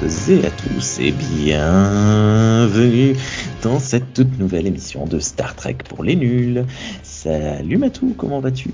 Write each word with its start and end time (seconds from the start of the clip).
toutes 0.00 0.28
et 0.28 0.46
à 0.46 0.50
tous 0.50 0.98
et 0.98 1.12
bienvenue 1.12 3.14
dans 3.62 3.78
cette 3.78 4.14
toute 4.14 4.38
nouvelle 4.38 4.66
émission 4.66 5.04
de 5.06 5.18
Star 5.18 5.54
Trek 5.54 5.76
pour 5.88 6.02
les 6.04 6.16
nuls. 6.16 6.64
Salut 7.02 7.76
Matou, 7.76 8.14
comment 8.16 8.40
vas-tu? 8.40 8.70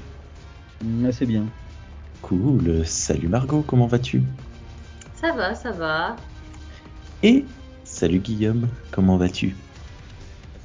Assez 1.04 1.26
bien. 1.26 1.46
Cool. 2.22 2.86
Salut 2.86 3.26
Margot, 3.28 3.64
comment 3.66 3.86
vas-tu? 3.88 4.22
Ça 5.20 5.32
va, 5.32 5.54
ça 5.56 5.72
va. 5.72 6.16
Et 7.24 7.44
salut 7.84 8.20
Guillaume, 8.20 8.68
comment 8.92 9.16
vas-tu? 9.16 9.56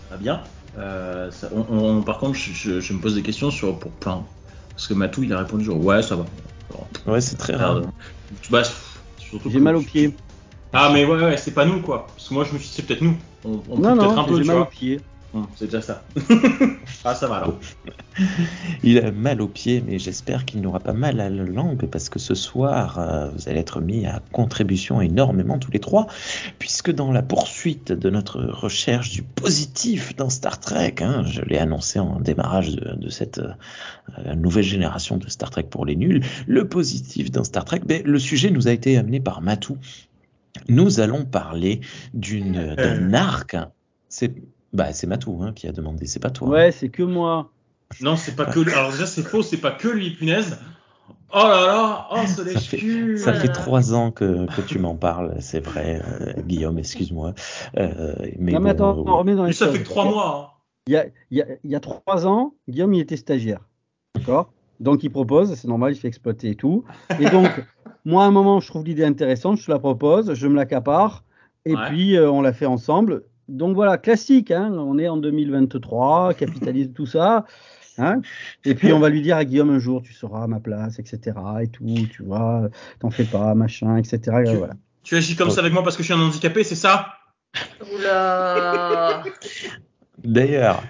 Ça 0.10 0.16
va 0.16 0.18
bien. 0.18 0.44
Euh, 0.78 1.32
ça- 1.32 1.50
on- 1.54 1.66
on- 1.76 2.02
par 2.04 2.20
contre, 2.20 2.38
je, 2.38 2.54
je- 2.54 2.80
je 2.80 2.94
me 2.94 3.00
pose 3.00 3.16
des 3.16 3.24
questions 3.24 3.50
sur 3.50 3.80
pour 3.80 3.92
plein. 3.94 4.24
Parce 4.76 4.88
que 4.88 4.94
Matou, 4.94 5.24
il 5.24 5.34
a 5.34 5.40
répondu 5.40 5.66
genre 5.66 5.84
ouais, 5.84 6.04
ça 6.04 6.16
va. 6.16 6.28
Alors, 6.70 6.88
Ouais, 7.08 7.20
c'est 7.22 7.36
très 7.36 7.56
rare. 7.56 7.82
Bah, 8.50 8.62
J'ai 9.50 9.60
mal 9.60 9.76
aux 9.76 9.82
pieds. 9.82 10.16
Ah, 10.74 10.90
mais 10.94 11.06
ouais, 11.06 11.22
ouais, 11.22 11.38
c'est 11.38 11.54
pas 11.54 11.66
nous 11.66 11.82
quoi. 11.82 12.08
Parce 12.08 12.30
que 12.30 12.34
moi, 12.34 12.44
je 12.46 12.54
me 12.54 12.60
suis 12.60 12.70
dit, 12.70 12.74
c'est 12.76 12.86
peut-être 12.86 13.02
nous. 13.02 13.18
On, 13.44 13.62
on 13.70 13.76
peut 13.76 13.82
Non, 13.82 13.98
peut-être 13.98 14.12
un 14.12 14.16
non, 14.16 14.26
peu, 14.26 14.42
tu 14.42 14.48
mal 14.48 14.68
pieds. 14.70 15.00
Hum, 15.34 15.48
c'est 15.56 15.66
déjà 15.66 15.82
ça. 15.82 16.04
ah, 17.06 17.16
ça 17.16 17.28
va 17.28 17.38
alors. 17.38 17.58
Il 18.84 19.00
a 19.00 19.12
mal 19.12 19.42
aux 19.42 19.48
pieds, 19.48 19.82
mais 19.86 19.98
j'espère 19.98 20.44
qu'il 20.44 20.60
n'aura 20.60 20.82
pas 20.82 20.92
mal 20.92 21.22
à 21.22 21.30
la 21.30 21.44
langue 21.44 21.86
parce 21.86 22.10
que 22.10 22.20
ce 22.20 22.36
soir, 22.36 23.00
euh, 23.00 23.30
vous 23.30 23.48
allez 23.48 23.60
être 23.60 23.80
mis 23.80 24.06
à 24.06 24.22
contribution 24.34 25.00
énormément 25.00 25.58
tous 25.58 25.72
les 25.72 25.80
trois, 25.80 26.08
puisque 26.60 26.92
dans 26.92 27.14
la 27.14 27.22
poursuite 27.22 27.94
de 27.94 28.10
notre 28.10 28.42
recherche 28.42 29.12
du 29.12 29.22
positif 29.22 30.18
dans 30.18 30.30
Star 30.30 30.60
Trek, 30.60 30.96
hein, 31.00 31.24
je 31.26 31.42
l'ai 31.44 31.58
annoncé 31.58 32.00
en 32.00 32.20
démarrage 32.20 32.76
de, 32.76 32.96
de 32.96 33.10
cette 33.10 33.40
euh, 33.40 34.36
nouvelle 34.36 34.66
génération 34.66 35.16
de 35.16 35.30
Star 35.30 35.50
Trek 35.50 35.68
pour 35.70 35.86
les 35.86 35.96
nuls, 35.96 36.26
le 36.46 36.68
positif 36.68 37.32
dans 37.32 37.46
Star 37.46 37.64
Trek, 37.64 37.82
ben, 37.86 38.02
le 38.04 38.20
sujet 38.20 38.52
nous 38.52 38.68
a 38.68 38.72
été 38.72 38.98
amené 38.98 39.22
par 39.22 39.42
Matou. 39.42 39.78
Nous 40.70 41.00
allons 41.00 41.26
parler 41.26 41.82
d'une 42.14 42.76
d'un 42.76 43.14
arc. 43.14 43.56
C'est 44.10 44.34
bah 44.74 44.94
c'est 44.94 45.08
Matou 45.08 45.40
hein, 45.44 45.54
qui 45.54 45.68
a 45.68 45.72
demandé, 45.72 46.06
c'est 46.08 46.20
pas 46.20 46.30
toi. 46.30 46.48
hein. 46.48 46.52
Ouais, 46.52 46.72
c'est 46.72 46.90
que 46.90 47.04
moi. 47.04 47.52
Non, 48.02 48.16
c'est 48.16 48.36
pas 48.36 48.46
que. 48.46 48.60
Alors, 48.72 48.92
déjà, 48.92 49.06
c'est 49.06 49.22
faux, 49.24 49.42
c'est 49.44 49.58
pas 49.58 49.72
que 49.72 49.88
lui, 49.90 50.12
punaise. 50.12 50.58
Oh 51.34 51.38
là 51.38 51.66
là, 51.66 52.08
oh, 52.12 52.26
ce 52.26 52.44
Ça 52.44 52.60
fait, 52.60 53.18
ça 53.18 53.34
fait 53.34 53.48
trois 53.50 53.94
ans 53.94 54.12
que, 54.12 54.46
que 54.48 54.62
tu 54.62 54.80
m'en 54.80 54.96
parles, 54.96 55.36
c'est 55.40 55.60
vrai, 55.62 56.02
euh, 56.22 56.34
Guillaume, 56.42 56.78
excuse-moi. 56.80 57.34
Euh, 57.78 58.16
mais 58.38 58.52
non, 58.54 58.60
mais 58.60 58.74
bon, 58.74 58.92
attends, 58.92 58.98
euh, 58.98 59.04
on 59.08 59.18
remet 59.18 59.36
dans 59.36 59.46
les 59.46 59.54
ça 59.54 59.66
choses. 59.66 59.76
fait 59.78 59.84
que 59.84 59.86
trois 59.90 60.06
mois. 60.06 60.52
hein. 60.54 60.58
Il 60.88 60.94
y 60.94 60.98
a, 60.98 61.06
il 61.30 61.38
y 61.38 61.42
a- 61.42 61.48
il 61.64 61.72
y 61.72 61.76
a 61.76 61.80
trois 61.80 62.28
ans, 62.28 62.54
Guillaume, 62.68 62.94
il 62.94 63.00
était 63.02 63.16
stagiaire. 63.18 63.62
D'accord? 64.16 64.52
Donc, 64.82 65.04
il 65.04 65.10
propose, 65.12 65.54
c'est 65.54 65.68
normal, 65.68 65.94
il 65.94 65.96
se 65.96 66.02
fait 66.02 66.08
exploiter 66.10 66.50
et 66.50 66.56
tout. 66.56 66.84
Et 67.20 67.28
donc, 67.30 67.50
moi, 68.06 68.24
à 68.26 68.28
un 68.28 68.32
moment, 68.32 68.60
je 68.60 68.68
trouve 68.68 68.84
l'idée 68.84 69.06
intéressante, 69.06 69.58
je 69.60 69.66
te 69.68 69.72
la 69.72 69.80
propose, 69.80 70.34
je 70.34 70.48
me 70.48 70.56
l'accapare, 70.56 71.24
et 71.66 71.76
Ouais. 71.76 71.86
puis 71.86 72.18
euh, 72.18 72.30
on 72.30 72.42
la 72.42 72.52
fait 72.52 72.66
ensemble. 72.66 73.24
Donc, 73.48 73.76
voilà, 73.76 73.98
classique, 73.98 74.52
hein, 74.52 74.72
on 74.74 74.98
est 74.98 75.08
en 75.08 75.18
2023, 75.18 76.34
capitalisme, 76.34 76.94
tout 76.94 77.06
ça. 77.06 77.46
Hein 77.98 78.22
et 78.66 78.74
puis, 78.74 78.92
on 78.94 79.00
va 79.00 79.10
lui 79.10 79.22
dire 79.22 79.38
à 79.38 79.46
Guillaume 79.46 79.70
un 79.70 79.78
jour, 79.80 80.02
tu 80.02 80.14
seras 80.14 80.44
à 80.44 80.48
ma 80.48 80.60
place, 80.60 80.98
etc. 80.98 81.36
Et 81.62 81.68
tout, 81.68 82.08
tu 82.10 82.24
vois, 82.24 82.70
t'en 83.00 83.12
fais 83.12 83.26
pas, 83.26 83.54
machin, 83.54 83.98
etc. 83.98 84.20
Et 84.42 84.50
Tu- 84.50 84.58
voilà. 84.58 84.74
Tu 85.04 85.16
agis 85.16 85.36
comme 85.36 85.50
ça 85.50 85.62
avec 85.62 85.74
moi 85.74 85.84
parce 85.84 85.98
que 85.98 86.04
je 86.04 86.12
suis 86.12 86.20
un 86.20 86.24
handicapé, 86.26 86.64
c'est 86.64 86.76
ça? 86.76 87.08
Oula. 87.94 89.24
D'ailleurs, 90.24 90.84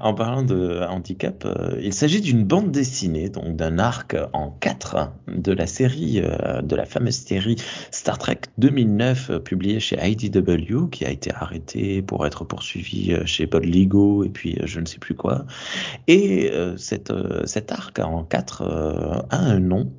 en 0.00 0.14
parlant 0.14 0.42
de 0.42 0.80
handicap, 0.88 1.44
euh, 1.44 1.78
il 1.82 1.92
s'agit 1.92 2.20
d'une 2.20 2.44
bande 2.44 2.70
dessinée, 2.70 3.28
donc 3.28 3.56
d'un 3.56 3.78
arc 3.78 4.16
en 4.32 4.50
quatre 4.50 5.12
de 5.28 5.52
la 5.52 5.66
série, 5.66 6.20
euh, 6.20 6.62
de 6.62 6.76
la 6.76 6.84
fameuse 6.84 7.16
série 7.16 7.56
Star 7.90 8.18
Trek 8.18 8.40
2009, 8.58 9.30
euh, 9.30 9.38
publiée 9.38 9.80
chez 9.80 9.96
IDW, 10.02 10.88
qui 10.90 11.04
a 11.04 11.10
été 11.10 11.32
arrêtée 11.34 12.02
pour 12.02 12.26
être 12.26 12.44
poursuivie 12.44 13.16
chez 13.24 13.46
Paul 13.46 13.64
Ligo 13.64 14.24
et 14.24 14.28
puis 14.28 14.58
je 14.64 14.80
ne 14.80 14.86
sais 14.86 14.98
plus 14.98 15.14
quoi. 15.14 15.46
Et 16.08 16.50
cette, 16.76 17.12
cet 17.46 17.72
arc 17.72 17.98
en 17.98 18.24
quatre 18.24 18.62
euh, 18.62 19.20
a 19.30 19.38
un 19.38 19.60
nom. 19.60 19.92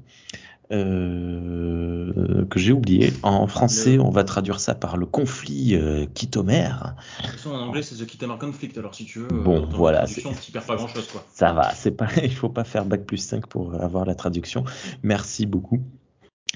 Euh, 0.72 2.46
que 2.50 2.59
j'ai 2.59 2.72
oublié. 2.72 3.14
En 3.24 3.48
français, 3.48 3.96
Le- 3.96 4.02
on 4.02 4.09
va 4.09 4.24
traduire 4.24 4.59
ça 4.59 4.76
par 4.76 4.98
le 4.98 5.06
conflit 5.06 5.76
euh, 5.76 6.06
Kittomère. 6.14 6.96
De 7.20 7.24
toute 7.28 7.36
façon, 7.36 7.52
en 7.52 7.59
anglais, 7.68 7.84
c'est 7.84 7.96
The 7.96 8.06
Kittamar 8.08 8.38
Conflict, 8.38 8.78
alors 8.78 8.96
si 8.96 9.06
tu 9.06 9.20
veux. 9.20 9.28
Bon, 9.28 9.68
voilà, 9.72 10.06
Tu 10.06 10.52
perds 10.52 10.66
pas 10.66 10.75
grand 10.75 10.88
chose, 10.88 11.08
quoi. 11.08 11.25
Ça 11.34 11.54
va, 11.54 11.74
c'est 11.74 11.92
pas, 11.92 12.08
il 12.24 12.34
faut 12.34 12.50
pas 12.50 12.64
faire 12.64 12.86
bac 12.86 13.06
plus 13.06 13.18
5 13.18 13.48
pour 13.48 13.75
avoir 13.75 14.06
la 14.06 14.16
traduction. 14.16 14.64
Merci 15.04 15.46
beaucoup. 15.46 15.81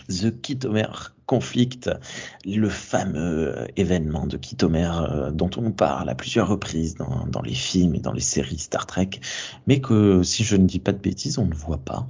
The 0.07 0.39
Kittomère 0.41 1.15
Conflict, 1.25 1.89
le 2.45 2.69
fameux 2.69 3.67
événement 3.75 4.25
de 4.27 4.37
Kittomère 4.37 5.01
euh, 5.01 5.31
dont 5.31 5.49
on 5.57 5.71
parle 5.71 6.09
à 6.09 6.15
plusieurs 6.15 6.47
reprises 6.47 6.95
dans, 6.95 7.27
dans 7.27 7.41
les 7.41 7.53
films 7.53 7.95
et 7.95 7.99
dans 7.99 8.13
les 8.13 8.21
séries 8.21 8.57
Star 8.59 8.85
Trek, 8.85 9.09
mais 9.67 9.81
que 9.81 10.23
si 10.23 10.43
je 10.43 10.55
ne 10.55 10.65
dis 10.65 10.79
pas 10.79 10.93
de 10.93 10.97
bêtises, 10.99 11.37
on 11.37 11.45
ne 11.45 11.53
voit 11.53 11.77
pas. 11.79 12.07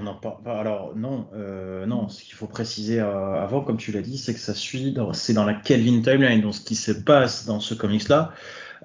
On 0.00 0.06
en 0.06 0.14
parle 0.14 0.42
pas. 0.44 0.58
Alors 0.60 0.92
non, 0.96 1.26
euh, 1.34 1.86
non. 1.86 2.08
Ce 2.08 2.22
qu'il 2.22 2.34
faut 2.34 2.46
préciser 2.46 3.00
euh, 3.00 3.42
avant, 3.42 3.60
comme 3.60 3.76
tu 3.76 3.92
l'as 3.92 4.02
dit, 4.02 4.18
c'est 4.18 4.34
que 4.34 4.40
ça 4.40 4.54
suit. 4.54 4.94
C'est 5.12 5.32
dans 5.32 5.44
la 5.44 5.54
Kelvin 5.54 6.00
timeline. 6.02 6.40
Donc 6.40 6.54
ce 6.54 6.60
qui 6.60 6.76
se 6.76 6.92
passe 6.92 7.46
dans 7.46 7.60
ce 7.60 7.74
comics-là 7.74 8.32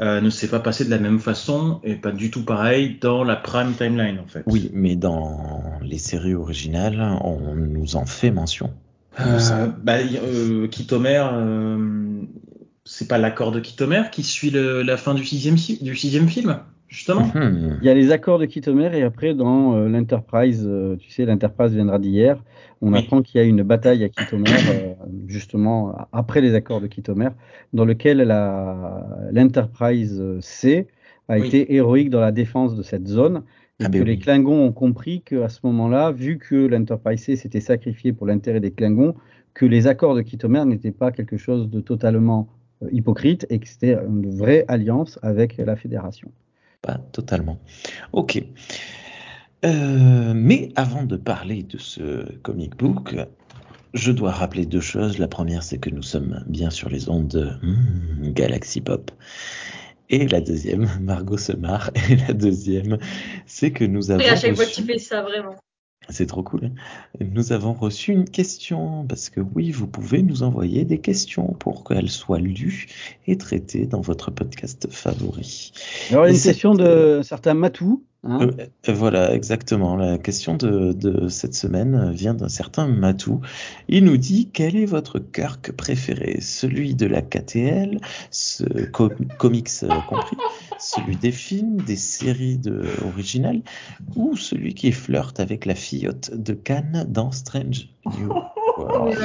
euh, 0.02 0.22
ne 0.22 0.30
s'est 0.32 0.48
pas 0.48 0.60
passé 0.60 0.86
de 0.86 0.90
la 0.90 0.98
même 0.98 1.20
façon 1.20 1.80
et 1.84 1.96
pas 1.96 2.12
du 2.12 2.32
tout 2.32 2.44
pareil 2.44 2.98
dans 3.00 3.24
la 3.24 3.36
Prime 3.36 3.74
timeline 3.74 4.20
en 4.20 4.26
fait. 4.28 4.42
Oui, 4.48 4.72
mais 4.74 4.96
dans 4.96 5.80
les 5.84 6.00
séries 6.00 6.34
originales, 6.34 7.00
on 7.22 7.54
nous 7.56 7.96
en 7.96 8.06
fait 8.08 8.32
mention. 8.32 8.72
Bah, 9.16 9.98
euh, 10.00 10.68
c'est 12.86 13.08
pas 13.08 13.18
l'accord 13.18 13.52
de 13.52 13.60
Kittomer 13.60 14.04
qui 14.12 14.24
suit 14.24 14.50
le- 14.50 14.82
la 14.82 14.98
fin 14.98 15.14
du 15.14 15.24
sixième, 15.26 15.58
si- 15.58 15.82
du 15.84 15.96
sixième 15.96 16.28
film, 16.28 16.60
justement. 16.94 17.26
Mhm. 17.34 17.80
Il 17.82 17.86
y 17.86 17.90
a 17.90 17.94
les 17.94 18.12
accords 18.12 18.40
de 18.40 18.46
Kittomer 18.46 18.90
et 18.98 19.04
après 19.04 19.34
dans 19.34 19.76
euh, 19.76 19.90
l'Enterprise, 19.90 20.64
euh, 20.66 20.96
tu 20.98 21.10
sais, 21.10 21.26
l'Enterprise 21.26 21.74
viendra 21.74 21.98
d'hier. 22.00 22.42
On 22.82 22.94
Oui. 22.94 23.00
apprend 23.00 23.22
qu'il 23.22 23.40
y 23.42 23.44
a 23.44 23.48
une 23.48 23.64
bataille 23.64 24.04
à 24.04 24.10
Kittomer, 24.10 24.50
euh, 24.70 24.94
justement 25.28 25.96
après 26.12 26.42
les 26.42 26.54
accords 26.54 26.82
de 26.82 26.88
Kittomer, 26.88 27.30
dans 27.74 27.86
lequel 27.86 28.20
l'Enterprise 29.32 30.20
euh, 30.22 30.38
C 30.42 30.88
a 31.30 31.40
Oui. 31.40 31.48
été 31.48 31.74
héroïque 31.74 32.10
dans 32.10 32.20
la 32.22 32.32
défense 32.32 32.76
de 32.76 32.84
cette 32.84 33.08
zone. 33.08 33.44
Et 33.80 33.86
Ah 33.86 33.88
que 33.88 33.94
ben 33.94 34.04
les 34.04 34.14
oui. 34.14 34.20
Klingons 34.20 34.64
ont 34.68 34.72
compris 34.72 35.22
qu'à 35.22 35.50
ce 35.50 35.60
moment-là, 35.64 36.12
vu 36.12 36.38
que 36.38 36.56
l'Enterprise 36.56 37.22
C 37.24 37.36
s'était 37.36 37.60
sacrifié 37.60 38.14
pour 38.14 38.28
l'intérêt 38.28 38.60
des 38.60 38.72
Klingons, 38.72 39.16
que 39.56 39.66
les 39.66 39.88
accords 39.88 40.14
de 40.16 40.22
Kittomer 40.22 40.64
n'étaient 40.66 40.92
pas 40.92 41.12
quelque 41.12 41.38
chose 41.38 41.70
de 41.70 41.82
totalement 41.82 42.50
hypocrite 42.92 43.48
et 43.50 43.60
que 43.60 43.68
c'était 43.68 43.94
une 44.08 44.30
vraie 44.30 44.66
alliance 44.68 45.18
avec 45.24 45.58
la 45.58 45.76
Fédération. 45.76 46.32
Pas 46.84 47.00
totalement. 47.12 47.58
Ok. 48.12 48.44
Euh, 49.66 50.34
mais 50.36 50.70
avant 50.76 51.04
de 51.04 51.16
parler 51.16 51.64
de 51.64 51.78
ce 51.78 52.32
comic 52.42 52.76
book, 52.76 53.16
je 53.94 54.12
dois 54.12 54.32
rappeler 54.32 54.66
deux 54.66 54.82
choses. 54.82 55.18
La 55.18 55.28
première, 55.28 55.64
c'est 55.64 55.78
que 55.80 55.90
nous 55.90 56.04
sommes 56.04 56.44
bien 56.46 56.70
sur 56.70 56.90
les 56.90 57.10
ondes 57.10 57.30
de 57.30 57.46
hmm, 57.62 58.34
Galaxy 58.34 58.82
Pop. 58.82 59.12
Et 60.10 60.28
la 60.28 60.42
deuxième, 60.42 60.88
Margot 61.02 61.38
se 61.38 61.54
marre. 61.54 61.90
Et 62.10 62.16
la 62.16 62.34
deuxième, 62.34 62.98
c'est 63.46 63.72
que 63.72 63.86
nous 63.86 64.12
avons 64.12 64.22
Et 64.22 64.30
à 64.30 64.36
chaque 64.36 64.56
fois 64.56 64.66
que 64.66 64.76
tu 64.76 64.84
fais 64.84 65.00
ça, 65.00 65.22
vraiment. 65.22 65.56
C'est 66.10 66.26
trop 66.26 66.44
cool. 66.44 66.72
Nous 67.20 67.52
avons 67.54 67.74
reçu 67.74 68.12
une 68.12 68.26
question, 68.30 69.06
parce 69.08 69.30
que 69.30 69.40
oui, 69.40 69.72
vous 69.72 69.88
pouvez 69.88 70.22
nous 70.22 70.44
envoyer 70.44 70.84
des 70.86 71.00
questions 71.00 71.48
pour 71.60 71.84
qu'elles 71.84 72.10
soient 72.10 72.40
lues 72.40 72.88
et 73.28 73.38
traitées 73.38 73.86
dans 73.86 74.02
votre 74.02 74.30
podcast 74.32 74.88
favori. 74.92 75.72
Alors, 76.12 76.26
il 76.26 76.30
y 76.30 76.30
a 76.30 76.32
Et 76.32 76.34
une 76.34 76.38
cette- 76.40 76.52
question 76.54 76.74
de 76.76 77.22
certains 77.24 77.54
Matou. 77.54 78.04
Hein. 78.24 78.40
Euh, 78.42 78.52
euh, 78.90 78.94
voilà, 78.94 79.34
exactement. 79.34 79.96
La 79.96 80.18
question 80.18 80.56
de, 80.56 80.94
de 80.94 81.28
cette 81.28 81.56
semaine 81.56 82.12
vient 82.12 82.34
d'un 82.34 82.50
certain 82.50 82.88
Matou. 82.88 83.42
Il 83.88 84.06
nous 84.06 84.18
dit 84.18 84.50
quel 84.52 84.76
est 84.76 84.86
votre 84.86 85.20
Kirk 85.20 85.72
préféré? 85.72 86.40
Celui 86.42 86.96
de 86.96 87.06
la 87.06 87.22
KTL, 87.22 88.00
ce 88.32 88.64
co- 88.92 89.12
comics 89.38 89.70
euh, 89.84 89.90
compris, 90.10 90.38
celui 90.80 91.16
des 91.16 91.32
films, 91.32 91.82
des 91.82 91.96
séries 91.96 92.58
de, 92.58 92.84
originales, 93.06 93.62
ou 94.16 94.36
celui 94.36 94.74
qui 94.74 94.92
flirte 94.92 95.40
avec 95.40 95.66
la 95.66 95.76
fillotte 95.76 96.32
de 96.34 96.54
Cannes 96.54 97.06
dans 97.08 97.32
Strange 97.32 97.90
New 98.18 98.34
Oh 98.76 98.82
World 98.82 99.16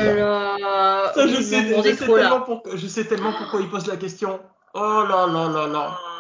sais, 1.40 2.06
tellement 2.06 2.40
pourquoi, 2.42 2.76
je 2.76 2.86
sais 2.86 3.04
tellement 3.04 3.32
pourquoi 3.32 3.60
il 3.60 3.70
pose 3.70 3.86
la 3.86 3.96
question. 3.96 4.40
Oh 4.74 5.04
là 5.08 5.26
là 5.26 5.48
là 5.48 5.66
là. 5.66 5.98
Ah. 5.98 6.14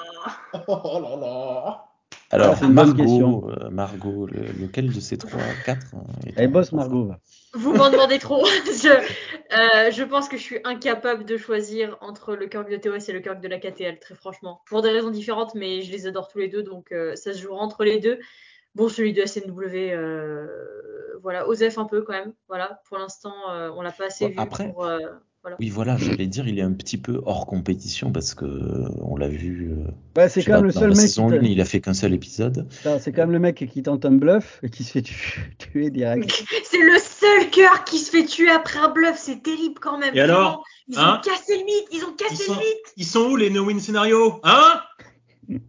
Oh 0.66 1.00
là 1.02 1.16
là. 1.20 1.87
Alors, 2.30 2.54
une 2.62 2.74
bonne 2.74 2.74
Margot, 2.74 2.94
question. 2.94 3.48
euh, 3.48 3.70
Margot, 3.70 4.26
le- 4.26 4.42
lequel 4.60 4.92
de 4.92 5.00
ces 5.00 5.16
trois, 5.16 5.40
quatre 5.64 5.86
hein, 5.94 6.04
Elle 6.36 6.48
en- 6.48 6.52
bosse 6.52 6.72
Margot. 6.72 7.06
va. 7.06 7.18
Vous 7.54 7.72
m'en 7.72 7.88
demandez 7.90 8.18
trop. 8.18 8.44
je, 8.66 8.88
euh, 8.90 9.90
je 9.90 10.02
pense 10.04 10.28
que 10.28 10.36
je 10.36 10.42
suis 10.42 10.58
incapable 10.64 11.24
de 11.24 11.36
choisir 11.38 11.96
entre 12.02 12.34
le 12.36 12.46
Kirk 12.46 12.68
de 12.70 12.76
TOS 12.76 13.08
et 13.08 13.12
le 13.12 13.20
Kirk 13.20 13.40
de 13.40 13.48
la 13.48 13.58
KTL, 13.58 13.98
très 13.98 14.14
franchement. 14.14 14.60
Pour 14.66 14.82
des 14.82 14.90
raisons 14.90 15.10
différentes, 15.10 15.54
mais 15.54 15.80
je 15.80 15.90
les 15.90 16.06
adore 16.06 16.28
tous 16.28 16.38
les 16.38 16.48
deux, 16.48 16.62
donc 16.62 16.92
euh, 16.92 17.16
ça 17.16 17.32
se 17.32 17.38
jouera 17.40 17.62
entre 17.62 17.82
les 17.84 17.98
deux. 17.98 18.18
Bon, 18.74 18.90
celui 18.90 19.14
de 19.14 19.24
SNW, 19.24 19.92
euh, 19.92 20.46
voilà, 21.22 21.48
Osef 21.48 21.78
un 21.78 21.86
peu 21.86 22.02
quand 22.02 22.12
même. 22.12 22.34
Voilà, 22.48 22.82
pour 22.88 22.98
l'instant, 22.98 23.32
euh, 23.50 23.70
on 23.74 23.80
l'a 23.80 23.90
pas 23.92 24.06
assez 24.06 24.26
Bon, 24.28 24.32
vu 24.34 24.38
après- 24.38 24.72
pour. 24.72 24.84
Voilà. 25.42 25.56
Oui, 25.60 25.68
voilà, 25.68 25.96
j'allais 25.96 26.26
dire, 26.26 26.48
il 26.48 26.58
est 26.58 26.62
un 26.62 26.72
petit 26.72 26.98
peu 26.98 27.20
hors 27.24 27.46
compétition 27.46 28.10
parce 28.12 28.34
que 28.34 28.44
on 29.00 29.16
l'a 29.16 29.28
vu. 29.28 29.70
euh, 29.72 29.90
Ouais, 30.16 30.28
c'est 30.28 30.42
quand 30.42 30.54
même 30.54 30.64
le 30.64 30.72
dans 30.72 30.80
seul 30.80 30.90
la 30.90 30.96
mec. 30.96 31.06
saison 31.06 31.28
qui 31.28 31.34
te- 31.38 31.40
1, 31.40 31.46
il 31.46 31.60
a 31.60 31.64
fait 31.64 31.80
qu'un 31.80 31.94
seul 31.94 32.12
épisode. 32.12 32.66
C'est 32.98 33.12
quand 33.12 33.22
même 33.22 33.30
le 33.32 33.38
mec 33.38 33.64
qui 33.70 33.82
tente 33.82 34.04
un 34.04 34.12
bluff 34.12 34.58
et 34.62 34.70
qui 34.70 34.84
se 34.84 34.90
fait 34.92 35.02
tu- 35.02 35.54
tuer 35.58 35.90
direct. 35.90 36.44
C'est 36.64 36.78
le 36.82 36.98
seul 36.98 37.50
cœur 37.50 37.84
qui 37.84 37.98
se 37.98 38.10
fait 38.10 38.24
tuer 38.24 38.50
après 38.50 38.78
un 38.80 38.88
bluff, 38.90 39.16
c'est 39.16 39.42
terrible 39.42 39.78
quand 39.80 39.98
même. 39.98 40.14
Et 40.16 40.20
alors 40.20 40.64
Ils 40.88 40.98
Hein 40.98 41.18
ont 41.18 41.28
cassé 41.30 41.56
le 41.58 41.64
mythe, 41.64 41.88
ils 41.92 42.02
ont 42.04 42.12
Ils 42.12 42.16
cassé 42.16 42.44
sont, 42.44 42.52
le 42.54 42.58
mythe. 42.58 42.92
ils 42.96 43.04
sont 43.06 43.20
où 43.30 43.36
les 43.36 43.50
no-win 43.50 43.78
scénarios 43.78 44.40
Hein? 44.42 44.80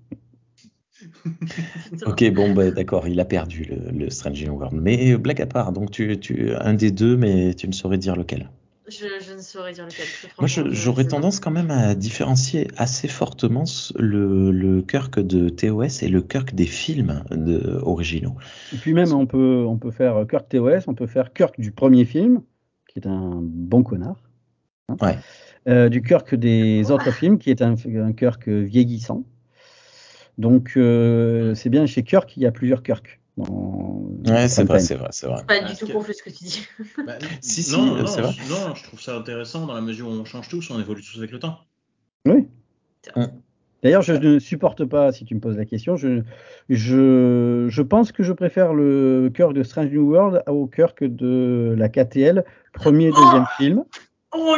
Ok, 2.05 2.29
bon, 2.31 2.53
bah, 2.53 2.71
d'accord, 2.71 3.07
il 3.07 3.19
a 3.19 3.25
perdu 3.25 3.63
le, 3.65 3.91
le 3.97 4.09
Strange 4.09 4.43
New 4.43 4.53
World. 4.53 4.73
Mais 4.81 5.13
euh, 5.13 5.17
blague 5.17 5.41
à 5.41 5.45
part, 5.45 5.71
donc 5.71 5.91
tu, 5.91 6.19
tu 6.19 6.53
un 6.55 6.73
des 6.73 6.91
deux, 6.91 7.15
mais 7.15 7.53
tu 7.53 7.67
ne 7.67 7.71
saurais 7.73 7.97
dire 7.97 8.15
lequel. 8.15 8.49
Je, 8.89 9.05
je 9.23 9.33
ne 9.33 9.41
saurais 9.41 9.73
dire 9.73 9.85
lequel. 9.85 10.05
Moi, 10.39 10.47
j'aurais 10.47 11.05
tendance 11.05 11.39
quand 11.39 11.51
même 11.51 11.71
à 11.71 11.95
différencier 11.95 12.67
assez 12.77 13.07
fortement 13.07 13.63
le, 13.97 14.51
le 14.51 14.81
Kirk 14.81 15.19
de 15.19 15.49
TOS 15.49 16.01
et 16.03 16.07
le 16.07 16.21
Kirk 16.21 16.55
des 16.55 16.65
films 16.65 17.23
de, 17.31 17.79
originaux. 17.83 18.35
Et 18.73 18.77
puis 18.77 18.93
même, 18.93 19.13
on 19.13 19.25
peut, 19.27 19.65
on 19.67 19.77
peut 19.77 19.91
faire 19.91 20.25
Kirk 20.29 20.49
TOS, 20.49 20.87
on 20.87 20.95
peut 20.95 21.07
faire 21.07 21.33
Kirk 21.33 21.59
du 21.59 21.71
premier 21.71 22.05
film, 22.05 22.41
qui 22.87 22.99
est 22.99 23.07
un 23.07 23.39
bon 23.41 23.83
connard. 23.83 24.23
hein. 24.89 24.97
Ouais. 25.01 25.17
Euh, 25.67 25.89
du 25.89 26.01
Kirk 26.01 26.33
des 26.35 26.89
autres 26.89 27.11
films, 27.11 27.37
qui 27.37 27.49
est 27.51 27.61
un, 27.61 27.75
un 27.75 28.13
Kirk 28.13 28.47
vieillissant. 28.47 29.23
Donc, 30.37 30.73
euh, 30.77 31.53
c'est 31.53 31.69
bien 31.69 31.85
chez 31.85 32.01
Kirk, 32.03 32.35
il 32.37 32.43
y 32.43 32.45
a 32.45 32.51
plusieurs 32.51 32.81
Kirk. 32.81 33.18
Dans- 33.43 34.33
Ouais, 34.33 34.47
c'est 34.47 34.63
vrai, 34.63 34.79
c'est 34.79 34.95
vrai, 34.95 35.09
c'est 35.11 35.27
vrai. 35.27 35.43
Pas 35.47 35.61
du 35.61 35.75
tout 35.75 35.87
que- 35.87 35.93
confus 35.93 36.13
ce 36.13 36.23
que 36.23 36.29
tu 36.29 36.43
dis. 36.43 36.67
Bah, 37.05 37.13
Si, 37.41 37.63
si, 37.63 37.71
non, 37.71 37.95
euh, 37.95 38.01
non, 38.01 38.07
c'est 38.07 38.21
vrai. 38.21 38.31
je- 38.33 38.49
non, 38.49 38.75
je 38.75 38.83
trouve 38.83 39.01
ça 39.01 39.15
intéressant 39.17 39.65
dans 39.65 39.73
la 39.73 39.81
mesure 39.81 40.07
où 40.07 40.11
on 40.11 40.25
change 40.25 40.49
tous, 40.49 40.69
on 40.71 40.79
évolue 40.79 41.01
tous 41.01 41.17
avec 41.17 41.31
le 41.31 41.39
temps. 41.39 41.59
Oui. 42.27 42.47
D'ailleurs, 43.81 44.01
je 44.01 44.11
ne 44.13 44.39
supporte 44.39 44.83
pas, 44.83 45.13
si 45.13 45.23
tu 45.23 45.35
me 45.35 45.39
poses 45.39 45.55
la 45.57 45.63
question, 45.65 45.95
je, 45.95 46.21
je, 46.67 47.67
je 47.69 47.81
pense 47.81 48.11
que 48.11 48.23
je 48.23 48.33
préfère 48.33 48.73
le 48.73 49.31
Kirk 49.33 49.53
de 49.53 49.63
Strange 49.63 49.89
New 49.89 50.11
World 50.11 50.43
au 50.47 50.67
Kirk 50.67 51.01
de 51.03 51.75
la 51.77 51.87
KTL, 51.87 52.43
premier 52.73 53.05
et 53.05 53.11
deuxième 53.11 53.45
film. 53.57 53.85
Oh, 54.33 54.57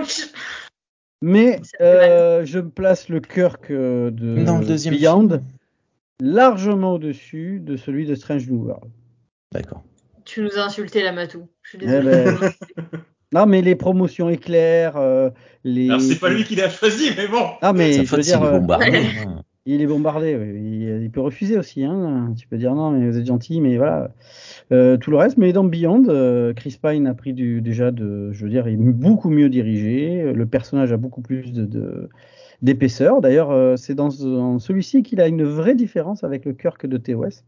Mais 1.21 1.61
euh, 1.81 2.43
je 2.45 2.59
place 2.59 3.09
le 3.09 3.19
Kirk 3.19 3.69
euh, 3.69 4.09
de 4.09 4.43
Dans 4.43 4.57
le 4.57 4.65
deuxième 4.65 4.95
Beyond 4.95 5.29
film. 5.29 5.41
Largement 6.21 6.93
au-dessus 6.93 7.59
de 7.59 7.75
celui 7.75 8.05
de 8.05 8.15
Strange 8.15 8.47
New 8.49 8.63
World. 8.65 8.91
D'accord. 9.51 9.83
Tu 10.23 10.41
nous 10.43 10.57
as 10.57 10.63
insulté 10.65 11.03
la 11.03 11.11
Matou. 11.11 11.47
Je 11.63 11.69
suis 11.71 11.79
Eh 11.81 11.85
désolée. 11.87 12.23
ben, 12.39 12.51
Non, 13.33 13.45
mais 13.45 13.61
les 13.61 13.75
promotions 13.75 14.29
éclair, 14.29 14.97
euh, 14.97 15.29
les. 15.63 15.87
Alors 15.89 16.01
c'est 16.01 16.19
pas 16.19 16.29
lui 16.29 16.43
qui 16.43 16.55
l'a 16.55 16.69
choisi, 16.69 17.09
mais 17.17 17.27
bon. 17.27 17.45
Ah, 17.61 17.73
mais 17.73 17.93
je 18.05 18.15
veux 18.15 18.21
dire, 18.21 18.43
euh, 18.43 18.59
bombardé. 18.59 18.85
Hein. 19.25 19.41
il 19.65 19.81
est 19.81 19.87
bombardé. 19.87 20.31
Il, 20.53 21.01
il 21.01 21.09
peut 21.11 21.21
refuser 21.21 21.57
aussi. 21.57 21.83
Hein. 21.85 22.33
Tu 22.37 22.45
peux 22.47 22.57
dire 22.57 22.75
non, 22.75 22.91
mais 22.91 23.09
vous 23.09 23.17
êtes 23.17 23.25
gentil, 23.25 23.61
mais 23.61 23.77
voilà. 23.77 24.13
Euh, 24.73 24.97
tout 24.97 25.11
le 25.11 25.17
reste, 25.17 25.37
mais 25.37 25.53
dans 25.53 25.63
Beyond, 25.63 26.03
euh, 26.09 26.53
Chris 26.53 26.77
Pine 26.81 27.07
a 27.07 27.13
pris 27.13 27.33
du, 27.33 27.61
déjà 27.61 27.91
de, 27.91 28.31
je 28.33 28.43
veux 28.43 28.49
dire, 28.49 28.67
il 28.67 28.73
est 28.73 28.77
beaucoup 28.77 29.29
mieux 29.29 29.49
dirigé. 29.49 30.33
Le 30.33 30.45
personnage 30.45 30.91
a 30.91 30.97
beaucoup 30.97 31.21
plus 31.21 31.51
de, 31.53 31.65
de- 31.65 32.09
d'épaisseur. 32.61 33.21
D'ailleurs, 33.21 33.51
euh, 33.51 33.75
c'est 33.77 33.95
dans, 33.95 34.09
ce- 34.09 34.23
dans 34.23 34.59
celui-ci 34.59 35.03
qu'il 35.03 35.21
a 35.21 35.27
une 35.27 35.43
vraie 35.43 35.75
différence 35.75 36.23
avec 36.23 36.45
le 36.45 36.53
Kirk 36.53 36.85
de 36.85 36.97
TOS, 36.97 37.43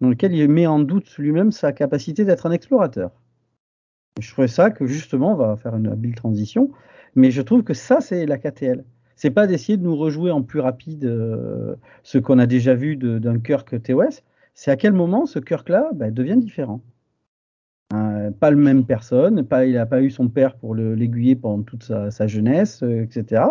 dans 0.00 0.08
lequel 0.08 0.34
il 0.34 0.48
met 0.48 0.66
en 0.66 0.78
doute 0.78 1.16
lui-même 1.18 1.52
sa 1.52 1.72
capacité 1.72 2.24
d'être 2.24 2.46
un 2.46 2.52
explorateur. 2.52 3.10
Je 4.20 4.30
trouvais 4.32 4.48
ça 4.48 4.70
que 4.70 4.86
justement, 4.86 5.32
on 5.32 5.36
va 5.36 5.56
faire 5.56 5.76
une 5.76 5.88
habile 5.88 6.14
transition, 6.14 6.70
mais 7.14 7.30
je 7.30 7.42
trouve 7.42 7.62
que 7.62 7.74
ça, 7.74 8.00
c'est 8.00 8.24
la 8.26 8.38
KTL. 8.38 8.84
C'est 9.14 9.30
pas 9.30 9.46
d'essayer 9.46 9.78
de 9.78 9.82
nous 9.82 9.96
rejouer 9.96 10.30
en 10.30 10.42
plus 10.42 10.60
rapide 10.60 11.04
euh, 11.04 11.74
ce 12.02 12.18
qu'on 12.18 12.38
a 12.38 12.46
déjà 12.46 12.74
vu 12.74 12.96
d'un 12.96 13.38
Kirk 13.38 13.82
TOS. 13.82 14.22
C'est 14.54 14.70
à 14.70 14.76
quel 14.76 14.92
moment 14.92 15.26
ce 15.26 15.38
Kirk-là 15.38 15.90
bah, 15.94 16.10
devient 16.10 16.36
différent. 16.38 16.80
Euh, 17.92 18.30
pas 18.30 18.50
le 18.50 18.56
même 18.56 18.84
personne, 18.84 19.44
pas, 19.44 19.64
il 19.64 19.74
n'a 19.74 19.86
pas 19.86 20.02
eu 20.02 20.10
son 20.10 20.28
père 20.28 20.56
pour 20.56 20.74
le- 20.74 20.94
l'aiguiller 20.94 21.36
pendant 21.36 21.62
toute 21.62 21.84
sa, 21.84 22.26
jeunesse, 22.26 22.82
etc. 22.82 23.42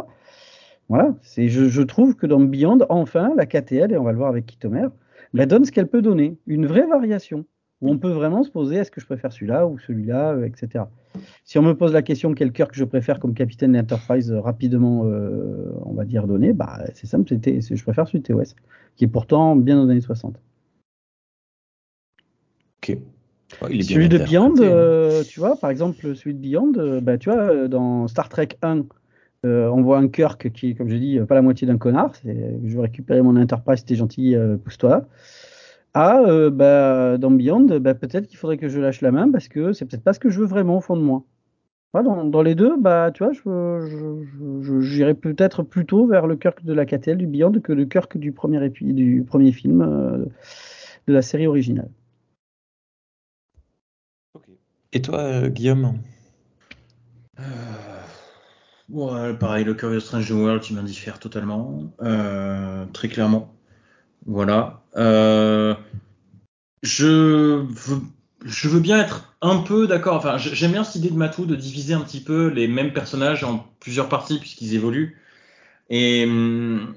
Voilà, 0.90 1.16
c'est, 1.22 1.50
je, 1.50 1.68
je 1.68 1.82
trouve 1.82 2.16
que 2.16 2.28
dans 2.28 2.40
Beyond, 2.40 2.80
enfin, 2.90 3.34
la 3.36 3.46
KTL, 3.46 3.92
et 3.92 3.98
on 3.98 4.04
va 4.04 4.12
le 4.12 4.18
voir 4.18 4.30
avec 4.30 4.46
Kitomer, 4.46 4.88
bah, 5.34 5.46
donne 5.46 5.66
ce 5.66 5.72
qu'elle 5.72 5.88
peut 5.88 6.02
donner, 6.02 6.38
une 6.46 6.68
vraie 6.68 6.86
variation, 6.86 7.46
où 7.82 7.90
on 7.90 7.98
peut 7.98 8.12
vraiment 8.12 8.44
se 8.44 8.50
poser 8.50 8.78
est-ce 8.78 8.92
que 8.92 9.02
je 9.02 9.06
préfère 9.06 9.34
celui-là 9.34 9.68
ou 9.68 9.78
celui-là, 9.80 10.34
euh, 10.34 10.46
etc. 10.46 10.86
Si 11.44 11.58
on 11.58 11.62
me 11.62 11.74
pose 11.74 11.94
la 11.94 12.02
question 12.02 12.34
quel 12.34 12.52
Kirk 12.52 12.72
je 12.74 12.84
préfère 12.84 13.20
comme 13.20 13.34
capitaine 13.34 13.74
d'Enterprise 13.74 14.32
euh, 14.32 14.40
rapidement, 14.40 15.04
euh, 15.06 15.72
on 15.84 15.94
va 15.94 16.06
dire 16.06 16.28
donné, 16.28 16.54
bah, 16.54 16.80
c'est 16.94 17.08
simple, 17.08 17.28
c'était, 17.30 17.60
je 17.62 17.84
préfère 17.84 18.08
celui 18.08 18.20
de 18.20 18.28
TOS, 18.28 18.56
qui 18.96 19.06
est 19.06 19.10
pourtant 19.10 19.56
bien 19.56 19.82
aux 19.82 19.90
années 19.90 20.02
60. 20.02 20.40
Ok. 22.82 22.98
Ouais, 23.62 23.70
il 23.70 23.82
est 23.82 23.88
bien 23.88 23.96
Celui 23.96 24.10
de 24.10 24.18
Beyond, 24.18 25.24
tu 25.24 25.40
vois, 25.40 25.56
par 25.58 25.70
exemple, 25.70 26.16
celui 26.16 26.34
de 26.34 26.40
Beyond, 26.40 27.02
bah, 27.02 27.18
tu 27.18 27.30
vois, 27.30 27.68
dans 27.68 28.08
Star 28.08 28.30
Trek 28.30 28.50
1, 28.62 28.86
euh, 29.45 29.69
on 29.69 29.81
voit 29.81 29.97
un 30.00 30.07
Kirk 30.07 30.51
qui 30.51 30.71
est, 30.71 30.74
comme 30.75 30.89
je 30.89 30.95
dis, 30.97 31.19
euh, 31.19 31.25
pas 31.25 31.36
la 31.36 31.42
moitié 31.42 31.68
d'un 31.68 31.77
connard. 31.77 32.15
C'est, 32.15 32.59
je 32.63 32.75
veux 32.75 32.81
récupérer 32.81 33.21
mon 33.21 33.36
Enterprise, 33.39 33.86
t'es 33.86 33.95
gentil, 33.95 34.36
euh, 34.36 34.57
pousse-toi. 34.57 35.07
Ah, 35.94 36.21
euh, 36.27 36.50
bah, 36.50 37.18
dans 37.18 37.31
Beyond, 37.31 37.80
bah, 37.80 37.94
peut-être 37.94 38.27
qu'il 38.27 38.38
faudrait 38.38 38.57
que 38.57 38.68
je 38.68 38.80
lâche 38.81 39.01
la 39.01 39.12
main 39.12 39.31
parce 39.31 39.47
que 39.47 39.71
c'est 39.71 39.86
peut-être 39.86 40.03
pas 40.03 40.13
ce 40.13 40.19
que 40.19 40.30
je 40.30 40.39
veux 40.39 40.45
vraiment 40.45 40.77
au 40.77 40.81
fond 40.81 40.97
de 40.97 41.01
moi. 41.01 41.24
Voilà, 41.94 42.09
dans, 42.09 42.25
dans 42.25 42.42
les 42.42 42.56
deux, 42.56 42.75
bah, 42.77 43.12
tu 43.13 43.24
vois, 43.24 43.31
je, 43.31 44.25
je- 44.62 44.81
j'irais 44.81 45.13
peut-être 45.13 45.63
plutôt 45.63 46.05
vers 46.08 46.27
le 46.27 46.36
Kirk 46.36 46.65
de 46.65 46.74
la 46.74 46.86
KTL, 46.86 47.17
du 47.17 47.27
Beyond, 47.27 47.62
que 47.62 47.72
le 47.72 47.86
Kirk 47.86 48.17
du 48.17 48.34
premier, 48.34 48.60
épi- 48.67 48.93
du 48.93 49.24
premier 49.25 49.53
film 49.53 49.81
euh, 49.81 50.25
de 51.08 51.13
la 51.13 51.22
série 51.22 51.48
originale. 51.48 51.89
Et 54.91 55.01
toi, 55.01 55.20
euh, 55.20 55.48
Guillaume? 55.50 55.93
Euh, 57.39 57.43
Ouais, 58.89 59.34
pareil, 59.38 59.63
le 59.65 59.74
Curious 59.74 60.00
Strange 60.01 60.30
World, 60.32 60.62
tu 60.62 60.74
m'indiffères 60.74 61.20
totalement, 61.20 61.82
euh, 62.01 62.86
très 62.94 63.08
clairement. 63.10 63.54
Voilà. 64.25 64.84
Euh, 64.98 65.75
je 66.84 67.06
veux, 67.63 68.01
je 68.44 68.68
veux 68.70 68.80
bien 68.80 69.00
être 69.00 69.36
un 69.42 69.58
peu 69.62 69.88
d'accord. 69.88 70.15
Enfin, 70.18 70.38
j'aime 70.38 70.72
bien 70.72 70.84
cette 70.84 70.96
idée 70.96 71.10
de 71.10 71.15
Matou 71.18 71.46
de 71.46 71.56
diviser 71.56 71.94
un 71.94 72.01
petit 72.01 72.22
peu 72.22 72.48
les 72.48 72.68
mêmes 72.68 72.94
personnages 72.94 73.44
en 73.44 73.65
plusieurs 73.80 74.10
parties 74.10 74.39
puisqu'ils 74.39 74.74
évoluent. 74.75 75.18
Et 75.89 76.25
hum, 76.25 76.96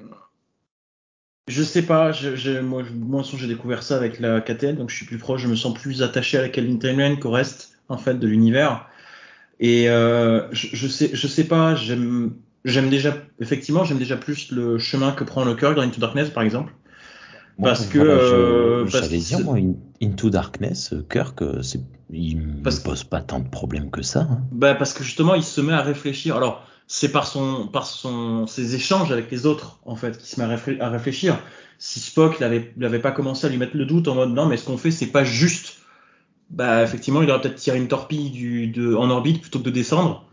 je 1.48 1.62
sais 1.62 1.82
pas. 1.86 2.12
Je, 2.12 2.36
je- 2.36 2.60
moi, 2.60 2.82
moi, 2.94 3.22
j'ai 3.36 3.46
découvert 3.46 3.82
ça 3.82 3.96
avec 3.96 4.20
la 4.20 4.40
KTL, 4.40 4.76
donc 4.76 4.90
je 4.90 4.96
suis 4.96 5.06
plus 5.06 5.18
proche. 5.18 5.42
Je 5.42 5.48
me 5.48 5.56
sens 5.56 5.74
plus 5.74 6.02
attaché 6.02 6.38
à 6.38 6.42
la 6.42 6.48
Calvin 6.48 6.76
Timeline 6.78 7.18
qu'au 7.18 7.30
reste 7.30 7.78
en 7.88 7.98
fait 7.98 8.14
de 8.14 8.26
l'univers. 8.26 8.87
Et 9.60 9.88
euh, 9.88 10.42
je, 10.52 10.68
je 10.72 10.86
sais, 10.88 11.10
je 11.12 11.26
sais 11.26 11.44
pas. 11.44 11.74
J'aime, 11.74 12.34
j'aime 12.64 12.90
déjà, 12.90 13.16
effectivement, 13.40 13.84
j'aime 13.84 13.98
déjà 13.98 14.16
plus 14.16 14.50
le 14.52 14.78
chemin 14.78 15.12
que 15.12 15.24
prend 15.24 15.44
le 15.44 15.54
Kirk 15.54 15.74
dans 15.74 15.82
Into 15.82 16.00
Darkness, 16.00 16.30
par 16.30 16.42
exemple. 16.42 16.72
Parce 17.60 17.86
que, 17.86 17.98
voilà, 17.98 18.12
euh, 18.14 18.86
je- 18.86 18.92
parce 18.92 19.08
que 19.08 19.16
dire, 19.16 19.40
moi, 19.40 19.56
In- 19.56 19.74
Into 20.00 20.30
Darkness, 20.30 20.92
euh, 20.92 21.04
Kirk, 21.10 21.42
euh, 21.42 21.60
c'est- 21.62 21.80
il 22.12 22.36
me 22.36 22.62
Parce- 22.62 22.78
pose 22.78 23.02
pas 23.02 23.20
tant 23.20 23.40
de 23.40 23.48
problèmes 23.48 23.90
que 23.90 24.00
ça. 24.02 24.20
hein. 24.30 24.42
Bah 24.52 24.76
parce 24.76 24.92
que 24.92 25.02
justement, 25.02 25.34
il 25.34 25.42
se 25.42 25.60
met 25.60 25.72
à 25.72 25.82
réfléchir. 25.82 26.36
Alors, 26.36 26.64
c'est 26.86 27.10
par 27.10 27.26
son, 27.26 27.66
par 27.66 27.84
son, 27.84 28.46
ses 28.46 28.76
échanges 28.76 29.10
avec 29.10 29.28
les 29.32 29.44
autres, 29.44 29.80
en 29.84 29.96
fait, 29.96 30.16
qu'il 30.18 30.26
se 30.28 30.38
met 30.40 30.46
à, 30.46 30.56
réflé- 30.56 30.80
à 30.80 30.88
réfléchir. 30.88 31.36
Si 31.80 31.98
Spock 31.98 32.38
l'avait 32.38 32.98
pas 33.00 33.10
commencé 33.10 33.46
à 33.48 33.50
lui 33.50 33.56
mettre 33.58 33.76
le 33.76 33.86
doute 33.86 34.06
en 34.06 34.14
mode 34.14 34.30
non, 34.32 34.46
mais 34.46 34.56
ce 34.56 34.64
qu'on 34.64 34.78
fait, 34.78 34.92
c'est 34.92 35.06
pas 35.06 35.24
juste. 35.24 35.78
Bah 36.50 36.82
effectivement, 36.82 37.22
il 37.22 37.30
aurait 37.30 37.40
peut-être 37.40 37.56
tiré 37.56 37.76
une 37.76 37.88
torpille 37.88 38.72
en 38.96 39.10
orbite 39.10 39.42
plutôt 39.42 39.58
que 39.58 39.64
de 39.64 39.70
descendre. 39.70 40.24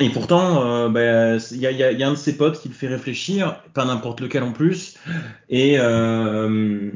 Et, 0.00 0.08
pourtant, 0.08 0.66
euh, 0.66 0.88
bah, 0.88 1.36
il 1.52 1.58
y, 1.58 2.02
a, 2.02 2.08
un 2.08 2.12
de 2.12 2.16
ses 2.16 2.36
potes 2.36 2.60
qui 2.60 2.68
le 2.68 2.74
fait 2.74 2.88
réfléchir, 2.88 3.62
pas 3.74 3.84
n'importe 3.84 4.20
lequel 4.20 4.42
en 4.42 4.52
plus. 4.52 4.96
Et 5.48 5.78
euh, 5.78 6.90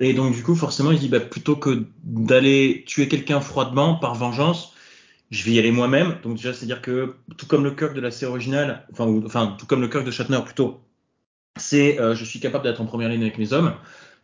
et 0.00 0.14
donc 0.14 0.34
du 0.34 0.42
coup, 0.42 0.54
forcément, 0.54 0.90
il 0.90 0.98
dit 0.98 1.08
bah, 1.08 1.20
plutôt 1.20 1.56
que 1.56 1.84
d'aller 2.02 2.84
tuer 2.86 3.06
quelqu'un 3.06 3.40
froidement 3.40 3.94
par 3.94 4.14
vengeance, 4.14 4.74
je 5.30 5.44
vais 5.44 5.52
y 5.52 5.58
aller 5.58 5.70
moi-même. 5.70 6.16
Donc 6.22 6.36
déjà, 6.36 6.52
c'est-à-dire 6.52 6.82
que 6.82 7.14
tout 7.36 7.46
comme 7.46 7.64
le 7.64 7.70
Kirk 7.70 7.94
de 7.94 8.00
la 8.00 8.10
série 8.10 8.30
originale, 8.30 8.86
enfin, 8.92 9.06
enfin 9.24 9.56
tout 9.58 9.66
comme 9.66 9.80
le 9.80 9.88
Kirk 9.88 10.04
de 10.04 10.10
Shatner 10.10 10.40
plutôt, 10.44 10.80
c'est 11.56 12.00
euh, 12.00 12.14
je 12.14 12.24
suis 12.24 12.40
capable 12.40 12.64
d'être 12.64 12.80
en 12.80 12.86
première 12.86 13.08
ligne 13.08 13.22
avec 13.22 13.38
mes 13.38 13.52
hommes. 13.52 13.74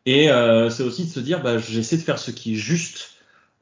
Et 0.07 0.31
euh, 0.31 0.71
c'est 0.71 0.85
aussi 0.85 1.05
de 1.05 1.11
se 1.11 1.21
dire, 1.21 1.43
bah, 1.43 1.59
j'essaie 1.59 1.97
de 1.97 2.03
faire 2.03 2.19
ce 2.19 2.31
qui 2.31 2.55
est 2.55 2.57
juste. 2.57 3.11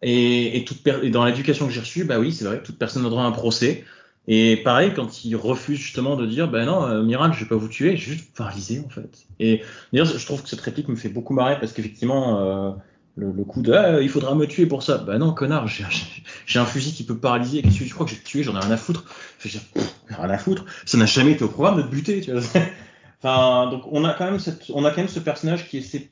Et, 0.02 0.58
et, 0.58 0.64
toute 0.64 0.86
et 1.02 1.10
dans 1.10 1.24
l'éducation 1.24 1.66
que 1.66 1.72
j'ai 1.72 1.80
reçue, 1.80 2.04
bah 2.04 2.18
oui, 2.18 2.32
c'est 2.32 2.44
vrai 2.44 2.62
toute 2.62 2.78
personne 2.78 3.06
a 3.06 3.08
droit 3.08 3.22
à 3.22 3.26
un 3.26 3.32
procès. 3.32 3.84
Et 4.26 4.56
pareil, 4.56 4.92
quand 4.94 5.24
il 5.24 5.36
refuse 5.36 5.78
justement 5.78 6.16
de 6.16 6.26
dire, 6.26 6.48
ben 6.48 6.64
non, 6.64 6.84
euh, 6.84 7.02
Miral, 7.02 7.32
je 7.34 7.40
vais 7.40 7.48
pas 7.48 7.56
vous 7.56 7.68
tuer, 7.68 7.96
j'ai 7.96 8.12
juste 8.12 8.34
paralysé 8.34 8.82
en 8.84 8.88
fait. 8.88 9.26
Et 9.38 9.62
d'ailleurs, 9.92 10.06
je 10.06 10.24
trouve 10.24 10.42
que 10.42 10.48
cette 10.48 10.60
réplique 10.60 10.88
me 10.88 10.96
fait 10.96 11.10
beaucoup 11.10 11.34
marrer 11.34 11.58
parce 11.58 11.72
qu'effectivement, 11.72 12.40
euh, 12.40 12.70
le, 13.16 13.44
coup 13.44 13.60
de, 13.60 13.72
ah, 13.72 14.00
il 14.00 14.08
faudra 14.08 14.34
me 14.34 14.46
tuer 14.46 14.64
pour 14.64 14.82
ça. 14.82 14.98
Ben 14.98 15.18
non, 15.18 15.32
connard, 15.32 15.68
j'ai 16.46 16.58
un 16.58 16.64
fusil 16.64 16.92
qui 16.94 17.04
peut 17.04 17.18
paralyser. 17.18 17.60
Qu'est-ce 17.62 17.80
que 17.80 17.84
tu 17.84 17.94
crois 17.94 18.06
que 18.06 18.12
j'ai 18.12 18.18
tué 18.18 18.42
J'en 18.42 18.56
ai 18.56 18.60
rien 18.60 18.70
à 18.70 18.76
foutre. 18.78 19.04
J'ai 19.44 19.60
rien 20.08 20.30
à 20.30 20.38
foutre. 20.38 20.64
Ça 20.86 20.96
n'a 20.96 21.06
jamais 21.06 21.32
été 21.32 21.44
au 21.44 21.48
programme 21.48 21.76
de 21.76 21.82
te 21.82 21.88
buter, 21.88 22.22
tu 22.22 22.32
vois. 22.32 22.40
enfin, 23.22 23.70
donc 23.70 23.82
on 23.92 24.04
a 24.04 24.14
quand 24.14 24.24
même 24.24 24.38
cette, 24.38 24.70
on 24.72 24.86
a 24.86 24.90
quand 24.90 25.02
même 25.02 25.08
ce 25.08 25.20
personnage 25.20 25.68
qui 25.68 25.78
essaie 25.78 26.10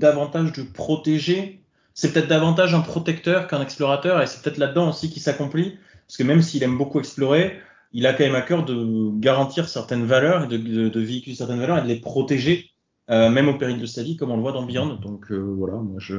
davantage 0.00 0.52
de 0.52 0.62
protéger. 0.62 1.62
C'est 1.94 2.12
peut-être 2.12 2.28
davantage 2.28 2.74
un 2.74 2.80
protecteur 2.80 3.46
qu'un 3.46 3.60
explorateur, 3.62 4.22
et 4.22 4.26
c'est 4.26 4.42
peut-être 4.42 4.58
là-dedans 4.58 4.88
aussi 4.88 5.10
qu'il 5.10 5.22
s'accomplit 5.22 5.76
parce 6.10 6.16
que 6.16 6.24
même 6.24 6.42
s'il 6.42 6.60
aime 6.64 6.76
beaucoup 6.76 6.98
explorer, 6.98 7.60
il 7.92 8.04
a 8.04 8.12
quand 8.12 8.24
même 8.24 8.34
à 8.34 8.40
cœur 8.40 8.64
de 8.64 9.16
garantir 9.20 9.68
certaines 9.68 10.04
valeurs 10.04 10.42
et 10.42 10.46
de, 10.48 10.88
de, 10.88 11.00
véhiculer 11.00 11.36
certaines 11.36 11.60
valeurs 11.60 11.78
et 11.78 11.82
de 11.82 11.86
les 11.86 12.00
protéger, 12.00 12.68
euh, 13.10 13.30
même 13.30 13.48
au 13.48 13.54
péril 13.54 13.78
de 13.78 13.86
sa 13.86 14.02
vie, 14.02 14.16
comme 14.16 14.32
on 14.32 14.36
le 14.36 14.42
voit 14.42 14.50
dans 14.50 14.64
Beyond. 14.64 14.96
Donc 14.96 15.30
euh, 15.30 15.36
voilà, 15.36 15.76
moi 15.76 16.00
je, 16.00 16.16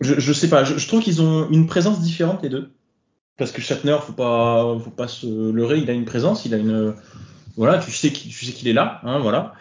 je, 0.00 0.14
je 0.20 0.32
sais 0.32 0.48
pas, 0.48 0.62
je, 0.62 0.78
je 0.78 0.86
trouve 0.86 1.02
qu'ils 1.02 1.20
ont 1.20 1.50
une 1.50 1.66
présence 1.66 2.00
différente 2.00 2.40
les 2.44 2.50
deux. 2.50 2.70
Parce 3.36 3.50
que 3.50 3.60
Shatner, 3.60 3.96
faut 4.00 4.12
pas, 4.12 4.78
faut 4.78 4.90
pas 4.90 5.08
se 5.08 5.50
leurrer, 5.50 5.78
il 5.78 5.90
a 5.90 5.92
une 5.92 6.04
présence, 6.04 6.44
il 6.44 6.54
a 6.54 6.58
une, 6.58 6.94
voilà, 7.56 7.78
tu 7.78 7.90
sais 7.90 8.12
qu'il, 8.12 8.30
tu 8.30 8.46
sais 8.46 8.52
qu'il 8.52 8.68
est 8.68 8.72
là, 8.72 9.00
hein, 9.02 9.18
voilà. 9.18 9.54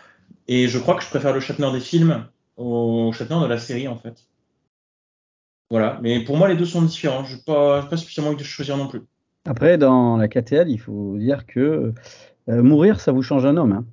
Et 0.47 0.67
je 0.67 0.77
crois 0.77 0.93
que 0.93 1.03
je 1.03 1.09
préfère 1.09 1.33
le 1.33 1.39
Shatner 1.39 1.71
des 1.71 1.79
films 1.79 2.23
au 2.59 3.11
Shatner 3.13 3.39
de 3.41 3.45
la 3.47 3.57
série 3.57 3.87
en 3.87 3.95
fait. 3.95 4.25
Voilà, 5.71 5.99
mais 6.01 6.23
pour 6.23 6.35
moi, 6.35 6.47
les 6.47 6.55
deux 6.55 6.65
sont 6.65 6.81
différents. 6.81 7.23
Je 7.23 7.35
n'ai 7.35 7.41
pas, 7.43 7.81
envie 7.81 8.35
de 8.35 8.43
choisir 8.43 8.75
non 8.75 8.87
plus. 8.87 9.01
Après, 9.45 9.77
dans 9.77 10.17
la 10.17 10.27
KTL, 10.27 10.69
il 10.69 10.79
faut 10.79 11.17
dire 11.17 11.45
que 11.45 11.93
euh, 12.49 12.63
mourir, 12.63 12.99
ça 12.99 13.11
vous 13.11 13.21
change 13.21 13.45
un 13.45 13.55
homme. 13.55 13.71
Hein. 13.73 13.85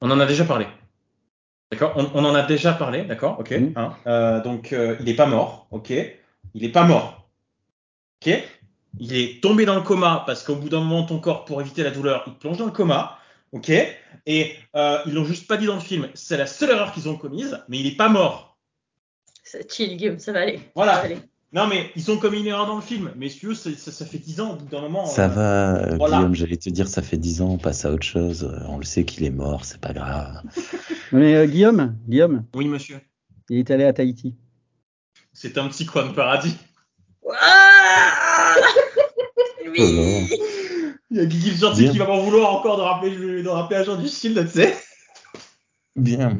On 0.00 0.10
en 0.10 0.18
a 0.18 0.26
déjà 0.26 0.44
parlé. 0.44 0.66
D'accord? 1.70 1.92
On, 1.96 2.08
on, 2.14 2.24
en 2.24 2.34
a 2.34 2.42
déjà 2.42 2.72
parlé, 2.72 3.04
d'accord? 3.04 3.38
Ok. 3.38 3.52
Mmh. 3.52 3.72
Hein? 3.76 3.96
Euh, 4.06 4.42
donc, 4.42 4.72
euh, 4.72 4.96
il 5.00 5.06
n'est 5.06 5.14
pas 5.14 5.26
mort, 5.26 5.68
ok 5.70 5.90
Il 6.54 6.62
n'est 6.62 6.68
pas 6.68 6.84
mort, 6.84 7.28
ok? 8.20 8.32
Il 8.98 9.16
est 9.16 9.42
tombé 9.42 9.64
dans 9.64 9.74
le 9.74 9.82
coma 9.82 10.24
parce 10.26 10.42
qu'au 10.42 10.56
bout 10.56 10.68
d'un 10.68 10.80
moment, 10.80 11.04
ton 11.04 11.18
corps, 11.18 11.44
pour 11.44 11.60
éviter 11.60 11.82
la 11.82 11.90
douleur, 11.90 12.24
il 12.26 12.34
plonge 12.34 12.58
dans 12.58 12.66
le 12.66 12.72
coma, 12.72 13.18
ok 13.56 13.70
Et 14.26 14.52
euh, 14.74 14.98
ils 15.06 15.14
l'ont 15.14 15.24
juste 15.24 15.46
pas 15.46 15.56
dit 15.56 15.66
dans 15.66 15.74
le 15.74 15.80
film. 15.80 16.08
C'est 16.14 16.36
la 16.36 16.46
seule 16.46 16.70
erreur 16.70 16.92
qu'ils 16.92 17.08
ont 17.08 17.16
commise, 17.16 17.58
mais 17.68 17.78
il 17.78 17.84
n'est 17.84 17.96
pas 17.96 18.08
mort. 18.08 18.58
Chill, 19.68 19.96
Guillaume, 19.96 20.18
ça 20.18 20.32
va 20.32 20.40
aller. 20.40 20.60
Voilà. 20.74 20.94
Ça 20.94 20.98
va 21.00 21.04
aller. 21.06 21.18
Non, 21.52 21.66
mais 21.68 21.90
ils 21.96 22.10
ont 22.10 22.18
commis 22.18 22.40
une 22.40 22.48
erreur 22.48 22.66
dans 22.66 22.76
le 22.76 22.82
film. 22.82 23.12
Mais 23.16 23.28
si 23.28 23.38
tu 23.38 23.46
veux, 23.46 23.54
ça, 23.54 24.04
fait 24.04 24.18
10 24.18 24.40
ans, 24.40 24.52
au 24.52 24.56
bout 24.56 24.66
d'un 24.66 24.82
moment. 24.82 25.06
Ça 25.06 25.24
euh, 25.24 25.28
va, 25.28 25.96
voilà. 25.96 26.16
Guillaume, 26.16 26.34
j'allais 26.34 26.56
te 26.56 26.68
dire, 26.68 26.88
ça 26.88 27.02
fait 27.02 27.16
10 27.16 27.40
ans, 27.40 27.50
on 27.52 27.58
passe 27.58 27.84
à 27.84 27.92
autre 27.92 28.02
chose. 28.02 28.52
On 28.68 28.78
le 28.78 28.84
sait 28.84 29.04
qu'il 29.04 29.24
est 29.24 29.30
mort, 29.30 29.64
c'est 29.64 29.80
pas 29.80 29.92
grave. 29.92 30.42
mais 31.12 31.34
euh, 31.34 31.46
Guillaume, 31.46 31.96
Guillaume. 32.08 32.44
Oui, 32.54 32.66
monsieur. 32.68 33.00
Il 33.48 33.58
est 33.58 33.70
allé 33.70 33.84
à 33.84 33.92
Tahiti. 33.92 34.34
C'est 35.32 35.56
un 35.56 35.68
petit 35.68 35.86
coin 35.86 36.06
de 36.06 36.12
paradis. 36.12 36.56
Ah 37.40 38.54
oui. 39.68 40.28
Il 41.10 41.18
y 41.18 41.20
a 41.20 41.26
Guy 41.26 41.56
Gentil 41.56 41.90
qui 41.90 41.98
va 41.98 42.06
m'en 42.06 42.20
vouloir 42.20 42.52
encore 42.52 42.76
de 42.76 42.82
rappeler, 42.82 43.42
de 43.42 43.48
rappeler 43.48 43.76
Agent 43.76 43.96
du 43.96 44.08
Shield, 44.08 44.44
tu 44.46 44.60
sais. 44.60 44.74
Bien. 45.94 46.38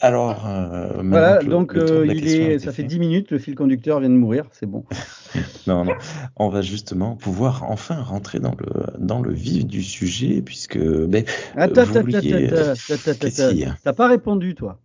Alors, 0.00 0.46
euh, 0.46 1.02
voilà, 1.02 1.40
donc 1.40 1.72
le, 1.74 1.82
euh, 1.82 2.06
il 2.06 2.28
est, 2.28 2.60
ça 2.60 2.70
fait 2.70 2.84
10 2.84 3.00
minutes, 3.00 3.32
le 3.32 3.38
fil 3.38 3.56
conducteur 3.56 3.98
vient 3.98 4.08
de 4.08 4.14
mourir, 4.14 4.44
c'est 4.52 4.66
bon. 4.66 4.84
non, 5.66 5.84
non, 5.84 5.94
on 6.36 6.48
va 6.48 6.62
justement 6.62 7.16
pouvoir 7.16 7.64
enfin 7.68 8.00
rentrer 8.00 8.38
dans 8.38 8.54
le, 8.60 8.68
dans 8.98 9.20
le 9.20 9.32
vif 9.32 9.66
du 9.66 9.82
sujet, 9.82 10.40
puisque. 10.40 10.78
Ben, 10.78 11.24
attends, 11.56 11.82
attends, 11.82 12.00
attends, 12.00 13.74
t'as 13.82 13.92
pas 13.92 14.06
répondu, 14.06 14.54
toi. 14.54 14.78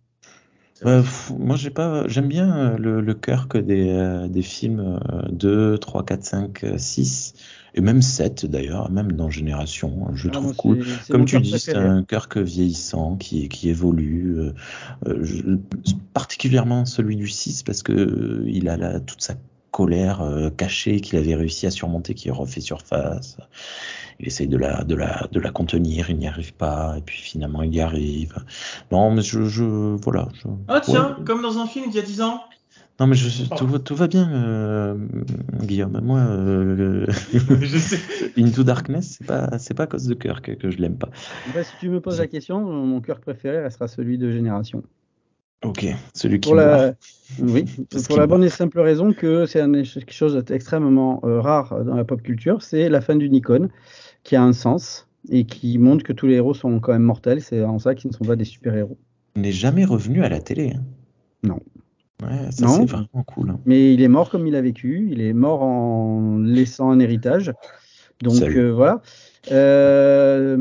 Euh, 0.86 1.02
moi, 1.38 1.56
j'ai 1.56 1.70
pas, 1.70 2.06
j'aime 2.08 2.28
bien 2.28 2.76
le, 2.76 3.00
le 3.00 3.14
cœur 3.14 3.48
que 3.48 3.58
des, 3.58 3.88
euh, 3.88 4.28
des 4.28 4.42
films 4.42 5.00
2, 5.30 5.78
3, 5.78 6.04
4, 6.04 6.24
5, 6.24 6.64
6 6.76 7.34
et 7.74 7.80
même 7.80 8.02
7 8.02 8.46
d'ailleurs, 8.46 8.90
même 8.90 9.12
dans 9.12 9.30
Génération, 9.30 10.08
je 10.14 10.28
ah, 10.28 10.32
trouve 10.32 10.54
cool. 10.54 10.86
Comme 11.10 11.24
tu 11.24 11.40
dis, 11.40 11.58
c'est 11.58 11.74
un 11.74 12.04
cœur 12.04 12.28
que 12.28 12.38
vieillissant 12.38 13.16
qui, 13.16 13.48
qui 13.48 13.68
évolue, 13.68 14.52
euh, 15.06 15.18
je, 15.22 15.42
particulièrement 16.12 16.84
celui 16.84 17.16
du 17.16 17.26
6 17.26 17.64
parce 17.64 17.82
que 17.82 17.92
euh, 17.92 18.44
il 18.46 18.68
a 18.68 18.76
la, 18.76 19.00
toute 19.00 19.22
sa 19.22 19.34
colère 19.72 20.22
euh, 20.22 20.50
cachée 20.50 21.00
qu'il 21.00 21.18
avait 21.18 21.34
réussi 21.34 21.66
à 21.66 21.72
surmonter 21.72 22.14
qui 22.14 22.30
refait 22.30 22.60
surface. 22.60 23.38
Il 24.20 24.26
essaye 24.26 24.48
de 24.48 24.56
la, 24.56 24.84
de 24.84 24.94
la, 24.94 25.28
de 25.32 25.40
la 25.40 25.50
contenir, 25.50 26.10
il 26.10 26.18
n'y 26.18 26.28
arrive 26.28 26.54
pas, 26.54 26.94
et 26.96 27.00
puis 27.00 27.18
finalement 27.18 27.62
il 27.62 27.74
y 27.74 27.80
arrive. 27.80 28.34
Non, 28.90 29.10
mais 29.10 29.22
je, 29.22 29.44
je 29.44 29.64
voilà. 29.64 30.28
Je, 30.34 30.48
ah 30.68 30.80
tiens, 30.80 31.16
ouais. 31.18 31.24
comme 31.24 31.42
dans 31.42 31.58
un 31.58 31.66
film 31.66 31.90
d'il 31.90 31.96
y 31.96 32.02
a 32.02 32.06
10 32.06 32.22
ans. 32.22 32.40
Non 33.00 33.08
mais 33.08 33.16
je, 33.16 33.48
tout, 33.56 33.78
tout, 33.80 33.96
va 33.96 34.06
bien, 34.06 34.30
euh, 34.32 34.94
Guillaume. 35.62 36.00
Moi, 36.00 36.20
euh, 36.20 37.06
je 37.32 37.78
sais. 37.78 37.98
Into 38.38 38.62
Darkness, 38.62 39.16
c'est 39.18 39.26
pas 39.26 39.58
c'est 39.58 39.74
pas 39.74 39.82
à 39.82 39.86
cause 39.88 40.06
de 40.06 40.14
cœur 40.14 40.42
que, 40.42 40.52
que 40.52 40.70
je 40.70 40.78
l'aime 40.78 40.96
pas. 40.96 41.08
Bah, 41.52 41.64
si 41.64 41.72
tu 41.80 41.88
me 41.88 42.00
poses 42.00 42.20
la 42.20 42.28
question, 42.28 42.60
mon 42.60 43.00
cœur 43.00 43.18
préféré 43.18 43.60
restera 43.62 43.88
celui 43.88 44.16
de 44.16 44.30
Génération. 44.30 44.84
Ok, 45.64 45.86
celui 46.14 46.40
qui 46.40 46.48
pour 46.48 46.56
la... 46.56 46.94
Oui, 47.40 47.64
pour 48.06 48.18
la 48.18 48.26
bonne 48.26 48.44
et 48.44 48.50
simple 48.50 48.80
raison 48.80 49.12
que 49.12 49.46
c'est 49.46 49.60
quelque 49.60 50.12
chose 50.12 50.36
d'extrêmement 50.44 51.20
euh, 51.24 51.40
rare 51.40 51.84
dans 51.84 51.94
la 51.94 52.04
pop 52.04 52.22
culture, 52.22 52.62
c'est 52.62 52.88
la 52.88 53.00
fin 53.00 53.16
du 53.16 53.30
Nikon 53.30 53.70
qui 54.24 54.36
a 54.36 54.42
un 54.42 54.52
sens 54.52 55.08
et 55.30 55.44
qui 55.44 55.78
montre 55.78 56.04
que 56.04 56.12
tous 56.12 56.26
les 56.26 56.34
héros 56.34 56.54
sont 56.54 56.80
quand 56.80 56.92
même 56.92 57.02
mortels. 57.02 57.40
C'est 57.40 57.64
en 57.64 57.78
ça 57.78 57.94
qu'ils 57.94 58.10
ne 58.10 58.14
sont 58.14 58.24
pas 58.24 58.36
des 58.36 58.44
super-héros. 58.44 58.98
Il 59.36 59.42
n'est 59.42 59.52
jamais 59.52 59.84
revenu 59.84 60.22
à 60.22 60.28
la 60.28 60.40
télé. 60.40 60.74
Hein. 60.76 60.82
Non. 61.42 61.60
Ouais, 62.22 62.50
ça 62.50 62.68
c'est 62.68 62.84
vraiment 62.84 63.24
cool. 63.26 63.50
Hein. 63.50 63.60
Mais 63.64 63.92
il 63.94 64.02
est 64.02 64.08
mort 64.08 64.30
comme 64.30 64.46
il 64.46 64.54
a 64.54 64.60
vécu. 64.60 65.08
Il 65.10 65.20
est 65.20 65.32
mort 65.32 65.62
en 65.62 66.38
laissant 66.38 66.90
un 66.90 67.00
héritage. 67.00 67.52
Donc 68.22 68.42
euh, 68.42 68.70
voilà. 68.70 69.02
Euh, 69.50 70.56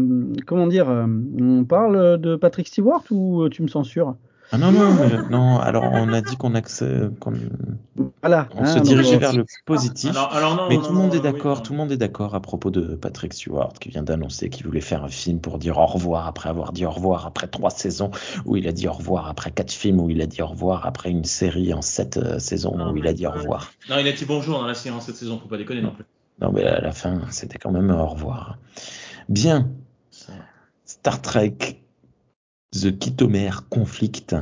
comment 0.48 0.68
dire 0.68 0.88
On 0.90 1.66
parle 1.66 2.20
de 2.20 2.36
Patrick 2.36 2.68
Stewart 2.68 3.04
ou 3.12 3.48
tu 3.50 3.62
me 3.62 3.68
censures? 3.68 4.16
Ah 4.54 4.58
non, 4.60 4.72
non, 4.72 4.94
mais, 4.94 5.30
non, 5.32 5.58
alors 5.58 5.90
on 5.92 6.14
a 6.14 6.22
dit 6.22 6.38
qu'on 6.38 6.54
qu 6.54 6.84
voilà, 8.22 8.48
on 8.54 8.62
hein, 8.62 8.66
se 8.68 8.78
dirigeait 8.78 9.18
vers 9.18 9.34
le 9.34 9.46
positif. 9.66 10.12
Alors, 10.12 10.32
alors 10.32 10.56
non, 10.56 10.70
mais 10.70 10.76
non, 10.76 10.84
tout 10.84 10.90
le 10.94 10.98
monde 11.00 11.16
est 11.16 11.20
d'accord, 11.22 11.58
oui, 11.58 11.64
tout 11.64 11.74
le 11.74 11.78
monde 11.80 11.92
est 11.92 11.98
d'accord 11.98 12.36
à 12.36 12.40
propos 12.40 12.70
de 12.70 12.94
Patrick 12.94 13.34
Stewart 13.34 13.74
qui 13.74 13.90
vient 13.90 14.04
d'annoncer 14.04 14.50
qu'il 14.50 14.68
voulait 14.68 14.80
faire 14.80 15.04
un 15.04 15.10
film 15.10 15.40
pour 15.40 15.58
dire 15.58 15.80
au 15.80 15.88
revoir 15.88 16.28
après 16.28 16.50
avoir 16.50 16.72
dit 16.72 16.86
au 16.86 16.92
revoir 16.92 17.26
après 17.26 17.48
trois 17.48 17.72
saisons 17.72 18.12
où 18.46 18.56
il 18.56 18.68
a 18.68 18.72
dit 18.72 18.88
au 18.88 18.94
revoir 18.94 19.28
après 19.28 19.50
quatre 19.50 19.72
films 19.72 20.00
où 20.00 20.12
il 20.12 20.22
a 20.22 20.28
dit 20.28 20.44
au 20.44 20.48
revoir 20.48 20.86
après 20.86 21.10
une 21.10 21.26
série 21.26 21.74
en 21.74 21.82
sept 21.82 22.18
euh, 22.18 22.38
saisons 22.38 22.78
où 22.92 22.96
il 22.96 23.08
a 23.08 23.14
dit 23.14 23.26
au 23.26 23.32
revoir. 23.32 23.74
Non, 23.90 23.98
il 23.98 24.08
a 24.08 24.12
dit 24.12 24.26
bonjour 24.26 24.60
dans 24.60 24.68
la 24.68 24.76
série 24.76 24.96
en 24.96 25.02
sept 25.02 25.16
saisons, 25.16 25.40
faut 25.40 25.50
pas 25.50 25.58
déconner 25.58 25.82
non 25.82 25.94
plus. 25.94 26.06
Non, 26.42 26.52
mais 26.52 26.64
à 26.64 26.80
la 26.80 26.92
fin, 26.92 27.22
c'était 27.32 27.58
quand 27.58 27.72
même 27.72 27.90
au 27.90 28.06
revoir. 28.06 28.60
Bien. 29.30 29.72
Star 30.86 31.22
Trek 31.22 31.83
The 32.74 32.94
Kitomer 32.94 33.70
Conflict. 33.70 34.34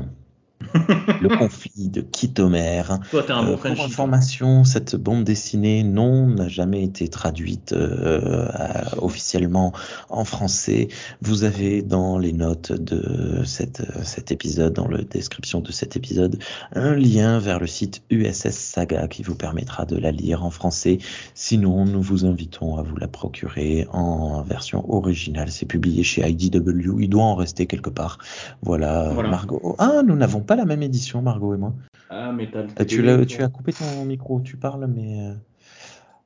Le 1.21 1.37
conflit 1.37 1.89
de 1.89 2.01
Kitomer. 2.01 2.83
Toi, 3.09 3.23
t'es 3.23 3.31
un 3.31 3.43
bon 3.43 3.53
euh, 3.53 3.57
Pour 3.57 3.85
information, 3.85 4.63
cette 4.63 4.95
bande 4.95 5.23
dessinée, 5.23 5.83
non, 5.83 6.27
n'a 6.27 6.47
jamais 6.47 6.83
été 6.83 7.07
traduite 7.07 7.73
euh, 7.73 8.47
à, 8.53 8.97
officiellement 9.01 9.73
en 10.09 10.25
français. 10.25 10.87
Vous 11.21 11.43
avez 11.43 11.81
dans 11.81 12.17
les 12.17 12.33
notes 12.33 12.71
de 12.71 13.43
cette, 13.45 13.83
cet 14.03 14.31
épisode, 14.31 14.73
dans 14.73 14.87
la 14.87 15.01
description 15.01 15.61
de 15.61 15.71
cet 15.71 15.95
épisode, 15.95 16.39
un 16.73 16.95
lien 16.95 17.39
vers 17.39 17.59
le 17.59 17.67
site 17.67 18.03
USS 18.09 18.51
Saga 18.51 19.07
qui 19.07 19.23
vous 19.23 19.35
permettra 19.35 19.85
de 19.85 19.97
la 19.97 20.11
lire 20.11 20.43
en 20.43 20.51
français. 20.51 20.99
Sinon, 21.33 21.85
nous 21.85 22.01
vous 22.01 22.25
invitons 22.25 22.77
à 22.77 22.81
vous 22.81 22.95
la 22.95 23.07
procurer 23.07 23.87
en 23.91 24.41
version 24.41 24.91
originale. 24.91 25.51
C'est 25.51 25.65
publié 25.65 26.03
chez 26.03 26.27
IDW. 26.27 27.01
Il 27.01 27.09
doit 27.09 27.23
en 27.23 27.35
rester 27.35 27.65
quelque 27.65 27.89
part. 27.89 28.17
Voilà, 28.61 29.09
voilà. 29.13 29.29
Margot. 29.29 29.75
Ah, 29.79 30.01
nous 30.05 30.15
n'avons 30.15 30.41
pas 30.41 30.50
la 30.55 30.65
même 30.65 30.83
édition, 30.83 31.21
Margot 31.21 31.53
et 31.53 31.57
moi. 31.57 31.73
Ah, 32.09 32.31
mais 32.31 32.49
t'as 32.51 32.85
tu, 32.85 33.07
as, 33.07 33.25
tu 33.25 33.41
as 33.41 33.47
coupé 33.47 33.73
ton 33.73 34.05
micro, 34.05 34.41
tu 34.41 34.57
parles, 34.57 34.87
mais. 34.87 35.29
Euh, 35.29 35.33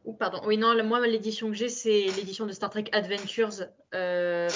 Oh, 0.07 0.13
pardon, 0.13 0.39
oui, 0.45 0.57
non, 0.57 0.75
moi, 0.83 1.05
l'édition 1.07 1.49
que 1.49 1.55
j'ai, 1.55 1.69
c'est 1.69 2.05
l'édition 2.15 2.45
de 2.45 2.51
Star 2.51 2.69
Trek 2.69 2.85
Adventures, 2.91 3.65
euh, 3.95 4.47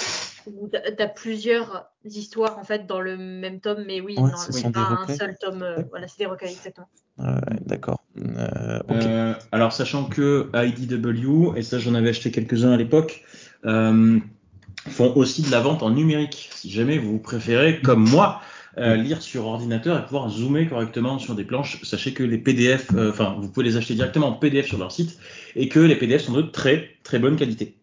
où 0.46 0.68
tu 0.68 1.02
as 1.02 1.08
plusieurs 1.08 1.90
histoires, 2.04 2.56
en 2.58 2.62
fait, 2.62 2.86
dans 2.86 3.00
le 3.00 3.16
même 3.16 3.58
tome, 3.58 3.82
mais 3.84 4.00
oui, 4.00 4.16
ouais, 4.16 4.30
c'est 4.36 4.70
pas 4.70 5.04
un 5.08 5.12
seul 5.12 5.36
tome. 5.40 5.62
Euh, 5.62 5.82
voilà, 5.90 6.06
c'est 6.06 6.18
des 6.18 6.26
recueils, 6.26 6.52
exactement. 6.52 6.88
Euh, 7.18 7.40
D'accord. 7.66 8.04
Okay. 8.16 9.32
alors, 9.50 9.72
sachant 9.72 10.04
que 10.04 10.48
IDW, 10.54 11.56
et 11.56 11.62
ça, 11.62 11.80
j'en 11.80 11.94
avais 11.94 12.10
acheté 12.10 12.30
quelques-uns 12.30 12.70
à 12.70 12.76
l'époque, 12.76 13.24
font 13.64 15.16
aussi 15.16 15.42
de 15.42 15.50
la 15.50 15.60
vente 15.60 15.82
en 15.82 15.90
numérique. 15.90 16.48
Si 16.54 16.70
jamais 16.70 16.98
vous 16.98 17.18
préférez, 17.18 17.80
comme 17.80 18.08
moi, 18.08 18.40
euh, 18.78 18.96
lire 18.96 19.20
sur 19.20 19.46
ordinateur 19.46 19.98
et 19.98 20.04
pouvoir 20.04 20.28
zoomer 20.28 20.68
correctement 20.68 21.18
sur 21.18 21.34
des 21.34 21.44
planches. 21.44 21.82
Sachez 21.82 22.12
que 22.12 22.22
les 22.22 22.38
PDF, 22.38 22.88
euh, 22.94 23.10
enfin, 23.10 23.36
vous 23.40 23.48
pouvez 23.48 23.66
les 23.66 23.76
acheter 23.76 23.94
directement 23.94 24.28
en 24.28 24.32
PDF 24.32 24.66
sur 24.66 24.78
leur 24.78 24.92
site 24.92 25.18
et 25.56 25.68
que 25.68 25.80
les 25.80 25.96
PDF 25.96 26.22
sont 26.22 26.32
de 26.32 26.42
très 26.42 26.90
très 27.02 27.18
bonne 27.18 27.36
qualité. 27.36 27.76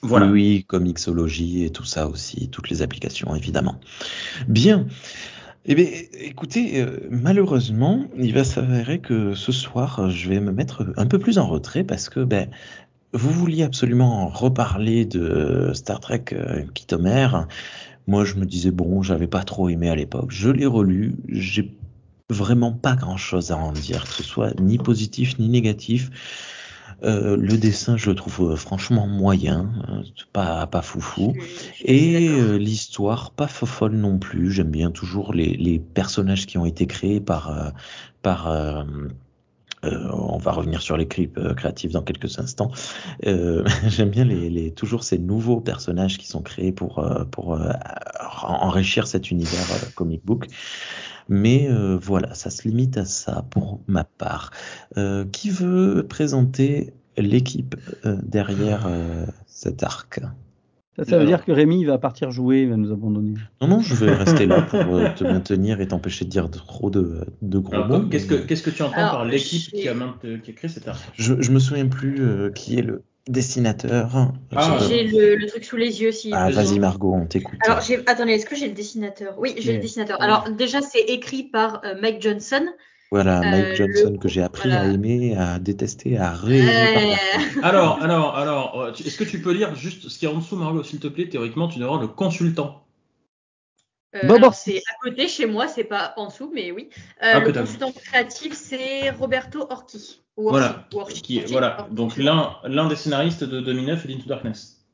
Voilà. 0.00 0.26
Oui, 0.26 0.64
comme 0.66 0.90
Xology 0.90 1.64
et 1.64 1.70
tout 1.70 1.84
ça 1.84 2.08
aussi, 2.08 2.48
toutes 2.48 2.70
les 2.70 2.82
applications 2.82 3.36
évidemment. 3.36 3.80
Bien. 4.48 4.86
Eh 5.64 5.76
bien, 5.76 5.86
écoutez, 6.14 6.80
euh, 6.80 7.06
malheureusement, 7.08 8.06
il 8.18 8.34
va 8.34 8.42
s'avérer 8.42 8.98
que 8.98 9.34
ce 9.34 9.52
soir, 9.52 10.10
je 10.10 10.28
vais 10.28 10.40
me 10.40 10.50
mettre 10.50 10.92
un 10.96 11.06
peu 11.06 11.20
plus 11.20 11.38
en 11.38 11.46
retrait 11.46 11.84
parce 11.84 12.08
que 12.08 12.18
ben, 12.18 12.48
vous 13.12 13.30
vouliez 13.30 13.62
absolument 13.62 14.26
reparler 14.28 15.04
de 15.04 15.70
Star 15.74 16.00
Trek 16.00 16.24
euh, 16.32 16.64
Moi, 18.06 18.24
je 18.24 18.34
me 18.34 18.44
disais, 18.44 18.70
bon, 18.70 19.02
j'avais 19.02 19.26
pas 19.26 19.44
trop 19.44 19.68
aimé 19.68 19.88
à 19.88 19.94
l'époque. 19.94 20.30
Je 20.30 20.50
l'ai 20.50 20.66
relu, 20.66 21.14
j'ai 21.28 21.76
vraiment 22.30 22.72
pas 22.72 22.96
grand 22.96 23.16
chose 23.16 23.52
à 23.52 23.56
en 23.56 23.72
dire, 23.72 24.04
que 24.04 24.10
ce 24.12 24.22
soit 24.22 24.58
ni 24.60 24.78
positif 24.78 25.38
ni 25.38 25.48
négatif. 25.48 26.10
Euh, 27.04 27.36
le 27.36 27.58
dessin, 27.58 27.96
je 27.96 28.10
le 28.10 28.14
trouve 28.14 28.52
euh, 28.52 28.56
franchement 28.56 29.08
moyen, 29.08 29.72
euh, 29.88 30.02
pas 30.32 30.68
pas 30.68 30.82
foufou, 30.82 31.34
et 31.84 32.28
l'histoire 32.58 33.32
pas 33.32 33.48
fofolle 33.48 33.96
non 33.96 34.18
plus. 34.18 34.52
J'aime 34.52 34.70
bien 34.70 34.92
toujours 34.92 35.34
les, 35.34 35.56
les, 35.56 35.80
personnages 35.80 36.46
qui 36.46 36.58
ont 36.58 36.66
été 36.66 36.86
créés 36.86 37.20
par 37.20 37.72
par 38.22 38.86
on 39.84 40.38
va 40.38 40.52
revenir 40.52 40.80
sur 40.80 40.96
les 40.96 41.08
clips 41.08 41.38
créatifs 41.56 41.92
dans 41.92 42.02
quelques 42.02 42.38
instants. 42.38 42.70
J'aime 43.22 44.10
bien 44.10 44.24
les, 44.24 44.72
toujours 44.72 45.04
ces 45.04 45.18
nouveaux 45.18 45.60
personnages 45.60 46.18
qui 46.18 46.26
sont 46.26 46.42
créés 46.42 46.72
pour 46.72 47.04
pour 47.30 47.58
enrichir 48.42 49.06
cet 49.06 49.30
univers 49.30 49.66
comic 49.94 50.24
book. 50.24 50.48
Mais 51.28 51.68
euh, 51.68 51.98
voilà, 52.00 52.34
ça 52.34 52.50
se 52.50 52.66
limite 52.66 52.96
à 52.96 53.04
ça 53.04 53.44
pour 53.50 53.80
ma 53.86 54.04
part. 54.04 54.50
Euh, 54.96 55.24
qui 55.24 55.50
veut 55.50 56.06
présenter 56.08 56.92
l'équipe 57.16 57.76
euh, 58.04 58.16
derrière 58.22 58.88
cet 59.46 59.82
arc? 59.82 60.20
Ça, 60.96 61.04
ça 61.04 61.18
veut 61.18 61.26
dire 61.26 61.44
que 61.44 61.52
Rémi 61.52 61.84
va 61.84 61.98
partir 61.98 62.30
jouer, 62.30 62.62
il 62.62 62.70
va 62.70 62.76
nous 62.76 62.92
abandonner. 62.92 63.34
Non, 63.60 63.68
non, 63.68 63.80
je 63.80 63.94
vais 63.94 64.12
rester 64.12 64.46
là 64.46 64.62
pour 64.62 64.80
te 65.16 65.24
maintenir 65.24 65.80
et 65.80 65.88
t'empêcher 65.88 66.24
de 66.24 66.30
dire 66.30 66.50
trop 66.50 66.90
de, 66.90 67.24
de 67.40 67.58
gros 67.58 67.84
mots. 67.84 68.08
Qu'est-ce 68.08 68.26
que, 68.26 68.34
qu'est-ce 68.34 68.62
que 68.62 68.70
tu 68.70 68.82
entends 68.82 68.96
par 68.96 69.24
l'équipe 69.24 69.72
qui 69.72 69.88
a, 69.88 69.94
qui 70.42 70.50
a 70.50 70.54
créé 70.54 70.70
cet 70.70 70.88
arc? 70.88 71.00
Je, 71.14 71.40
je 71.40 71.50
me 71.50 71.58
souviens 71.58 71.86
plus 71.86 72.52
qui 72.54 72.78
est 72.78 72.82
le, 72.82 73.02
dessinateur. 73.28 74.32
Ah. 74.54 74.78
J'ai 74.88 75.04
le, 75.04 75.46
truc 75.46 75.64
sous 75.64 75.76
les 75.76 76.02
yeux. 76.02 76.12
Si 76.12 76.30
ah, 76.32 76.50
vas-y 76.50 76.78
Margot, 76.78 77.14
on 77.14 77.26
t'écoute. 77.26 77.58
Alors, 77.64 77.80
attendez, 78.06 78.32
est-ce 78.32 78.46
que 78.46 78.56
j'ai 78.56 78.68
le 78.68 78.74
dessinateur? 78.74 79.34
Oui, 79.38 79.54
j'ai 79.58 79.74
le 79.74 79.80
dessinateur. 79.80 80.20
Alors, 80.20 80.50
déjà, 80.50 80.80
c'est 80.80 81.00
écrit 81.00 81.44
par 81.44 81.82
euh, 81.84 81.94
Mike 82.00 82.20
Johnson. 82.20 82.66
Voilà, 83.12 83.40
euh, 83.40 83.42
Mike 83.42 83.76
Johnson 83.76 84.16
que 84.16 84.26
j'ai 84.26 84.40
appris 84.40 84.72
à 84.72 84.86
aimer, 84.86 85.36
à 85.36 85.58
détester, 85.58 86.16
à 86.16 86.32
rêver. 86.32 86.66
Euh... 86.66 87.60
Alors, 87.62 88.02
alors, 88.02 88.34
alors, 88.38 88.88
est-ce 88.88 89.18
que 89.18 89.24
tu 89.24 89.42
peux 89.42 89.52
lire 89.52 89.74
juste 89.74 90.08
ce 90.08 90.18
qui 90.18 90.24
est 90.24 90.28
en 90.28 90.38
dessous, 90.38 90.56
Margot, 90.56 90.82
s'il 90.82 90.98
te 90.98 91.08
plaît? 91.08 91.28
Théoriquement, 91.28 91.68
tu 91.68 91.78
devras 91.78 92.00
le 92.00 92.08
consultant. 92.08 92.86
Euh, 94.14 94.50
c'est 94.54 94.78
à 94.78 94.94
côté 95.02 95.28
chez 95.28 95.44
moi, 95.44 95.68
c'est 95.68 95.84
pas 95.84 96.14
en 96.16 96.28
dessous, 96.28 96.50
mais 96.54 96.72
oui. 96.72 96.88
Euh, 97.22 97.32
ah, 97.34 97.40
le 97.40 97.52
consultant 97.52 97.92
créatif, 97.92 98.54
c'est 98.54 99.10
Roberto 99.10 99.66
Orti. 99.68 100.22
voilà. 100.38 100.88
qui, 101.22 101.40
voilà. 101.50 101.88
Donc 101.90 102.16
l'un 102.16 102.88
des 102.88 102.96
scénaristes 102.96 103.44
de 103.44 103.60
2009 103.60 104.06
et 104.06 104.08
d'Into 104.08 104.26
Darkness. 104.26 104.86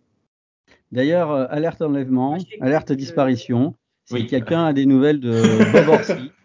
D'ailleurs, 0.90 1.30
euh, 1.30 1.46
alerte 1.50 1.82
enlèvement, 1.82 2.36
alerte 2.60 2.90
disparition. 2.90 3.76
Si 4.06 4.26
quelqu'un 4.26 4.64
a 4.64 4.72
des 4.72 4.86
nouvelles 4.86 5.20
de 5.20 5.72
Bob 5.72 5.88
Orsi, 5.88 6.32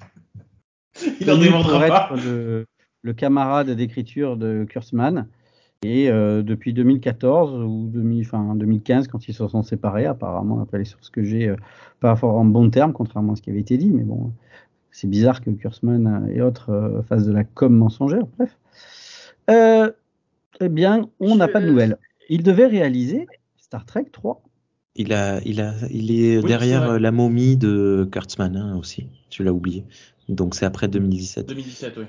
il 1.20 1.30
en 1.30 1.82
être 1.82 2.16
le, 2.26 2.66
le, 3.02 3.14
camarade 3.14 3.70
d'écriture 3.70 4.38
de 4.38 4.66
Kurtzman. 4.70 5.28
Et 5.84 6.10
euh, 6.10 6.44
depuis 6.44 6.74
2014 6.74 7.62
ou 7.62 7.90
2015, 7.92 9.08
quand 9.08 9.28
ils 9.28 9.34
se 9.34 9.48
sont 9.48 9.64
séparés, 9.64 10.06
apparemment, 10.06 10.62
après 10.62 10.78
les 10.78 10.86
sources 10.86 11.10
que 11.10 11.24
j'ai, 11.24 11.50
euh, 11.50 11.58
pas 12.00 12.18
en 12.24 12.46
bon 12.46 12.70
terme, 12.70 12.94
contrairement 12.94 13.34
à 13.34 13.36
ce 13.36 13.42
qui 13.42 13.50
avait 13.50 13.60
été 13.60 13.78
dit, 13.78 13.90
mais 13.90 14.04
bon, 14.04 14.32
c'est 14.92 15.10
bizarre 15.10 15.42
que 15.42 15.50
Kurtzman 15.50 16.30
et 16.34 16.42
autres 16.42 16.70
euh, 16.70 17.02
fassent 17.02 17.26
de 17.26 17.34
la 17.34 17.44
com 17.44 17.76
mensongère, 17.76 18.24
bref. 18.38 18.58
eh 19.50 20.70
bien, 20.70 21.10
on 21.20 21.36
n'a 21.36 21.50
pas 21.50 21.60
de 21.60 21.68
nouvelles. 21.68 21.98
Il 22.30 22.44
devait 22.44 22.68
réaliser 22.68 23.28
Star 23.58 23.86
Trek 23.86 24.06
3. 24.12 24.42
Il, 24.96 25.12
a, 25.12 25.42
il, 25.44 25.60
a, 25.60 25.74
il 25.90 26.12
est 26.12 26.42
derrière 26.42 27.00
la 27.00 27.12
momie 27.12 27.58
de 27.58 28.08
Kurtzman 28.10 28.56
hein, 28.56 28.78
aussi, 28.78 29.08
tu 29.30 29.44
l'as 29.44 29.52
oublié. 29.52 29.84
Donc 30.30 30.56
c'est 30.56 30.66
après 30.66 30.88
2017. 30.88 31.48
2017, 31.48 31.94
oui. 31.98 32.06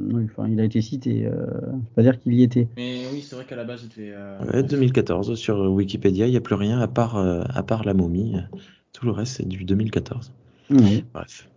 Oui, 0.00 0.24
enfin, 0.24 0.48
il 0.48 0.58
a 0.58 0.64
été 0.64 0.80
cité. 0.80 1.26
Euh, 1.26 1.44
pas 1.94 2.02
dire 2.02 2.18
qu'il 2.18 2.32
y 2.32 2.42
était. 2.42 2.66
Mais 2.76 3.06
oui, 3.12 3.20
c'est 3.20 3.36
vrai 3.36 3.44
qu'à 3.44 3.56
la 3.56 3.64
base, 3.64 3.82
il 3.82 3.86
était. 3.86 4.12
Euh, 4.14 4.62
2014 4.62 5.34
sur 5.34 5.58
Wikipédia, 5.70 6.26
il 6.26 6.30
n'y 6.30 6.36
a 6.36 6.40
plus 6.40 6.54
rien 6.54 6.80
à 6.80 6.88
part 6.88 7.16
euh, 7.16 7.42
à 7.50 7.62
part 7.62 7.84
la 7.84 7.92
momie. 7.92 8.36
Tout 8.92 9.04
le 9.04 9.12
reste, 9.12 9.36
c'est 9.36 9.48
du 9.48 9.64
2014. 9.64 10.32
Bref. 11.12 11.48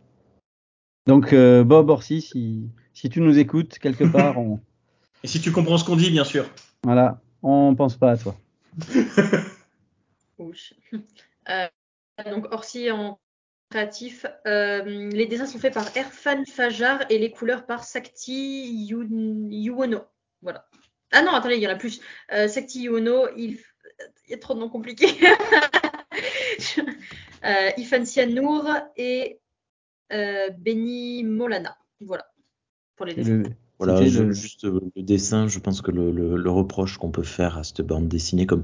Donc 1.07 1.33
euh, 1.33 1.63
Bob 1.63 1.89
Orsi, 1.89 2.21
si, 2.21 2.69
si 2.93 3.09
tu 3.09 3.21
nous 3.21 3.37
écoutes 3.37 3.77
quelque 3.79 4.03
part, 4.11 4.37
on... 4.39 4.59
et 5.23 5.27
si 5.27 5.39
tu 5.39 5.51
comprends 5.51 5.77
ce 5.77 5.85
qu'on 5.85 5.95
dit, 5.95 6.09
bien 6.09 6.23
sûr. 6.23 6.45
Voilà, 6.83 7.21
on 7.43 7.75
pense 7.75 7.95
pas 7.95 8.11
à 8.11 8.17
toi. 8.17 8.35
donc 12.25 12.47
Orsi 12.51 12.91
en 12.91 13.19
Euh, 13.75 14.83
les 14.85 15.25
dessins 15.25 15.45
sont 15.45 15.59
faits 15.59 15.73
par 15.73 15.95
Erfan 15.95 16.43
Fajar 16.45 17.01
et 17.09 17.17
les 17.17 17.31
couleurs 17.31 17.65
par 17.65 17.83
Sakti 17.83 18.87
Yuono. 18.87 20.01
Voilà. 20.41 20.65
Ah 21.11 21.21
non, 21.21 21.31
attendez, 21.31 21.55
il 21.55 21.61
y 21.61 21.67
en 21.67 21.71
a 21.71 21.75
plus. 21.75 22.01
Euh, 22.31 22.47
Sakti 22.47 22.83
Yuono, 22.83 23.27
il... 23.35 23.59
y 24.29 24.33
a 24.33 24.37
trop 24.37 24.53
de 24.53 24.59
noms 24.59 24.69
compliqués. 24.69 25.07
euh, 27.45 27.69
Ifan 27.77 28.05
Sianour 28.05 28.69
et 28.95 29.39
euh, 30.13 30.49
Benny 30.57 31.23
Molana. 31.23 31.77
Voilà. 31.99 32.25
Pour 32.95 33.05
les 33.05 33.13
dessins. 33.13 33.43
Voilà, 33.77 34.05
juste 34.05 34.63
le 34.63 35.01
dessin, 35.01 35.49
je 35.49 35.59
pense 35.59 35.81
que 35.81 35.91
le, 35.91 36.09
le 36.11 36.49
reproche 36.49 36.97
qu'on 36.97 37.11
peut 37.11 37.23
faire 37.23 37.57
à 37.57 37.65
cette 37.65 37.81
bande 37.81 38.07
dessinée, 38.07 38.45
comme 38.45 38.63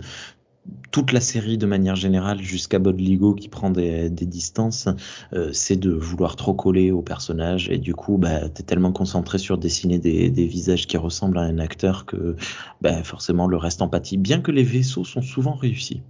toute 0.92 1.12
la 1.12 1.22
série 1.22 1.58
de 1.58 1.66
manière 1.66 1.96
générale 1.96 2.42
jusqu'à 2.42 2.78
Bodligo 2.78 3.34
qui 3.34 3.50
prend 3.50 3.70
des, 3.70 4.10
distances, 4.10 4.88
euh, 5.34 5.52
c'est 5.54 5.76
de 5.76 5.92
vouloir 5.92 6.36
trop 6.36 6.54
coller 6.54 6.92
au 6.92 7.02
personnage 7.02 7.70
et 7.70 7.78
du 7.78 7.96
coup 7.96 8.18
bah, 8.18 8.50
tu 8.50 8.62
es 8.62 8.66
tellement 8.66 8.92
concentré 8.92 9.38
sur 9.38 9.58
dessiner 9.58 9.98
des, 9.98 10.30
visages 10.30 10.88
qui 10.88 10.98
ressemblent 10.98 11.40
à 11.40 11.44
un 11.44 11.60
acteur 11.60 12.06
que 12.06 12.36
bah, 12.82 13.04
forcément 13.04 13.48
le 13.48 13.58
reste 13.58 13.82
empathie, 13.82 14.18
bien 14.18 14.42
que 14.42 14.52
les 14.52 14.64
vaisseaux 14.64 15.06
sont 15.06 15.22
souvent 15.22 15.54
réussis. 15.54 16.02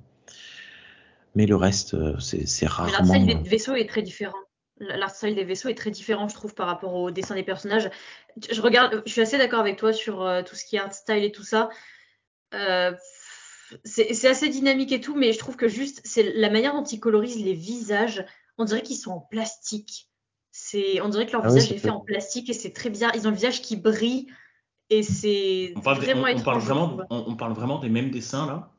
Mais 1.36 1.46
le 1.46 1.56
reste, 1.56 1.94
euh, 1.94 2.18
c'est 2.20 2.68
rarement... 2.68 3.14
L'art 3.14 3.26
des 3.26 3.50
vaisseaux 3.50 3.76
est 3.76 3.88
très 3.88 4.02
différent. 4.02 4.38
L'art 4.80 5.12
style 5.12 5.36
des 5.36 5.44
vaisseaux 5.44 5.70
est 5.70 5.76
très 5.76 5.92
différent, 5.92 6.28
je 6.28 6.34
trouve, 6.34 6.56
par 6.56 6.68
rapport 6.68 6.96
au 6.96 7.12
dessin 7.12 7.36
des 7.36 7.44
personnages. 7.44 7.90
Je 8.52 8.62
regarde, 8.62 9.04
je 9.06 9.12
suis 9.12 9.22
assez 9.22 9.38
d'accord 9.38 9.60
avec 9.60 9.78
toi 9.78 9.94
sur 9.94 10.24
euh, 10.24 10.42
tout 10.42 10.56
ce 10.56 10.66
qui 10.66 10.76
est 10.76 10.80
art 10.80 10.92
style 10.92 11.24
et 11.24 11.32
tout 11.32 11.44
ça. 11.44 11.70
Euh, 12.54 12.92
c'est 13.84 14.28
assez 14.28 14.50
dynamique 14.50 14.92
et 14.92 15.02
tout, 15.02 15.16
mais 15.16 15.34
je 15.34 15.40
trouve 15.40 15.56
que 15.56 15.68
juste, 15.68 16.02
c'est 16.04 16.34
la 16.36 16.50
manière 16.50 16.74
dont 16.74 16.84
ils 16.84 17.00
colorisent 17.00 17.44
les 17.44 17.54
visages. 17.54 18.26
On 18.58 18.66
dirait 18.66 18.82
qu'ils 18.82 18.98
sont 18.98 19.12
en 19.12 19.20
plastique. 19.20 20.10
C'est, 20.52 21.02
on 21.02 21.10
dirait 21.10 21.26
que 21.26 21.32
leur 21.32 21.46
ah 21.46 21.48
visage 21.48 21.72
est 21.72 21.78
fait 21.78 21.90
en 21.90 22.02
plastique 22.02 22.50
et 22.50 22.54
c'est 22.54 22.72
très 22.72 22.90
bizarre. 22.90 23.12
Ils 23.16 23.28
ont 23.28 23.32
le 23.32 23.36
visage 23.36 23.62
qui 23.62 23.78
brille 23.78 24.28
et 24.90 25.04
c'est 25.04 25.74
vraiment 25.78 26.28
on, 26.30 26.42
parle 26.42 26.60
vraiment, 26.60 26.98
on, 27.10 27.36
parle 27.36 27.54
vraiment 27.54 27.80
des 27.80 27.88
mêmes 27.88 28.12
dessins 28.12 28.46
là? 28.46 28.70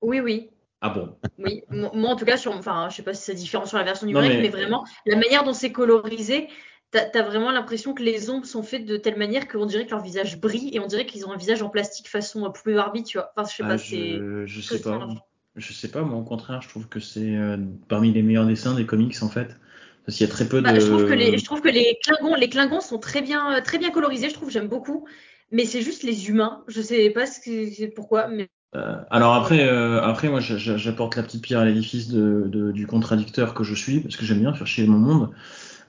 Oui, 0.00 0.20
oui. 0.20 0.50
Ah 0.80 0.90
bon? 0.90 1.16
Oui, 1.38 1.62
moi 1.70 2.10
en 2.10 2.16
tout 2.16 2.24
cas, 2.24 2.36
sur, 2.36 2.52
enfin, 2.52 2.88
je 2.90 2.96
sais 2.96 3.02
pas 3.02 3.14
si 3.14 3.22
c'est 3.22 3.34
différent 3.34 3.64
sur 3.64 3.78
la 3.78 3.84
version 3.84 4.06
numérique, 4.06 4.32
mais... 4.32 4.42
mais... 4.42 4.48
vraiment, 4.48 4.84
la 5.06 5.16
manière 5.16 5.44
dont 5.44 5.54
c'est 5.54 5.72
colorisé, 5.72 6.48
t'as 6.94 7.20
as 7.20 7.22
vraiment 7.22 7.50
l'impression 7.50 7.94
que 7.94 8.02
les 8.02 8.30
ombres 8.30 8.46
sont 8.46 8.62
faites 8.62 8.84
de 8.86 8.96
telle 8.96 9.16
manière 9.16 9.48
qu'on 9.48 9.66
dirait 9.66 9.84
que 9.84 9.90
leur 9.90 10.02
visage 10.02 10.40
brille 10.40 10.70
et 10.72 10.80
on 10.80 10.86
dirait 10.86 11.06
qu'ils 11.06 11.26
ont 11.26 11.32
un 11.32 11.36
visage 11.36 11.62
en 11.62 11.68
plastique 11.68 12.08
façon 12.08 12.50
poupée 12.52 12.74
Barbie, 12.74 13.02
tu 13.02 13.18
vois. 13.18 13.32
Enfin, 13.36 13.48
je 13.48 13.56
sais 13.56 13.62
pas, 13.62 13.72
ah, 13.72 13.78
c'est. 13.78 14.46
Je 14.46 14.60
sais 14.60 14.80
pas. 14.80 15.08
Je 15.56 15.72
sais 15.72 15.88
pas, 15.88 16.02
moi 16.02 16.18
au 16.18 16.24
contraire, 16.24 16.62
je 16.62 16.68
trouve 16.68 16.88
que 16.88 16.98
c'est 16.98 17.36
euh, 17.36 17.56
parmi 17.88 18.12
les 18.12 18.22
meilleurs 18.22 18.46
dessins 18.46 18.74
des 18.74 18.86
comics 18.86 19.14
en 19.22 19.28
fait. 19.28 19.56
Parce 20.04 20.18
qu'il 20.18 20.26
y 20.26 20.30
a 20.30 20.32
très 20.32 20.46
peu 20.46 20.60
bah, 20.60 20.72
de. 20.72 20.80
Je 20.80 20.86
trouve 20.86 21.06
que 21.06 21.12
les, 21.12 21.38
je 21.38 21.44
trouve 21.44 21.60
que 21.60 21.68
les 21.68 21.98
Klingons, 22.02 22.34
les 22.34 22.48
Klingons 22.48 22.80
sont 22.80 22.98
très 22.98 23.22
bien, 23.22 23.60
très 23.62 23.78
bien 23.78 23.90
colorisés, 23.90 24.28
je 24.28 24.34
trouve, 24.34 24.50
j'aime 24.50 24.68
beaucoup. 24.68 25.06
Mais 25.52 25.64
c'est 25.64 25.82
juste 25.82 26.02
les 26.02 26.28
humains. 26.28 26.64
Je 26.66 26.82
sais 26.82 27.10
pas 27.10 27.26
ce 27.26 27.94
pourquoi, 27.94 28.28
mais. 28.28 28.48
Euh, 28.74 28.96
alors 29.10 29.34
après, 29.34 29.68
euh, 29.68 30.02
après 30.02 30.28
moi 30.28 30.40
j'apporte 30.40 31.14
la 31.14 31.22
petite 31.22 31.42
pierre 31.42 31.60
à 31.60 31.64
l'édifice 31.64 32.08
de, 32.08 32.46
de, 32.48 32.72
du 32.72 32.88
contradicteur 32.88 33.54
que 33.54 33.62
je 33.62 33.74
suis 33.74 34.00
parce 34.00 34.16
que 34.16 34.24
j'aime 34.24 34.40
bien 34.40 34.52
faire 34.52 34.66
chier 34.66 34.86
mon 34.86 34.98
monde. 34.98 35.30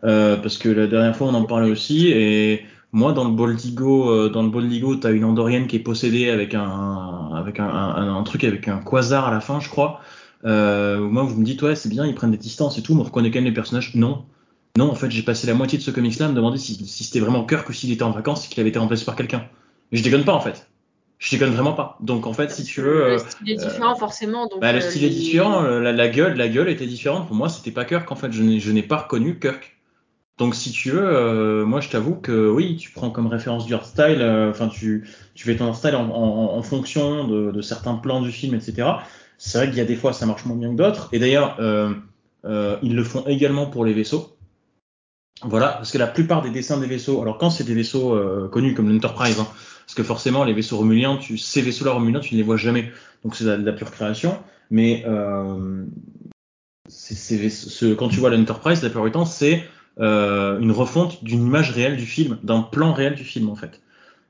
Euh, 0.04 0.38
parce 0.38 0.58
que 0.58 0.70
la 0.70 0.88
dernière 0.88 1.16
fois 1.16 1.28
on 1.28 1.34
en 1.34 1.46
parlait 1.46 1.72
aussi 1.72 2.10
et 2.10 2.66
moi 2.92 3.14
dans 3.14 3.24
le 3.24 3.32
Boldigo 3.32 4.10
euh, 4.12 4.30
dans 4.30 4.44
le 4.44 4.50
Boldigo 4.50 4.96
t'as 4.98 5.12
une 5.12 5.24
Andorienne 5.24 5.68
qui 5.68 5.78
est 5.78 5.80
possédée 5.80 6.30
avec 6.30 6.54
un 6.54 7.32
avec 7.34 7.60
un, 7.60 7.68
un, 7.68 8.16
un, 8.16 8.24
truc 8.24 8.44
avec 8.44 8.68
un 8.68 8.80
quasar 8.80 9.28
à 9.28 9.32
la 9.32 9.40
fin 9.40 9.60
je 9.60 9.70
crois 9.70 10.02
Euh, 10.46 11.00
moi, 11.00 11.24
vous 11.24 11.40
me 11.40 11.46
dites, 11.46 11.62
ouais, 11.64 11.76
c'est 11.76 11.90
bien, 11.90 12.06
ils 12.06 12.14
prennent 12.16 12.32
des 12.32 12.38
distances 12.38 12.78
et 12.78 12.84
tout, 12.84 12.94
mais 12.94 13.02
on 13.02 13.06
reconnaît 13.06 13.32
quand 13.32 13.40
même 13.40 13.46
les 13.46 13.54
personnages. 13.54 13.96
Non. 13.96 14.26
Non, 14.78 14.92
en 14.92 14.96
fait, 14.96 15.10
j'ai 15.10 15.24
passé 15.24 15.48
la 15.48 15.54
moitié 15.54 15.78
de 15.78 15.84
ce 15.84 15.92
comics-là 15.92 16.26
à 16.28 16.30
me 16.30 16.36
demander 16.36 16.58
si, 16.58 16.76
si 16.86 17.04
c'était 17.04 17.20
vraiment 17.20 17.46
Kirk 17.46 17.68
ou 17.70 17.74
s'il 17.74 17.92
était 17.92 18.04
en 18.04 18.12
vacances 18.12 18.46
et 18.46 18.50
qu'il 18.50 18.60
avait 18.60 18.70
été 18.70 18.80
remplacé 18.80 19.06
par 19.06 19.16
quelqu'un. 19.16 19.48
Mais 19.92 19.98
je 19.98 20.04
déconne 20.04 20.26
pas, 20.26 20.34
en 20.34 20.42
fait. 20.42 20.68
Je 21.18 21.32
déconne 21.32 21.52
vraiment 21.52 21.74
pas. 21.74 21.98
Donc, 22.02 22.28
en 22.28 22.34
fait, 22.34 22.52
si 22.52 22.64
tu 22.64 22.82
veux. 22.82 23.00
Le 23.00 23.14
euh, 23.14 23.18
style 23.18 23.50
est 23.50 23.56
différent, 23.56 23.96
forcément. 23.96 24.48
Donc, 24.48 24.60
bah, 24.60 24.72
le 24.74 24.80
euh, 24.80 24.82
style 24.82 25.06
est 25.06 25.10
différent, 25.10 25.64
euh, 25.64 25.80
la, 25.80 25.94
la 25.94 26.08
gueule, 26.10 26.36
la 26.36 26.50
gueule 26.50 26.70
était 26.70 26.86
différente. 26.86 27.28
Pour 27.28 27.36
moi, 27.36 27.50
c'était 27.50 27.72
pas 27.72 27.86
Kirk. 27.86 28.12
En 28.12 28.16
fait, 28.16 28.32
je 28.32 28.44
n'ai, 28.44 28.60
je 28.60 28.72
n'ai 28.72 28.84
pas 28.84 28.98
reconnu 28.98 29.40
Kirk. 29.40 29.75
Donc, 30.38 30.54
si 30.54 30.72
tu 30.72 30.92
veux, 30.92 31.02
euh, 31.08 31.66
moi, 31.66 31.80
je 31.80 31.90
t'avoue 31.90 32.16
que 32.16 32.50
oui, 32.50 32.76
tu 32.76 32.92
prends 32.92 33.10
comme 33.10 33.28
référence 33.28 33.66
du 33.66 33.74
art 33.74 33.86
style. 33.86 34.22
euh, 34.22 34.50
Enfin, 34.50 34.68
tu, 34.68 35.08
tu 35.34 35.46
fais 35.46 35.56
ton 35.56 35.68
art 35.68 35.76
style 35.76 35.96
en, 35.96 36.10
en- 36.10 36.58
en 36.58 36.62
fonction 36.62 37.26
de, 37.28 37.52
de 37.52 37.62
certains 37.62 37.96
plans 37.96 38.22
du 38.22 38.32
film, 38.32 38.54
etc. 38.56 38.90
C'est 39.38 39.58
vrai 39.58 39.68
qu'il 39.70 39.78
y 39.78 39.82
a 39.82 39.86
des 39.86 39.96
fois, 39.96 40.12
ça 40.14 40.26
marche 40.26 40.46
moins 40.46 40.58
bien 40.58 40.72
que 40.72 40.76
d'autres. 40.78 41.08
Et 41.14 41.20
d'ailleurs, 41.20 41.58
euh, 41.60 41.94
euh, 42.46 42.78
ils 42.84 42.96
le 42.96 43.04
font 43.04 43.24
également 43.28 43.66
pour 43.68 43.86
les 43.86 43.94
vaisseaux. 43.94 44.36
Voilà, 45.44 45.68
parce 45.74 45.92
que 45.92 45.98
la 45.98 46.08
plupart 46.08 46.42
des 46.42 46.50
dessins 46.50 46.80
des 46.80 46.88
vaisseaux, 46.88 47.22
alors 47.22 47.38
quand 47.38 47.50
c'est 47.50 47.64
des 47.66 47.74
vaisseaux 47.74 48.14
euh, 48.16 48.48
connus 48.50 48.74
comme 48.74 48.90
l'Enterprise, 48.92 49.40
hein, 49.40 49.48
parce 49.86 49.94
que 49.96 50.04
forcément 50.04 50.44
les 50.46 50.54
vaisseaux 50.54 50.78
romuliens, 50.78 51.18
tu, 51.18 51.38
ces 51.38 51.62
vaisseaux-là 51.62 51.92
romuliens, 51.92 52.20
tu 52.22 52.34
ne 52.36 52.40
les 52.40 52.44
vois 52.46 52.58
jamais, 52.58 52.92
donc 53.24 53.36
c'est 53.36 53.44
de 53.44 53.52
la, 53.64 53.74
pure 53.74 53.92
création. 53.92 54.38
Mais 54.72 55.04
c'est- 56.88 57.16
c'est 57.16 57.38
vaisseaux- 57.38 57.70
ce- 57.70 57.94
quand 57.94 58.08
tu 58.10 58.20
vois 58.20 58.30
l'Enterprise, 58.30 58.82
la 58.82 58.90
plupart 58.90 59.06
du 59.06 59.12
temps, 59.12 59.26
c'est 59.26 59.64
euh, 60.00 60.60
une 60.60 60.72
refonte 60.72 61.24
d'une 61.24 61.46
image 61.46 61.72
réelle 61.72 61.98
du 61.98 62.06
film, 62.06 62.38
d'un 62.44 62.62
plan 62.62 62.94
réel 62.94 63.16
du 63.16 63.24
film 63.24 63.50
en 63.50 63.56
fait. 63.56 63.82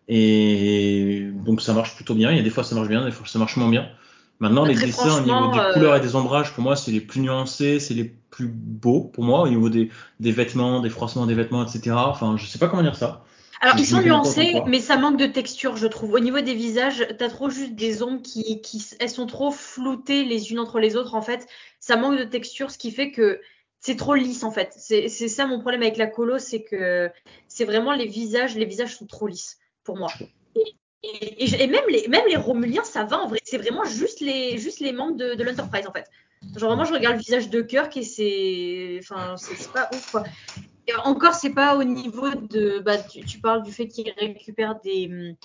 Et 0.07 1.27
donc 1.45 1.61
ça 1.61 1.73
marche 1.73 1.95
plutôt 1.95 2.13
bien. 2.13 2.31
Il 2.31 2.37
y 2.37 2.39
a 2.39 2.43
des 2.43 2.49
fois 2.49 2.63
ça 2.63 2.75
marche 2.75 2.87
bien, 2.87 3.05
des 3.05 3.11
fois 3.11 3.25
ça 3.27 3.39
marche 3.39 3.57
moins 3.57 3.69
bien. 3.69 3.87
Maintenant, 4.39 4.63
Bah, 4.63 4.69
les 4.69 4.75
dessins 4.75 5.17
au 5.17 5.21
niveau 5.21 5.51
des 5.53 5.59
euh, 5.59 5.73
couleurs 5.73 5.95
et 5.95 6.01
des 6.01 6.15
ombrages, 6.15 6.53
pour 6.53 6.61
moi, 6.61 6.75
c'est 6.75 6.91
les 6.91 6.99
plus 6.99 7.21
nuancés, 7.21 7.79
c'est 7.79 7.93
les 7.93 8.03
plus 8.03 8.47
beaux 8.47 8.99
pour 8.99 9.23
moi 9.23 9.41
au 9.41 9.47
niveau 9.47 9.69
des, 9.69 9.89
des 10.19 10.31
vêtements, 10.31 10.81
des 10.81 10.89
froissements 10.89 11.25
des 11.25 11.35
vêtements, 11.35 11.65
etc. 11.65 11.95
Enfin, 11.95 12.35
je 12.37 12.45
sais 12.45 12.59
pas 12.59 12.67
comment 12.67 12.83
dire 12.83 12.95
ça. 12.95 13.23
Alors, 13.61 13.77
ils 13.79 13.85
sont 13.85 14.01
nuancés, 14.01 14.61
mais 14.67 14.79
ça 14.79 14.97
manque 14.97 15.17
de 15.17 15.25
texture, 15.25 15.77
je 15.77 15.87
trouve. 15.87 16.13
Au 16.13 16.19
niveau 16.19 16.41
des 16.41 16.53
visages, 16.53 17.07
t'as 17.17 17.29
trop 17.29 17.49
juste 17.49 17.75
des 17.75 18.03
ombres 18.03 18.21
qui, 18.21 18.61
qui, 18.61 18.85
elles 18.99 19.09
sont 19.09 19.25
trop 19.25 19.51
floutées 19.51 20.25
les 20.25 20.51
unes 20.51 20.59
entre 20.59 20.79
les 20.79 20.97
autres, 20.97 21.15
en 21.15 21.21
fait. 21.21 21.47
Ça 21.79 21.95
manque 21.95 22.19
de 22.19 22.25
texture, 22.25 22.71
ce 22.71 22.77
qui 22.77 22.91
fait 22.91 23.11
que 23.11 23.39
c'est 23.85 23.97
trop 23.97 24.15
lisse, 24.15 24.43
en 24.43 24.49
fait. 24.49 24.73
C'est 24.77 25.09
ça 25.09 25.45
mon 25.45 25.59
problème 25.59 25.83
avec 25.83 25.97
la 25.97 26.07
colo, 26.07 26.39
c'est 26.39 26.63
que 26.63 27.11
c'est 27.47 27.65
vraiment 27.65 27.93
les 27.93 28.07
visages, 28.07 28.55
les 28.55 28.65
visages 28.65 28.97
sont 28.97 29.05
trop 29.05 29.27
lisses, 29.27 29.59
pour 29.83 29.95
moi. 29.95 30.11
Et, 31.03 31.67
même, 31.67 31.83
les, 31.87 32.07
même 32.07 32.23
les 32.27 32.35
Romuliens, 32.35 32.83
ça 32.83 33.03
va, 33.03 33.19
en 33.19 33.27
vrai. 33.27 33.37
C'est 33.43 33.59
vraiment 33.59 33.83
juste 33.83 34.21
les, 34.21 34.57
juste 34.57 34.79
les 34.79 34.91
membres 34.91 35.15
de, 35.17 35.43
l'Enterprise, 35.43 35.85
en 35.85 35.93
fait. 35.93 36.09
Genre, 36.55 36.69
vraiment, 36.69 36.83
je 36.83 36.93
regarde 36.93 37.17
le 37.17 37.21
visage 37.21 37.51
de 37.51 37.61
Kirk 37.61 37.95
et 37.95 38.01
c'est. 38.01 38.97
Enfin, 39.03 39.35
c'est 39.37 39.71
pas 39.71 39.87
ouf, 39.93 40.09
quoi. 40.09 40.23
Encore, 41.03 41.35
c'est 41.35 41.53
pas 41.53 41.77
au 41.77 41.83
niveau 41.83 42.31
de. 42.33 42.79
Bah, 42.79 42.97
tu, 42.97 43.23
tu 43.23 43.39
parles 43.39 43.61
du 43.61 43.71
fait 43.71 43.87
qu'il 43.87 44.11
récupère 44.17 44.79
des. 44.83 45.35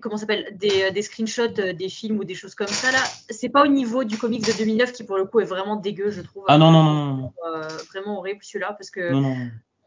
Comment 0.00 0.16
ça 0.16 0.22
s'appelle 0.22 0.56
des, 0.56 0.90
des 0.90 1.02
screenshots 1.02 1.58
euh, 1.60 1.72
des 1.72 1.88
films 1.88 2.18
ou 2.18 2.24
des 2.24 2.34
choses 2.34 2.54
comme 2.54 2.66
ça 2.68 2.90
là. 2.92 3.02
C'est 3.30 3.48
pas 3.48 3.62
au 3.62 3.68
niveau 3.68 4.04
du 4.04 4.18
comics 4.18 4.44
de 4.44 4.52
2009 4.52 4.92
qui 4.92 5.04
pour 5.04 5.16
le 5.16 5.24
coup 5.24 5.40
est 5.40 5.44
vraiment 5.44 5.76
dégueu, 5.76 6.10
je 6.10 6.20
trouve. 6.20 6.44
Ah 6.48 6.58
non, 6.58 6.70
non, 6.72 6.82
non, 6.84 7.32
Euh, 7.46 7.68
vraiment 7.90 8.18
horrible 8.18 8.40
celui-là 8.42 8.72
parce 8.78 8.90
que 8.90 9.10
non, 9.12 9.20
non. 9.20 9.36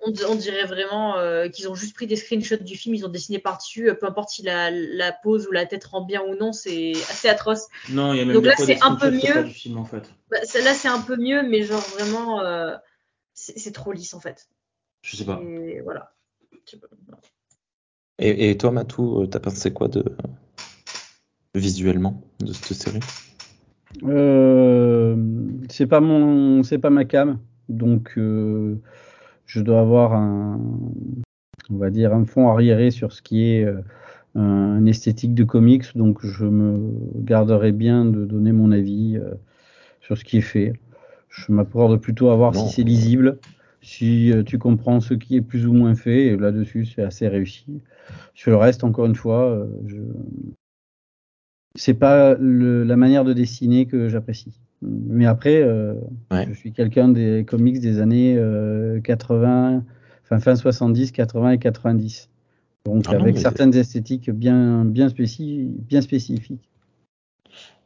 on, 0.01 0.13
on 0.29 0.35
dirait 0.35 0.65
vraiment 0.65 1.17
euh, 1.17 1.49
qu'ils 1.49 1.67
ont 1.69 1.75
juste 1.75 1.93
pris 1.95 2.07
des 2.07 2.15
screenshots 2.15 2.63
du 2.63 2.75
film, 2.77 2.95
ils 2.95 3.05
ont 3.05 3.09
dessiné 3.09 3.39
par-dessus, 3.39 3.89
euh, 3.89 3.93
peu 3.95 4.05
importe 4.07 4.29
si 4.29 4.43
la, 4.43 4.71
la 4.71 5.11
pose 5.11 5.47
ou 5.47 5.51
la 5.51 5.65
tête 5.65 5.83
rend 5.85 6.01
bien 6.05 6.21
ou 6.21 6.35
non, 6.35 6.53
c'est 6.53 6.93
assez 7.09 7.27
atroce. 7.27 7.67
Non, 7.89 8.13
il 8.13 8.19
y 8.19 8.21
a 8.21 8.25
même 8.25 8.33
Donc 8.35 8.45
là, 8.45 8.53
c'est 8.57 8.81
un 8.81 8.95
peu 8.95 9.09
pas 9.09 9.11
mieux. 9.11 9.43
du 9.43 9.51
film 9.53 9.77
en 9.77 9.85
fait. 9.85 10.09
Bah, 10.31 10.37
celle-là 10.43 10.73
c'est 10.73 10.87
un 10.87 11.01
peu 11.01 11.17
mieux, 11.17 11.43
mais 11.43 11.63
genre 11.63 11.81
vraiment, 11.97 12.39
euh, 12.41 12.75
c'est 13.33 13.73
trop 13.73 13.91
lisse 13.91 14.13
en 14.13 14.19
fait. 14.19 14.47
Je 15.01 15.15
sais 15.17 15.25
pas. 15.25 15.39
Et 15.43 15.81
voilà. 15.81 16.13
Tu 16.65 16.77
peux- 16.77 16.87
Et, 18.19 18.49
et 18.49 18.57
toi, 18.57 18.71
Matou, 18.71 19.21
euh, 19.21 19.27
t'as 19.27 19.39
pensé 19.39 19.71
quoi 19.71 19.87
de 19.87 20.03
visuellement 21.55 22.21
de 22.39 22.53
cette 22.53 22.77
série? 22.77 22.99
Euh, 24.03 25.15
c'est 25.69 25.87
pas 25.87 25.99
mon, 25.99 26.63
c'est 26.63 26.77
pas 26.77 26.89
ma 26.89 27.05
cam, 27.05 27.39
donc 27.69 28.13
euh, 28.17 28.75
je 29.45 29.61
dois 29.61 29.79
avoir 29.79 30.13
un, 30.13 30.59
on 31.69 31.77
va 31.77 31.89
dire 31.89 32.13
un 32.13 32.25
fond 32.25 32.49
arriéré 32.49 32.91
sur 32.91 33.11
ce 33.11 33.21
qui 33.21 33.45
est 33.45 33.63
euh, 33.63 33.81
un 34.35 34.85
esthétique 34.85 35.33
de 35.33 35.43
comics, 35.43 35.85
donc 35.95 36.23
je 36.25 36.45
me 36.45 36.91
garderai 37.23 37.71
bien 37.71 38.05
de 38.05 38.25
donner 38.25 38.51
mon 38.51 38.71
avis 38.71 39.17
euh, 39.17 39.33
sur 40.01 40.17
ce 40.17 40.23
qui 40.23 40.37
est 40.37 40.41
fait. 40.41 40.73
Je 41.29 41.51
m'accorde 41.51 41.99
plutôt 41.99 42.29
à 42.29 42.35
voir 42.35 42.53
Non. 42.53 42.67
si 42.67 42.75
c'est 42.75 42.83
lisible, 42.83 43.39
si 43.87 44.31
euh, 44.33 44.43
tu 44.43 44.57
comprends 44.59 44.99
ce 44.99 45.13
qui 45.13 45.37
est 45.37 45.41
plus 45.41 45.65
ou 45.65 45.73
moins 45.73 45.95
fait, 45.95 46.27
et 46.27 46.37
là-dessus 46.37 46.85
c'est 46.85 47.03
assez 47.03 47.27
réussi. 47.27 47.81
Sur 48.35 48.51
le 48.51 48.57
reste, 48.57 48.83
encore 48.83 49.05
une 49.05 49.15
fois, 49.15 49.49
euh, 49.49 49.67
je 49.87 49.97
c'est 51.75 51.93
pas 51.93 52.33
le- 52.35 52.83
la 52.83 52.95
manière 52.97 53.23
de 53.23 53.33
dessiner 53.33 53.85
que 53.85 54.09
j'apprécie. 54.09 54.59
Mais 54.81 55.25
après, 55.25 55.61
euh, 55.61 55.93
Ouais. 56.31 56.45
je 56.47 56.53
suis 56.53 56.71
quelqu'un 56.73 57.07
des 57.07 57.45
comics 57.47 57.79
des 57.79 57.99
années 57.99 58.35
euh, 58.37 58.99
80, 59.01 59.83
enfin 60.23 60.39
fin 60.39 60.55
70, 60.55 61.11
80 61.11 61.51
et 61.51 61.59
90. 61.59 62.29
Donc 62.85 63.05
Ah 63.07 63.11
avec 63.11 63.37
certaines 63.37 63.75
esthétiques 63.75 64.29
bien, 64.31 64.85
bien, 64.85 65.07
spéci- 65.07 65.67
bien 65.87 66.01
spécifiques. 66.01 66.69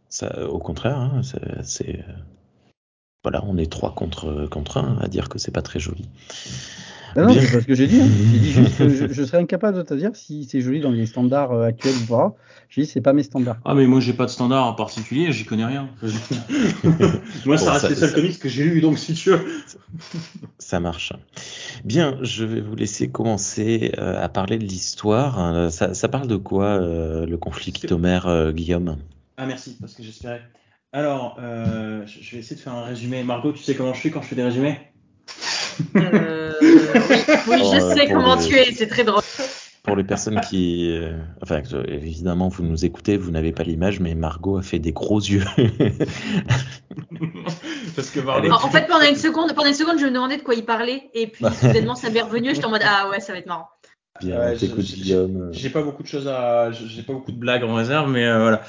Ça, 0.10 0.50
au 0.50 0.60
contraire, 0.60 0.98
hein, 0.98 1.22
c'est, 1.64 2.04
voilà, 3.24 3.44
on 3.46 3.58
est 3.58 3.72
trois 3.72 3.94
contre 3.94 4.48
contre 4.50 4.78
un 4.78 4.98
à 5.00 5.08
dire 5.08 5.30
que 5.30 5.38
c'est 5.38 5.52
pas 5.52 5.62
très 5.62 5.80
joli. 5.80 6.06
Ah 7.16 7.24
non, 7.24 7.34
Bien. 7.34 7.42
c'est 7.42 7.52
pas 7.52 7.62
ce 7.62 7.68
que 7.68 7.76
j'ai 7.76 7.88
dit. 7.88 8.00
hein. 8.02 8.08
J'ai 8.32 8.40
dit 8.40 8.52
juste 8.52 8.78
que 8.78 8.90
je, 8.90 9.08
je 9.14 9.24
serais 9.24 9.38
incapable 9.40 9.78
de 9.78 9.84
te 9.84 9.94
dire 9.94 10.12
si 10.16 10.46
c'est 10.46 10.62
joli 10.62 10.80
dans 10.80 10.92
les 10.92 11.06
standards 11.06 11.52
euh, 11.52 11.66
actuels 11.66 11.94
ou 12.04 12.06
pas. 12.08 12.36
J'ai 12.70 12.84
dit 12.84 12.88
c'est 12.88 13.02
pas 13.02 13.12
mes 13.14 13.24
standards. 13.24 13.58
Ah 13.66 13.74
mais 13.74 13.86
moi 13.86 14.00
j'ai 14.00 14.14
pas 14.14 14.26
de 14.26 14.32
standard 14.32 14.66
en 14.66 14.74
particulier, 14.74 15.32
j'y 15.32 15.44
connais 15.44 15.66
rien. 15.66 15.90
moi 17.46 17.58
ça 17.58 17.74
reste 17.74 17.82
ça- 17.82 17.90
les 17.90 17.96
seuls 17.96 18.10
ça- 18.10 18.16
comics 18.16 18.40
que 18.40 18.50
j'ai 18.50 18.64
lus 18.64 18.82
donc 18.82 18.98
si 18.98 19.14
tu 19.14 19.32
veux. 19.32 19.42
Ça 20.58 20.80
marche. 20.80 21.12
Bien, 21.84 22.18
je 22.22 22.46
vais 22.46 22.62
vous 22.62 22.76
laisser 22.76 23.10
commencer 23.10 23.92
euh, 23.98 24.24
à 24.24 24.30
parler 24.30 24.58
de 24.58 24.64
l'histoire. 24.64 25.40
Euh, 25.40 25.70
ça, 25.70 25.94
ça 25.94 26.08
parle 26.08 26.28
de 26.28 26.38
quoi 26.38 26.66
euh, 26.66 27.26
le 27.26 27.38
conflit 27.38 27.74
euh, 27.92 28.52
Guillaume? 28.54 28.98
Ah 29.38 29.46
merci 29.46 29.76
parce 29.82 29.94
que 29.94 30.04
j'espérais. 30.04 30.42
Alors 30.94 31.38
euh, 31.40 32.06
je 32.06 32.32
vais 32.32 32.40
essayer 32.40 32.58
de 32.58 32.62
faire 32.62 32.74
un 32.74 32.84
résumé. 32.84 33.24
Margot, 33.24 33.54
tu 33.54 33.64
sais 33.64 33.76
comment 33.76 33.94
je 33.94 34.00
suis 34.00 34.12
quand 34.12 34.22
je 34.22 34.28
fais 34.28 34.36
des 34.36 34.44
résumés 34.44 34.78
Euh, 35.96 36.52
oui, 36.62 36.68
oui, 37.48 37.58
je 37.74 37.80
sais 37.96 38.08
comment 38.08 38.36
tu 38.38 38.54
es, 38.56 38.74
c'est 38.74 38.88
très 38.88 39.06
drôle. 39.06 39.22
Pour 39.84 39.96
les 39.96 40.04
personnes 40.04 40.40
qui, 40.42 40.92
euh, 40.92 41.18
enfin, 41.42 41.62
évidemment, 41.88 42.50
vous 42.50 42.64
nous 42.64 42.86
écoutez, 42.86 43.18
vous 43.18 43.32
n'avez 43.32 43.52
pas 43.52 43.64
l'image, 43.64 44.00
mais 44.00 44.14
Margot 44.14 44.58
a 44.58 44.62
fait 44.62 44.78
des 44.78 44.92
gros 44.92 45.20
yeux. 45.20 45.44
Parce 47.96 48.12
que 48.12 48.20
Margot. 48.20 48.52
En, 48.52 48.66
en 48.66 48.70
fait, 48.70 48.86
pendant 48.88 49.08
une 49.08 49.16
seconde, 49.16 49.56
pendant 49.56 49.70
une 49.70 49.74
seconde, 49.74 49.98
je 49.98 50.06
me 50.06 50.12
demandais 50.12 50.38
de 50.38 50.44
quoi 50.44 50.54
il 50.54 50.66
parlait, 50.66 51.10
et 51.14 51.26
puis 51.28 51.46
soudainement, 51.62 51.96
ça 51.96 52.12
m'est 52.12 52.22
revenu. 52.22 52.54
J'étais 52.54 52.66
en 52.66 52.70
mode 52.70 52.84
ah 52.86 53.10
ouais, 53.10 53.20
ça 53.22 53.34
va 53.34 53.40
être 53.40 53.48
marrant. 53.48 53.70
Bien, 54.22 54.40
Ouais, 54.40 54.56
je- 54.58 54.66
Guillaume. 54.68 55.50
J'ai 55.52 55.70
pas 55.70 55.82
beaucoup 55.82 56.04
de 56.04 56.08
choses 56.08 56.28
à, 56.28 56.72
j'ai 56.72 57.02
pas 57.04 57.14
beaucoup 57.14 57.32
de 57.32 57.38
blagues 57.38 57.64
en 57.64 57.74
réserve, 57.76 58.10
mais 58.10 58.26
euh, 58.26 58.40
voilà. 58.40 58.62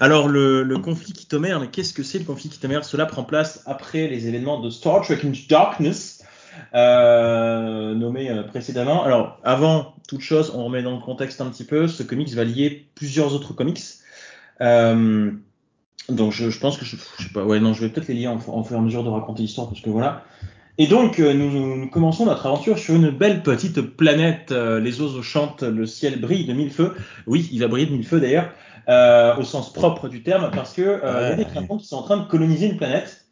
Alors 0.00 0.28
le, 0.28 0.62
le 0.62 0.78
conflit 0.78 1.12
Kytomère, 1.12 1.60
mais 1.60 1.68
qu'est-ce 1.68 1.92
que 1.92 2.02
c'est 2.02 2.18
le 2.18 2.24
conflit 2.24 2.48
Kytomère 2.48 2.84
Cela 2.84 3.06
prend 3.06 3.24
place 3.24 3.62
après 3.66 4.08
les 4.08 4.26
événements 4.28 4.60
de 4.60 4.70
Star 4.70 5.02
Trek 5.02 5.18
Into 5.24 5.40
Darkness, 5.48 6.24
euh, 6.74 7.94
nommé 7.94 8.30
euh, 8.30 8.42
précédemment. 8.42 9.04
Alors 9.04 9.38
avant 9.44 9.94
toute 10.08 10.20
chose, 10.20 10.52
on 10.54 10.64
remet 10.64 10.82
dans 10.82 10.92
le 10.96 11.00
contexte 11.02 11.40
un 11.40 11.46
petit 11.46 11.64
peu. 11.64 11.88
Ce 11.88 12.02
comics 12.02 12.32
va 12.34 12.44
lier 12.44 12.86
plusieurs 12.94 13.34
autres 13.34 13.52
comics. 13.54 13.80
Euh, 14.60 15.30
donc 16.08 16.32
je, 16.32 16.50
je 16.50 16.58
pense 16.58 16.76
que 16.76 16.84
je, 16.84 16.96
je 17.18 17.22
sais 17.24 17.32
pas, 17.32 17.44
ouais 17.44 17.60
non, 17.60 17.72
je 17.72 17.80
vais 17.82 17.88
peut-être 17.88 18.08
les 18.08 18.14
lier 18.14 18.26
en, 18.28 18.38
en 18.46 18.62
fur 18.62 18.76
et 18.76 18.78
à 18.78 18.82
mesure 18.82 19.04
de 19.04 19.08
raconter 19.08 19.42
l'histoire 19.42 19.68
parce 19.68 19.80
que 19.80 19.90
voilà. 19.90 20.24
Et 20.76 20.88
donc, 20.88 21.20
euh, 21.20 21.32
nous, 21.34 21.76
nous 21.76 21.88
commençons 21.88 22.26
notre 22.26 22.46
aventure 22.46 22.78
sur 22.78 22.96
une 22.96 23.10
belle 23.10 23.42
petite 23.42 23.80
planète. 23.80 24.50
Euh, 24.50 24.80
les 24.80 25.00
oiseaux 25.00 25.22
chantent, 25.22 25.62
le 25.62 25.86
ciel 25.86 26.20
brille 26.20 26.46
de 26.46 26.52
mille 26.52 26.72
feux. 26.72 26.94
Oui, 27.26 27.48
il 27.52 27.60
va 27.60 27.68
briller 27.68 27.86
de 27.86 27.92
mille 27.92 28.06
feux 28.06 28.20
d'ailleurs, 28.20 28.50
euh, 28.88 29.36
au 29.36 29.44
sens 29.44 29.72
propre 29.72 30.08
du 30.08 30.24
terme, 30.24 30.50
parce 30.52 30.72
que 30.72 30.82
euh, 30.82 30.98
il 31.04 31.28
y 31.28 31.32
a 31.32 31.36
des 31.36 31.44
Ouais. 31.44 31.50
Klingons 31.50 31.78
qui 31.78 31.86
sont 31.86 31.96
en 31.96 32.02
train 32.02 32.16
de 32.16 32.24
coloniser 32.24 32.66
une 32.66 32.76
planète. 32.76 33.26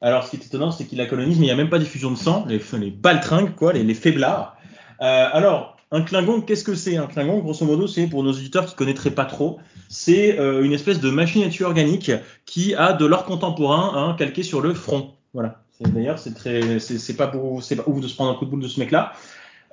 Alors, 0.00 0.24
ce 0.24 0.30
qui 0.30 0.36
est 0.36 0.46
étonnant, 0.46 0.72
c'est 0.72 0.86
qu'ils 0.86 0.98
la 0.98 1.06
colonisent, 1.06 1.38
mais 1.38 1.46
il 1.46 1.48
n'y 1.48 1.52
a 1.52 1.56
même 1.56 1.70
pas 1.70 1.78
diffusion 1.78 2.10
de 2.10 2.16
sang, 2.16 2.44
les, 2.48 2.60
les 2.78 2.90
baltringues, 2.90 3.54
quoi, 3.54 3.72
les, 3.72 3.84
les 3.84 3.94
faiblards. 3.94 4.56
Euh, 5.00 5.26
alors, 5.32 5.76
un 5.90 6.02
Klingon, 6.02 6.40
qu'est-ce 6.40 6.64
que 6.64 6.74
c'est 6.74 6.96
Un 6.96 7.06
Klingon, 7.06 7.38
grosso 7.38 7.64
modo, 7.64 7.86
c'est 7.86 8.06
pour 8.08 8.22
nos 8.22 8.32
auditeurs 8.32 8.66
qui 8.66 8.74
connaîtraient 8.74 9.12
pas 9.12 9.24
trop, 9.24 9.58
c'est 9.88 10.38
euh, 10.38 10.62
une 10.64 10.72
espèce 10.72 11.00
de 11.00 11.10
machine 11.10 11.44
à 11.44 11.48
tuer 11.48 11.64
organique 11.64 12.10
qui 12.44 12.74
a 12.74 12.92
de 12.92 13.06
l'or 13.06 13.24
contemporain 13.24 13.92
hein, 13.94 14.16
calqué 14.18 14.42
sur 14.42 14.60
le 14.60 14.74
front. 14.74 15.12
Voilà. 15.32 15.62
D'ailleurs, 15.80 16.18
c'est 16.18 16.34
très, 16.34 16.78
c'est 16.80 17.16
pas 17.16 17.28
pour, 17.28 17.62
c'est 17.62 17.76
pas 17.76 17.84
ouf 17.86 18.00
de 18.00 18.08
se 18.08 18.14
prendre 18.14 18.32
un 18.32 18.34
coup 18.34 18.44
de 18.44 18.50
boule 18.50 18.62
de 18.62 18.68
ce 18.68 18.80
mec-là. 18.80 19.12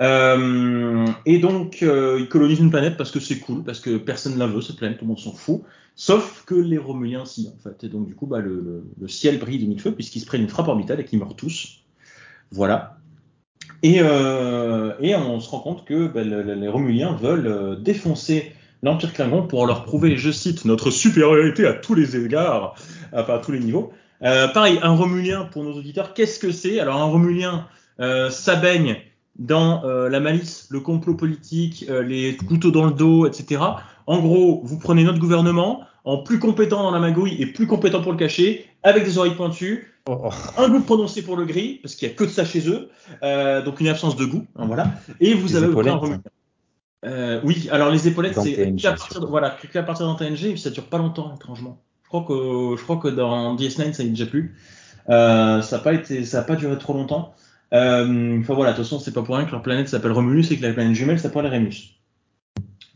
Euh, 0.01 1.07
et 1.25 1.39
donc, 1.39 1.79
euh, 1.81 2.17
ils 2.19 2.27
colonisent 2.27 2.59
une 2.59 2.69
planète 2.69 2.97
parce 2.97 3.11
que 3.11 3.19
c'est 3.19 3.39
cool, 3.39 3.63
parce 3.63 3.79
que 3.79 3.97
personne 3.97 4.37
la 4.37 4.47
veut, 4.47 4.61
cette 4.61 4.77
planète, 4.77 4.97
tout 4.97 5.05
le 5.05 5.09
monde 5.09 5.19
s'en 5.19 5.31
fout. 5.33 5.61
Sauf 5.95 6.43
que 6.45 6.55
les 6.55 6.77
Romuliens, 6.77 7.25
si, 7.25 7.49
en 7.53 7.57
fait. 7.57 7.85
Et 7.85 7.89
donc, 7.89 8.05
du 8.05 8.15
coup, 8.15 8.27
bah, 8.27 8.39
le, 8.39 8.83
ciel 9.07 9.39
brille 9.39 9.59
de 9.59 9.65
mille 9.65 9.79
feux, 9.79 9.93
puisqu'ils 9.93 10.19
se 10.19 10.25
prennent 10.25 10.41
une 10.41 10.49
frappe 10.49 10.67
orbitale 10.67 10.99
et 10.99 11.05
qu'ils 11.05 11.19
meurent 11.19 11.35
tous. 11.35 11.83
Voilà. 12.51 12.97
Et, 13.81 13.99
euh, 14.01 14.93
on 14.99 15.39
se 15.39 15.49
rend 15.49 15.59
compte 15.59 15.85
que 15.85 16.07
bah, 16.07 16.23
le- 16.23 16.43
le- 16.43 16.55
les 16.55 16.67
Romuliens 16.67 17.13
veulent 17.13 17.47
euh, 17.47 17.75
défoncer 17.75 18.51
l'Empire 18.83 19.13
Klingon 19.13 19.47
pour 19.47 19.65
leur 19.65 19.85
prouver, 19.85 20.17
je 20.17 20.31
cite, 20.31 20.65
notre 20.65 20.91
supériorité 20.91 21.65
à 21.65 21.73
tous 21.73 21.95
les 21.95 22.17
égards, 22.17 22.75
enfin 23.13 23.35
à 23.35 23.39
tous 23.39 23.51
les 23.51 23.59
niveaux. 23.59 23.91
Euh, 24.25 24.47
pareil, 24.47 24.79
un 24.81 24.95
Romulien, 24.95 25.45
pour 25.45 25.63
nos 25.63 25.73
auditeurs, 25.73 26.13
qu'est-ce 26.13 26.39
que 26.39 26.51
c'est? 26.51 26.79
Alors, 26.79 26.97
un 27.01 27.05
Romulien, 27.05 27.67
euh, 27.99 28.29
ça 28.29 28.55
baigne 28.55 28.97
dans 29.37 29.83
euh, 29.85 30.09
la 30.09 30.19
malice, 30.19 30.67
le 30.69 30.79
complot 30.79 31.15
politique, 31.15 31.85
euh, 31.89 32.01
les 32.01 32.35
couteaux 32.35 32.71
dans 32.71 32.85
le 32.85 32.91
dos, 32.91 33.27
etc. 33.27 33.61
En 34.07 34.19
gros, 34.19 34.61
vous 34.63 34.79
prenez 34.79 35.03
notre 35.03 35.19
gouvernement, 35.19 35.81
en 36.05 36.19
plus 36.19 36.39
compétent 36.39 36.83
dans 36.83 36.91
la 36.91 36.99
magouille 36.99 37.41
et 37.41 37.45
plus 37.45 37.67
compétent 37.67 38.01
pour 38.01 38.11
le 38.11 38.17
cacher, 38.17 38.65
avec 38.83 39.03
des 39.03 39.17
oreilles 39.17 39.35
pointues, 39.35 39.91
Oh, 40.07 40.29
un 40.57 40.69
goût 40.69 40.81
prononcé 40.81 41.23
pour 41.23 41.35
le 41.35 41.45
gris, 41.45 41.79
parce 41.81 41.95
qu'il 41.95 42.07
y 42.07 42.11
a 42.11 42.13
que 42.13 42.25
de 42.25 42.29
ça 42.29 42.45
chez 42.45 42.69
eux, 42.69 42.89
euh, 43.23 43.63
donc 43.63 43.79
une 43.79 43.87
absence 43.87 44.15
de 44.15 44.25
goût, 44.25 44.45
hein, 44.55 44.67
voilà. 44.67 44.91
Et 45.19 45.33
vous 45.33 45.47
Les 45.47 45.55
avez 45.55 45.65
aucun 45.65 45.71
épaulettes. 45.71 45.93
Romulien. 45.95 46.21
Euh, 47.05 47.41
oui, 47.43 47.67
alors 47.71 47.89
les 47.89 48.07
épaulettes, 48.07 48.39
c'est 48.39 48.75
qu'à 48.75 48.91
partir 48.91 49.19
de, 49.19 49.25
voilà, 49.25 49.57
partir 49.73 50.05
d'un 50.05 50.13
TNG, 50.13 50.57
ça 50.57 50.69
dure 50.69 50.85
pas 50.85 50.99
longtemps, 50.99 51.33
étrangement. 51.33 51.81
Que, 52.23 52.75
je 52.77 52.83
crois 52.83 52.97
que 52.97 53.07
dans 53.07 53.55
DS9, 53.55 53.93
ça 53.93 54.03
y 54.03 54.07
est 54.07 54.09
déjà 54.09 54.25
plus. 54.25 54.55
Euh, 55.09 55.61
ça 55.61 55.77
n'a 55.77 55.83
pas 55.83 55.93
été, 55.93 56.25
ça 56.25 56.39
a 56.39 56.43
pas 56.43 56.55
duré 56.55 56.77
trop 56.77 56.93
longtemps. 56.93 57.33
Euh, 57.73 58.39
Enfin 58.39 58.53
voilà, 58.53 58.71
de 58.71 58.77
toute 58.77 58.85
façon, 58.85 58.99
c'est 58.99 59.13
pas 59.13 59.21
pour 59.21 59.35
rien 59.35 59.45
que 59.45 59.51
leur 59.51 59.61
planète 59.61 59.89
s'appelle 59.89 60.11
Romulus 60.11 60.51
et 60.51 60.57
que 60.57 60.63
la 60.63 60.73
planète 60.73 60.95
jumelle 60.95 61.19
s'appelle 61.19 61.47
Remus. 61.47 61.95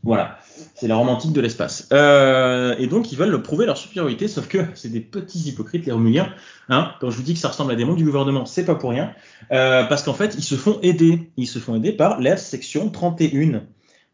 Voilà, 0.02 0.40
c'est 0.76 0.88
la 0.88 0.96
romantique 0.96 1.34
de 1.34 1.42
l'espace. 1.42 1.90
Euh, 1.92 2.74
et 2.80 2.88
donc 2.88 3.12
ils 3.12 3.18
veulent 3.18 3.30
le 3.30 3.44
prouver 3.44 3.66
leur 3.66 3.78
supériorité, 3.78 4.28
sauf 4.28 4.48
que 4.48 4.60
c'est 4.74 4.90
des 4.90 5.02
petits 5.02 5.40
hypocrites 5.40 5.86
les 5.86 5.92
Romuliens. 5.92 6.34
Hein, 6.70 6.92
quand 7.02 7.10
je 7.10 7.18
vous 7.18 7.24
dis 7.24 7.34
que 7.34 7.40
ça 7.40 7.50
ressemble 7.50 7.74
à 7.74 7.76
des 7.76 7.84
membres 7.84 7.98
du 7.98 8.06
gouvernement, 8.06 8.46
c'est 8.46 8.66
pas 8.66 8.76
pour 8.76 8.92
rien, 8.92 9.12
euh, 9.52 9.84
parce 9.84 10.04
qu'en 10.04 10.14
fait 10.14 10.36
ils 10.36 10.44
se 10.44 10.56
font 10.56 10.80
aider. 10.82 11.32
Ils 11.36 11.48
se 11.48 11.60
font 11.60 11.76
aider 11.76 11.92
par 11.92 12.22
la 12.22 12.38
section 12.38 12.90
31 12.90 13.64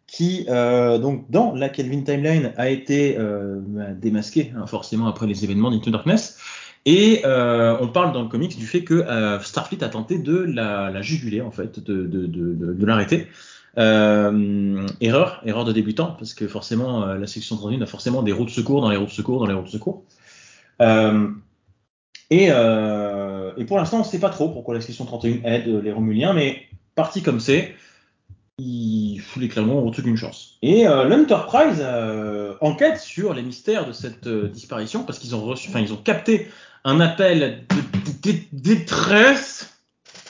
qui, 0.07 0.45
euh, 0.49 0.97
donc, 0.97 1.29
dans 1.29 1.53
la 1.53 1.69
Kelvin 1.69 2.01
Timeline, 2.01 2.53
a 2.57 2.69
été 2.69 3.17
euh, 3.17 3.59
bah, 3.59 3.91
démasquée, 3.91 4.53
hein, 4.55 4.67
forcément, 4.67 5.07
après 5.07 5.27
les 5.27 5.43
événements 5.43 5.71
d'Into 5.71 5.89
Darkness. 5.89 6.37
Et 6.85 7.21
euh, 7.25 7.75
on 7.81 7.87
parle 7.87 8.13
dans 8.13 8.21
le 8.21 8.27
comics 8.27 8.55
du 8.57 8.67
fait 8.67 8.83
que 8.83 8.93
euh, 8.93 9.39
Starfleet 9.39 9.83
a 9.83 9.89
tenté 9.89 10.19
de 10.19 10.37
la, 10.37 10.91
la 10.91 11.01
juguler, 11.01 11.41
en 11.41 11.49
fait, 11.49 11.79
de, 11.79 12.05
de, 12.05 12.85
l'arrêter. 12.85 13.27
Erreur, 13.77 15.41
erreur 15.45 15.65
de 15.65 15.73
débutant, 15.73 16.15
parce 16.17 16.33
que 16.33 16.47
forcément, 16.47 17.05
la 17.05 17.27
section 17.27 17.57
31 17.57 17.81
a 17.81 17.85
forcément 17.87 18.21
des 18.21 18.31
roues 18.31 18.45
de 18.45 18.51
secours 18.51 18.81
dans 18.81 18.89
les 18.89 18.97
roues 18.97 19.05
de 19.05 19.11
secours 19.11 19.39
dans 19.39 19.47
les 19.47 19.53
roues 19.53 19.65
de 19.65 19.69
secours. 19.69 20.03
Et, 22.29 22.45
et 22.45 23.65
pour 23.65 23.77
l'instant, 23.77 23.97
on 23.97 24.01
ne 24.01 24.05
sait 24.05 24.19
pas 24.19 24.29
trop 24.29 24.49
pourquoi 24.49 24.75
la 24.75 24.81
section 24.81 25.05
31 25.05 25.41
aide 25.43 25.67
les 25.83 25.91
Romuliens, 25.91 26.33
mais 26.33 26.61
parti 26.93 27.21
comme 27.21 27.41
c'est, 27.41 27.75
ils 29.15 29.21
foutent 29.21 29.41
les 29.41 29.47
Klingons 29.47 29.80
ont 29.80 29.88
aucune 29.88 30.17
chance. 30.17 30.58
Et 30.62 30.88
euh, 30.88 31.06
l'Enterprise 31.06 31.80
euh, 31.80 32.54
enquête 32.60 32.99
sur 32.99 33.34
les 33.34 33.41
mystères 33.41 33.88
de 33.88 33.93
cette 33.93 34.28
euh, 34.28 34.49
disparition 34.49 35.04
parce 35.04 35.19
qu'ils 35.19 35.34
ont 35.36 35.56
capté 36.04 36.49
un 36.84 36.99
appel 36.99 37.65
de, 38.23 38.32
détresse. 38.51 39.80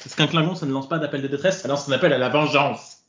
Parce 0.04 0.14
qu'un 0.16 0.28
Klingon, 0.28 0.54
ça 0.54 0.68
ne 0.68 0.72
lance 0.72 0.88
pas 0.88 1.00
d'appel 1.00 1.24
de 1.24 1.28
détresse, 1.28 1.62
ça 1.62 1.68
lance 1.68 1.90
un 1.90 1.94
appel 1.94 2.14
à 2.14 2.20
la 2.20 2.30
vengeance. 2.30 3.00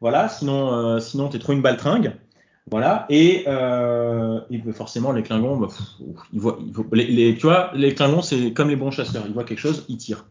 Voilà, 0.00 0.30
sinon, 0.30 0.98
sinon 1.00 1.28
t'es 1.28 1.38
trop 1.38 1.52
une 1.52 1.62
baltringue. 1.62 2.14
Voilà, 2.70 3.04
et, 3.10 3.44
ben, 3.46 4.72
forcément 4.72 5.12
les 5.12 5.22
Klingons, 5.22 5.58
bah, 5.58 5.68
tu 6.32 7.40
vois, 7.42 7.70
les 7.74 7.94
Klingons 7.94 8.22
c'est 8.22 8.52
comme 8.52 8.70
les 8.70 8.76
bons 8.76 8.90
chasseurs, 8.90 9.24
ils 9.26 9.34
voient 9.34 9.44
quelque 9.44 9.60
chose, 9.60 9.84
ils 9.88 9.98
tirent. 9.98 10.24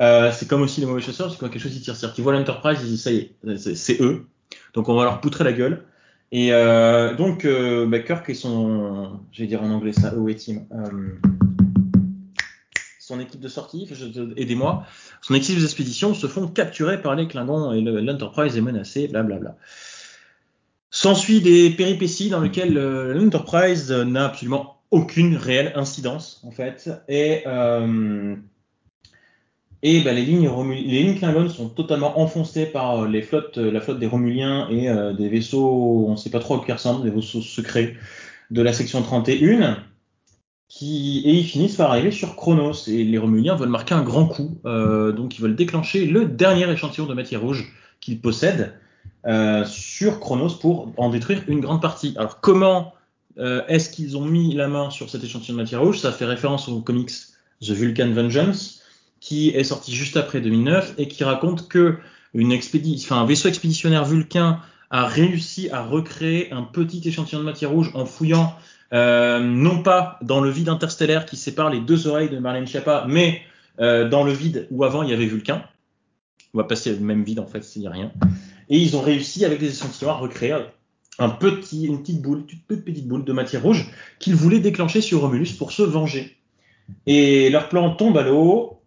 Euh, 0.00 0.30
c'est 0.32 0.46
comme 0.48 0.62
aussi 0.62 0.80
les 0.80 0.86
mauvais 0.86 1.00
chasseurs, 1.02 1.30
c'est 1.30 1.38
quand 1.38 1.48
quelque 1.48 1.62
chose 1.62 1.74
ils 1.76 1.80
tirent. 1.80 1.96
C'est-à-dire 1.96 2.14
qu'ils 2.14 2.24
voient 2.24 2.32
l'Enterprise, 2.32 2.78
ils 2.82 2.88
disent 2.88 3.02
ça 3.02 3.10
y 3.12 3.16
est, 3.44 3.56
c'est- 3.56 3.74
c'est 3.74 4.00
eux. 4.00 4.26
Donc 4.74 4.88
on 4.88 4.94
va 4.94 5.04
leur 5.04 5.20
poutrer 5.20 5.44
la 5.44 5.52
gueule. 5.52 5.82
Et 6.30 6.52
euh, 6.52 7.14
donc 7.16 7.44
euh, 7.44 7.86
bah, 7.86 7.98
Kirk 8.00 8.28
et 8.28 8.34
son, 8.34 9.18
je 9.32 9.40
vais 9.42 9.46
dire 9.48 9.62
en 9.62 9.70
anglais 9.70 9.92
ça, 9.92 10.08
away 10.10 10.34
team, 10.34 10.66
euh, 10.72 11.14
son 13.00 13.18
équipe 13.20 13.40
de 13.40 13.48
sortie, 13.48 13.88
aidez-moi, 14.36 14.84
son 15.22 15.34
équipe 15.34 15.58
d'expédition 15.58 16.12
se 16.14 16.26
font 16.26 16.46
capturer 16.46 17.00
par 17.00 17.14
les 17.14 17.26
Klingons 17.26 17.72
et 17.72 17.80
le- 17.80 18.00
l'Enterprise 18.00 18.56
est 18.56 18.60
menacée, 18.60 19.08
blablabla. 19.08 19.56
S'ensuit 20.90 21.40
des 21.40 21.70
péripéties 21.70 22.28
dans 22.30 22.40
lesquelles 22.40 22.76
euh, 22.78 23.14
l'Enterprise 23.14 23.90
n'a 23.90 24.26
absolument 24.26 24.76
aucune 24.90 25.36
réelle 25.36 25.72
incidence 25.74 26.40
en 26.46 26.50
fait 26.50 26.90
et 27.08 27.42
et 29.82 30.00
ben, 30.00 30.14
les 30.14 30.24
lignes 30.24 30.50
les 30.72 31.02
lignes 31.02 31.16
Klingon 31.16 31.48
sont 31.48 31.68
totalement 31.68 32.18
enfoncées 32.18 32.66
par 32.66 33.04
euh, 33.04 33.08
les 33.08 33.22
flottes, 33.22 33.58
euh, 33.58 33.70
la 33.70 33.80
flotte 33.80 34.00
des 34.00 34.08
Romuliens 34.08 34.68
et 34.70 34.88
euh, 34.88 35.12
des 35.12 35.28
vaisseaux, 35.28 36.06
on 36.08 36.12
ne 36.12 36.16
sait 36.16 36.30
pas 36.30 36.40
trop 36.40 36.54
à 36.54 36.64
ils 36.66 36.72
ressemblent, 36.72 37.04
des 37.04 37.10
vaisseaux 37.10 37.42
secrets 37.42 37.94
de 38.50 38.62
la 38.62 38.72
section 38.72 39.02
31, 39.02 39.78
qui 40.68 41.22
et 41.24 41.34
ils 41.34 41.44
finissent 41.44 41.76
par 41.76 41.90
arriver 41.90 42.10
sur 42.10 42.34
Chronos. 42.34 42.88
Et 42.88 43.04
les 43.04 43.18
Romuliens 43.18 43.54
veulent 43.54 43.68
marquer 43.68 43.94
un 43.94 44.02
grand 44.02 44.26
coup, 44.26 44.58
euh, 44.64 45.12
donc 45.12 45.38
ils 45.38 45.42
veulent 45.42 45.56
déclencher 45.56 46.06
le 46.06 46.24
dernier 46.24 46.68
échantillon 46.70 47.06
de 47.06 47.14
matière 47.14 47.40
rouge 47.40 47.72
qu'ils 48.00 48.20
possèdent 48.20 48.74
euh, 49.26 49.64
sur 49.64 50.18
Chronos 50.18 50.56
pour 50.60 50.92
en 50.96 51.10
détruire 51.10 51.44
une 51.46 51.60
grande 51.60 51.82
partie. 51.82 52.14
Alors 52.16 52.40
comment 52.40 52.94
est-ce 53.68 53.88
qu'ils 53.90 54.16
ont 54.16 54.24
mis 54.24 54.52
la 54.52 54.66
main 54.66 54.90
sur 54.90 55.08
cet 55.08 55.22
échantillon 55.22 55.56
de 55.56 55.62
matière 55.62 55.80
rouge? 55.80 56.00
Ça 56.00 56.10
fait 56.10 56.24
référence 56.24 56.68
au 56.68 56.80
comics 56.80 57.12
The 57.60 57.70
Vulcan 57.70 58.10
Vengeance 58.10 58.77
qui 59.20 59.50
est 59.50 59.64
sorti 59.64 59.94
juste 59.94 60.16
après 60.16 60.40
2009 60.40 60.94
et 60.98 61.08
qui 61.08 61.24
raconte 61.24 61.68
que 61.68 61.96
une 62.34 62.52
expédi 62.52 63.00
enfin, 63.04 63.22
un 63.22 63.26
vaisseau 63.26 63.48
expéditionnaire 63.48 64.04
vulcain 64.04 64.60
a 64.90 65.06
réussi 65.06 65.68
à 65.70 65.82
recréer 65.82 66.52
un 66.52 66.62
petit 66.62 67.06
échantillon 67.06 67.40
de 67.40 67.44
matière 67.44 67.70
rouge 67.70 67.90
en 67.94 68.06
fouillant 68.06 68.54
euh, 68.94 69.40
non 69.40 69.82
pas 69.82 70.18
dans 70.22 70.40
le 70.40 70.50
vide 70.50 70.68
interstellaire 70.68 71.26
qui 71.26 71.36
sépare 71.36 71.70
les 71.70 71.80
deux 71.80 72.06
oreilles 72.06 72.30
de 72.30 72.38
Marlène 72.38 72.66
Schiappa, 72.66 73.04
mais 73.06 73.42
euh, 73.80 74.08
dans 74.08 74.24
le 74.24 74.32
vide 74.32 74.66
où 74.70 74.84
avant 74.84 75.02
il 75.02 75.10
y 75.10 75.12
avait 75.12 75.26
Vulcain. 75.26 75.62
On 76.54 76.58
va 76.58 76.64
passer 76.64 76.90
le 76.92 77.00
même 77.00 77.22
vide 77.22 77.40
en 77.40 77.46
fait 77.46 77.62
s'il 77.62 77.82
n'y 77.82 77.88
a 77.88 77.90
rien. 77.90 78.12
Et 78.70 78.78
ils 78.78 78.96
ont 78.96 79.02
réussi 79.02 79.44
avec 79.44 79.60
des 79.60 79.70
échantillons 79.70 80.10
à 80.10 80.14
recréer 80.14 80.56
une 81.18 81.36
petite 81.38 82.22
boule, 82.22 82.38
une 82.38 82.46
toute 82.46 82.84
petite 82.84 83.06
boule 83.06 83.24
de 83.24 83.32
matière 83.32 83.62
rouge 83.62 83.90
qu'ils 84.18 84.34
voulaient 84.34 84.60
déclencher 84.60 85.00
sur 85.00 85.20
Romulus 85.20 85.52
pour 85.52 85.72
se 85.72 85.82
venger. 85.82 86.36
Et 87.06 87.50
leur 87.50 87.68
plan 87.68 87.94
tombe 87.94 88.16
à 88.16 88.22
l'eau, 88.22 88.77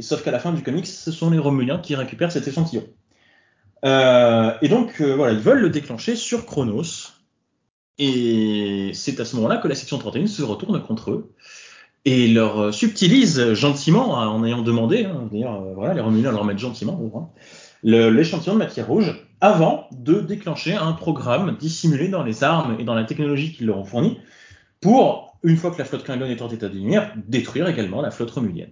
Sauf 0.00 0.22
qu'à 0.22 0.30
la 0.30 0.38
fin 0.38 0.52
du 0.52 0.62
comics, 0.62 0.86
ce 0.86 1.12
sont 1.12 1.30
les 1.30 1.38
Romuliens 1.38 1.78
qui 1.78 1.94
récupèrent 1.94 2.32
cet 2.32 2.48
échantillon. 2.48 2.84
Euh, 3.84 4.52
et 4.62 4.68
donc, 4.68 5.00
euh, 5.00 5.14
voilà, 5.14 5.32
ils 5.32 5.40
veulent 5.40 5.60
le 5.60 5.70
déclencher 5.70 6.16
sur 6.16 6.46
Chronos. 6.46 7.12
Et 7.98 8.90
c'est 8.94 9.20
à 9.20 9.24
ce 9.24 9.36
moment-là 9.36 9.58
que 9.58 9.68
la 9.68 9.74
section 9.74 9.98
31 9.98 10.26
se 10.26 10.42
retourne 10.42 10.82
contre 10.82 11.10
eux 11.10 11.34
et 12.04 12.28
leur 12.28 12.60
euh, 12.60 12.72
subtilise 12.72 13.52
gentiment, 13.54 14.18
hein, 14.18 14.26
en 14.28 14.44
ayant 14.44 14.62
demandé, 14.62 15.04
hein, 15.04 15.28
euh, 15.32 15.74
voilà, 15.74 15.94
les 15.94 16.00
Romuliens 16.00 16.32
leur 16.32 16.44
mettent 16.44 16.58
gentiment 16.58 17.00
hein, 17.14 17.28
l'échantillon 17.84 18.54
de 18.54 18.58
matière 18.58 18.86
rouge 18.86 19.26
avant 19.40 19.88
de 19.92 20.20
déclencher 20.20 20.74
un 20.74 20.92
programme 20.92 21.56
dissimulé 21.58 22.08
dans 22.08 22.22
les 22.22 22.44
armes 22.44 22.76
et 22.78 22.84
dans 22.84 22.94
la 22.94 23.04
technologie 23.04 23.52
qu'ils 23.52 23.66
leur 23.66 23.78
ont 23.78 23.84
fourni 23.84 24.18
pour, 24.80 25.36
une 25.42 25.56
fois 25.56 25.70
que 25.70 25.78
la 25.78 25.84
flotte 25.84 26.04
Klingon 26.04 26.26
est 26.26 26.42
en 26.42 26.48
état 26.48 26.68
de 26.68 26.74
lumière, 26.74 27.12
détruire 27.28 27.68
également 27.68 28.02
la 28.02 28.10
flotte 28.10 28.30
romulienne. 28.30 28.70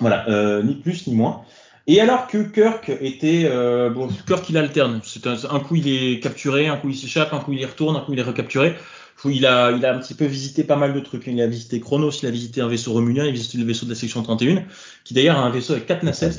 Voilà, 0.00 0.28
euh, 0.28 0.62
ni 0.62 0.74
plus 0.74 1.06
ni 1.06 1.14
moins. 1.14 1.42
Et 1.86 2.00
alors 2.00 2.26
que 2.26 2.38
Kirk 2.38 2.90
était, 3.00 3.44
euh, 3.46 3.88
bon, 3.88 4.08
Kirk 4.26 4.48
il 4.50 4.56
alterne. 4.56 5.00
C'est 5.04 5.26
un, 5.26 5.36
un 5.50 5.60
coup 5.60 5.76
il 5.76 5.88
est 5.88 6.20
capturé, 6.20 6.68
un 6.68 6.76
coup 6.76 6.90
il 6.90 6.96
s'échappe, 6.96 7.32
un 7.32 7.40
coup 7.40 7.52
il 7.52 7.60
y 7.60 7.64
retourne, 7.64 7.96
un 7.96 8.00
coup 8.00 8.12
il 8.12 8.18
est 8.18 8.22
recapturé. 8.22 8.76
Il 9.24 9.46
a, 9.46 9.72
il 9.72 9.84
a 9.84 9.94
un 9.94 9.98
petit 9.98 10.14
peu 10.14 10.26
visité 10.26 10.62
pas 10.64 10.76
mal 10.76 10.94
de 10.94 11.00
trucs. 11.00 11.26
Il 11.26 11.40
a 11.40 11.46
visité 11.46 11.80
Chronos, 11.80 12.12
il 12.22 12.26
a 12.26 12.30
visité 12.30 12.60
un 12.60 12.68
vaisseau 12.68 12.92
romulien, 12.92 13.24
il 13.24 13.30
a 13.30 13.32
visité 13.32 13.58
le 13.58 13.64
vaisseau 13.64 13.84
de 13.84 13.90
la 13.90 13.96
section 13.96 14.22
31, 14.22 14.64
qui 15.04 15.14
d'ailleurs 15.14 15.38
a 15.38 15.40
un 15.40 15.50
vaisseau 15.50 15.72
avec 15.72 15.86
quatre 15.86 16.04
nacelles. 16.04 16.34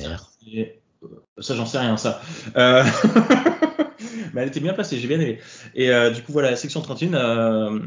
Et, 0.47 0.79
euh, 1.03 1.07
ça 1.39 1.55
j'en 1.55 1.65
sais 1.65 1.79
rien 1.79 1.97
ça. 1.97 2.21
Euh... 2.55 2.83
Mais 4.33 4.41
elle 4.41 4.47
était 4.47 4.59
bien 4.59 4.73
placée, 4.73 4.97
j'ai 4.99 5.07
bien 5.07 5.19
aimé. 5.19 5.39
Et 5.75 5.91
euh, 5.91 6.11
du 6.11 6.21
coup 6.21 6.31
voilà, 6.31 6.51
la 6.51 6.55
section 6.55 6.81
31 6.81 7.13
euh, 7.13 7.79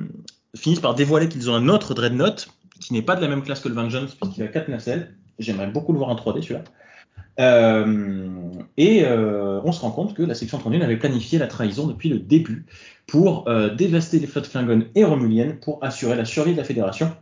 finit 0.56 0.76
par 0.76 0.94
dévoiler 0.94 1.28
qu'ils 1.28 1.48
ont 1.48 1.54
un 1.54 1.68
autre 1.68 1.94
Dreadnought 1.94 2.48
qui 2.80 2.92
n'est 2.92 3.02
pas 3.02 3.16
de 3.16 3.22
la 3.22 3.28
même 3.28 3.42
classe 3.42 3.60
que 3.60 3.68
le 3.68 3.74
Vengeance 3.74 4.14
puisqu'il 4.14 4.42
a 4.42 4.48
quatre 4.48 4.68
nacelles. 4.68 5.14
J'aimerais 5.42 5.66
beaucoup 5.66 5.92
le 5.92 5.98
voir 5.98 6.10
en 6.10 6.16
3D 6.16 6.42
celui-là. 6.42 6.64
Euh, 7.40 8.50
et 8.76 9.04
euh, 9.04 9.60
on 9.64 9.72
se 9.72 9.80
rend 9.80 9.90
compte 9.90 10.14
que 10.14 10.22
la 10.22 10.34
section 10.34 10.58
31 10.58 10.82
avait 10.82 10.98
planifié 10.98 11.38
la 11.38 11.46
trahison 11.46 11.86
depuis 11.86 12.08
le 12.08 12.18
début 12.18 12.66
pour 13.06 13.48
euh, 13.48 13.74
dévaster 13.74 14.18
les 14.18 14.26
flottes 14.26 14.50
Klingon 14.50 14.84
et 14.94 15.04
Romuliennes 15.04 15.58
pour 15.58 15.82
assurer 15.82 16.14
la 16.14 16.26
survie 16.26 16.52
de 16.52 16.58
la 16.58 16.64
Fédération 16.64 17.16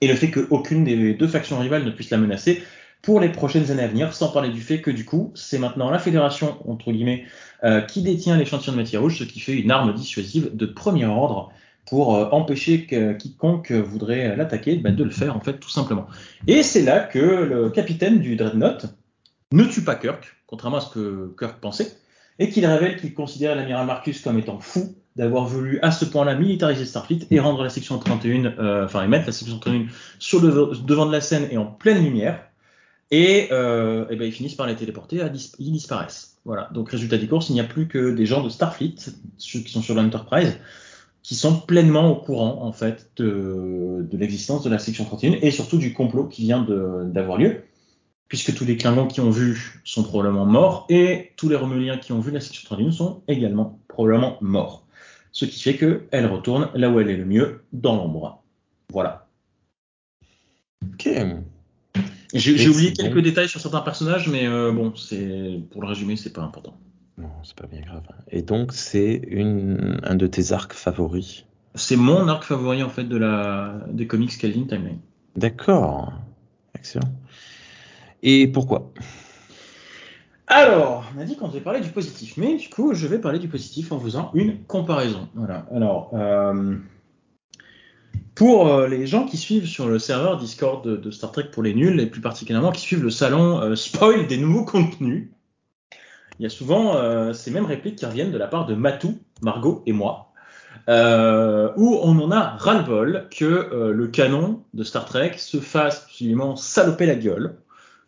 et 0.00 0.08
le 0.08 0.14
fait 0.14 0.30
qu'aucune 0.30 0.84
des 0.84 1.14
deux 1.14 1.28
factions 1.28 1.58
rivales 1.58 1.84
ne 1.84 1.90
puisse 1.90 2.10
la 2.10 2.18
menacer 2.18 2.62
pour 3.02 3.20
les 3.20 3.28
prochaines 3.28 3.70
années 3.70 3.82
à 3.82 3.88
venir, 3.88 4.14
sans 4.14 4.28
parler 4.28 4.48
du 4.48 4.60
fait 4.60 4.80
que 4.80 4.90
du 4.90 5.04
coup, 5.04 5.32
c'est 5.34 5.58
maintenant 5.58 5.90
la 5.90 5.98
fédération, 5.98 6.56
entre 6.68 6.90
guillemets, 6.90 7.24
qui 7.88 8.02
détient 8.02 8.36
l'échantillon 8.36 8.72
de 8.72 8.78
matière 8.78 9.00
rouge, 9.00 9.18
ce 9.18 9.24
qui 9.24 9.38
fait 9.38 9.52
une 9.52 9.70
arme 9.70 9.94
dissuasive 9.94 10.50
de 10.54 10.66
premier 10.66 11.04
ordre 11.04 11.52
pour 11.88 12.16
euh, 12.16 12.28
empêcher 12.30 12.86
que 12.86 13.12
quiconque 13.12 13.72
voudrait 13.72 14.36
l'attaquer 14.36 14.76
bah, 14.76 14.90
de 14.90 15.04
le 15.04 15.10
faire, 15.10 15.36
en 15.36 15.40
fait, 15.40 15.58
tout 15.58 15.70
simplement. 15.70 16.06
Et 16.46 16.62
c'est 16.62 16.82
là 16.82 17.00
que 17.00 17.18
le 17.18 17.70
capitaine 17.70 18.18
du 18.20 18.36
Dreadnought 18.36 18.86
ne 19.52 19.64
tue 19.64 19.82
pas 19.82 19.94
Kirk, 19.94 20.36
contrairement 20.46 20.78
à 20.78 20.80
ce 20.80 20.90
que 20.90 21.34
Kirk 21.38 21.60
pensait, 21.60 21.96
et 22.38 22.50
qu'il 22.50 22.66
révèle 22.66 23.00
qu'il 23.00 23.14
considère 23.14 23.54
l'amiral 23.54 23.86
Marcus 23.86 24.20
comme 24.20 24.38
étant 24.38 24.58
fou 24.58 24.94
d'avoir 25.16 25.46
voulu 25.46 25.78
à 25.80 25.90
ce 25.90 26.04
point-là 26.04 26.34
militariser 26.34 26.84
Starfleet 26.84 27.26
et 27.30 27.40
rendre 27.40 27.62
la 27.62 27.70
section 27.70 27.98
31, 27.98 28.44
euh, 28.44 28.84
enfin 28.84 29.02
et 29.02 29.08
mettre 29.08 29.26
la 29.26 29.32
section 29.32 29.58
31 29.58 29.86
sur 30.18 30.42
devant 30.42 31.06
de 31.06 31.12
la 31.12 31.22
scène 31.22 31.48
et 31.50 31.56
en 31.56 31.66
pleine 31.66 32.04
lumière. 32.04 32.40
Et, 33.10 33.48
euh, 33.52 34.04
ben 34.04 34.22
ils 34.22 34.32
finissent 34.32 34.56
par 34.56 34.66
les 34.66 34.74
téléporter, 34.74 35.22
ils 35.58 35.72
disparaissent. 35.72 36.36
Voilà. 36.44 36.68
Donc 36.74 36.90
résultat 36.90 37.16
des 37.16 37.28
courses, 37.28 37.48
il 37.48 37.54
n'y 37.54 37.60
a 37.60 37.64
plus 37.64 37.88
que 37.88 38.14
des 38.14 38.26
gens 38.26 38.42
de 38.42 38.50
Starfleet, 38.50 38.96
ceux 39.38 39.60
qui 39.60 39.72
sont 39.72 39.80
sur 39.80 39.94
l'Enterprise, 39.94 40.58
qui 41.26 41.34
sont 41.34 41.58
pleinement 41.58 42.08
au 42.12 42.14
courant 42.14 42.62
en 42.62 42.70
fait 42.70 43.10
de, 43.16 44.06
de 44.08 44.16
l'existence 44.16 44.62
de 44.62 44.70
la 44.70 44.78
section 44.78 45.04
31 45.04 45.38
et 45.42 45.50
surtout 45.50 45.76
du 45.76 45.92
complot 45.92 46.28
qui 46.28 46.42
vient 46.42 46.64
d'avoir 47.12 47.36
lieu 47.36 47.64
puisque 48.28 48.54
tous 48.54 48.64
les 48.64 48.76
Klingons 48.76 49.08
qui 49.08 49.20
ont 49.20 49.30
vu 49.30 49.80
sont 49.84 50.04
probablement 50.04 50.46
morts, 50.46 50.86
et 50.88 51.32
tous 51.36 51.48
les 51.48 51.56
Romuliens 51.56 51.98
qui 51.98 52.12
ont 52.12 52.20
vu 52.20 52.30
la 52.30 52.40
section 52.40 52.62
31 52.66 52.92
sont 52.92 53.22
également 53.26 53.80
probablement 53.88 54.38
morts. 54.40 54.86
Ce 55.32 55.46
qui 55.46 55.60
fait 55.60 55.76
qu'elle 55.76 56.26
retourne 56.26 56.70
là 56.74 56.90
où 56.90 57.00
elle 57.00 57.10
est 57.10 57.16
le 57.16 57.24
mieux, 57.24 57.64
dans 57.72 57.96
l'ombre. 57.96 58.42
Voilà. 58.92 59.26
Ok. 60.92 61.08
J'ai 62.34 62.68
oublié 62.68 62.92
quelques 62.92 63.20
détails 63.20 63.48
sur 63.48 63.60
certains 63.60 63.80
personnages, 63.80 64.28
mais 64.28 64.46
euh, 64.46 64.70
bon, 64.70 64.94
c'est 64.94 65.60
pour 65.70 65.82
le 65.82 65.88
résumer, 65.88 66.16
c'est 66.16 66.32
pas 66.32 66.42
important. 66.42 66.76
Non, 67.18 67.30
c'est 67.42 67.56
pas 67.56 67.66
bien 67.66 67.80
grave. 67.80 68.02
Et 68.30 68.42
donc, 68.42 68.72
c'est 68.72 69.22
un 70.02 70.14
de 70.14 70.26
tes 70.26 70.52
arcs 70.52 70.74
favoris? 70.74 71.44
C'est 71.74 71.96
mon 71.96 72.28
arc 72.28 72.44
favori, 72.44 72.82
en 72.82 72.88
fait, 72.88 73.04
de 73.04 73.16
la, 73.16 73.80
des 73.90 74.06
comics 74.06 74.36
Calvin 74.38 74.64
Timeline. 74.64 75.00
D'accord. 75.34 76.12
Excellent. 76.74 77.10
Et 78.22 78.48
pourquoi? 78.48 78.92
Alors, 80.46 81.04
on 81.16 81.20
a 81.20 81.24
dit 81.24 81.36
qu'on 81.36 81.48
devait 81.48 81.60
parler 81.60 81.80
du 81.80 81.88
positif, 81.88 82.36
mais 82.36 82.56
du 82.56 82.68
coup, 82.68 82.94
je 82.94 83.06
vais 83.06 83.18
parler 83.18 83.38
du 83.38 83.48
positif 83.48 83.92
en 83.92 83.98
faisant 83.98 84.30
une 84.34 84.62
comparaison. 84.64 85.28
Voilà. 85.34 85.66
Alors, 85.74 86.10
euh, 86.14 86.76
pour 88.34 88.68
euh, 88.68 88.86
les 88.86 89.06
gens 89.06 89.24
qui 89.24 89.38
suivent 89.38 89.66
sur 89.66 89.88
le 89.88 89.98
serveur 89.98 90.36
Discord 90.36 90.86
de, 90.86 91.10
Star 91.10 91.32
Trek 91.32 91.48
pour 91.50 91.62
les 91.62 91.74
nuls, 91.74 91.98
et 91.98 92.06
plus 92.06 92.20
particulièrement 92.20 92.70
qui 92.70 92.80
suivent 92.80 93.02
le 93.02 93.10
salon 93.10 93.60
euh, 93.60 93.74
spoil 93.74 94.26
des 94.28 94.36
nouveaux 94.36 94.64
contenus, 94.64 95.30
il 96.38 96.42
y 96.42 96.46
a 96.46 96.50
souvent 96.50 97.32
ces 97.32 97.50
mêmes 97.50 97.66
répliques 97.66 97.96
qui 97.96 98.06
reviennent 98.06 98.32
de 98.32 98.38
la 98.38 98.46
part 98.46 98.66
de 98.66 98.74
Matou, 98.74 99.18
Margot 99.42 99.82
et 99.86 99.92
moi, 99.92 100.32
où 100.88 101.98
on 102.02 102.18
en 102.20 102.30
a 102.30 102.56
ras-le-bol 102.56 103.28
que 103.30 103.90
le 103.92 104.06
canon 104.08 104.62
de 104.74 104.84
Star 104.84 105.04
Trek 105.04 105.34
se 105.38 105.60
fasse 105.60 106.04
absolument 106.04 106.56
saloper 106.56 107.06
la 107.06 107.14
gueule 107.14 107.56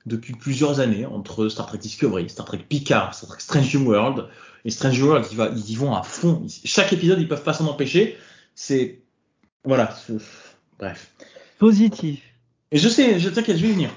depuis 0.09 0.33
plusieurs 0.35 0.81
années 0.81 1.07
entre 1.07 1.49
Star 1.49 1.67
Trek 1.67 1.79
Discovery, 1.79 2.29
Star 2.29 2.47
Trek 2.47 2.65
Picard, 2.69 3.15
Star 3.15 3.29
Trek 3.29 3.41
Strange 3.41 3.77
New 3.77 3.89
World. 3.89 4.27
Et 4.65 4.71
Strange 4.71 5.01
New 5.01 5.07
World, 5.07 5.27
ils, 5.31 5.37
va, 5.37 5.51
ils 5.55 5.71
y 5.71 5.77
vont 5.77 5.95
à 5.95 6.03
fond. 6.03 6.45
Chaque 6.65 6.93
épisode, 6.93 7.21
ils 7.21 7.29
peuvent 7.29 7.45
pas 7.45 7.53
s'en 7.53 7.67
empêcher. 7.67 8.19
C'est 8.55 9.03
voilà. 9.65 9.95
Bref. 10.79 11.13
Positif. 11.59 12.23
Et 12.71 12.79
je 12.79 12.89
sais, 12.89 13.21
je 13.21 13.29
t'inquiète, 13.29 13.57
je 13.57 13.63
vais 13.63 13.69
y 13.69 13.73
venir. 13.73 13.91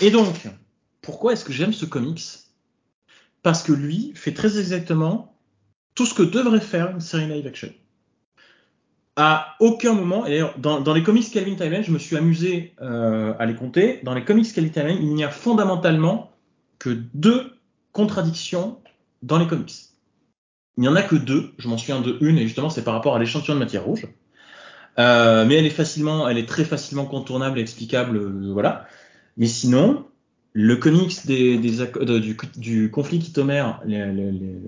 Et 0.00 0.10
donc, 0.10 0.48
pourquoi 1.02 1.32
est-ce 1.32 1.44
que 1.44 1.52
j'aime 1.52 1.72
ce 1.72 1.84
comics? 1.84 2.22
Parce 3.42 3.62
que 3.62 3.72
lui 3.72 4.12
fait 4.14 4.34
très 4.34 4.58
exactement 4.58 5.36
tout 5.94 6.06
ce 6.06 6.14
que 6.14 6.22
devrait 6.22 6.60
faire 6.60 6.90
une 6.90 7.00
série 7.00 7.26
live 7.26 7.46
action 7.46 7.72
à 9.16 9.56
aucun 9.60 9.92
moment, 9.92 10.26
et 10.26 10.42
dans, 10.56 10.80
dans 10.80 10.94
les 10.94 11.02
comics 11.02 11.30
Calvin 11.30 11.54
Timeline, 11.54 11.84
je 11.84 11.90
me 11.90 11.98
suis 11.98 12.16
amusé 12.16 12.74
euh, 12.80 13.34
à 13.38 13.46
les 13.46 13.54
compter. 13.54 14.00
Dans 14.04 14.14
les 14.14 14.24
comics 14.24 14.50
Calvin 14.52 14.70
Timeline, 14.70 14.98
il 15.02 15.14
n'y 15.14 15.24
a 15.24 15.30
fondamentalement 15.30 16.30
que 16.78 16.90
deux 17.14 17.52
contradictions 17.92 18.78
dans 19.22 19.38
les 19.38 19.46
comics. 19.46 19.72
Il 20.78 20.80
n'y 20.80 20.88
en 20.88 20.96
a 20.96 21.02
que 21.02 21.16
deux. 21.16 21.52
Je 21.58 21.68
m'en 21.68 21.76
souviens 21.76 22.00
de 22.00 22.16
une, 22.22 22.38
et 22.38 22.42
justement, 22.44 22.70
c'est 22.70 22.84
par 22.84 22.94
rapport 22.94 23.14
à 23.14 23.18
l'échantillon 23.18 23.54
de 23.54 23.58
matière 23.58 23.84
rouge. 23.84 24.06
Euh, 24.98 25.44
mais 25.46 25.56
elle 25.56 25.66
est 25.66 25.70
facilement, 25.70 26.28
elle 26.28 26.38
est 26.38 26.48
très 26.48 26.64
facilement 26.64 27.04
contournable 27.04 27.58
et 27.58 27.62
explicable, 27.62 28.16
euh, 28.16 28.52
voilà. 28.52 28.86
Mais 29.36 29.46
sinon, 29.46 30.06
le 30.54 30.76
comics 30.76 31.26
des, 31.26 31.56
des 31.58 31.86
du, 32.20 32.36
du, 32.56 32.90
conflit 32.90 33.18
kytomère 33.18 33.80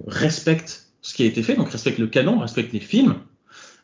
respecte 0.07 0.87
ce 1.03 1.14
qui 1.14 1.23
a 1.23 1.27
été 1.27 1.42
fait, 1.42 1.57
donc 1.57 1.70
respecte 1.70 1.99
le 1.99 2.07
canon, 2.07 2.38
respecte 2.38 2.73
les 2.73 2.81
films, 2.81 3.16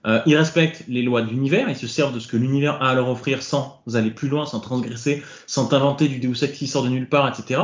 euh, 0.07 0.21
ils 0.25 0.37
respectent 0.37 0.85
les 0.89 1.03
lois 1.03 1.21
de 1.21 1.29
l'univers, 1.29 1.69
ils 1.69 1.77
se 1.77 1.87
servent 1.87 2.15
de 2.15 2.21
ce 2.21 2.29
que 2.29 2.39
l'univers 2.39 2.83
a 2.83 2.91
à 2.91 2.95
leur 2.95 3.09
offrir 3.09 3.43
sans 3.43 3.83
aller 3.93 4.11
plus 4.11 4.29
loin, 4.29 4.47
sans 4.47 4.61
transgresser, 4.61 5.23
sans 5.47 5.71
inventer 5.75 6.09
du 6.09 6.19
Deus 6.19 6.43
Ex 6.43 6.57
qui 6.57 6.67
sort 6.67 6.85
de 6.85 6.89
nulle 6.89 7.09
part, 7.09 7.29
etc. 7.29 7.61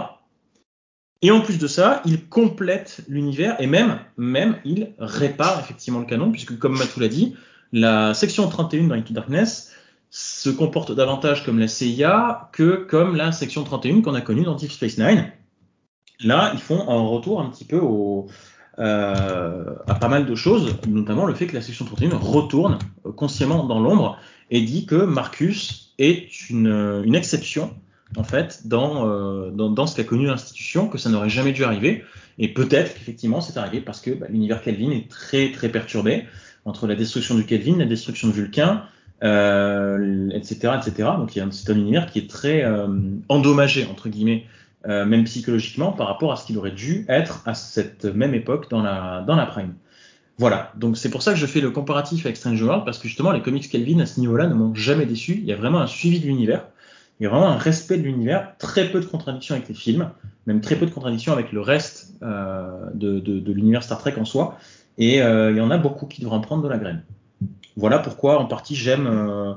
Et 1.22 1.30
en 1.30 1.40
plus 1.40 1.58
de 1.58 1.66
ça, 1.66 2.02
ils 2.04 2.28
complètent 2.28 3.00
l'univers 3.08 3.58
et 3.58 3.66
même, 3.66 3.98
même, 4.18 4.56
ils 4.66 4.92
réparent 4.98 5.60
effectivement 5.60 6.00
le 6.00 6.06
canon, 6.06 6.30
puisque 6.30 6.58
comme 6.58 6.76
Matou 6.76 7.00
l'a 7.00 7.08
dit, 7.08 7.34
la 7.72 8.12
section 8.12 8.46
31 8.48 8.88
dans 8.88 8.94
Into 8.94 9.14
Darkness 9.14 9.72
se 10.10 10.50
comporte 10.50 10.92
davantage 10.92 11.44
comme 11.44 11.58
la 11.58 11.68
CIA 11.68 12.50
que 12.52 12.86
comme 12.88 13.16
la 13.16 13.32
section 13.32 13.64
31 13.64 14.02
qu'on 14.02 14.14
a 14.14 14.20
connue 14.20 14.44
dans 14.44 14.54
Deep 14.54 14.72
Space 14.72 14.98
Nine. 14.98 15.30
Là, 16.20 16.52
ils 16.54 16.60
font 16.60 16.88
un 16.88 17.06
retour 17.06 17.40
un 17.40 17.50
petit 17.50 17.64
peu 17.64 17.78
au, 17.78 18.28
euh, 18.78 19.74
à 19.86 19.94
pas 19.94 20.08
mal 20.08 20.26
de 20.26 20.34
choses, 20.34 20.76
notamment 20.86 21.26
le 21.26 21.34
fait 21.34 21.46
que 21.46 21.54
la 21.54 21.62
section 21.62 21.84
31 21.84 22.16
retourne 22.16 22.78
consciemment 23.16 23.64
dans 23.64 23.80
l'ombre 23.80 24.18
et 24.50 24.60
dit 24.60 24.86
que 24.86 24.96
Marcus 24.96 25.94
est 25.98 26.50
une, 26.50 27.14
exception 27.14 27.74
en 28.16 28.22
fait 28.22 28.66
dans, 28.66 29.08
euh, 29.08 29.50
dans, 29.50 29.70
dans, 29.70 29.86
ce 29.86 29.96
qu'a 29.96 30.04
connu 30.04 30.26
l'institution, 30.26 30.88
que 30.88 30.98
ça 30.98 31.10
n'aurait 31.10 31.30
jamais 31.30 31.52
dû 31.52 31.64
arriver. 31.64 32.04
Et 32.38 32.48
peut-être 32.52 32.94
qu'effectivement 32.94 33.40
c'est 33.40 33.58
arrivé 33.58 33.80
parce 33.80 34.00
que 34.00 34.10
bah, 34.10 34.26
l'univers 34.28 34.62
Kelvin 34.62 34.90
est 34.90 35.10
très 35.10 35.52
très 35.52 35.70
perturbé 35.70 36.24
entre 36.66 36.86
la 36.86 36.94
destruction 36.94 37.34
du 37.34 37.46
Kelvin, 37.46 37.78
la 37.78 37.86
destruction 37.86 38.28
de 38.28 38.32
Vulcain, 38.34 38.84
euh, 39.22 40.28
etc., 40.30 40.74
etc. 40.78 41.08
Donc 41.16 41.38
c'est 41.52 41.70
un 41.70 41.76
univers 41.76 42.06
qui 42.06 42.18
est 42.18 42.30
très 42.30 42.64
euh, 42.64 42.86
endommagé 43.28 43.86
entre 43.90 44.08
guillemets 44.08 44.44
euh, 44.88 45.04
même 45.04 45.24
psychologiquement, 45.24 45.90
par 45.90 46.06
rapport 46.06 46.32
à 46.32 46.36
ce 46.36 46.46
qu'il 46.46 46.56
aurait 46.58 46.70
dû 46.70 47.06
être 47.08 47.42
à 47.44 47.54
cette 47.54 48.04
même 48.04 48.34
époque 48.34 48.70
dans 48.70 48.82
la, 48.82 49.24
dans 49.26 49.34
la 49.34 49.46
Prime. 49.46 49.74
Voilà, 50.38 50.70
donc 50.76 50.96
c'est 50.96 51.10
pour 51.10 51.22
ça 51.22 51.32
que 51.32 51.38
je 51.38 51.46
fais 51.46 51.60
le 51.60 51.70
comparatif 51.70 52.24
avec 52.24 52.36
Strange 52.36 52.62
World, 52.62 52.84
parce 52.84 52.98
que 52.98 53.08
justement 53.08 53.32
les 53.32 53.42
comics 53.42 53.68
Kelvin 53.68 53.98
à 53.98 54.06
ce 54.06 54.20
niveau-là 54.20 54.46
ne 54.46 54.54
m'ont 54.54 54.74
jamais 54.76 55.04
déçu. 55.04 55.38
Il 55.38 55.44
y 55.44 55.52
a 55.52 55.56
vraiment 55.56 55.80
un 55.80 55.88
suivi 55.88 56.20
de 56.20 56.26
l'univers, 56.26 56.66
il 57.18 57.24
y 57.24 57.26
a 57.26 57.30
vraiment 57.30 57.48
un 57.48 57.56
respect 57.56 57.98
de 57.98 58.04
l'univers, 58.04 58.52
très 58.58 58.88
peu 58.88 59.00
de 59.00 59.06
contradictions 59.06 59.56
avec 59.56 59.66
les 59.66 59.74
films, 59.74 60.10
même 60.46 60.60
très 60.60 60.76
peu 60.76 60.86
de 60.86 60.92
contradictions 60.92 61.32
avec 61.32 61.50
le 61.50 61.62
reste 61.62 62.12
euh, 62.22 62.88
de, 62.94 63.18
de, 63.18 63.40
de 63.40 63.52
l'univers 63.52 63.82
Star 63.82 63.98
Trek 63.98 64.14
en 64.18 64.24
soi, 64.24 64.56
et 64.98 65.16
il 65.16 65.56
y 65.56 65.60
en 65.60 65.70
a 65.72 65.78
beaucoup 65.78 66.06
qui 66.06 66.20
devraient 66.20 66.36
en 66.36 66.40
prendre 66.40 66.62
de 66.62 66.68
la 66.68 66.78
graine. 66.78 67.02
Voilà 67.76 67.98
pourquoi 67.98 68.40
en 68.40 68.46
partie 68.46 68.74
j'aime 68.74 69.06
euh, 69.06 69.52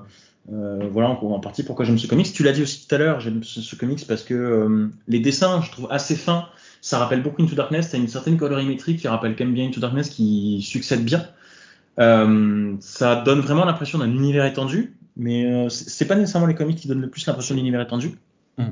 euh, 0.51 0.87
voilà 0.91 1.09
en, 1.09 1.39
partie 1.39 1.63
pourquoi 1.63 1.85
j'aime 1.85 1.97
ce 1.97 2.07
comics. 2.07 2.31
Tu 2.31 2.43
l'as 2.43 2.51
dit 2.51 2.61
aussi 2.61 2.87
tout 2.87 2.95
à 2.95 2.97
l'heure, 2.97 3.19
j'aime 3.19 3.43
ce, 3.43 3.75
comics 3.75 4.05
parce 4.07 4.23
que 4.23 4.33
euh, 4.33 4.87
les 5.07 5.19
dessins, 5.19 5.61
je 5.61 5.71
trouve 5.71 5.87
assez 5.91 6.15
fins. 6.15 6.47
Ça 6.81 6.97
rappelle 6.97 7.21
beaucoup 7.21 7.41
Into 7.41 7.55
Darkness. 7.55 7.91
T'as 7.91 7.97
une 7.97 8.07
certaine 8.07 8.37
colorimétrie 8.37 8.95
qui 8.95 9.07
rappelle 9.07 9.35
quand 9.35 9.43
même 9.43 9.53
bien 9.53 9.67
Into 9.67 9.79
Darkness, 9.79 10.09
qui 10.09 10.61
succède 10.61 11.03
bien. 11.03 11.25
Euh, 11.99 12.75
ça 12.79 13.17
donne 13.17 13.41
vraiment 13.41 13.65
l'impression 13.65 13.99
d'un 13.99 14.09
univers 14.09 14.45
étendu, 14.45 14.95
mais 15.17 15.67
c'est 15.69 16.07
pas 16.07 16.15
nécessairement 16.15 16.47
les 16.47 16.55
comics 16.55 16.77
qui 16.77 16.87
donnent 16.87 17.01
le 17.01 17.09
plus 17.09 17.25
l'impression 17.27 17.53
d'un 17.53 17.61
univers 17.61 17.81
étendu. 17.81 18.13
Mm. 18.57 18.69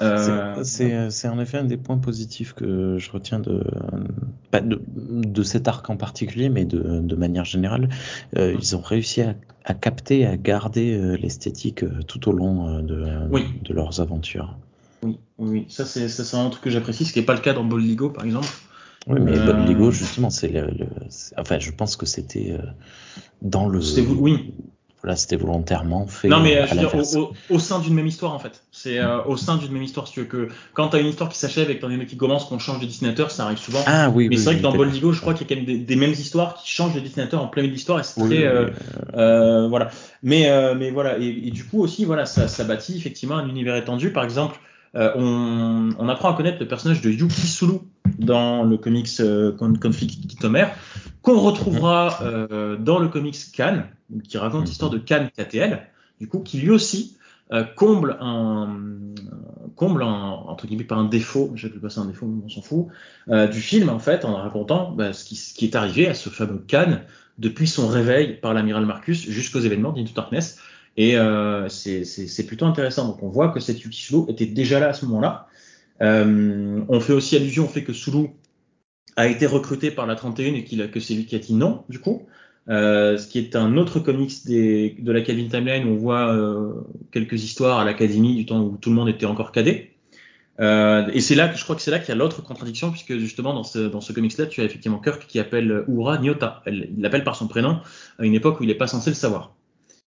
Euh, 0.00 0.62
c'est 0.62 1.28
en 1.28 1.40
effet 1.40 1.58
un 1.58 1.64
des 1.64 1.76
points 1.76 1.98
positifs 1.98 2.52
que 2.52 2.98
je 2.98 3.10
retiens 3.10 3.40
de, 3.40 3.64
pas 4.50 4.60
de, 4.60 4.80
de 4.86 5.42
cet 5.42 5.66
arc 5.66 5.90
en 5.90 5.96
particulier, 5.96 6.48
mais 6.48 6.64
de, 6.64 7.00
de 7.00 7.16
manière 7.16 7.44
générale. 7.44 7.88
Euh, 8.36 8.54
ils 8.60 8.76
ont 8.76 8.80
réussi 8.80 9.22
à, 9.22 9.34
à, 9.64 9.74
capter, 9.74 10.24
à 10.24 10.36
garder 10.36 10.94
euh, 10.94 11.16
l'esthétique 11.16 11.82
euh, 11.82 12.02
tout 12.06 12.28
au 12.28 12.32
long 12.32 12.80
de, 12.80 13.28
oui. 13.30 13.46
de 13.64 13.74
leurs 13.74 14.00
aventures. 14.00 14.56
Oui, 15.02 15.18
oui, 15.38 15.66
ça 15.68 15.84
c'est 15.84 16.36
un 16.36 16.50
truc 16.50 16.62
que 16.62 16.70
j'apprécie, 16.70 17.04
ce 17.04 17.12
qui 17.12 17.18
n'est 17.18 17.26
pas 17.26 17.34
le 17.34 17.40
cas 17.40 17.52
dans 17.52 17.64
Bold 17.64 18.12
par 18.12 18.24
exemple. 18.24 18.48
Oui, 19.08 19.20
mais 19.20 19.32
Bold 19.32 19.68
Lego, 19.68 19.90
justement, 19.90 20.28
c'est 20.28 20.48
le, 20.48 20.66
le, 20.66 20.86
enfin, 21.38 21.58
je 21.58 21.70
pense 21.70 21.96
que 21.96 22.04
c'était 22.04 22.58
dans 23.42 23.68
le. 23.68 23.80
Oui, 24.18 24.54
voilà, 25.02 25.16
c'était 25.16 25.36
volontairement 25.36 26.06
fait. 26.06 26.28
Non, 26.28 26.40
mais 26.40 26.66
je 26.66 26.74
veux 26.74 26.80
dire, 26.80 26.94
au, 27.16 27.32
au, 27.50 27.58
sein 27.58 27.78
d'une 27.78 27.94
même 27.94 28.06
histoire, 28.06 28.32
en 28.32 28.38
fait. 28.38 28.62
C'est 28.72 28.98
euh, 28.98 29.22
au 29.24 29.36
sein 29.36 29.56
d'une 29.56 29.72
même 29.72 29.82
histoire, 29.82 30.06
si 30.08 30.14
tu 30.14 30.20
veux 30.20 30.26
que 30.26 30.48
quand 30.74 30.88
t'as 30.88 31.00
une 31.00 31.06
histoire 31.06 31.28
qui 31.28 31.38
s'achève 31.38 31.70
et 31.70 31.76
que 31.76 31.82
t'en 31.82 31.90
as 31.90 31.94
une 31.94 32.06
qui 32.06 32.16
commence, 32.16 32.46
qu'on 32.46 32.58
change 32.58 32.80
de 32.80 32.86
dessinateur, 32.86 33.30
ça 33.30 33.44
arrive 33.44 33.58
souvent. 33.58 33.80
Ah 33.86 34.10
oui. 34.10 34.28
Mais 34.28 34.36
oui, 34.36 34.38
c'est 34.38 34.44
vrai 34.44 34.54
oui, 34.54 34.58
que 34.58 34.62
dans 34.62 34.74
Boldigo, 34.74 35.12
je 35.12 35.20
crois 35.20 35.34
qu'il 35.34 35.48
y 35.48 35.52
a 35.52 35.54
quand 35.54 35.60
même 35.60 35.66
des, 35.66 35.84
des, 35.84 35.96
mêmes 35.96 36.12
histoires 36.12 36.54
qui 36.54 36.70
changent 36.70 36.94
de 36.94 37.00
dessinateur 37.00 37.42
en 37.42 37.46
plein 37.46 37.62
milieu 37.62 37.72
de 37.72 37.76
l'histoire 37.76 38.00
et 38.00 38.02
c'est 38.02 38.20
très, 38.20 38.44
euh, 38.44 38.70
euh, 39.14 39.68
voilà. 39.68 39.90
Mais, 40.22 40.50
euh, 40.50 40.74
mais 40.74 40.90
voilà. 40.90 41.18
Et, 41.18 41.46
et, 41.46 41.50
du 41.50 41.64
coup 41.64 41.80
aussi, 41.80 42.04
voilà, 42.04 42.26
ça, 42.26 42.48
ça 42.48 42.64
bâtit 42.64 42.96
effectivement 42.96 43.36
un 43.36 43.48
univers 43.48 43.76
étendu. 43.76 44.12
Par 44.12 44.24
exemple, 44.24 44.58
euh, 44.94 45.12
on, 45.16 45.90
on, 45.98 46.08
apprend 46.08 46.32
à 46.32 46.36
connaître 46.36 46.58
le 46.60 46.66
personnage 46.66 47.02
de 47.02 47.10
Yuki 47.10 47.46
Sulu 47.46 47.74
dans 48.18 48.64
le 48.64 48.78
comics 48.78 49.08
euh, 49.20 49.52
Conflict 49.52 50.40
Tomer, 50.40 50.66
qu'on 51.20 51.38
retrouvera 51.38 52.18
euh, 52.22 52.76
dans 52.76 52.98
le 52.98 53.08
comics 53.08 53.36
Khan, 53.54 53.82
qui 54.24 54.38
raconte 54.38 54.66
l'histoire 54.66 54.90
de 54.90 54.98
Khan 54.98 55.28
KTL, 55.36 55.86
du 56.20 56.28
coup, 56.28 56.40
qui 56.40 56.58
lui 56.58 56.70
aussi 56.70 57.16
euh, 57.52 57.64
comble 57.64 58.16
un 58.20 59.14
comble 59.76 60.02
un, 60.02 60.08
entre 60.08 60.66
guillemets 60.66 60.84
pas 60.84 60.96
un 60.96 61.04
défaut, 61.04 61.52
j'ai 61.54 61.70
pu 61.70 61.78
passer 61.78 62.00
un 62.00 62.06
défaut, 62.06 62.28
on 62.44 62.48
s'en 62.48 62.62
fout, 62.62 62.88
euh, 63.28 63.46
du 63.46 63.60
film 63.60 63.88
en 63.88 64.00
fait 64.00 64.24
en 64.24 64.34
racontant 64.34 64.90
bah, 64.90 65.12
ce, 65.12 65.24
qui, 65.24 65.36
ce, 65.36 65.54
qui, 65.54 65.66
est 65.66 65.76
arrivé 65.76 66.08
à 66.08 66.14
ce 66.14 66.30
fameux 66.30 66.64
Khan 66.68 66.98
depuis 67.38 67.68
son 67.68 67.86
réveil 67.86 68.34
par 68.40 68.54
l'amiral 68.54 68.84
Marcus 68.84 69.30
jusqu'aux 69.30 69.60
événements 69.60 69.92
d'Into 69.92 70.12
Darkness. 70.14 70.58
Et 70.96 71.16
euh, 71.16 71.68
c'est 71.68 72.46
plutôt 72.46 72.66
intéressant. 72.66 73.06
Donc 73.06 73.22
on 73.22 73.28
voit 73.28 73.50
que 73.50 73.60
cet 73.60 73.80
Yuki 73.80 74.02
Sulu 74.02 74.22
était 74.28 74.46
déjà 74.46 74.80
là 74.80 74.88
à 74.88 74.92
ce 74.92 75.06
moment-là. 75.06 75.46
Euh, 76.02 76.80
on 76.88 77.00
fait 77.00 77.12
aussi 77.12 77.36
allusion 77.36 77.64
au 77.64 77.68
fait 77.68 77.84
que 77.84 77.92
Sulu 77.92 78.30
a 79.14 79.28
été 79.28 79.46
recruté 79.46 79.92
par 79.92 80.06
la 80.06 80.16
31 80.16 80.54
et 80.54 80.64
qu'il 80.64 80.82
a, 80.82 80.88
que 80.88 80.98
c'est 80.98 81.14
lui 81.14 81.24
qui 81.24 81.36
a 81.36 81.38
dit 81.38 81.54
non, 81.54 81.84
du 81.88 82.00
coup. 82.00 82.26
Euh, 82.68 83.16
ce 83.16 83.26
qui 83.26 83.38
est 83.38 83.56
un 83.56 83.78
autre 83.78 83.98
comics 83.98 84.44
des, 84.44 84.94
de 84.98 85.10
la 85.10 85.22
Calvin 85.22 85.48
Timeline 85.48 85.88
on 85.88 85.96
voit 85.96 86.34
euh, 86.34 86.74
quelques 87.12 87.42
histoires 87.42 87.78
à 87.78 87.84
l'académie 87.84 88.34
du 88.36 88.44
temps 88.44 88.60
où 88.60 88.76
tout 88.76 88.90
le 88.90 88.96
monde 88.96 89.08
était 89.08 89.26
encore 89.26 89.52
cadet. 89.52 89.92
Euh, 90.60 91.08
et 91.14 91.20
c'est 91.20 91.36
là 91.36 91.48
que 91.48 91.56
je 91.56 91.62
crois 91.62 91.76
que 91.76 91.82
c'est 91.82 91.90
là 91.90 91.98
qu'il 91.98 92.08
y 92.08 92.12
a 92.12 92.16
l'autre 92.16 92.42
contradiction 92.42 92.90
puisque 92.90 93.16
justement 93.16 93.54
dans 93.54 93.64
ce, 93.64 93.78
dans 93.78 94.00
ce 94.00 94.12
comics-là, 94.12 94.46
tu 94.46 94.60
as 94.60 94.64
effectivement 94.64 94.98
Kirk 94.98 95.26
qui 95.26 95.38
appelle 95.38 95.84
Uhura 95.88 96.18
Nyota. 96.18 96.62
Elle, 96.66 96.90
il 96.96 97.02
l'appelle 97.02 97.24
par 97.24 97.36
son 97.36 97.48
prénom 97.48 97.80
à 98.18 98.24
une 98.24 98.34
époque 98.34 98.60
où 98.60 98.64
il 98.64 98.66
n'est 98.66 98.74
pas 98.74 98.88
censé 98.88 99.10
le 99.10 99.16
savoir. 99.16 99.54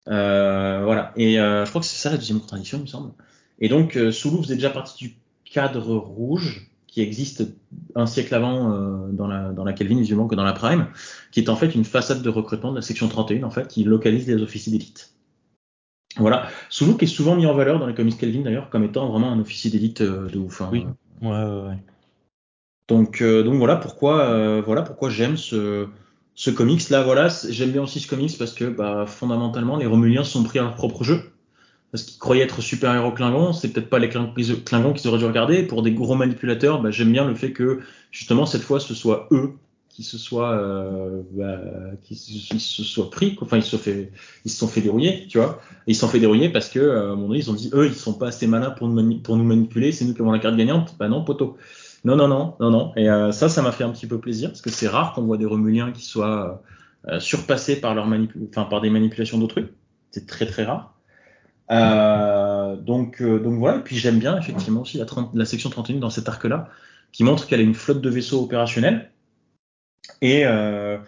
Euh, 0.09 0.82
voilà. 0.84 1.12
Et 1.16 1.38
euh, 1.38 1.64
je 1.64 1.70
crois 1.70 1.82
que 1.82 1.86
c'est 1.86 1.98
ça 1.98 2.11
la 2.11 2.16
deuxième 2.16 2.40
contradiction, 2.40 2.78
il 2.78 2.82
me 2.82 2.86
semble. 2.86 3.12
Et 3.61 3.68
donc 3.68 3.92
Sulu 4.11 4.38
faisait 4.42 4.55
déjà 4.55 4.70
partie 4.70 5.05
du 5.05 5.14
cadre 5.44 5.94
rouge 5.94 6.70
qui 6.91 7.01
existe 7.03 7.45
un 7.95 8.07
siècle 8.07 8.34
avant 8.34 8.72
euh, 8.72 9.12
dans, 9.12 9.28
la, 9.28 9.53
dans 9.53 9.64
la 9.64 9.72
Kelvin, 9.72 9.99
visuellement 9.99 10.26
que 10.26 10.34
dans 10.34 10.45
la 10.45 10.53
Prime, 10.53 10.88
qui 11.30 11.38
est 11.38 11.49
en 11.49 11.55
fait 11.55 11.74
une 11.74 11.84
façade 11.84 12.20
de 12.20 12.28
recrutement 12.28 12.72
de 12.72 12.76
la 12.76 12.82
section 12.82 13.07
31, 13.07 13.45
en 13.45 13.51
fait, 13.51 13.68
qui 13.68 13.84
localise 13.84 14.26
les 14.26 14.43
officiers 14.43 14.72
d'élite. 14.72 15.14
Voilà. 16.16 16.49
Sulu 16.68 16.97
qui 16.97 17.05
est 17.05 17.09
souvent 17.09 17.36
mis 17.36 17.47
en 17.47 17.55
valeur 17.55 17.78
dans 17.78 17.86
les 17.86 17.95
comics 17.95 18.18
Kelvin 18.18 18.41
d'ailleurs 18.41 18.68
comme 18.70 18.82
étant 18.82 19.09
vraiment 19.09 19.30
un 19.30 19.38
officier 19.38 19.70
d'élite 19.70 20.01
euh, 20.01 20.28
de 20.28 20.38
ouf. 20.38 20.61
Hein. 20.61 20.68
Oui. 20.72 20.84
Ouais, 21.22 21.28
ouais, 21.28 21.68
ouais. 21.68 21.78
Donc, 22.88 23.22
euh, 23.22 23.45
donc 23.45 23.55
voilà 23.55 23.76
pourquoi, 23.76 24.22
euh, 24.22 24.61
voilà 24.61 24.82
pourquoi 24.82 25.11
j'aime 25.11 25.36
ce, 25.36 25.86
ce 26.34 26.51
comics 26.51 26.91
là. 26.91 27.05
Voilà, 27.05 27.28
j'aime 27.49 27.70
bien 27.70 27.82
aussi 27.82 28.01
ce 28.01 28.09
comics 28.09 28.36
parce 28.36 28.53
que 28.53 28.64
bah, 28.64 29.05
fondamentalement 29.07 29.76
les 29.76 29.86
Romuliens 29.86 30.24
sont 30.24 30.43
pris 30.43 30.59
à 30.59 30.62
leur 30.62 30.74
propre 30.74 31.05
jeu 31.05 31.30
parce 31.93 32.05
qu'ils 32.05 32.18
croyaient 32.18 32.45
être 32.45 32.61
super-héros 32.61 33.12
Klingons, 33.12 33.53
c'est 33.53 33.72
peut-être 33.72 33.91
pas 33.91 33.99
les 33.99 34.09
Klingons 34.09 34.93
qu'ils 34.93 35.09
auraient 35.09 35.18
dû 35.18 35.24
regarder. 35.24 35.62
Pour 35.64 35.82
des 35.82 35.93
gros 35.93 36.14
manipulateurs, 36.14 36.80
bah, 36.80 36.91
j'aime 36.91 37.12
bien 37.12 37.26
le 37.26 37.34
fait 37.34 37.53
que 37.53 37.80
justement 38.11 38.47
cette 38.47 38.62
fois 38.62 38.80
ce 38.80 38.95
soit 38.95 39.28
eux 39.32 39.55
qui 39.88 40.05
se 40.05 40.18
soient, 40.18 40.53
euh, 40.53 41.22
bah, 41.32 41.59
se, 42.11 42.84
soient 42.84 43.11
pris, 43.11 43.36
enfin 43.41 43.57
ils 43.57 43.62
se 43.62 43.70
sont 43.70 43.78
fait, 43.78 44.12
ils 44.45 44.51
se 44.51 44.57
sont 44.57 44.68
fait 44.68 44.80
dérouiller, 44.80 45.26
tu 45.28 45.38
vois. 45.38 45.61
Ils 45.88 45.95
se 45.97 46.03
sont 46.03 46.09
fait 46.09 46.20
dérouiller 46.20 46.49
parce 46.49 46.68
que 46.68 46.78
à 46.78 47.01
un 47.01 47.09
moment 47.16 47.28
donné 47.28 47.41
ils 47.41 47.51
ont 47.51 47.55
dit 47.55 47.70
eux 47.74 47.86
ils 47.86 47.95
sont 47.95 48.14
pas 48.14 48.28
assez 48.28 48.47
malins 48.47 48.70
pour 48.70 48.88
nous, 48.88 49.45
manipuler, 49.45 49.91
c'est 49.91 50.05
nous 50.05 50.14
qui 50.14 50.22
avons 50.22 50.30
la 50.30 50.38
carte 50.38 50.57
gagnante. 50.57 50.95
Bah 50.99 51.09
non 51.09 51.24
poteau. 51.24 51.57
Non 52.05 52.14
non 52.14 52.28
non 52.28 52.55
non 52.61 52.70
non. 52.70 52.93
Et 52.97 53.11
euh, 53.11 53.32
ça 53.32 53.49
ça 53.49 53.62
m'a 53.62 53.72
fait 53.72 53.84
un 53.84 53.91
petit 53.91 54.07
peu 54.07 54.20
plaisir 54.20 54.51
parce 54.51 54.62
que 54.62 54.70
c'est 54.70 54.88
rare 54.88 55.12
qu'on 55.12 55.22
voit 55.22 55.38
des 55.38 55.45
Romuliens 55.45 55.91
qui 55.91 56.05
soient 56.05 56.62
euh, 57.09 57.18
surpassés 57.18 57.80
par 57.80 57.95
leur 57.97 58.07
enfin 58.49 58.64
par 58.64 58.80
des 58.80 58.91
manipulations 58.91 59.38
d'autrui. 59.38 59.66
C'est 60.12 60.26
très 60.26 60.47
très 60.47 60.64
rare. 60.64 60.95
Euh, 61.71 62.77
donc, 62.77 63.23
euh, 63.23 63.39
donc 63.39 63.55
voilà. 63.59 63.79
Et 63.79 63.83
puis 63.83 63.97
j'aime 63.97 64.18
bien 64.18 64.37
effectivement 64.39 64.83
aussi 64.83 64.99
la, 64.99 65.05
30, 65.05 65.31
la 65.35 65.45
section 65.45 65.71
31 65.71 65.99
dans 65.99 66.11
cet 66.11 66.29
arc-là, 66.29 66.68
qui 67.12 67.25
montre 67.25 67.47
qu'elle 67.47 67.61
a 67.61 67.64
une 67.64 67.75
flotte 67.75 68.01
de 68.01 68.11
vaisseaux 68.11 68.43
opérationnels 68.43 69.11
et, 70.21 70.45
euh, 70.45 70.99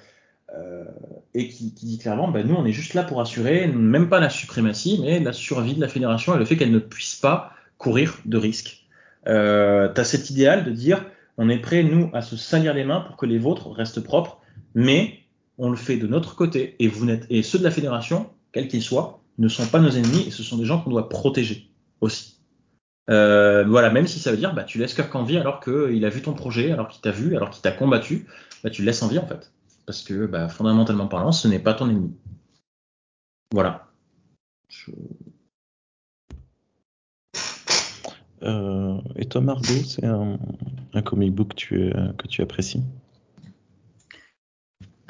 qui, 1.35 1.73
dit 1.83 1.99
clairement, 1.99 2.31
bah, 2.31 2.43
nous 2.43 2.55
on 2.55 2.65
est 2.65 2.73
juste 2.73 2.95
là 2.95 3.03
pour 3.03 3.21
assurer 3.21 3.67
même 3.67 4.09
pas 4.09 4.21
la 4.21 4.31
suprématie, 4.31 4.99
mais 5.03 5.21
la 5.21 5.33
survie 5.33 5.75
de 5.75 5.81
la 5.81 5.89
fédération 5.89 6.35
et 6.35 6.39
le 6.39 6.45
fait 6.45 6.57
qu'elle 6.57 6.73
ne 6.73 6.79
puisse 6.79 7.17
pas 7.17 7.53
courir 7.79 8.19
de 8.25 8.37
risques. 8.37 8.87
Euh, 9.27 9.89
T'as 9.93 10.05
cet 10.05 10.31
idéal 10.31 10.65
de 10.65 10.71
dire, 10.71 11.05
on 11.39 11.49
est 11.49 11.59
prêt 11.59 11.83
nous 11.83 12.11
à 12.13 12.23
se 12.23 12.37
salir 12.37 12.75
les 12.75 12.85
mains 12.85 13.01
pour 13.01 13.17
que 13.17 13.27
les 13.27 13.39
vôtres 13.39 13.71
restent 13.71 14.03
propres, 14.03 14.41
mais 14.75 15.21
on 15.59 15.71
le 15.71 15.77
fait 15.77 15.97
de 15.97 16.07
notre 16.07 16.37
côté 16.37 16.77
et 16.79 16.89
vous 16.89 17.07
n'êtes 17.07 17.27
et 17.31 17.43
ceux 17.43 17.59
de 17.59 17.65
la 17.65 17.71
fédération, 17.71 18.31
quels 18.53 18.69
qu'ils 18.69 18.83
soient, 18.83 19.22
ne 19.43 19.49
sont 19.49 19.67
pas 19.67 19.81
nos 19.81 19.91
ennemis 19.91 20.25
et 20.29 20.31
ce 20.31 20.43
sont 20.43 20.57
des 20.57 20.65
gens 20.65 20.81
qu'on 20.81 20.91
doit 20.91 21.09
protéger 21.09 21.69
aussi. 22.01 22.39
Euh, 23.11 23.65
voilà, 23.67 23.91
même 23.91 24.07
si 24.07 24.21
ça 24.21 24.31
veut 24.31 24.37
dire 24.37 24.55
bah 24.55 24.63
tu 24.63 24.79
laisses 24.79 24.95
Kirk 24.95 25.13
en 25.15 25.25
vie 25.25 25.37
alors 25.37 25.59
qu'il 25.59 26.05
a 26.05 26.09
vu 26.09 26.23
ton 26.23 26.33
projet, 26.33 26.71
alors 26.71 26.87
qu'il 26.89 27.01
t'a 27.01 27.11
vu, 27.11 27.37
alors 27.37 27.51
qu'il 27.51 27.61
t'a 27.61 27.73
combattu, 27.73 28.27
bah 28.63 28.71
tu 28.71 28.83
le 28.83 28.87
laisses 28.87 29.03
en 29.03 29.09
vie 29.09 29.19
en 29.19 29.27
fait. 29.27 29.53
Parce 29.85 30.03
que 30.03 30.27
bah, 30.27 30.49
fondamentalement 30.49 31.09
parlant, 31.09 31.33
ce 31.33 31.49
n'est 31.49 31.59
pas 31.59 31.75
ton 31.75 31.91
ennemi. 31.91 32.15
Voilà. 33.53 33.89
Euh, 38.45 38.99
et 39.17 39.27
toi 39.27 39.41
Margot, 39.41 39.83
c'est 39.85 40.07
un, 40.07 40.39
comic 41.05 41.35
book 41.35 41.49
que 41.49 41.55
tu, 41.55 41.93
que 42.17 42.29
tu 42.29 42.43
apprécies? 42.43 42.83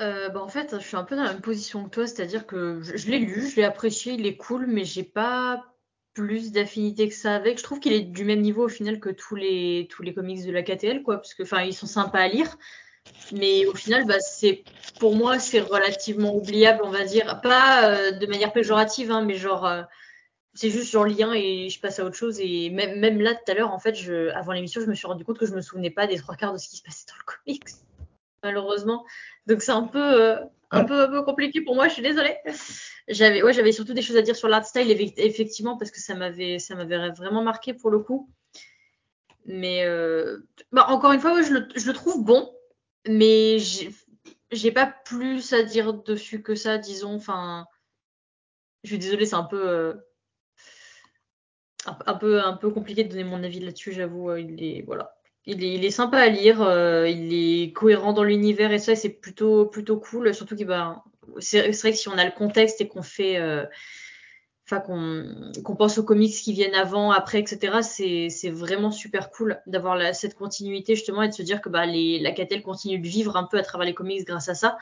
Euh, 0.01 0.29
bah 0.31 0.41
en 0.41 0.49
fait, 0.49 0.77
je 0.79 0.87
suis 0.87 0.97
un 0.97 1.05
peu 1.05 1.17
dans 1.17 1.25
la 1.25 1.33
même 1.33 1.43
position 1.43 1.85
que 1.85 1.91
toi, 1.91 2.07
c'est-à-dire 2.07 2.47
que 2.47 2.81
je, 2.83 3.11
l'ai 3.11 3.19
lu, 3.19 3.49
je 3.49 3.57
l'ai 3.57 3.65
apprécié, 3.65 4.15
il 4.15 4.27
est 4.27 4.37
cool, 4.37 4.67
mais 4.67 4.85
j'ai 4.85 5.03
pas 5.03 5.67
plus 6.15 6.53
d'affinité 6.53 7.09
que 7.09 7.15
ça 7.15 7.35
avec. 7.35 7.59
Je 7.59 7.63
trouve 7.63 7.81
qu'il 7.81 7.93
est 7.93 8.01
du 8.01 8.25
même 8.25 8.41
niveau 8.41 8.65
au 8.65 8.69
final 8.69 9.01
que 9.01 9.11
tous 9.11 9.35
les 9.37 9.89
tous 9.91 10.03
les 10.03 10.15
comics 10.15 10.45
de 10.45 10.53
la 10.53 10.63
KTL, 10.63 11.03
quoi, 11.03 11.17
parce 11.17 11.35
que 11.35 11.43
enfin 11.43 11.63
ils 11.63 11.75
sont 11.75 11.87
sympas 11.87 12.21
à 12.21 12.29
lire, 12.29 12.57
mais 13.33 13.67
au 13.67 13.75
final, 13.75 14.07
bah 14.07 14.21
c'est 14.21 14.65
pour 15.01 15.15
moi 15.17 15.39
c'est 15.39 15.61
relativement 15.61 16.35
oubliable, 16.37 16.81
on 16.85 16.91
va 16.91 17.05
dire, 17.05 17.41
pas 17.43 17.91
euh, 17.91 18.13
de 18.13 18.27
manière 18.27 18.53
péjorative, 18.53 19.11
hein, 19.11 19.23
mais 19.25 19.35
genre 19.37 19.67
euh, 19.67 19.83
c'est 20.55 20.71
juste 20.71 20.91
genre 20.93 21.07
lien 21.07 21.33
et 21.35 21.69
je 21.71 21.81
passe 21.81 21.99
à 21.99 22.05
autre 22.05 22.17
chose. 22.17 22.41
Et 22.41 22.71
même 22.71 22.99
même 23.01 23.21
là 23.21 23.35
tout 23.35 23.51
à 23.51 23.55
l'heure 23.55 23.73
en 23.73 23.79
fait, 23.79 23.95
je, 23.95 24.31
avant 24.31 24.53
l'émission, 24.53 24.81
je 24.81 24.87
me 24.87 24.95
suis 24.95 25.07
rendu 25.07 25.25
compte 25.25 25.39
que 25.39 25.47
je 25.47 25.55
me 25.55 25.63
souvenais 25.63 25.91
pas 25.91 26.07
des 26.07 26.17
trois 26.17 26.37
quarts 26.37 26.53
de 26.53 26.59
ce 26.59 26.69
qui 26.69 26.77
se 26.77 26.83
passait 26.83 27.07
dans 27.09 27.17
le 27.19 27.25
comics 27.25 27.82
malheureusement. 28.43 29.05
Donc 29.47 29.63
c'est 29.63 29.73
un 29.73 29.85
peu, 29.85 30.23
euh, 30.23 30.37
un 30.71 30.85
peu, 30.85 31.01
un 31.03 31.09
peu 31.09 31.23
compliqué 31.23 31.61
pour 31.61 31.75
moi. 31.75 31.89
Je 31.89 31.95
suis 31.95 32.03
désolée. 32.03 32.37
J'avais, 33.09 33.43
ouais, 33.43 33.53
j'avais 33.53 33.73
surtout 33.73 33.95
des 33.95 34.03
choses 34.03 34.17
à 34.17 34.23
dire 34.23 34.37
sur 34.37 34.49
l'art 34.49 34.65
style 34.65 34.91
effectivement 35.17 35.77
parce 35.77 35.91
que 35.91 36.01
ça 36.01 36.15
m'avait, 36.15 36.59
ça 36.59 36.75
m'avait 36.75 37.11
vraiment 37.11 37.43
marqué 37.43 37.75
pour 37.75 37.91
le 37.91 37.99
coup. 37.99 38.31
Mais 39.45 39.85
euh, 39.85 40.39
bah, 40.71 40.87
encore 40.89 41.13
une 41.13 41.21
fois, 41.21 41.35
ouais, 41.35 41.43
je, 41.43 41.53
le, 41.53 41.69
je, 41.75 41.87
le, 41.87 41.93
trouve 41.93 42.25
bon, 42.25 42.55
mais 43.09 43.59
j'ai 43.59 44.73
pas 44.73 44.87
plus 44.87 45.53
à 45.53 45.65
dire 45.65 45.95
dessus 45.95 46.43
que 46.43 46.55
ça, 46.55 46.79
disons. 46.79 47.17
Enfin, 47.17 47.67
je 48.85 48.91
suis 48.91 48.99
désolée, 48.99 49.27
c'est 49.27 49.35
un 49.35 49.45
peu. 49.45 49.69
Euh, 49.69 49.95
un 51.85 52.15
peu 52.15 52.41
un 52.41 52.53
peu 52.53 52.71
compliqué 52.71 53.03
de 53.03 53.09
donner 53.09 53.25
mon 53.25 53.43
avis 53.43 53.59
là-dessus, 53.59 53.93
j'avoue. 53.93 54.37
Il 54.37 54.63
est 54.63 54.83
voilà. 54.83 55.17
Il 55.47 55.65
est, 55.65 55.75
il 55.75 55.85
est, 55.85 55.91
sympa 55.91 56.19
à 56.19 56.29
lire, 56.29 56.63
euh, 56.63 57.09
il 57.09 57.33
est 57.35 57.73
cohérent 57.73 58.13
dans 58.13 58.23
l'univers 58.23 58.73
et 58.73 58.79
ça, 58.79 58.95
c'est 58.95 59.09
plutôt, 59.09 59.67
plutôt 59.67 59.99
cool. 59.99 60.33
Surtout 60.35 60.57
que 60.57 60.65
bah, 60.65 61.05
c'est 61.39 61.71
vrai 61.71 61.93
que 61.93 61.99
si 61.99 62.09
on 62.09 62.19
a 62.19 62.25
le 62.25 62.31
contexte 62.31 62.81
et 62.81 62.89
qu'on 62.89 63.03
fait, 63.03 63.39
euh, 63.39 63.67
enfin 64.67 64.81
qu'on 64.81 65.53
qu 65.53 65.77
pense 65.77 65.99
aux 65.99 66.05
comics 66.05 66.33
qui 66.33 66.53
viennent 66.53 66.75
avant, 66.75 67.11
après, 67.11 67.41
etc., 67.41 67.83
c'est 67.83 68.51
vraiment 68.51 68.93
super 68.93 69.31
cool 69.31 69.61
d'avoir 69.67 70.15
cette 70.15 70.35
continuité 70.35 70.95
justement 70.95 71.23
et 71.23 71.29
de 71.29 71.35
se 71.35 71.43
dire 71.43 71.61
que 71.61 71.69
bah, 71.69 71.87
les, 71.87 72.21
la 72.21 72.33
Catel 72.33 72.63
continue 72.63 72.99
de 72.99 73.09
vivre 73.09 73.37
un 73.37 73.45
peu 73.45 73.59
à 73.59 73.63
travers 73.63 73.87
les 73.87 73.95
comics 73.95 74.25
grâce 74.25 74.49
à 74.49 74.55
ça. 74.55 74.79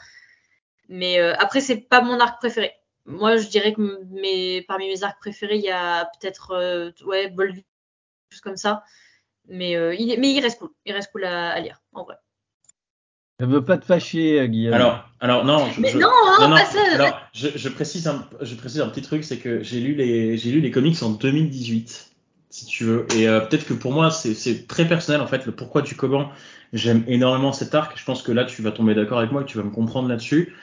Mais 0.90 1.20
euh, 1.20 1.34
après, 1.38 1.60
c'est 1.60 1.76
pas 1.76 2.02
mon 2.02 2.18
arc 2.18 2.38
préféré. 2.38 2.72
Moi, 3.06 3.36
je 3.36 3.48
dirais 3.48 3.72
que 3.72 4.04
mes, 4.10 4.62
parmi 4.62 4.88
mes 4.88 5.02
arcs 5.04 5.20
préférés, 5.20 5.56
il 5.56 5.62
y 5.62 5.70
a 5.70 6.04
peut-être 6.20 6.50
euh, 6.50 6.90
ouais, 7.06 7.32
choses 8.30 8.40
comme 8.40 8.56
ça. 8.56 8.82
Mais, 9.50 9.76
euh, 9.76 9.94
il, 9.94 10.18
mais 10.20 10.32
il 10.32 10.40
reste 10.40 10.58
cool. 10.58 10.70
Il 10.86 10.92
reste 10.92 11.10
cool 11.12 11.24
à, 11.24 11.50
à 11.50 11.60
lire, 11.60 11.82
en 11.92 12.04
vrai. 12.04 12.16
Elle 13.40 13.48
veut 13.48 13.64
pas 13.64 13.78
te 13.78 13.86
fâcher, 13.86 14.46
Guillaume. 14.48 14.74
Alors, 14.74 15.08
alors 15.18 15.44
non, 15.46 15.66
je, 15.74 15.80
mais 15.80 15.88
je, 15.90 15.98
non, 15.98 16.08
non, 16.40 16.48
non, 16.50 16.56
pas 16.56 16.66
ça. 16.66 16.78
Alors, 16.92 17.20
je, 17.32 17.48
je, 17.54 17.68
précise 17.70 18.06
un, 18.06 18.28
je 18.42 18.54
précise 18.54 18.82
un 18.82 18.88
petit 18.88 19.00
truc, 19.00 19.24
c'est 19.24 19.38
que 19.38 19.62
j'ai 19.62 19.80
lu 19.80 19.94
les, 19.94 20.36
j'ai 20.36 20.50
lu 20.50 20.60
les 20.60 20.70
comics 20.70 21.02
en 21.02 21.10
2018, 21.10 22.10
si 22.50 22.66
tu 22.66 22.84
veux. 22.84 23.06
Et 23.16 23.26
euh, 23.26 23.40
peut-être 23.40 23.66
que 23.66 23.72
pour 23.72 23.92
moi, 23.92 24.10
c'est 24.10 24.66
très 24.66 24.86
personnel 24.86 25.22
en 25.22 25.26
fait. 25.26 25.46
Le 25.46 25.52
pourquoi 25.52 25.80
du 25.80 25.96
comment, 25.96 26.30
j'aime 26.74 27.02
énormément 27.06 27.52
cet 27.54 27.74
arc. 27.74 27.98
Je 27.98 28.04
pense 28.04 28.22
que 28.22 28.30
là, 28.30 28.44
tu 28.44 28.60
vas 28.60 28.72
tomber 28.72 28.94
d'accord 28.94 29.18
avec 29.18 29.32
moi, 29.32 29.40
et 29.40 29.44
que 29.44 29.50
tu 29.50 29.56
vas 29.56 29.64
me 29.64 29.70
comprendre 29.70 30.08
là-dessus. 30.08 30.54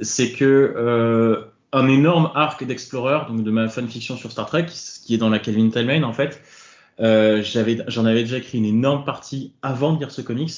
C'est 0.00 0.32
que 0.32 0.46
euh, 0.76 1.44
un 1.72 1.88
énorme 1.88 2.30
arc 2.34 2.64
d'Explorer, 2.64 3.26
donc 3.28 3.44
de 3.44 3.50
ma 3.50 3.68
fanfiction 3.68 4.16
sur 4.16 4.32
Star 4.32 4.46
Trek, 4.46 4.66
qui 5.04 5.14
est 5.14 5.18
dans 5.18 5.28
la 5.28 5.38
Kelvin 5.38 5.68
Timeline 5.68 6.04
en 6.04 6.14
fait. 6.14 6.40
Euh, 7.00 7.42
j'en 7.42 8.04
avais 8.04 8.22
déjà 8.22 8.38
écrit 8.38 8.58
une 8.58 8.64
énorme 8.64 9.04
partie 9.04 9.52
avant 9.62 9.92
de 9.92 9.98
lire 9.98 10.10
ce 10.10 10.22
comics. 10.22 10.52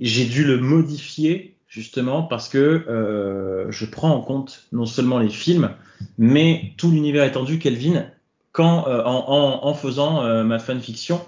J'ai 0.00 0.24
dû 0.24 0.44
le 0.44 0.58
modifier 0.58 1.56
justement 1.68 2.22
parce 2.22 2.48
que 2.48 2.58
euh, 2.88 3.70
je 3.70 3.84
prends 3.84 4.10
en 4.10 4.22
compte 4.22 4.66
non 4.72 4.86
seulement 4.86 5.18
les 5.18 5.28
films, 5.28 5.70
mais 6.16 6.72
tout 6.76 6.90
l'univers 6.90 7.24
étendu. 7.24 7.58
Kelvin, 7.58 8.06
quand, 8.52 8.88
euh, 8.88 9.02
en, 9.04 9.74
faisant 9.74 10.24
euh, 10.24 10.42
ma 10.42 10.58
fanfiction. 10.58 11.20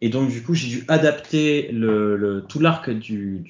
Et 0.00 0.08
donc, 0.08 0.30
du 0.30 0.42
coup, 0.42 0.54
j'ai 0.54 0.68
dû 0.68 0.84
adapter 0.88 1.68
tout 2.48 2.58
l'arc 2.58 2.90
du, 2.90 3.44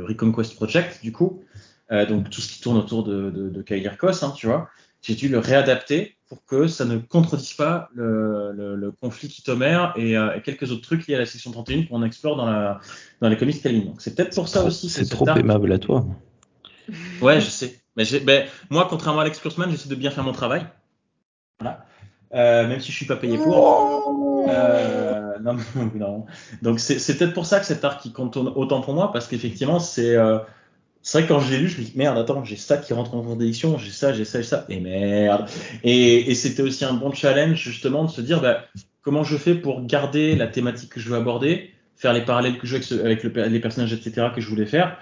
Reconquest 0.00 0.54
Project, 0.54 1.02
du 1.02 1.12
coup. 1.12 1.42
Donc, 1.90 2.30
tout 2.30 2.40
ce 2.40 2.48
qui 2.48 2.60
tourne 2.62 2.78
autour 2.78 3.04
de, 3.04 3.30
de, 3.30 3.50
de 3.50 3.62
Kyle 3.62 3.86
hein, 3.86 4.32
tu 4.34 4.46
vois. 4.46 4.70
J'ai 5.02 5.14
dû 5.14 5.28
le 5.28 5.38
réadapter 5.38 6.16
pour 6.30 6.44
que 6.44 6.68
ça 6.68 6.84
ne 6.84 6.96
contredise 6.96 7.54
pas 7.54 7.90
le, 7.92 8.52
le, 8.52 8.76
le 8.76 8.92
conflit 8.92 9.28
Kitomer 9.28 9.88
et, 9.96 10.16
euh, 10.16 10.36
et, 10.36 10.42
quelques 10.42 10.70
autres 10.70 10.82
trucs 10.82 11.08
liés 11.08 11.16
à 11.16 11.18
la 11.18 11.26
section 11.26 11.50
31 11.50 11.86
qu'on 11.86 12.04
explore 12.04 12.36
dans, 12.36 12.46
la, 12.46 12.78
dans 13.20 13.28
les 13.28 13.36
comics 13.36 13.60
Kalin. 13.60 13.80
Donc, 13.80 14.00
c'est 14.00 14.14
peut-être 14.14 14.36
pour 14.36 14.46
ça 14.46 14.62
aussi. 14.62 14.88
C'est 14.88 15.06
trop 15.06 15.26
aimable 15.26 15.72
à 15.72 15.78
toi. 15.78 16.06
Ouais, 17.20 17.40
je 17.40 17.50
sais. 17.50 17.80
Mais, 17.96 18.46
moi, 18.70 18.86
contrairement 18.88 19.18
à 19.18 19.22
Alex 19.22 19.40
Kurzman, 19.40 19.72
j'essaie 19.72 19.88
de 19.88 19.94
bien 19.96 20.12
faire 20.12 20.22
mon 20.22 20.30
travail. 20.30 20.64
Voilà. 21.58 21.84
Euh, 22.32 22.68
même 22.68 22.78
si 22.78 22.92
je 22.92 22.96
suis 22.96 23.06
pas 23.06 23.16
payé 23.16 23.36
pour. 23.36 24.46
Euh, 24.48 25.36
non, 25.40 25.56
non. 25.96 26.26
Donc 26.62 26.78
c'est 26.78 27.18
peut-être 27.18 27.34
pour 27.34 27.44
ça 27.44 27.58
que 27.58 27.66
cet 27.66 27.84
arc 27.84 28.00
qui 28.00 28.12
compte 28.12 28.36
autant 28.36 28.82
pour 28.82 28.94
moi, 28.94 29.10
parce 29.10 29.26
qu'effectivement 29.26 29.80
c'est 29.80 30.16
c'est 31.02 31.18
vrai 31.18 31.28
que 31.28 31.32
quand 31.32 31.40
je 31.40 31.52
l'ai 31.52 31.58
lu, 31.58 31.68
je 31.68 31.80
me 31.80 31.84
dis 31.84 31.92
merde, 31.96 32.18
attends, 32.18 32.44
j'ai 32.44 32.56
ça 32.56 32.76
qui 32.76 32.92
rentre 32.92 33.14
en 33.14 33.22
contradiction, 33.22 33.78
j'ai 33.78 33.90
ça, 33.90 34.12
j'ai 34.12 34.24
ça, 34.24 34.40
j'ai 34.40 34.46
ça, 34.46 34.66
et 34.68 34.80
merde. 34.80 35.48
Et, 35.82 36.34
c'était 36.34 36.62
aussi 36.62 36.84
un 36.84 36.94
bon 36.94 37.12
challenge 37.12 37.56
justement 37.56 38.04
de 38.04 38.10
se 38.10 38.20
dire 38.20 38.40
bah, 38.40 38.64
comment 39.02 39.24
je 39.24 39.36
fais 39.36 39.54
pour 39.54 39.84
garder 39.86 40.36
la 40.36 40.46
thématique 40.46 40.90
que 40.90 41.00
je 41.00 41.08
veux 41.08 41.16
aborder, 41.16 41.70
faire 41.96 42.12
les 42.12 42.22
parallèles 42.22 42.58
que 42.58 42.66
je 42.66 42.76
veux 42.76 43.04
avec, 43.04 43.24
avec 43.24 43.34
le, 43.34 43.48
les 43.48 43.60
personnages, 43.60 43.92
etc. 43.92 44.28
que 44.34 44.40
je 44.40 44.48
voulais 44.48 44.66
faire, 44.66 44.98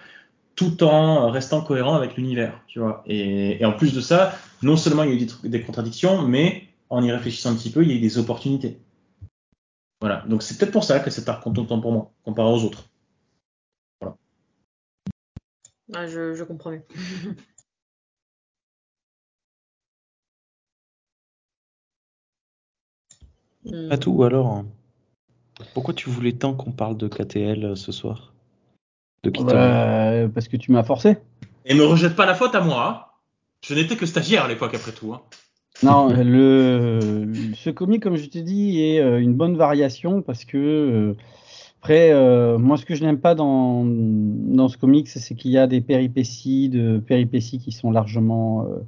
tout 0.59 0.83
en 0.83 1.31
restant 1.31 1.61
cohérent 1.63 1.95
avec 1.95 2.17
l'univers, 2.17 2.61
tu 2.67 2.81
vois. 2.81 3.05
Et, 3.07 3.65
en 3.65 3.73
plus 3.73 3.95
de 3.95 4.01
ça, 4.01 4.37
non 4.61 4.77
seulement 4.77 5.05
il 5.05 5.11
y 5.11 5.13
a 5.13 5.23
eu 5.23 5.49
des, 5.49 5.63
contradictions, 5.63 6.23
mais 6.23 6.65
en 6.91 7.01
y 7.05 7.13
réfléchissant 7.13 7.53
un 7.53 7.55
petit 7.55 7.71
peu, 7.71 7.85
il 7.85 7.91
y 7.91 7.93
a 7.93 7.95
eu 7.95 8.01
des 8.01 8.19
opportunités. 8.19 8.81
Voilà. 10.01 10.25
Donc 10.29 10.43
c'est 10.43 10.59
peut-être 10.59 10.73
pour 10.73 10.83
ça 10.83 10.99
que 10.99 11.11
cet 11.11 11.29
arc 11.29 11.45
compte 11.45 11.59
autant 11.59 11.81
pour 11.81 11.93
moi, 11.93 12.11
comparé 12.25 12.51
aux 12.51 12.65
autres. 12.65 12.91
Voilà. 14.01 14.17
Ah, 15.95 16.07
je, 16.07 16.35
je, 16.35 16.45
comprends 16.45 16.71
mieux. 16.71 16.83
À 23.91 23.99
tout 23.99 24.23
alors. 24.23 24.65
Pourquoi 25.75 25.93
tu 25.93 26.09
voulais 26.09 26.33
tant 26.33 26.55
qu'on 26.55 26.73
parle 26.73 26.97
de 26.97 27.07
KTL 27.07 27.77
ce 27.77 27.93
soir? 27.93 28.33
De 29.25 29.31
qui 29.31 29.45
bah, 29.45 30.29
Parce 30.33 30.49
que 30.49 30.57
tu 30.57 30.73
m'as 30.73 30.85
forcé. 30.85 31.19
Et 31.67 31.75
me 31.75 31.85
rejette 31.85 32.17
pas 32.17 32.25
la 32.25 32.35
faute 32.35 32.55
à 32.55 32.61
moi. 32.61 32.89
Hein. 32.89 33.05
Je 33.67 33.75
n'étais 33.75 33.97
que 33.97 34.07
stagiaire 34.07 34.45
à 34.45 34.49
l'époque 34.49 34.75
après 34.75 34.93
tout. 34.93 35.13
Hein. 35.13 35.23
Non, 35.83 36.09
le, 36.17 37.31
ce 37.55 37.71
comic, 37.71 38.03
comme 38.03 38.17
je 38.17 38.27
t'ai 38.27 38.43
dit, 38.43 38.81
est 38.81 39.01
euh, 39.01 39.21
une 39.21 39.35
bonne 39.35 39.57
variation 39.57 40.23
parce 40.23 40.45
que, 40.45 40.57
euh, 40.57 41.17
après, 41.81 42.11
euh, 42.13 42.59
moi, 42.59 42.77
ce 42.77 42.85
que 42.85 42.95
je 42.97 43.05
n'aime 43.05 43.21
pas 43.21 43.35
dans, 43.37 43.85
dans 43.87 44.69
ce 44.69 44.77
comic, 44.77 45.09
c'est 45.09 45.35
qu'il 45.35 45.53
y 45.53 45.59
a 45.59 45.69
des 45.69 45.81
péripéties, 45.81 46.69
de 46.69 46.99
péripéties 46.99 47.61
qui 47.61 47.71
sont 47.71 47.93
largement 47.93 48.65
euh, 48.65 48.81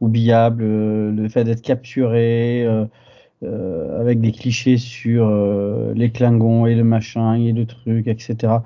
oubliables. 0.00 0.62
le 0.62 1.28
fait 1.30 1.44
d'être 1.44 1.62
capturé, 1.62 2.64
euh, 2.64 4.00
avec 4.00 4.20
des 4.20 4.32
clichés 4.32 4.76
sur 4.76 5.30
les 5.94 6.10
Klingons 6.10 6.66
et 6.66 6.74
le 6.74 6.84
machin 6.84 7.34
et 7.34 7.52
le 7.52 7.66
truc, 7.66 8.08
etc. 8.08 8.58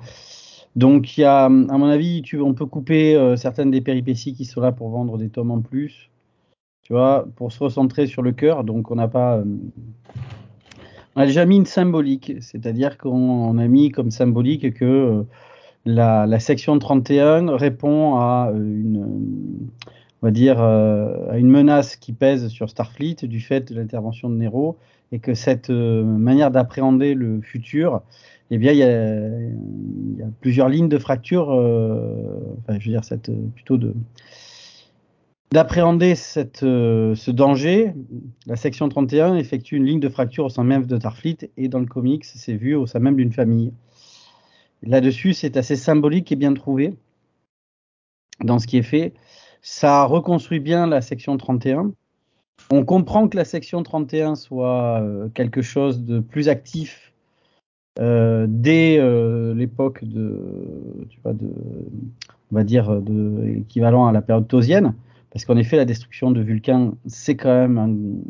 Donc, 0.75 1.17
il 1.17 1.21
y 1.21 1.23
a, 1.23 1.45
à 1.45 1.49
mon 1.49 1.87
avis, 1.87 2.21
tu, 2.21 2.39
on 2.41 2.53
peut 2.53 2.65
couper 2.65 3.17
certaines 3.37 3.71
des 3.71 3.81
péripéties 3.81 4.33
qui 4.33 4.45
sont 4.45 4.61
là 4.61 4.71
pour 4.71 4.89
vendre 4.89 5.17
des 5.17 5.29
tomes 5.29 5.51
en 5.51 5.61
plus 5.61 6.09
tu 6.83 6.93
vois, 6.93 7.27
pour 7.35 7.51
se 7.51 7.63
recentrer 7.63 8.07
sur 8.07 8.23
le 8.23 8.31
cœur. 8.31 8.63
Donc 8.63 8.89
on 8.89 8.95
n'a 8.95 9.07
pas. 9.07 9.43
Euh, 11.19 11.21
on 11.21 11.23
a 11.23 11.25
déjà 11.25 11.45
mis 11.45 11.57
une 11.57 11.65
symbolique, 11.65 12.33
c'est-à-dire 12.41 12.97
qu'on 12.97 13.57
a 13.57 13.67
mis 13.67 13.91
comme 13.91 14.11
symbolique 14.11 14.73
que 14.73 14.85
euh, 14.85 15.23
la, 15.85 16.39
section 16.39 16.77
31 16.79 17.55
répond 17.55 18.17
dire, 20.31 20.61
euh, 20.61 21.31
à 21.31 21.37
une 21.37 21.49
menace 21.49 21.95
qui 21.95 22.13
pèse 22.13 22.49
sur 22.49 22.69
Starfleet 22.69 23.15
du 23.23 23.39
fait 23.39 23.71
de 23.71 23.79
l'intervention 23.79 24.29
de 24.29 24.35
Nero 24.35 24.77
et 25.11 25.19
que 25.19 25.33
cette 25.33 25.69
euh, 25.69 26.03
manière 26.03 26.51
d'appréhender 26.51 27.13
le 27.13 27.41
futur, 27.41 28.01
eh 28.51 28.57
bien, 28.57 28.71
il 28.73 28.79
y 28.79 28.83
a, 28.83 30.25
plusieurs 30.41 30.69
lignes 30.69 30.89
de 30.89 30.97
fracture, 30.97 31.51
euh, 31.51 32.57
enfin, 32.59 32.79
je 32.79 32.85
veux 32.85 32.91
dire, 32.91 33.03
cette, 33.03 33.31
plutôt 33.53 33.77
de, 33.77 33.93
d'appréhender 35.51 36.13
euh, 36.63 37.15
ce 37.15 37.31
danger, 37.31 37.93
la 38.45 38.55
section 38.55 38.87
31 38.87 39.35
effectue 39.35 39.77
une 39.77 39.85
ligne 39.85 39.99
de 39.99 40.09
fracture 40.09 40.45
au 40.45 40.49
sein 40.49 40.63
même 40.63 40.85
de 40.85 40.97
Starfleet 40.97 41.49
et 41.57 41.67
dans 41.69 41.79
le 41.79 41.87
comics, 41.87 42.25
c'est 42.25 42.53
vu 42.53 42.75
au 42.75 42.85
sein 42.85 42.99
même 42.99 43.15
d'une 43.15 43.33
famille. 43.33 43.73
Là-dessus, 44.83 45.33
c'est 45.33 45.57
assez 45.57 45.75
symbolique 45.75 46.31
et 46.31 46.35
bien 46.35 46.53
trouvé 46.53 46.93
dans 48.43 48.59
ce 48.59 48.67
qui 48.67 48.77
est 48.77 48.83
fait. 48.83 49.13
Ça 49.61 50.05
reconstruit 50.05 50.59
bien 50.59 50.87
la 50.87 51.01
section 51.01 51.35
31. 51.35 51.91
On 52.71 52.85
comprend 52.85 53.27
que 53.27 53.35
la 53.35 53.45
section 53.45 53.81
31 53.83 54.35
soit 54.35 55.01
euh, 55.01 55.29
quelque 55.29 55.61
chose 55.61 56.03
de 56.03 56.19
plus 56.19 56.47
actif 56.47 57.11
euh, 57.99 58.45
dès 58.47 58.97
l'époque 59.55 60.05
de, 60.05 60.39
on 61.25 62.55
va 62.55 62.63
dire, 62.63 63.01
de 63.01 63.57
équivalent 63.57 64.05
à 64.07 64.11
la 64.11 64.21
période 64.21 64.47
tosienne 64.47 64.93
parce 65.31 65.45
qu'en 65.45 65.57
effet, 65.57 65.77
la 65.77 65.85
destruction 65.85 66.31
de 66.31 66.41
Vulcain, 66.41 66.93
c'est 67.05 67.35
quand 67.35 67.67
même 67.67 68.21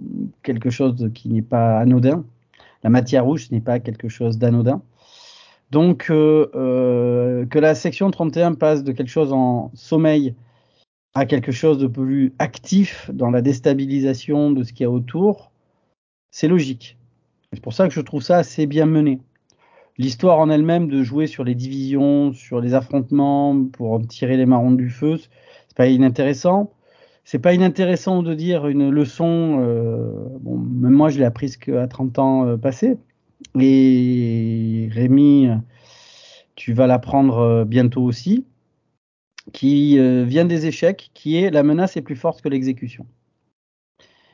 quelque 0.43 0.70
chose 0.70 1.10
qui 1.14 1.30
n'est 1.30 1.41
pas 1.41 1.80
anodin. 1.80 2.26
La 2.84 2.89
matière 2.89 3.26
rouge, 3.26 3.52
n'est 3.52 3.62
pas 3.62 3.80
quelque 3.80 4.10
chose 4.10 4.38
d'anodin. 4.38 4.82
Donc, 5.72 6.08
euh, 6.10 6.50
euh, 6.56 7.45
que 7.45 7.60
la 7.60 7.76
section 7.76 8.10
31 8.12 8.56
passe 8.56 8.84
de 8.84 8.91
quelque 8.91 9.10
chose 9.10 9.32
en 9.32 9.72
sommeil 9.76 10.36
à 11.14 11.26
quelque 11.26 11.52
chose 11.52 11.78
de 11.78 11.88
plus 11.88 12.34
actif 12.39 13.10
dans 13.14 13.30
la 13.30 13.41
déstabilisation 13.41 14.52
de 14.52 14.64
ce 14.64 14.74
qu'il 14.74 14.84
y 14.84 14.88
a 14.88 14.91
autour, 14.91 15.52
c'est 16.32 16.47
logique. 16.47 16.97
C'est 17.54 17.62
pour 17.62 17.74
ça 17.74 17.88
que 17.88 17.93
je 17.93 18.02
trouve 18.02 18.22
ça 18.22 18.38
assez 18.38 18.68
bien 18.68 18.86
mené. 18.86 19.20
L'histoire 19.97 20.39
en 20.39 20.50
elle-même 20.50 20.88
de 20.88 21.04
jouer 21.04 21.28
sur 21.28 21.43
les 21.43 21.56
divisions, 21.56 22.32
sur 22.34 22.62
les 22.62 22.74
affrontements, 22.74 23.66
pour 23.66 23.93
en 23.93 24.00
tirer 24.00 24.38
les 24.38 24.45
marrons 24.45 24.72
du 24.72 24.89
feu, 24.89 25.18
c'est 25.18 25.78
pas 25.78 25.88
inintéressant 25.88 26.72
c'est 27.30 27.38
pas 27.38 27.53
inintéressant 27.53 28.23
de 28.23 28.34
dire 28.34 28.65
une 28.65 28.89
leçon. 28.89 29.59
Euh, 29.61 30.11
bon, 30.41 30.57
même 30.57 30.93
moi, 30.93 31.09
je 31.09 31.19
l'ai 31.19 31.25
apprise 31.25 31.57
qu'à 31.57 31.86
30 31.86 32.17
ans 32.17 32.47
euh. 32.47 32.95
Et 33.59 34.89
Rémi, 34.91 35.47
tu 36.55 36.73
vas 36.73 36.88
l'apprendre 36.88 37.38
euh, 37.38 37.65
bientôt 37.65 38.01
aussi, 38.01 38.47
qui 39.53 39.99
euh, 39.99 40.23
vient 40.23 40.45
des 40.45 40.65
échecs, 40.65 41.11
qui 41.13 41.36
est 41.36 41.51
la 41.51 41.61
menace 41.61 41.97
est 41.97 42.01
plus 42.01 42.15
forte 42.15 42.41
que 42.41 42.49
l'exécution. 42.49 43.05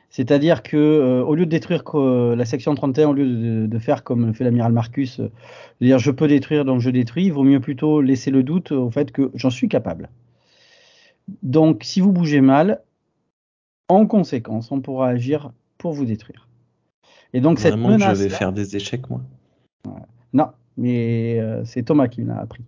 C'est-à-dire 0.08 0.62
que 0.62 0.78
euh, 0.78 1.22
au 1.22 1.34
lieu 1.34 1.44
de 1.44 1.50
détruire 1.50 1.84
la 1.94 2.46
section 2.46 2.74
31, 2.74 3.08
au 3.08 3.12
lieu 3.12 3.26
de, 3.26 3.66
de 3.66 3.78
faire 3.78 4.04
comme 4.04 4.32
fait 4.32 4.44
l'amiral 4.44 4.72
Marcus, 4.72 5.20
de 5.20 5.30
dire 5.82 5.98
je 5.98 6.10
peux 6.10 6.28
détruire 6.28 6.64
donc 6.64 6.80
je 6.80 6.88
détruis, 6.88 7.26
il 7.26 7.32
vaut 7.34 7.44
mieux 7.44 7.60
plutôt 7.60 8.00
laisser 8.00 8.30
le 8.30 8.42
doute 8.42 8.72
au 8.72 8.90
fait 8.90 9.12
que 9.12 9.30
j'en 9.34 9.50
suis 9.50 9.68
capable. 9.68 10.08
Donc, 11.42 11.82
si 11.84 12.00
vous 12.00 12.12
bougez 12.12 12.40
mal, 12.40 12.82
en 13.88 14.06
conséquence, 14.06 14.72
on 14.72 14.80
pourra 14.80 15.08
agir 15.08 15.52
pour 15.78 15.92
vous 15.92 16.04
détruire. 16.04 16.48
Et 17.32 17.40
donc 17.40 17.58
cette 17.58 17.76
menace. 17.76 18.18
Je 18.18 18.24
vais 18.24 18.28
faire 18.28 18.52
des 18.52 18.76
échecs, 18.76 19.08
moi? 19.10 19.20
Non, 20.32 20.48
mais 20.76 21.38
euh, 21.38 21.64
c'est 21.64 21.84
Thomas 21.84 22.08
qui 22.08 22.22
m'a 22.22 22.38
appris. 22.38 22.64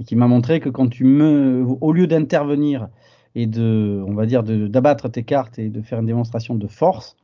Et 0.00 0.04
qui 0.04 0.16
m'a 0.16 0.26
montré 0.26 0.60
que 0.60 0.68
quand 0.68 0.88
tu 0.88 1.04
me. 1.04 1.64
Au 1.80 1.92
lieu 1.92 2.06
d'intervenir 2.06 2.88
et 3.34 3.46
de. 3.46 4.02
On 4.06 4.14
va 4.14 4.26
dire 4.26 4.42
d'abattre 4.42 5.08
tes 5.08 5.24
cartes 5.24 5.58
et 5.58 5.68
de 5.68 5.82
faire 5.82 6.00
une 6.00 6.06
démonstration 6.06 6.54
de 6.54 6.66
force, 6.66 7.16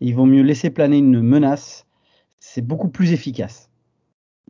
il 0.00 0.14
vaut 0.14 0.26
mieux 0.26 0.42
laisser 0.42 0.70
planer 0.70 0.98
une 0.98 1.20
menace. 1.20 1.86
C'est 2.40 2.62
beaucoup 2.62 2.88
plus 2.88 3.12
efficace. 3.12 3.67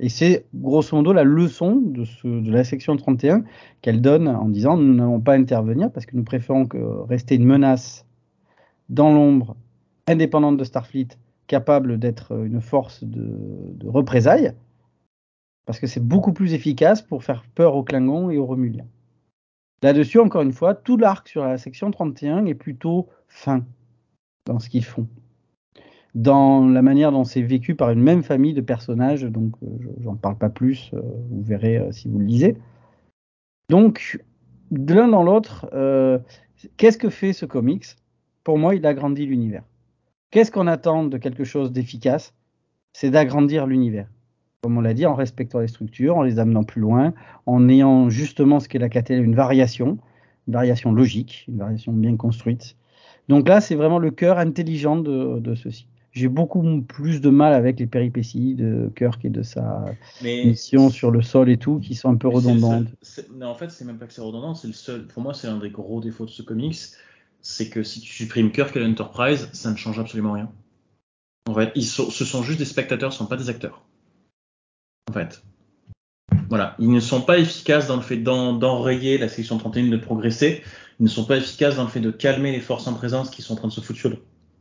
Et 0.01 0.09
c'est 0.09 0.47
grosso 0.55 0.97
modo 0.97 1.13
la 1.13 1.25
leçon 1.25 1.77
de, 1.77 2.05
ce, 2.05 2.27
de 2.27 2.51
la 2.53 2.63
section 2.63 2.97
31 2.97 3.43
qu'elle 3.83 4.01
donne 4.01 4.29
en 4.29 4.49
disant 4.49 4.77
nous 4.77 4.95
n'allons 4.95 5.21
pas 5.21 5.35
intervenir 5.35 5.91
parce 5.91 6.07
que 6.07 6.17
nous 6.17 6.25
préférons 6.25 6.67
que 6.67 6.79
rester 6.79 7.35
une 7.35 7.45
menace 7.45 8.07
dans 8.89 9.13
l'ombre, 9.13 9.57
indépendante 10.07 10.57
de 10.57 10.65
Starfleet, 10.65 11.09
capable 11.47 11.99
d'être 11.99 12.45
une 12.45 12.61
force 12.61 13.03
de, 13.03 13.37
de 13.75 13.89
représailles, 13.89 14.53
parce 15.67 15.81
que 15.81 15.87
c'est 15.87 16.05
beaucoup 16.05 16.33
plus 16.33 16.55
efficace 16.55 17.03
pour 17.03 17.25
faire 17.25 17.45
peur 17.55 17.75
aux 17.75 17.83
Klingons 17.83 18.31
et 18.31 18.39
aux 18.39 18.47
Romuliens. 18.47 18.87
Là-dessus, 19.83 20.19
encore 20.19 20.43
une 20.43 20.53
fois, 20.53 20.75
tout 20.75 20.97
l'arc 20.97 21.29
sur 21.29 21.45
la 21.45 21.59
section 21.59 21.91
31 21.91 22.47
est 22.47 22.55
plutôt 22.55 23.09
fin 23.29 23.65
dans 24.47 24.59
ce 24.59 24.69
qu'ils 24.69 24.85
font 24.85 25.07
dans 26.19 26.67
la 26.67 26.83
manière 26.83 27.13
dont 27.13 27.23
c'est 27.23 27.43
vécu 27.43 27.77
par 27.77 27.91
une 27.91 28.03
même 28.03 28.25
famille 28.25 28.53
de 28.53 28.61
personnages. 28.61 29.23
Donc, 29.23 29.53
euh, 29.63 29.67
j'en 30.01 30.17
parle 30.17 30.37
pas 30.37 30.49
plus, 30.49 30.91
euh, 30.93 31.01
vous 31.31 31.43
verrez 31.43 31.79
euh, 31.79 31.93
si 31.93 32.09
vous 32.09 32.19
le 32.19 32.25
lisez. 32.25 32.57
Donc, 33.71 34.19
de 34.73 34.95
l'un 34.95 35.07
dans 35.07 35.23
l'autre, 35.23 35.71
qu'est-ce 36.77 36.99
que 36.99 37.09
fait 37.09 37.33
ce 37.33 37.47
comics? 37.47 37.85
Pour 38.43 38.59
moi, 38.59 38.75
il 38.75 38.85
agrandit 38.85 39.27
l'univers. 39.27 39.63
Qu'est-ce 40.31 40.51
qu'on 40.51 40.67
attend 40.67 41.05
de 41.05 41.19
quelque 41.19 41.45
chose 41.45 41.71
d'efficace? 41.71 42.35
C'est 42.93 43.11
d'agrandir 43.11 43.67
l'univers. 43.67 44.09
Comme 44.63 44.77
on 44.77 44.81
l'a 44.81 44.95
dit, 44.95 45.07
en 45.07 45.15
respectant 45.15 45.61
les 45.61 45.69
structures, 45.69 46.17
en 46.17 46.23
les 46.23 46.39
amenant 46.39 46.65
plus 46.65 46.81
loin, 46.81 47.15
en 47.47 47.69
ayant 47.69 48.11
justement 48.11 48.59
ce 48.59 48.69
qu'est 48.69 48.79
la 48.79 48.89
KTL, 48.89 49.23
une 49.23 49.37
variation, 49.37 49.99
une 50.49 50.55
variation 50.55 50.91
logique, 50.91 51.45
une 51.49 51.59
variation 51.59 51.93
bien 51.93 52.17
construite. 52.17 52.77
Donc 53.29 53.49
là, 53.49 53.61
c'est 53.61 53.77
vraiment 53.77 53.99
le 53.99 54.11
cœur 54.11 54.39
intelligent 54.39 54.97
de 54.97 55.55
ceci. 55.55 55.87
J'ai 56.13 56.29
beaucoup 56.29 56.83
plus 56.83 57.21
de 57.21 57.29
mal 57.31 57.53
avec 57.53 57.79
les 57.79 57.87
péripéties 57.87 58.55
de 58.55 58.91
Kirk 58.97 59.25
et 59.25 59.31
de 59.31 59.43
sa 59.43 59.85
Mais 60.23 60.45
mission 60.45 60.91
sur 60.91 61.11
le 61.11 61.23
sol 61.23 61.51
et 61.51 61.59
tout, 61.59 61.79
qui 61.81 61.95
sont 61.95 62.11
un 62.11 62.17
peu 62.17 62.29
Mais 62.29 62.35
seul- 62.41 62.53
redondantes. 62.53 62.87
non, 63.35 63.47
en 63.49 63.55
fait, 63.55 63.71
c'est 63.71 63.85
même 63.85 63.99
pas 63.99 64.07
que 64.07 64.13
c'est 64.13 64.23
redondant, 64.23 64.55
c'est 64.55 64.69
le 64.69 64.73
seul. 64.75 65.07
Pour 65.07 65.23
moi, 65.23 65.35
c'est 65.35 65.49
un 65.49 65.59
des 65.59 65.71
gros 65.71 66.01
défauts 66.01 66.25
de 66.25 66.31
ce 66.31 66.43
comics, 66.43 66.77
c'est 67.41 67.69
que 67.69 67.83
si 67.83 68.01
tu 68.01 68.13
supprimes 68.13 68.51
Kirk 68.51 68.75
et 68.77 68.81
l'Enterprise, 68.81 69.49
ça 69.53 69.71
ne 69.71 69.77
change 69.77 69.99
absolument 69.99 70.33
rien. 70.33 70.51
En 71.49 71.55
fait, 71.55 71.73
ils 71.75 71.85
sont, 71.87 72.11
ce 72.11 72.25
sont 72.25 72.43
juste 72.43 72.59
des 72.59 72.65
spectateurs, 72.65 73.13
ce 73.13 73.19
sont 73.19 73.27
pas 73.27 73.37
des 73.37 73.49
acteurs. 73.51 73.83
En 75.11 75.13
fait. 75.13 75.43
Voilà, 76.49 76.75
ils 76.79 76.91
ne 76.91 77.01
sont 77.01 77.21
pas 77.21 77.39
efficaces 77.39 77.87
dans 77.87 77.97
le 77.97 78.03
fait 78.03 78.17
d'en- 78.17 78.55
d'enrayer 78.55 79.19
la 79.19 79.29
section 79.29 79.59
31 79.59 79.89
de 79.89 79.97
progresser. 79.99 80.63
Ils 81.01 81.05
ne 81.05 81.09
sont 81.09 81.25
pas 81.27 81.37
efficaces 81.37 81.77
dans 81.77 81.85
le 81.85 81.91
fait 81.91 82.01
de 82.01 82.11
calmer 82.11 82.53
les 82.53 82.61
forces 82.61 82.87
en 82.87 82.95
présence 82.95 83.31
qui 83.31 83.43
sont 83.43 83.53
en 83.53 83.57
train 83.57 83.69
de 83.69 83.73
se 83.73 83.81
foutre 83.83 84.17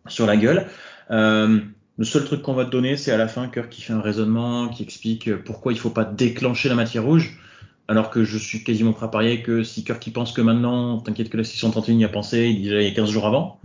sur 0.07 0.25
la 0.25 0.37
gueule. 0.37 0.67
Euh, 1.11 1.59
le 1.97 2.05
seul 2.05 2.25
truc 2.25 2.41
qu'on 2.41 2.53
va 2.53 2.65
te 2.65 2.69
donner, 2.69 2.97
c'est 2.97 3.11
à 3.11 3.17
la 3.17 3.27
fin 3.27 3.47
Kirk 3.47 3.69
qui 3.69 3.81
fait 3.81 3.93
un 3.93 4.01
raisonnement, 4.01 4.69
qui 4.69 4.83
explique 4.83 5.35
pourquoi 5.43 5.73
il 5.73 5.79
faut 5.79 5.89
pas 5.89 6.05
déclencher 6.05 6.69
la 6.69 6.75
matière 6.75 7.03
rouge. 7.03 7.39
Alors 7.87 8.09
que 8.09 8.23
je 8.23 8.37
suis 8.37 8.63
quasiment 8.63 8.93
prêt 8.93 9.05
à 9.05 9.09
parier 9.09 9.41
que 9.41 9.63
si 9.63 9.83
Kirk 9.83 10.05
il 10.05 10.11
pense 10.11 10.33
que 10.33 10.41
maintenant, 10.41 10.99
t'inquiète 10.99 11.29
que 11.29 11.37
la 11.37 11.43
631 11.43 11.95
y 11.95 12.03
a 12.03 12.09
pensé, 12.09 12.49
il 12.49 12.65
y 12.65 12.87
a 12.87 12.91
15 12.91 13.09
jours 13.09 13.25
avant. 13.25 13.59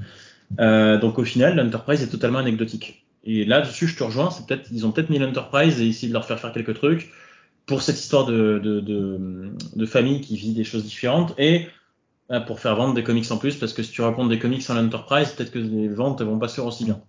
Euh, 0.60 0.98
donc 0.98 1.18
au 1.18 1.24
final, 1.24 1.56
l'Enterprise 1.56 2.02
est 2.02 2.08
totalement 2.08 2.38
anecdotique. 2.38 3.04
Et 3.24 3.44
là-dessus, 3.44 3.86
je 3.88 3.96
te 3.96 4.04
rejoins, 4.04 4.30
c'est 4.30 4.46
peut-être, 4.46 4.68
ils 4.72 4.86
ont 4.86 4.92
peut-être 4.92 5.10
mis 5.10 5.18
l'Enterprise 5.18 5.80
et 5.80 5.88
essayé 5.88 6.08
de 6.08 6.12
leur 6.12 6.24
faire 6.24 6.40
faire 6.40 6.52
quelques 6.52 6.74
trucs 6.74 7.10
pour 7.66 7.82
cette 7.82 7.98
histoire 7.98 8.26
de, 8.26 8.60
de, 8.62 8.80
de, 8.80 9.52
de 9.76 9.86
famille 9.86 10.20
qui 10.20 10.36
vit 10.36 10.52
des 10.52 10.64
choses 10.64 10.84
différentes 10.84 11.34
et 11.38 11.68
euh, 12.30 12.40
pour 12.40 12.60
faire 12.60 12.76
vendre 12.76 12.94
des 12.94 13.04
comics 13.04 13.30
en 13.30 13.38
plus, 13.38 13.56
parce 13.56 13.72
que 13.72 13.82
si 13.82 13.92
tu 13.92 14.02
racontes 14.02 14.28
des 14.28 14.38
comics 14.38 14.62
sans 14.62 14.74
l'Enterprise, 14.74 15.32
peut-être 15.32 15.52
que 15.52 15.58
les 15.58 15.88
ventes 15.88 16.22
vont 16.22 16.38
pas 16.38 16.48
se 16.48 16.56
faire 16.56 16.66
aussi 16.66 16.84
bien. 16.84 17.00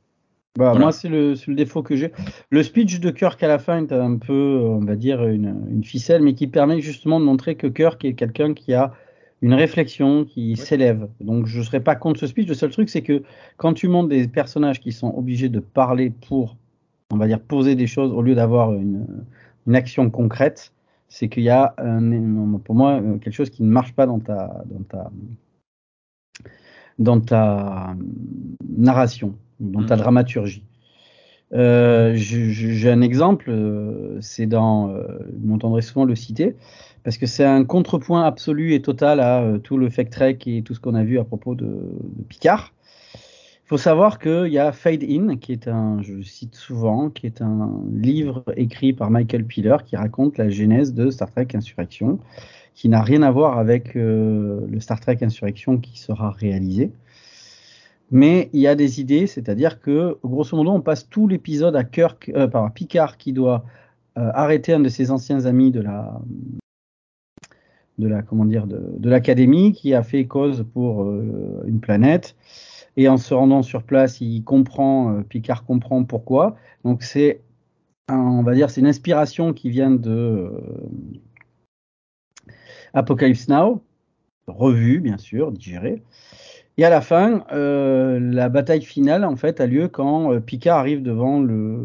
Bah, 0.57 0.69
Voilà. 0.69 0.79
Moi, 0.79 0.91
c'est 0.91 1.09
le, 1.09 1.35
c'est 1.35 1.47
le 1.47 1.55
défaut 1.55 1.81
que 1.81 1.95
j'ai. 1.95 2.11
Le 2.51 2.61
speech 2.61 2.99
de 2.99 3.09
Kirk 3.09 3.41
à 3.41 3.47
la 3.47 3.57
fin 3.57 3.81
est 3.81 3.91
un 3.91 4.17
peu, 4.17 4.59
on 4.63 4.85
va 4.85 4.95
dire, 4.95 5.25
une, 5.25 5.67
une 5.69 5.83
ficelle, 5.83 6.21
mais 6.21 6.33
qui 6.35 6.47
permet 6.47 6.79
justement 6.79 7.19
de 7.19 7.25
montrer 7.25 7.55
que 7.55 7.67
Kirk 7.67 8.03
est 8.05 8.13
quelqu'un 8.13 8.53
qui 8.53 8.73
a 8.73 8.93
une 9.41 9.53
réflexion, 9.53 10.25
qui 10.25 10.55
s'élève. 10.55 11.09
Donc, 11.19 11.47
je 11.47 11.59
ne 11.59 11.63
serais 11.63 11.81
pas 11.81 11.95
contre 11.95 12.19
ce 12.19 12.27
speech. 12.27 12.47
Le 12.47 12.53
seul 12.53 12.69
truc, 12.69 12.89
c'est 12.89 13.01
que 13.01 13.23
quand 13.57 13.73
tu 13.73 13.87
montes 13.87 14.09
des 14.09 14.27
personnages 14.27 14.79
qui 14.79 14.91
sont 14.91 15.13
obligés 15.17 15.49
de 15.49 15.59
parler 15.59 16.11
pour, 16.27 16.55
on 17.11 17.17
va 17.17 17.27
dire, 17.27 17.41
poser 17.41 17.75
des 17.75 17.87
choses 17.87 18.13
au 18.13 18.21
lieu 18.21 18.35
d'avoir 18.35 18.73
une, 18.73 19.05
une 19.67 19.75
action 19.75 20.09
concrète, 20.09 20.71
c'est 21.09 21.29
qu'il 21.29 21.43
y 21.43 21.49
a, 21.49 21.75
un, 21.77 22.57
pour 22.63 22.75
moi, 22.75 23.01
euh, 23.01 23.17
quelque 23.17 23.33
chose 23.33 23.49
qui 23.49 23.63
ne 23.63 23.69
marche 23.69 23.93
pas 23.93 24.05
dans 24.05 24.19
ta, 24.19 24.63
dans 24.65 24.83
ta, 24.83 25.11
dans 26.99 27.19
ta 27.19 27.95
narration, 28.77 29.35
dans 29.59 29.83
ta 29.83 29.95
Mhm. 29.95 30.01
dramaturgie. 30.01 30.63
Euh, 31.53 32.13
J'ai 32.15 32.89
un 32.89 33.01
exemple, 33.01 33.49
euh, 33.49 34.17
c'est 34.21 34.47
dans, 34.47 34.89
euh, 34.89 35.03
vous 35.39 35.47
m'entendrez 35.49 35.81
souvent 35.81 36.05
le 36.05 36.15
citer, 36.15 36.55
parce 37.03 37.17
que 37.17 37.25
c'est 37.27 37.45
un 37.45 37.63
contrepoint 37.63 38.23
absolu 38.23 38.73
et 38.73 38.81
total 38.81 39.19
à 39.19 39.59
tout 39.63 39.77
le 39.77 39.89
fake 39.89 40.09
trek 40.09 40.37
et 40.47 40.63
tout 40.63 40.73
ce 40.73 40.79
qu'on 40.79 40.95
a 40.95 41.03
vu 41.03 41.19
à 41.19 41.23
propos 41.23 41.53
de, 41.55 41.65
de 41.65 42.23
Picard. 42.27 42.73
Faut 43.73 43.77
savoir 43.79 44.19
qu'il 44.19 44.53
y 44.53 44.59
a 44.59 44.71
Fade 44.71 45.03
In, 45.03 45.35
qui 45.37 45.51
est 45.51 45.67
un, 45.67 45.99
je 46.03 46.21
cite 46.21 46.53
souvent, 46.53 47.09
qui 47.09 47.25
est 47.25 47.41
un 47.41 47.71
livre 47.91 48.43
écrit 48.55 48.93
par 48.93 49.09
Michael 49.09 49.45
Piller 49.45 49.77
qui 49.83 49.95
raconte 49.95 50.37
la 50.37 50.51
genèse 50.51 50.93
de 50.93 51.09
Star 51.09 51.31
Trek 51.31 51.47
Insurrection, 51.55 52.19
qui 52.75 52.87
n'a 52.87 53.01
rien 53.01 53.23
à 53.23 53.31
voir 53.31 53.57
avec 53.57 53.95
euh, 53.95 54.63
le 54.69 54.79
Star 54.79 54.99
Trek 54.99 55.17
Insurrection 55.23 55.79
qui 55.79 55.99
sera 55.99 56.29
réalisé. 56.29 56.91
Mais 58.11 58.51
il 58.53 58.61
y 58.61 58.67
a 58.67 58.75
des 58.75 59.01
idées, 59.01 59.25
c'est-à-dire 59.25 59.79
que 59.79 60.19
grosso 60.23 60.55
modo, 60.55 60.69
on 60.69 60.81
passe 60.81 61.09
tout 61.09 61.27
l'épisode 61.27 61.75
à 61.75 61.83
Kirk, 61.83 62.31
euh, 62.35 62.47
Picard 62.75 63.17
qui 63.17 63.33
doit 63.33 63.65
euh, 64.19 64.29
arrêter 64.35 64.73
un 64.73 64.81
de 64.81 64.89
ses 64.89 65.09
anciens 65.09 65.45
amis 65.47 65.71
de 65.71 65.81
la 65.81 66.21
de 67.97 68.07
la 68.07 68.21
comment 68.21 68.45
dire 68.45 68.67
de 68.67 69.09
l'académie 69.09 69.71
qui 69.71 69.95
a 69.95 70.03
fait 70.03 70.27
cause 70.27 70.63
pour 70.73 71.05
euh, 71.05 71.63
une 71.65 71.79
planète 71.79 72.35
et 72.97 73.07
en 73.07 73.17
se 73.17 73.33
rendant 73.33 73.61
sur 73.61 73.83
place, 73.83 74.21
euh, 74.21 75.21
Picard 75.27 75.65
comprend 75.65 76.03
pourquoi. 76.03 76.55
Donc 76.83 77.03
c'est 77.03 77.41
on 78.09 78.43
va 78.43 78.53
dire 78.53 78.69
c'est 78.69 78.81
une 78.81 78.87
inspiration 78.87 79.53
qui 79.53 79.69
vient 79.69 79.91
de 79.91 80.11
euh, 80.11 80.51
Apocalypse 82.93 83.47
Now, 83.47 83.81
revue 84.47 84.99
bien 84.99 85.17
sûr, 85.17 85.51
digérée. 85.51 86.03
Et 86.77 86.85
à 86.85 86.89
la 86.89 87.01
fin, 87.01 87.45
euh, 87.51 88.19
la 88.19 88.49
bataille 88.49 88.81
finale 88.81 89.25
en 89.25 89.35
fait 89.35 89.61
a 89.61 89.67
lieu 89.67 89.87
quand 89.87 90.39
Picard 90.41 90.79
arrive 90.79 91.01
devant 91.03 91.39
le, 91.39 91.79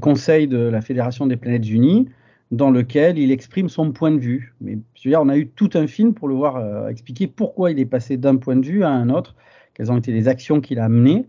Conseil 0.00 0.46
de 0.46 0.58
la 0.58 0.80
Fédération 0.80 1.26
des 1.26 1.36
Planètes 1.36 1.68
Unies, 1.68 2.08
dans 2.52 2.70
lequel 2.70 3.18
il 3.18 3.32
exprime 3.32 3.68
son 3.68 3.92
point 3.92 4.12
de 4.12 4.18
vue. 4.18 4.54
Mais 4.60 4.78
on 5.16 5.28
a 5.28 5.36
eu 5.36 5.48
tout 5.48 5.70
un 5.74 5.88
film 5.88 6.14
pour 6.14 6.28
le 6.28 6.34
voir 6.34 6.88
expliquer 6.88 7.26
pourquoi 7.26 7.72
il 7.72 7.78
est 7.80 7.86
passé 7.86 8.16
d'un 8.16 8.36
point 8.36 8.56
de 8.56 8.64
vue 8.64 8.84
à 8.84 8.90
un 8.90 9.10
autre, 9.10 9.34
quelles 9.74 9.90
ont 9.90 9.96
été 9.96 10.12
les 10.12 10.28
actions 10.28 10.60
qu'il 10.60 10.78
a 10.78 10.88
menées. 10.88 11.26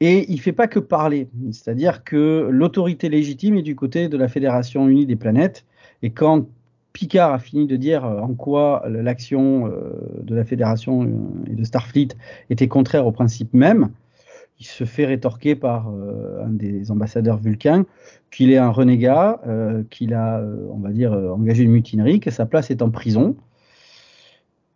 Et 0.00 0.30
il 0.30 0.40
fait 0.40 0.52
pas 0.52 0.68
que 0.68 0.78
parler, 0.78 1.28
c'est-à-dire 1.52 2.04
que 2.04 2.48
l'autorité 2.50 3.08
légitime 3.08 3.56
est 3.56 3.62
du 3.62 3.74
côté 3.74 4.08
de 4.08 4.16
la 4.18 4.28
Fédération 4.28 4.88
Unie 4.88 5.06
des 5.06 5.16
Planètes. 5.16 5.64
Et 6.02 6.10
quand 6.10 6.46
Picard 6.96 7.34
a 7.34 7.38
fini 7.38 7.66
de 7.66 7.76
dire 7.76 8.06
euh, 8.06 8.20
en 8.20 8.32
quoi 8.32 8.82
l'action 8.88 9.66
euh, 9.66 10.22
de 10.22 10.34
la 10.34 10.44
Fédération 10.44 11.04
euh, 11.04 11.50
et 11.50 11.54
de 11.54 11.62
Starfleet 11.62 12.08
était 12.48 12.68
contraire 12.68 13.06
au 13.06 13.12
principe 13.12 13.52
même, 13.52 13.90
il 14.58 14.64
se 14.64 14.84
fait 14.84 15.04
rétorquer 15.04 15.54
par 15.54 15.88
un 15.88 16.48
des 16.48 16.90
ambassadeurs 16.90 17.36
vulcains 17.36 17.84
qu'il 18.30 18.50
est 18.50 18.56
un 18.56 18.70
renégat, 18.70 19.38
qu'il 19.90 20.14
a, 20.14 20.42
on 20.70 20.78
va 20.78 20.92
dire, 20.92 21.12
engagé 21.12 21.64
une 21.64 21.72
mutinerie, 21.72 22.20
que 22.20 22.30
sa 22.30 22.46
place 22.46 22.70
est 22.70 22.80
en 22.80 22.88
prison. 22.88 23.36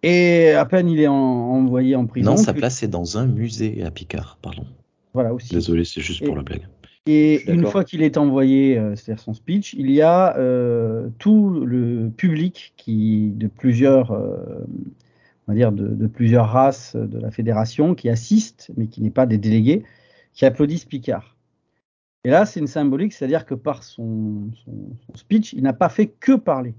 Et 0.02 0.50
à 0.52 0.64
peine 0.64 0.88
il 0.88 1.00
est 1.00 1.06
en- 1.08 1.14
envoyé 1.14 1.94
en 1.96 2.06
prison. 2.06 2.30
Non, 2.32 2.36
sa 2.36 2.52
place 2.54 2.82
est 2.82 2.88
dans 2.88 3.18
un 3.18 3.26
musée 3.26 3.82
à 3.84 3.90
Picard, 3.90 4.38
pardon. 4.40 4.64
Voilà 5.12 5.34
aussi. 5.34 5.52
Désolé, 5.54 5.84
c'est 5.84 6.00
juste 6.00 6.24
pour 6.24 6.36
la 6.36 6.42
blague. 6.42 6.66
Et 7.06 7.50
une 7.50 7.66
fois 7.66 7.82
qu'il 7.84 8.02
est 8.02 8.16
envoyé, 8.18 8.78
euh, 8.78 8.94
c'est-à-dire 8.94 9.22
son 9.22 9.34
speech, 9.34 9.74
il 9.74 9.90
y 9.90 10.02
a 10.02 10.36
euh, 10.36 11.08
tout 11.18 11.50
le 11.50 12.10
public 12.14 12.72
qui, 12.76 13.30
de 13.34 13.46
plusieurs, 13.48 14.12
euh, 14.12 14.36
on 15.48 15.52
va 15.52 15.54
dire, 15.54 15.72
de, 15.72 15.88
de 15.88 16.06
plusieurs 16.06 16.48
races 16.48 16.94
de 16.96 17.18
la 17.18 17.30
fédération 17.30 17.94
qui 17.94 18.08
assistent, 18.08 18.70
mais 18.76 18.86
qui 18.86 19.02
n'est 19.02 19.10
pas 19.10 19.26
des 19.26 19.38
délégués, 19.38 19.82
qui 20.34 20.44
applaudissent 20.44 20.84
Picard. 20.84 21.36
Et 22.24 22.30
là, 22.30 22.44
c'est 22.44 22.60
une 22.60 22.66
symbolique, 22.66 23.14
c'est-à-dire 23.14 23.46
que 23.46 23.54
par 23.54 23.82
son, 23.82 24.50
son- 24.64 24.90
son 25.06 25.16
speech, 25.16 25.54
il 25.54 25.62
n'a 25.62 25.72
pas 25.72 25.88
fait 25.88 26.06
que 26.06 26.32
parler. 26.36 26.74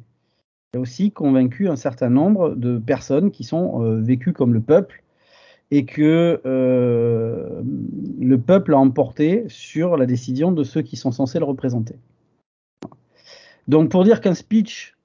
Il 0.73 0.77
a 0.77 0.79
aussi 0.79 1.11
convaincu 1.11 1.67
un 1.67 1.75
certain 1.75 2.09
nombre 2.09 2.55
de 2.55 2.77
personnes 2.77 3.31
qui 3.31 3.43
sont 3.43 3.83
euh, 3.83 3.99
vécues 3.99 4.31
comme 4.31 4.53
le 4.53 4.61
peuple 4.61 5.03
et 5.69 5.83
que 5.83 6.39
euh, 6.45 7.61
le 8.21 8.37
peuple 8.37 8.73
a 8.73 8.77
emporté 8.77 9.43
sur 9.49 9.97
la 9.97 10.05
décision 10.05 10.53
de 10.53 10.63
ceux 10.63 10.81
qui 10.81 10.95
sont 10.95 11.11
censés 11.11 11.39
le 11.39 11.45
représenter. 11.45 11.95
Donc 13.67 13.91
pour 13.91 14.05
dire 14.05 14.21
qu'un 14.21 14.33
speech 14.33 14.97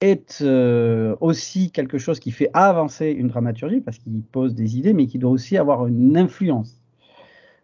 est 0.00 0.42
euh, 0.42 1.14
aussi 1.20 1.70
quelque 1.70 1.98
chose 1.98 2.18
qui 2.18 2.32
fait 2.32 2.50
avancer 2.54 3.10
une 3.10 3.28
dramaturgie, 3.28 3.80
parce 3.80 3.98
qu'il 3.98 4.20
pose 4.20 4.56
des 4.56 4.76
idées, 4.76 4.94
mais 4.94 5.06
qui 5.06 5.18
doit 5.20 5.30
aussi 5.30 5.56
avoir 5.56 5.86
une 5.86 6.16
influence. 6.16 6.82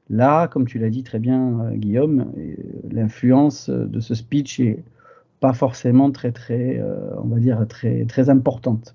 Là, 0.08 0.46
comme 0.46 0.68
tu 0.68 0.78
l'as 0.78 0.90
dit 0.90 1.02
très 1.02 1.18
bien, 1.18 1.72
Guillaume, 1.74 2.32
l'influence 2.90 3.70
de 3.70 3.98
ce 3.98 4.14
speech 4.14 4.60
est 4.60 4.84
pas 5.40 5.52
forcément 5.54 6.10
très, 6.10 6.32
très, 6.32 6.78
euh, 6.78 6.96
on 7.22 7.28
va 7.28 7.38
dire, 7.38 7.66
très, 7.68 8.04
très 8.04 8.30
importante. 8.30 8.94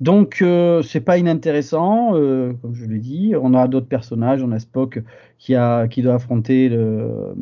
Donc, 0.00 0.40
euh, 0.40 0.80
c'est 0.82 1.00
pas 1.00 1.18
inintéressant, 1.18 2.14
euh, 2.14 2.54
comme 2.62 2.74
je 2.74 2.86
l'ai 2.86 2.98
dit. 2.98 3.34
On 3.40 3.52
a 3.52 3.68
d'autres 3.68 3.88
personnages. 3.88 4.42
On 4.42 4.50
a 4.50 4.58
Spock 4.58 5.02
qui, 5.38 5.52
doit 5.52 6.14
affronter 6.14 6.70
le, 6.70 7.34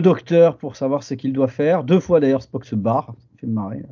docteur 0.00 0.58
pour 0.58 0.76
savoir 0.76 1.02
ce 1.02 1.14
qu'il 1.14 1.32
doit 1.32 1.48
faire. 1.48 1.84
Deux 1.84 2.00
fois 2.00 2.20
d'ailleurs, 2.20 2.42
Spock 2.42 2.66
se 2.66 2.74
barre. 2.74 3.14
Ça 3.18 3.40
fait 3.40 3.46
marrer. 3.46 3.82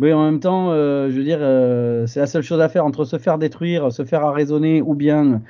Mais 0.00 0.12
en 0.12 0.24
même 0.24 0.40
temps, 0.40 0.70
euh, 0.70 1.10
je 1.10 1.16
veux 1.16 1.24
dire, 1.24 1.38
c'est 2.08 2.20
la 2.20 2.26
seule 2.26 2.42
chose 2.42 2.60
à 2.60 2.68
faire 2.68 2.84
entre 2.84 3.04
se 3.04 3.18
faire 3.18 3.38
détruire, 3.38 3.92
se 3.92 4.04
faire 4.04 4.24
arraisonner 4.24 4.82
ou 4.82 4.94
bien 4.94 5.42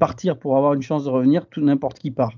partir 0.00 0.38
pour 0.38 0.56
avoir 0.56 0.74
une 0.74 0.82
chance 0.82 1.04
de 1.04 1.10
revenir. 1.10 1.46
Tout 1.46 1.60
n'importe 1.60 2.00
qui 2.00 2.10
part. 2.10 2.32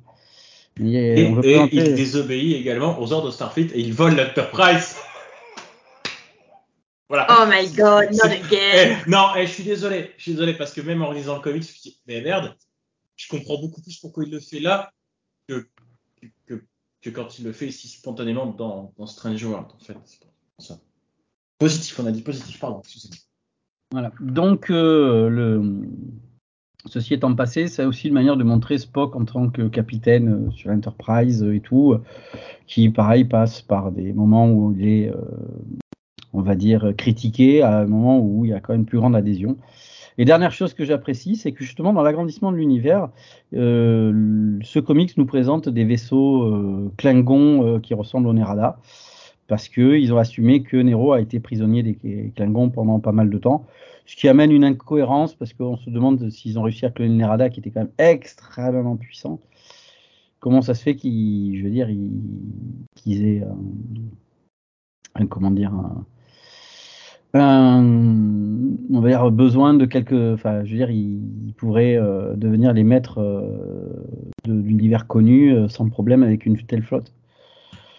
Et, 0.80 1.20
Et, 1.20 1.26
on 1.26 1.34
veut 1.34 1.44
et 1.44 1.68
il 1.72 1.94
désobéit 1.94 2.56
également 2.56 3.00
aux 3.00 3.12
ordres 3.12 3.26
de 3.26 3.32
Starfleet 3.32 3.70
et 3.74 3.80
il 3.80 3.92
vole 3.92 4.16
l'Enterprise. 4.16 4.96
Voilà. 7.08 7.26
Oh 7.30 7.46
my 7.48 7.66
god, 7.74 8.10
not 8.12 8.30
again. 8.30 8.98
Eh, 9.06 9.10
non, 9.10 9.28
eh, 9.36 9.46
je 9.46 9.52
suis 9.52 9.64
désolé. 9.64 10.12
Je 10.18 10.22
suis 10.22 10.32
désolé 10.32 10.54
parce 10.54 10.72
que 10.72 10.82
même 10.82 11.02
en 11.02 11.12
lisant 11.12 11.36
le 11.36 11.40
comics, 11.40 11.62
je 11.62 11.68
me 11.68 11.82
dis, 11.82 12.00
mais 12.06 12.20
merde, 12.20 12.54
je 13.16 13.28
comprends 13.28 13.58
beaucoup 13.58 13.80
plus 13.80 13.98
pourquoi 13.98 14.24
il 14.24 14.30
le 14.30 14.40
fait 14.40 14.60
là 14.60 14.92
que, 15.48 15.66
que, 16.46 16.62
que 17.00 17.10
quand 17.10 17.38
il 17.38 17.46
le 17.46 17.52
fait 17.52 17.70
si 17.70 17.88
spontanément 17.88 18.46
dans, 18.46 18.92
dans 18.98 19.06
Strange 19.06 19.42
World, 19.42 19.68
en 19.74 19.78
fait. 19.82 19.96
Ça. 20.58 20.78
Positif, 21.58 21.98
on 21.98 22.06
a 22.06 22.12
dit 22.12 22.22
positif, 22.22 22.60
pardon. 22.60 22.80
excusez-moi. 22.80 23.16
Voilà. 23.90 24.12
Donc, 24.20 24.70
euh, 24.70 25.28
le... 25.28 25.88
ceci 26.86 27.14
étant 27.14 27.34
passé, 27.34 27.66
c'est 27.66 27.84
aussi 27.84 28.08
une 28.08 28.14
manière 28.14 28.36
de 28.36 28.44
montrer 28.44 28.78
Spock 28.78 29.16
en 29.16 29.24
tant 29.24 29.48
que 29.48 29.68
capitaine 29.68 30.46
euh, 30.46 30.50
sur 30.50 30.70
Enterprise 30.70 31.42
euh, 31.42 31.54
et 31.54 31.60
tout, 31.60 31.92
euh, 31.92 32.02
qui, 32.66 32.88
pareil, 32.90 33.24
passe 33.24 33.62
par 33.62 33.90
des 33.92 34.12
moments 34.12 34.48
où 34.50 34.74
il 34.78 34.88
est, 34.88 35.08
euh, 35.08 35.16
on 36.32 36.40
va 36.40 36.54
dire, 36.54 36.92
critiqué, 36.96 37.62
à 37.62 37.80
un 37.80 37.86
moment 37.86 38.20
où 38.20 38.44
il 38.44 38.50
y 38.50 38.54
a 38.54 38.60
quand 38.60 38.72
même 38.72 38.84
plus 38.84 38.98
grande 38.98 39.16
adhésion. 39.16 39.56
Et 40.18 40.24
dernière 40.24 40.52
chose 40.52 40.74
que 40.74 40.84
j'apprécie, 40.84 41.36
c'est 41.36 41.52
que 41.52 41.62
justement, 41.62 41.92
dans 41.92 42.02
l'agrandissement 42.02 42.50
de 42.50 42.56
l'univers, 42.56 43.08
ce 43.52 44.78
comics 44.80 45.16
nous 45.16 45.26
présente 45.26 45.68
des 45.68 45.84
vaisseaux 45.84 46.90
Klingons 46.96 47.78
qui 47.78 47.94
ressemblent 47.94 48.26
au 48.26 48.32
Nerada 48.32 48.80
parce 49.46 49.68
qu'ils 49.68 50.12
ont 50.12 50.18
assumé 50.18 50.64
que 50.64 50.76
Nero 50.76 51.12
a 51.12 51.20
été 51.20 51.38
prisonnier 51.38 51.84
des 51.84 52.32
Klingons 52.34 52.70
pendant 52.70 52.98
pas 52.98 53.12
mal 53.12 53.30
de 53.30 53.38
temps, 53.38 53.66
ce 54.08 54.16
qui 54.16 54.26
amène 54.26 54.50
une 54.50 54.64
incohérence 54.64 55.34
parce 55.34 55.52
qu'on 55.52 55.76
se 55.76 55.90
demande 55.90 56.30
s'ils 56.30 56.58
ont 56.58 56.62
réussi 56.62 56.86
à 56.86 56.90
cloner 56.90 57.14
Nerada 57.14 57.50
qui 57.50 57.60
était 57.60 57.70
quand 57.70 57.80
même 57.80 57.92
extrêmement 57.98 58.96
puissant. 58.96 59.38
Comment 60.40 60.62
ça 60.62 60.72
se 60.72 60.82
fait 60.82 60.96
qu'ils, 60.96 61.58
je 61.58 61.64
veux 61.64 61.70
dire, 61.70 61.90
ils, 61.90 62.10
qu'ils 62.94 63.26
aient 63.26 63.42
un, 63.42 63.58
un- 65.22 65.26
comment 65.26 65.50
dire, 65.50 65.74
un, 67.34 67.84
on 68.90 69.00
va 69.00 69.08
dire 69.08 69.30
besoin 69.30 69.74
de 69.74 69.84
quelques, 69.84 70.12
enfin, 70.12 70.64
je 70.64 70.70
veux 70.70 70.78
dire, 70.78 70.90
ils, 70.90 71.52
pourraient 71.58 71.96
euh, 71.96 72.34
devenir 72.34 72.72
les 72.72 72.84
maîtres 72.84 73.18
euh, 73.18 74.06
de 74.46 75.02
connu 75.06 75.52
euh, 75.52 75.68
sans 75.68 75.86
problème 75.90 76.22
avec 76.22 76.46
une 76.46 76.56
telle 76.56 76.82
flotte. 76.82 77.12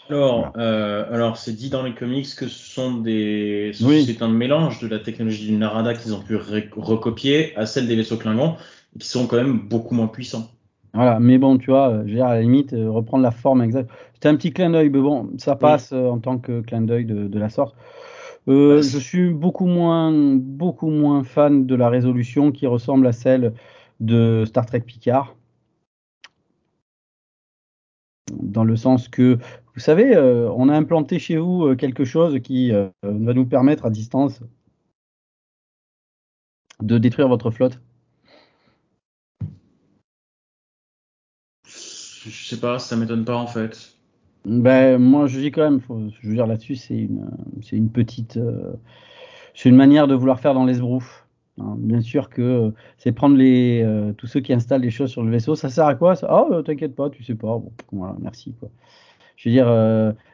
Alors, 0.10 0.54
euh, 0.58 1.06
alors 1.14 1.38
c'est 1.38 1.54
dit 1.54 1.70
dans 1.70 1.84
les 1.84 1.94
comics 1.94 2.28
que 2.36 2.48
ce 2.48 2.74
sont 2.74 2.96
des, 2.98 3.72
Oui. 3.84 4.06
c'est 4.06 4.24
un 4.24 4.28
mélange 4.28 4.80
de 4.80 4.88
la 4.88 5.00
technologie 5.00 5.46
du 5.48 5.56
Narada 5.56 5.94
qu'ils 5.94 6.16
ont 6.16 6.22
pu 6.22 6.36
recopier 6.36 7.56
à 7.56 7.68
celle 7.68 7.88
des 7.88 7.96
vaisseaux 7.96 8.18
Klingons, 8.18 8.56
qui 9.00 9.08
sont 9.08 9.28
quand 9.28 9.38
même 9.38 9.60
beaucoup 9.60 9.94
moins 9.94 10.08
puissants. 10.08 10.50
Voilà, 10.96 11.20
mais 11.20 11.38
bon, 11.38 11.60
tu 11.60 11.70
vois, 11.70 11.90
euh, 11.90 12.04
dire, 12.04 12.26
à 12.26 12.34
la 12.34 12.42
limite, 12.42 12.74
euh, 12.74 12.90
reprendre 12.90 13.22
la 13.22 13.30
forme 13.30 13.62
exacte. 13.62 13.92
C'était 14.16 14.30
un 14.30 14.36
petit 14.36 14.52
clin 14.52 14.72
d'œil, 14.72 14.90
mais 14.90 15.00
bon, 15.00 15.30
ça 15.38 15.56
passe 15.56 15.94
en 15.94 16.18
tant 16.18 16.40
que 16.40 16.62
clin 16.62 16.82
d'œil 16.82 17.06
de, 17.06 17.28
de 17.28 17.40
la 17.40 17.50
sorte. 17.50 17.76
Euh, 18.48 18.78
Ouais, 18.78 18.82
je 18.82 18.98
suis 18.98 19.30
beaucoup 19.30 19.68
moins, 19.68 20.12
beaucoup 20.12 20.90
moins 20.90 21.24
fan 21.24 21.68
de 21.68 21.76
la 21.76 21.90
résolution 21.90 22.52
qui 22.52 22.66
ressemble 22.66 23.06
à 23.06 23.12
celle 23.12 23.54
de 24.00 24.44
Star 24.48 24.66
Trek 24.66 24.80
Picard. 24.82 25.36
Dans 28.42 28.64
le 28.64 28.76
sens 28.76 29.08
que, 29.08 29.38
vous 29.80 29.86
savez, 29.86 30.14
euh, 30.14 30.52
on 30.58 30.68
a 30.68 30.76
implanté 30.76 31.20
chez 31.20 31.38
vous 31.38 31.64
euh, 31.64 31.76
quelque 31.78 32.04
chose 32.04 32.38
qui 32.42 32.74
euh, 32.74 32.90
va 33.02 33.34
nous 33.34 33.46
permettre 33.46 33.86
à 33.86 33.90
distance 33.90 34.42
de 36.82 36.98
détruire 36.98 37.30
votre 37.30 37.50
flotte? 37.50 37.80
Je 41.66 42.30
sais 42.30 42.60
pas, 42.60 42.78
ça 42.78 42.98
m'étonne 42.98 43.24
pas 43.24 43.38
en 43.38 43.48
fait. 43.48 43.94
Ben, 44.44 44.98
moi, 44.98 45.28
je 45.28 45.40
dis 45.40 45.50
quand 45.50 45.62
même, 45.64 45.80
faut, 45.80 46.10
je 46.10 46.28
veux 46.28 46.34
dire 46.34 46.46
là-dessus, 46.46 46.76
c'est 46.76 46.98
une, 46.98 47.32
c'est 47.62 47.78
une 47.78 47.90
petite, 47.90 48.36
euh, 48.36 48.74
c'est 49.56 49.70
une 49.70 49.78
manière 49.78 50.08
de 50.08 50.14
vouloir 50.14 50.42
faire 50.42 50.54
dans 50.54 50.66
l'esbrouf. 50.66 51.26
Hein, 51.58 51.76
bien 51.78 52.02
sûr 52.02 52.30
que 52.30 52.74
c'est 52.98 53.14
prendre 53.14 53.38
les, 53.38 53.82
euh, 53.82 54.12
tous 54.12 54.28
ceux 54.28 54.42
qui 54.42 54.52
installent 54.52 54.82
les 54.82 54.92
choses 54.92 55.10
sur 55.10 55.24
le 55.24 55.32
vaisseau. 55.32 55.56
Ça 55.56 55.70
sert 55.70 55.86
à 55.86 55.96
quoi 55.96 56.18
ça? 56.18 56.28
Ah, 56.30 56.48
euh, 56.52 56.64
t'inquiète 56.64 56.96
pas, 56.96 57.10
tu 57.10 57.24
sais 57.24 57.36
pas. 57.36 57.58
Bon, 57.58 57.72
voilà, 57.94 58.18
merci 58.20 58.54
quoi. 58.60 58.70
Je 59.40 59.48
veux 59.48 59.54
dire, 59.54 59.68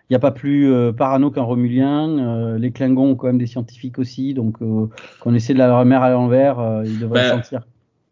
il 0.09 0.13
n'y 0.13 0.15
a 0.15 0.19
pas 0.19 0.31
plus 0.31 0.71
euh, 0.71 0.91
parano 0.91 1.31
qu'un 1.31 1.43
Romulien. 1.43 2.09
euh, 2.19 2.57
les 2.57 2.71
Klingons 2.71 3.11
ont 3.11 3.15
quand 3.15 3.27
même 3.27 3.37
des 3.37 3.47
scientifiques 3.47 3.99
aussi, 3.99 4.33
donc 4.33 4.61
euh, 4.61 4.87
qu'on 5.19 5.33
essaie 5.35 5.53
de 5.53 5.59
la 5.59 5.77
remettre 5.77 6.01
à 6.01 6.09
l'envers, 6.09 6.59
euh, 6.59 6.83
ils 6.85 6.99
devraient 6.99 7.19
Ben, 7.19 7.23
le 7.23 7.25
sentir. 7.25 7.61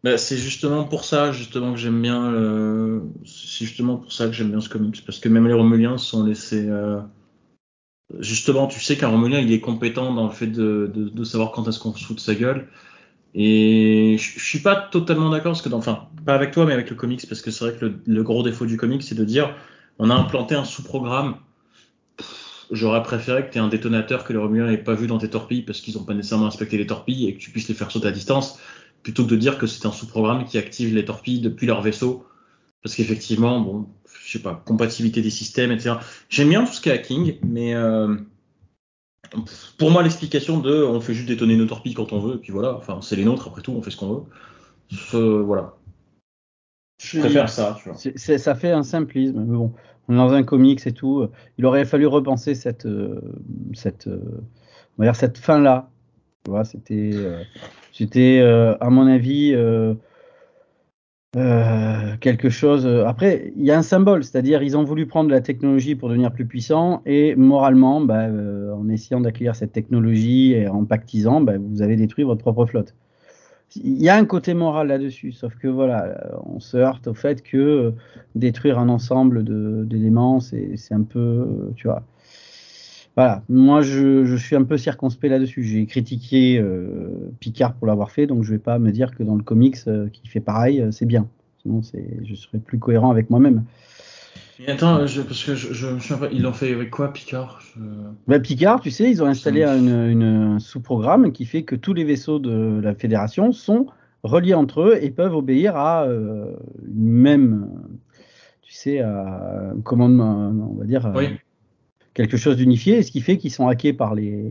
Bah, 0.04 0.18
c'est 0.18 0.36
justement 0.38 0.84
pour 0.84 1.04
ça, 1.04 1.32
justement, 1.32 1.72
que 1.72 1.78
j'aime 1.78 2.00
bien. 2.02 2.32
euh, 2.32 3.00
C'est 3.24 3.64
justement 3.66 3.96
pour 3.98 4.12
ça 4.12 4.26
que 4.26 4.32
j'aime 4.32 4.50
bien 4.50 4.60
ce 4.60 4.68
comics, 4.68 5.04
parce 5.06 5.18
que 5.20 5.28
même 5.28 5.46
les 5.48 5.54
Romuliens 5.54 5.98
sont 5.98 6.24
laissés. 6.24 6.68
euh, 6.68 7.00
Justement, 8.20 8.66
tu 8.66 8.80
sais 8.80 8.96
qu'un 8.96 9.08
Romulien, 9.08 9.40
il 9.40 9.50
est 9.52 9.60
compétent 9.60 10.12
dans 10.14 10.26
le 10.26 10.32
fait 10.32 10.46
de, 10.46 10.90
de, 10.94 11.08
de 11.08 11.24
savoir 11.24 11.52
quand 11.52 11.66
est-ce 11.68 11.78
qu'on 11.80 11.94
se 11.94 12.04
fout 12.04 12.16
de 12.16 12.20
sa 12.20 12.34
gueule. 12.34 12.68
Et 13.34 14.16
je 14.18 14.38
je 14.40 14.44
suis 14.44 14.60
pas 14.60 14.76
totalement 14.76 15.30
d'accord, 15.30 15.52
parce 15.52 15.62
que, 15.62 15.68
dans- 15.70 15.78
enfin, 15.78 16.08
pas 16.26 16.34
avec 16.34 16.52
toi, 16.52 16.66
mais 16.66 16.72
avec 16.74 16.90
le 16.90 16.96
comics, 16.96 17.26
parce 17.28 17.42
que 17.42 17.50
c'est 17.50 17.64
vrai 17.66 17.78
que 17.78 17.86
le, 17.86 17.94
le 18.06 18.22
gros 18.24 18.42
défaut 18.44 18.66
du 18.66 18.76
comics, 18.78 19.02
c'est 19.02 19.16
de 19.16 19.24
dire, 19.24 19.54
on 19.98 20.10
a 20.10 20.14
implanté 20.14 20.54
un 20.54 20.64
sous-programme. 20.64 21.36
J'aurais 22.70 23.02
préféré 23.02 23.46
que 23.46 23.52
tu 23.52 23.58
aies 23.58 23.60
un 23.60 23.68
détonateur 23.68 24.24
que 24.24 24.32
les 24.32 24.38
Romuliens 24.38 24.66
n'aient 24.66 24.78
pas 24.78 24.94
vu 24.94 25.06
dans 25.06 25.18
tes 25.18 25.30
torpilles, 25.30 25.62
parce 25.62 25.80
qu'ils 25.80 25.96
n'ont 25.96 26.04
pas 26.04 26.14
nécessairement 26.14 26.46
inspecté 26.46 26.78
les 26.78 26.86
torpilles, 26.86 27.28
et 27.28 27.34
que 27.34 27.38
tu 27.40 27.50
puisses 27.50 27.68
les 27.68 27.74
faire 27.74 27.90
sauter 27.90 28.08
à 28.08 28.12
distance 28.12 28.58
plutôt 29.02 29.24
que 29.24 29.30
de 29.30 29.36
dire 29.36 29.58
que 29.58 29.66
c'est 29.66 29.86
un 29.86 29.92
sous-programme 29.92 30.44
qui 30.46 30.58
active 30.58 30.94
les 30.94 31.04
torpilles 31.04 31.40
depuis 31.40 31.66
leur 31.66 31.82
vaisseau. 31.82 32.26
Parce 32.82 32.96
qu'effectivement, 32.96 33.60
bon, 33.60 33.86
je 34.24 34.32
sais 34.32 34.42
pas, 34.42 34.62
compatibilité 34.64 35.22
des 35.22 35.30
systèmes, 35.30 35.72
etc. 35.72 35.96
J'aime 36.28 36.48
bien 36.48 36.64
tout 36.64 36.72
ce 36.72 36.80
qui 36.80 36.88
est 36.88 36.92
hacking, 36.92 37.38
mais 37.42 37.74
euh, 37.74 38.16
pour 39.78 39.90
moi, 39.90 40.02
l'explication 40.02 40.58
de 40.58 40.82
on 40.82 41.00
fait 41.00 41.14
juste 41.14 41.28
détonner 41.28 41.56
nos 41.56 41.66
torpilles 41.66 41.94
quand 41.94 42.12
on 42.12 42.20
veut, 42.20 42.38
puis 42.38 42.52
voilà, 42.52 42.74
enfin, 42.74 43.00
c'est 43.00 43.16
les 43.16 43.24
nôtres, 43.24 43.46
après 43.48 43.62
tout, 43.62 43.72
on 43.72 43.82
fait 43.82 43.90
ce 43.90 43.96
qu'on 43.96 44.26
veut. 45.12 45.42
Voilà. 45.44 45.76
Je 46.98 47.20
préfère 47.20 47.48
ça, 47.48 47.76
tu 47.82 47.90
vois. 47.90 47.98
Ça 48.38 48.54
fait 48.54 48.70
un 48.70 48.82
simplisme, 48.82 49.44
mais 49.46 49.56
bon, 49.56 49.72
on 50.08 50.14
est 50.14 50.16
dans 50.16 50.32
un 50.32 50.42
comics 50.42 50.86
et 50.86 50.92
tout. 50.92 51.20
euh, 51.20 51.30
Il 51.58 51.66
aurait 51.66 51.84
fallu 51.84 52.06
repenser 52.06 52.54
cette, 52.54 52.86
euh, 52.86 53.20
cette, 53.72 54.06
euh, 54.06 54.20
on 54.96 55.02
va 55.02 55.06
dire 55.06 55.16
cette 55.16 55.38
fin-là. 55.38 55.90
Tu 56.44 56.50
vois, 56.50 56.64
c'était, 56.64 57.10
euh, 57.14 57.42
c'était, 57.92 58.40
à 58.80 58.90
mon 58.90 59.06
avis, 59.06 59.56
quelque 62.20 62.48
chose. 62.48 62.86
Après, 62.86 63.52
il 63.56 63.64
y 63.64 63.70
a 63.72 63.78
un 63.78 63.82
symbole, 63.82 64.22
c'est-à-dire 64.22 64.62
ils 64.62 64.76
ont 64.76 64.84
voulu 64.84 65.06
prendre 65.06 65.30
la 65.30 65.40
technologie 65.40 65.94
pour 65.96 66.08
devenir 66.08 66.32
plus 66.32 66.46
puissants 66.46 67.02
et 67.06 67.34
moralement, 67.34 68.00
bah, 68.00 68.28
en 68.28 68.88
essayant 68.88 69.20
d'accueillir 69.20 69.56
cette 69.56 69.72
technologie 69.72 70.52
et 70.52 70.68
en 70.68 70.84
pactisant, 70.84 71.40
bah, 71.40 71.54
vous 71.58 71.82
avez 71.82 71.96
détruit 71.96 72.24
votre 72.24 72.40
propre 72.42 72.66
flotte. 72.66 72.94
Il 73.76 74.00
y 74.00 74.08
a 74.08 74.16
un 74.16 74.24
côté 74.24 74.54
moral 74.54 74.88
là-dessus, 74.88 75.32
sauf 75.32 75.56
que 75.56 75.68
voilà, 75.68 76.38
on 76.44 76.60
se 76.60 76.76
heurte 76.76 77.08
au 77.08 77.14
fait 77.14 77.42
que 77.42 77.56
euh, 77.56 77.90
détruire 78.34 78.78
un 78.78 78.88
ensemble 78.88 79.44
d'éléments, 79.88 80.40
c'est 80.40 80.76
un 80.92 81.02
peu, 81.02 81.18
euh, 81.18 81.72
tu 81.74 81.88
vois. 81.88 82.02
Voilà, 83.16 83.42
moi 83.48 83.80
je, 83.82 84.24
je 84.24 84.36
suis 84.36 84.56
un 84.56 84.64
peu 84.64 84.76
circonspect 84.76 85.30
là-dessus. 85.30 85.62
J'ai 85.62 85.86
critiqué 85.86 86.58
euh, 86.58 87.30
Picard 87.40 87.74
pour 87.74 87.86
l'avoir 87.86 88.10
fait, 88.10 88.26
donc 88.26 88.42
je 88.42 88.50
vais 88.50 88.58
pas 88.58 88.78
me 88.78 88.90
dire 88.90 89.14
que 89.14 89.22
dans 89.22 89.36
le 89.36 89.42
comics 89.42 89.78
qui 90.12 90.28
fait 90.28 90.40
pareil, 90.40 90.84
c'est 90.90 91.06
bien. 91.06 91.28
Sinon, 91.62 91.80
je 92.24 92.34
serais 92.34 92.58
plus 92.58 92.78
cohérent 92.78 93.10
avec 93.10 93.30
moi-même. 93.30 93.64
Mais 94.60 94.70
attends, 94.70 95.06
je, 95.06 95.20
parce 95.22 95.42
que 95.44 95.54
je, 95.54 95.72
je 95.72 96.14
pas, 96.14 96.28
ils 96.30 96.42
l'ont 96.42 96.52
fait 96.52 96.72
avec 96.72 96.90
quoi, 96.90 97.12
Picard? 97.12 97.60
Je- 97.74 97.80
Ben, 98.28 98.40
Picard, 98.40 98.80
tu 98.80 98.90
sais, 98.90 99.10
ils 99.10 99.22
ont 99.22 99.26
installé 99.26 99.62
Ça 99.62 99.76
une, 99.76 99.88
une- 100.10 100.22
un 100.22 100.58
sous-programme 100.58 101.32
qui 101.32 101.44
fait 101.44 101.64
que 101.64 101.74
tous 101.74 101.92
les 101.92 102.04
vaisseaux 102.04 102.38
de 102.38 102.80
la 102.80 102.94
Fédération 102.94 103.52
sont 103.52 103.86
reliés 104.22 104.54
entre 104.54 104.82
eux 104.82 104.98
et 105.00 105.10
peuvent 105.10 105.34
obéir 105.34 105.76
à 105.76 106.04
euh, 106.04 106.54
une 106.86 107.10
même, 107.10 107.68
tu 108.62 108.72
sais, 108.72 109.00
à 109.00 109.70
un 109.74 109.80
commandement, 109.82 110.52
on 110.72 110.78
va 110.78 110.84
dire, 110.84 111.12
Oui. 111.16 111.26
quelque 112.14 112.36
chose 112.36 112.56
d'unifié, 112.56 112.98
et 112.98 113.02
ce 113.02 113.10
qui 113.10 113.20
fait 113.20 113.36
qu'ils 113.38 113.50
sont 113.50 113.66
hackés 113.68 113.92
par 113.92 114.14
les, 114.14 114.50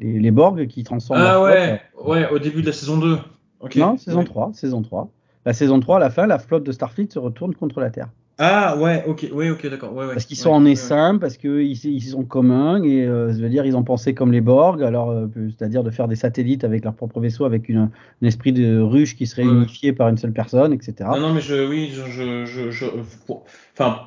les, 0.00 0.18
les 0.18 0.30
Borg 0.32 0.66
qui 0.66 0.82
transforment 0.82 1.22
Ah 1.24 1.40
ouais, 1.42 1.80
flotte. 1.94 2.08
ouais, 2.08 2.28
au 2.30 2.38
début 2.40 2.60
de 2.62 2.66
la 2.66 2.72
saison 2.72 2.98
2. 2.98 3.16
Ok. 3.60 3.76
Non, 3.76 3.96
saison 3.96 4.18
Ouais. 4.18 4.24
3, 4.24 4.50
saison 4.54 4.82
3. 4.82 5.08
La 5.46 5.52
saison 5.52 5.78
3, 5.80 5.96
à 5.96 6.00
la 6.00 6.10
fin, 6.10 6.26
la 6.26 6.38
flotte 6.40 6.64
de 6.64 6.72
Starfleet 6.72 7.08
se 7.10 7.18
retourne 7.20 7.54
contre 7.54 7.80
la 7.80 7.90
Terre. 7.90 8.08
Ah 8.38 8.76
ouais, 8.76 9.02
ok, 9.06 9.28
ouais, 9.32 9.48
ok, 9.48 9.66
d'accord. 9.68 9.94
Ouais, 9.94 10.04
ouais, 10.04 10.12
Parce 10.12 10.26
qu'ils 10.26 10.36
sont 10.36 10.50
en 10.50 10.62
ouais, 10.64 10.72
essaim, 10.72 11.16
parce 11.18 11.38
qu'ils 11.38 11.86
ils 11.86 12.02
sont 12.02 12.24
communs, 12.24 12.82
et 12.82 13.02
euh, 13.02 13.32
ça 13.32 13.40
veut 13.40 13.48
dire 13.48 13.64
ils 13.64 13.76
ont 13.76 13.82
pensé 13.82 14.12
comme 14.12 14.30
les 14.30 14.42
Borg, 14.42 14.82
alors 14.82 15.10
euh, 15.10 15.26
c'est-à-dire 15.56 15.82
de 15.82 15.90
faire 15.90 16.06
des 16.06 16.16
satellites 16.16 16.62
avec 16.62 16.84
leur 16.84 16.94
propre 16.94 17.18
vaisseau, 17.20 17.46
avec 17.46 17.70
une, 17.70 17.78
un 17.78 17.90
esprit 18.26 18.52
de 18.52 18.78
ruche 18.78 19.16
qui 19.16 19.26
serait 19.26 19.44
unifié 19.44 19.94
par 19.94 20.08
une 20.08 20.18
seule 20.18 20.34
personne, 20.34 20.74
etc. 20.74 21.08
Non, 21.12 21.20
non, 21.20 21.32
mais 21.32 21.40
je, 21.40 21.66
oui, 21.66 21.90
je, 21.94 22.44
je, 22.44 22.70
je, 22.70 22.86
pour, 23.26 23.46
enfin, 23.72 24.00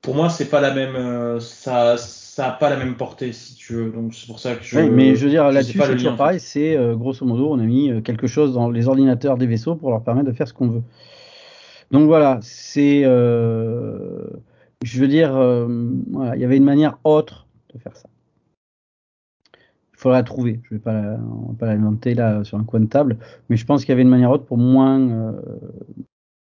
pour 0.00 0.14
moi, 0.14 0.28
c'est 0.28 0.48
pas 0.48 0.60
la 0.60 0.72
même, 0.72 0.94
euh, 0.94 1.40
ça, 1.40 1.96
ça 1.96 2.50
a 2.50 2.52
pas 2.52 2.70
la 2.70 2.76
même 2.76 2.94
portée, 2.94 3.32
si 3.32 3.56
tu 3.56 3.74
veux. 3.74 3.90
Donc 3.90 4.14
c'est 4.14 4.28
pour 4.28 4.38
ça 4.38 4.54
que 4.54 4.62
je. 4.62 4.78
Oui, 4.78 4.90
mais 4.90 5.16
je 5.16 5.24
veux 5.24 5.30
dire 5.30 5.50
là-dessus, 5.50 5.80
c'est 5.84 5.94
toujours 5.94 6.16
pareil, 6.16 6.38
c'est 6.38 6.76
euh, 6.76 6.94
grosso 6.94 7.26
modo, 7.26 7.50
on 7.50 7.58
a 7.58 7.64
mis 7.64 8.00
quelque 8.04 8.28
chose 8.28 8.54
dans 8.54 8.70
les 8.70 8.86
ordinateurs 8.86 9.38
des 9.38 9.46
vaisseaux 9.46 9.74
pour 9.74 9.90
leur 9.90 10.04
permettre 10.04 10.28
de 10.28 10.32
faire 10.36 10.46
ce 10.46 10.54
qu'on 10.54 10.68
veut. 10.68 10.82
Donc 11.92 12.06
voilà, 12.06 12.38
c'est, 12.42 13.02
euh, 13.04 14.24
je 14.82 15.00
veux 15.00 15.08
dire, 15.08 15.36
euh, 15.36 15.68
il 16.34 16.40
y 16.40 16.44
avait 16.44 16.56
une 16.56 16.64
manière 16.64 16.98
autre 17.04 17.46
de 17.74 17.78
faire 17.78 17.94
ça. 17.96 18.08
Il 19.92 19.98
faudra 19.98 20.18
la 20.18 20.24
trouver. 20.24 20.60
Je 20.64 20.74
vais 20.74 20.80
pas, 20.80 21.18
la- 21.60 22.14
là 22.14 22.44
sur 22.44 22.58
un 22.58 22.64
coin 22.64 22.80
de 22.80 22.86
table, 22.86 23.18
mais 23.48 23.56
je 23.56 23.66
pense 23.66 23.82
qu'il 23.82 23.90
y 23.90 23.92
avait 23.92 24.02
une 24.02 24.08
manière 24.08 24.30
autre 24.30 24.44
pour 24.44 24.56
moins, 24.58 25.00
euh, 25.00 25.32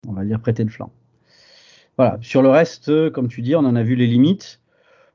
on 0.07 0.13
va 0.13 0.25
dire, 0.25 0.39
prêter 0.41 0.63
le 0.65 0.71
flanc. 0.71 0.93
Voilà. 1.97 2.19
Sur 2.21 2.43
le 2.43 2.51
reste, 2.51 2.91
euh, 2.91 3.11
comme 3.11 3.29
tu 3.29 3.43
dis, 3.43 3.57
on 3.57 3.61
en 3.61 3.75
a 3.75 3.83
vu 3.83 3.95
les 3.97 4.07
limites, 4.07 4.61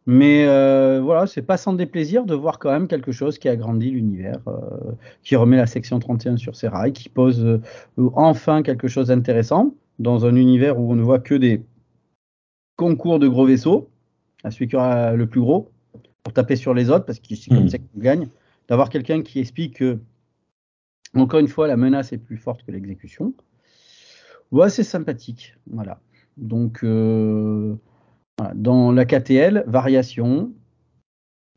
mais 0.07 0.45
euh, 0.47 1.01
voilà, 1.03 1.27
c'est 1.27 1.43
pas 1.43 1.57
sans 1.57 1.73
déplaisir 1.73 2.25
de 2.25 2.35
voir 2.35 2.59
quand 2.59 2.71
même 2.71 2.87
quelque 2.87 3.11
chose 3.11 3.37
qui 3.39 3.49
agrandit 3.49 3.91
l'univers, 3.91 4.39
euh, 4.47 4.93
qui 5.23 5.35
remet 5.35 5.57
la 5.57 5.67
section 5.67 5.99
31 5.99 6.37
sur 6.37 6.55
ses 6.55 6.67
rails, 6.67 6.93
qui 6.93 7.09
pose 7.09 7.43
euh, 7.45 7.61
enfin 8.15 8.63
quelque 8.63 8.87
chose 8.89 9.07
d'intéressant 9.07 9.73
dans 9.99 10.25
un 10.25 10.35
univers 10.35 10.79
où 10.79 10.91
on 10.91 10.95
ne 10.95 11.03
voit 11.03 11.19
que 11.19 11.35
des 11.35 11.63
concours 12.77 13.19
de 13.19 13.27
gros 13.27 13.45
vaisseaux, 13.45 13.89
à 14.43 14.51
celui 14.51 14.67
qui 14.67 14.75
aura 14.75 15.13
le 15.13 15.27
plus 15.27 15.41
gros, 15.41 15.69
pour 16.23 16.33
taper 16.33 16.55
sur 16.55 16.73
les 16.73 16.89
autres, 16.89 17.05
parce 17.05 17.19
que 17.19 17.35
c'est 17.35 17.49
comme 17.49 17.63
Mhm. 17.63 17.69
ça 17.69 17.77
qu'on 17.77 17.99
gagne. 17.99 18.27
D'avoir 18.69 18.89
quelqu'un 18.89 19.21
qui 19.21 19.39
explique 19.39 19.77
que, 19.77 19.99
encore 21.15 21.39
une 21.39 21.47
fois, 21.47 21.67
la 21.67 21.77
menace 21.77 22.13
est 22.13 22.17
plus 22.17 22.37
forte 22.37 22.63
que 22.63 22.71
l'exécution. 22.71 23.33
Ouais, 24.51 24.69
c'est 24.69 24.83
sympathique. 24.83 25.55
Voilà. 25.69 25.99
Donc, 26.37 26.83
euh, 26.83 27.75
voilà. 28.37 28.53
dans 28.55 28.91
la 28.91 29.05
KTL, 29.05 29.63
variation. 29.67 30.51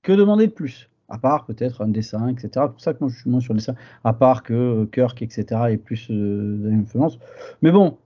Que 0.03 0.12
demander 0.12 0.47
de 0.49 0.53
plus? 0.53 0.91
À 1.09 1.18
part 1.18 1.47
peut-être 1.47 1.82
un 1.82 1.89
dessin, 1.89 2.28
etc. 2.28 2.49
C'est 2.55 2.68
pour 2.72 2.80
ça 2.80 2.93
que 2.93 2.99
moi 3.01 3.09
je 3.09 3.16
suis 3.20 3.30
moins 3.30 3.41
sur 3.41 3.55
le 3.55 3.61
dessin. 3.61 3.76
À 4.03 4.12
part 4.12 4.43
que 4.43 4.53
euh, 4.55 4.87
Kirk, 4.87 5.22
etc. 5.22 5.45
est 5.70 5.76
plus 5.76 6.09
euh, 6.11 6.57
d'influence. 6.70 7.18
Mais 7.62 7.70
bon, 7.70 7.97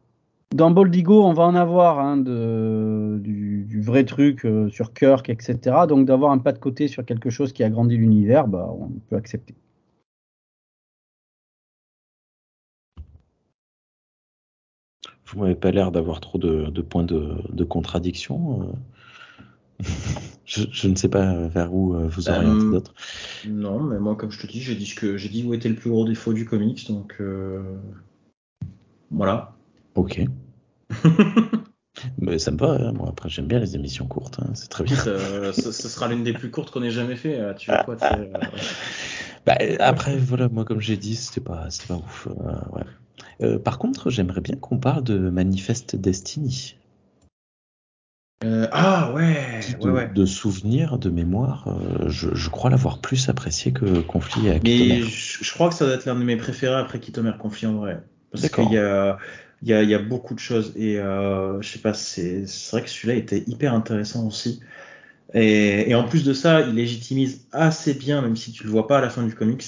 dans 0.55 0.71
Boldigo, 0.71 1.23
on 1.25 1.33
va 1.33 1.45
en 1.45 1.55
avoir 1.55 1.99
hein, 2.01 2.17
de, 2.17 3.19
du, 3.23 3.65
du 3.65 3.81
vrai 3.81 4.05
truc 4.05 4.45
euh, 4.45 4.69
sur 4.69 4.93
Kirk, 4.93 5.29
etc. 5.31 5.87
Donc 5.89 6.07
d'avoir 6.07 6.33
un 6.33 6.39
pas 6.39 6.53
de 6.53 6.59
côté 6.59 6.89
sur 6.89 7.05
quelque 7.05 7.31
chose 7.31 7.53
qui 7.53 7.63
agrandit 7.65 7.97
l'univers, 7.97 8.49
bah, 8.49 8.69
on 8.71 8.89
peut 9.09 9.17
accepter. 9.17 9.55
Vous 15.27 15.41
m'avez 15.41 15.55
pas 15.55 15.71
l'air 15.71 15.93
d'avoir 15.93 16.21
trop 16.21 16.39
de, 16.39 16.67
de 16.71 16.83
points 16.83 17.05
de, 17.05 17.37
de 17.53 17.65
contradiction. 17.65 18.63
euh. 18.63 19.85
je, 20.45 20.65
je 20.73 20.89
ne 20.89 20.97
sais 20.97 21.09
pas 21.09 21.47
vers 21.49 21.73
où 21.73 21.95
euh, 21.95 22.09
vous 22.09 22.29
Euh, 22.29 22.33
orientez 22.37 22.65
d'autres. 22.71 22.95
Non, 23.49 23.81
mais 23.81 24.01
moi, 24.01 24.17
comme 24.17 24.31
je 24.33 24.41
te 24.41 24.47
dis, 24.49 24.61
j'ai 24.61 24.75
dit 24.75 24.87
ce 24.87 24.97
que 24.97 25.17
j'ai 25.17 25.29
dit 25.29 25.45
où 25.47 25.55
était 25.55 25.69
le 25.69 25.77
plus 25.77 25.91
gros 25.91 26.05
défaut 26.05 26.33
du 26.33 26.45
comics, 26.45 26.89
donc 26.89 27.17
euh, 27.21 27.63
voilà. 29.13 29.57
Ok. 29.95 30.21
Mais 32.19 32.39
ça 32.39 32.51
me 32.51 32.57
va, 32.57 32.73
hein. 32.81 32.93
moi 32.93 33.09
après 33.11 33.29
j'aime 33.29 33.47
bien 33.47 33.59
les 33.59 33.75
émissions 33.75 34.07
courtes, 34.07 34.39
hein. 34.41 34.51
c'est 34.55 34.69
très 34.69 34.85
bien. 34.85 34.97
Euh, 35.07 35.53
ce, 35.53 35.71
ce 35.73 35.89
sera 35.89 36.09
l'une 36.09 36.23
des 36.25 36.33
plus 36.33 36.51
courtes 36.51 36.71
qu'on 36.71 36.83
ait 36.83 36.91
jamais 36.91 37.17
fait. 37.17 37.39
euh, 37.39 37.53
Tu 37.55 37.71
vois 37.71 37.85
quoi 37.85 37.97
euh, 38.03 38.27
Bah, 39.47 39.57
après, 39.81 40.17
voilà, 40.17 40.49
moi 40.49 40.65
comme 40.65 40.81
j'ai 40.81 40.97
dit, 40.97 41.17
c'était 41.17 41.41
pas, 41.41 41.67
c'était 41.71 41.89
pas 41.89 41.97
ouf. 41.97 42.29
euh, 42.29 42.61
ouais. 42.73 43.59
Par 43.59 43.79
contre, 43.79 44.11
j'aimerais 44.11 44.41
bien 44.41 44.57
qu'on 44.57 44.79
parle 44.79 45.03
de 45.03 45.19
Manifest 45.19 45.97
Destiny. 45.97 46.77
Ah 48.73 49.13
ouais, 49.15 49.61
de, 49.81 49.87
ouais, 49.87 49.91
ouais. 49.93 50.09
de 50.09 50.25
souvenirs, 50.25 50.99
de 50.99 51.11
mémoire, 51.11 51.77
je, 52.07 52.35
je 52.35 52.51
crois 52.51 52.71
l'avoir 52.71 53.01
plus 53.01 53.29
apprécié 53.29 53.73
que 53.73 54.01
Conflit 54.01 54.49
à 54.49 54.59
Mais 54.63 55.03
je, 55.03 55.45
je 55.45 55.53
crois 55.53 55.69
que 55.69 55.75
ça 55.75 55.85
doit 55.85 55.95
être 55.95 56.07
l'un 56.07 56.15
de 56.15 56.23
mes 56.25 56.37
préférés 56.37 56.77
après 56.81 57.01
Kitomer 57.01 57.33
Conflit 57.39 57.67
en 57.67 57.75
vrai. 57.75 58.03
Parce 58.31 58.43
D'accord. 58.43 58.67
qu'il 58.69 58.75
y 58.75 58.79
a, 58.79 59.19
il 59.63 59.69
y, 59.69 59.75
a, 59.75 59.83
il 59.83 59.91
y 59.91 59.95
a 59.95 59.99
beaucoup 59.99 60.35
de 60.35 60.39
choses. 60.41 60.73
Et 60.77 60.99
euh, 60.99 61.61
je 61.63 61.69
sais 61.71 61.79
pas, 61.81 61.95
c'est 61.95 62.47
c'est 62.47 62.71
vrai 62.73 62.83
que 62.85 62.91
celui-là 62.91 63.15
était 63.15 63.45
hyper 63.47 63.75
intéressant 63.75 64.27
aussi. 64.27 64.61
Et, 65.35 65.91
et 65.91 65.95
en 65.97 66.05
plus 66.09 66.25
de 66.25 66.33
ça, 66.35 66.63
il 66.63 66.75
légitimise 66.77 67.47
assez 67.53 67.95
bien, 67.95 68.23
même 68.23 68.37
si 68.37 68.53
tu 68.53 68.65
le 68.65 68.71
vois 68.71 68.87
pas 68.89 68.99
à 68.99 69.01
la 69.01 69.11
fin 69.11 69.25
du 69.25 69.35
comics. 69.35 69.65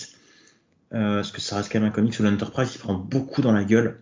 Euh, 0.95 1.17
parce 1.17 1.33
que 1.33 1.41
ça 1.41 1.57
reste 1.57 1.73
quand 1.73 1.81
même 1.81 1.89
un 1.89 1.93
comics 1.93 2.15
où 2.21 2.23
l'Enterprise 2.23 2.73
il 2.75 2.79
prend 2.79 2.95
beaucoup 2.95 3.43
dans 3.43 3.53
la 3.53 3.65
gueule. 3.65 4.01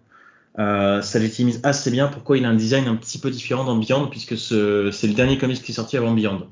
Euh, 0.58 1.02
ça 1.02 1.18
légitimise 1.20 1.60
assez 1.64 1.90
bien 1.90 2.08
pourquoi 2.08 2.38
il 2.38 2.44
a 2.44 2.50
un 2.50 2.54
design 2.56 2.88
un 2.88 2.96
petit 2.96 3.18
peu 3.18 3.30
différent 3.30 3.64
dans 3.64 3.76
Beyond, 3.76 4.08
puisque 4.08 4.36
ce- 4.38 4.90
c'est 4.92 5.08
le 5.08 5.14
dernier 5.14 5.38
comics 5.38 5.62
qui 5.62 5.72
est 5.72 5.74
sorti 5.76 5.96
avant 5.96 6.12
Beyond, 6.14 6.48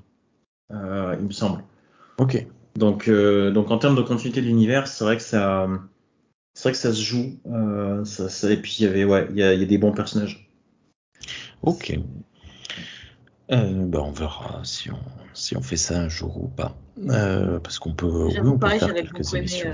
euh, 0.73 1.17
il 1.21 1.27
me 1.27 1.33
semble. 1.33 1.65
Ok. 2.19 2.47
Donc, 2.77 3.11
donc 3.11 3.71
en 3.71 3.79
termes 3.79 3.97
de 3.97 4.03
continuité 4.03 4.41
de 4.41 4.47
l'univers, 4.47 4.87
c'est 4.87 5.05
vrai 5.05 5.17
que 5.17 5.23
ça, 5.23 5.69
c'est 6.59 6.65
vrai 6.65 6.73
que 6.73 6.79
ça 6.79 6.93
se 6.93 7.01
joue. 7.01 7.39
Euh, 7.47 8.05
ça, 8.05 8.29
ça- 8.29 8.51
et 8.51 8.57
puis 8.57 8.79
il 8.81 8.83
y 8.83 8.89
avait, 8.89 9.05
ouais, 9.05 9.29
il 9.31 9.37
y 9.37 9.45
a, 9.45 9.55
y 9.55 9.63
a 9.63 9.65
des 9.67 9.79
bons 9.79 9.93
personnages. 9.93 10.51
Ok. 11.63 11.97
Euh, 13.53 13.85
bah, 13.87 14.01
on 14.03 14.11
verra 14.11 14.61
si 14.65 14.91
on, 14.91 14.99
si 15.35 15.57
on 15.57 15.63
fait 15.63 15.77
ça 15.77 16.01
un 16.01 16.09
jour 16.09 16.37
ou 16.43 16.49
pas. 16.49 16.77
Euh, 17.11 17.61
parce 17.61 17.79
qu'on 17.79 17.93
peut, 17.95 18.09
oui, 18.09 18.33
on 18.45 18.59
peut 18.59 18.69
faire 18.71 18.89
j'avais 18.89 19.03
quelques 19.03 19.19
beaucoup 19.19 19.37
aimé, 19.37 19.63
euh, 19.67 19.73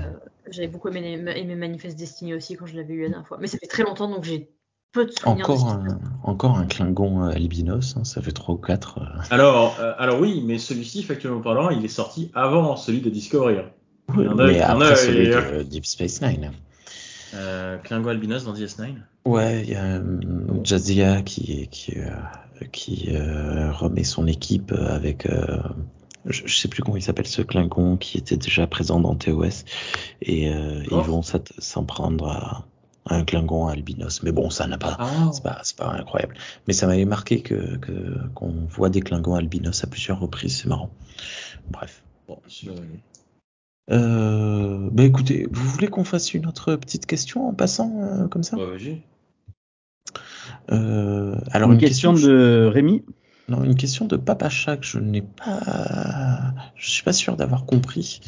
j'avais 0.51 0.67
beaucoup 0.67 0.89
aimé, 0.89 1.13
aimé 1.35 1.55
Manifest 1.55 1.97
Destiny 1.97 2.35
aussi 2.35 2.55
quand 2.55 2.67
je 2.67 2.75
l'avais 2.75 2.93
eu 2.93 3.01
la 3.01 3.09
dernière 3.09 3.27
fois. 3.27 3.39
Mais 3.41 3.47
ça 3.47 3.57
fait 3.57 3.65
très 3.65 3.81
longtemps 3.81 4.07
donc 4.07 4.23
j'ai 4.23 4.51
peu 4.91 5.07
de 5.07 5.11
souvenirs 5.11 5.49
Encore 5.49 5.67
un, 5.69 5.99
encore 6.23 6.57
un 6.59 6.67
Klingon 6.67 7.23
albinos, 7.23 7.95
hein, 7.97 8.03
ça 8.03 8.21
fait 8.21 8.31
trois 8.31 8.53
ou 8.53 8.59
quatre. 8.59 8.99
euh. 8.99 9.21
Alors, 9.31 9.75
euh, 9.79 9.93
alors 9.97 10.19
oui, 10.19 10.43
mais 10.45 10.59
celui-ci, 10.59 11.01
factuellement 11.01 11.41
parlant, 11.41 11.71
il 11.71 11.83
est 11.83 11.87
sorti 11.87 12.29
avant 12.35 12.75
celui 12.75 13.01
de 13.01 13.09
Discovery. 13.09 13.57
hein. 13.57 13.71
Oui, 14.15 14.27
mais 14.35 14.53
clin 14.53 14.69
après 14.69 14.95
celui 14.95 15.29
de 15.29 15.63
Deep 15.63 15.85
Space 15.87 16.21
Nine. 16.21 16.51
Euh, 17.35 17.77
Klingo 17.79 18.09
Albinos 18.09 18.45
dans 18.45 18.53
DS9. 18.53 18.93
Ouais, 19.25 19.61
il 19.63 19.69
y 19.69 19.75
a 19.75 19.83
euh, 19.83 20.19
Jadzia 20.63 21.21
qui, 21.21 21.67
qui, 21.69 21.93
euh, 21.97 22.65
qui 22.71 23.07
euh, 23.09 23.71
remet 23.71 24.03
son 24.03 24.27
équipe 24.27 24.71
avec, 24.71 25.27
je, 26.25 26.41
je 26.45 26.55
sais 26.57 26.67
plus 26.67 26.81
comment 26.83 26.97
il 26.97 27.01
s'appelle 27.01 27.27
ce 27.27 27.41
Klingon 27.41 27.97
qui 27.97 28.17
était 28.17 28.37
déjà 28.37 28.67
présent 28.67 28.99
dans 28.99 29.15
TOS, 29.15 29.63
et 30.21 30.43
ils 30.47 30.87
Oh. 30.91 31.01
vont 31.01 31.21
s'en 31.23 31.83
prendre 31.85 32.27
à, 32.27 32.65
à 33.07 33.15
un 33.15 33.23
Klingon 33.23 33.67
albinos. 33.67 34.21
Mais 34.23 34.31
bon, 34.31 34.49
ça 34.49 34.67
n'a 34.67 34.77
pas, 34.77 34.95
Ah, 34.99 35.29
c'est 35.33 35.43
pas, 35.43 35.61
pas 35.77 35.91
incroyable. 35.91 36.35
Mais 36.67 36.73
ça 36.73 36.85
m'avait 36.87 37.05
marqué 37.05 37.41
que 37.41 37.77
que- 37.77 38.27
qu'on 38.35 38.53
voit 38.69 38.89
des 38.89 39.01
Klingons 39.01 39.35
albinos 39.35 39.83
à 39.83 39.87
plusieurs 39.87 40.19
reprises, 40.19 40.61
c'est 40.61 40.67
marrant. 40.69 40.91
Bref. 41.69 42.03
bon, 42.27 42.39
je- 42.47 42.69
Euh, 43.91 44.89
bah 44.91 45.03
écoutez, 45.03 45.47
vous 45.51 45.69
voulez 45.69 45.87
qu'on 45.87 46.03
fasse 46.03 46.33
une 46.33 46.47
autre 46.47 46.75
petite 46.75 47.05
question 47.05 47.47
en 47.47 47.53
passant 47.53 48.01
euh, 48.01 48.27
comme 48.27 48.43
ça? 48.43 48.57
Bah, 48.57 48.65
vas-y. 48.65 49.01
Euh, 50.71 51.35
Alors 51.51 51.71
une, 51.71 51.77
question, 51.77 52.13
de 52.13 52.69
Rémi? 52.71 53.03
Non, 53.47 53.63
une 53.63 53.75
question 53.75 54.05
de 54.05 54.17
Papa 54.17 54.49
Chat 54.49 54.77
que 54.77 54.85
je 54.85 54.97
n'ai 54.97 55.21
pas, 55.21 56.53
je 56.75 56.89
suis 56.89 57.03
pas 57.03 57.13
sûr 57.13 57.35
d'avoir 57.35 57.65
compris, 57.65 58.21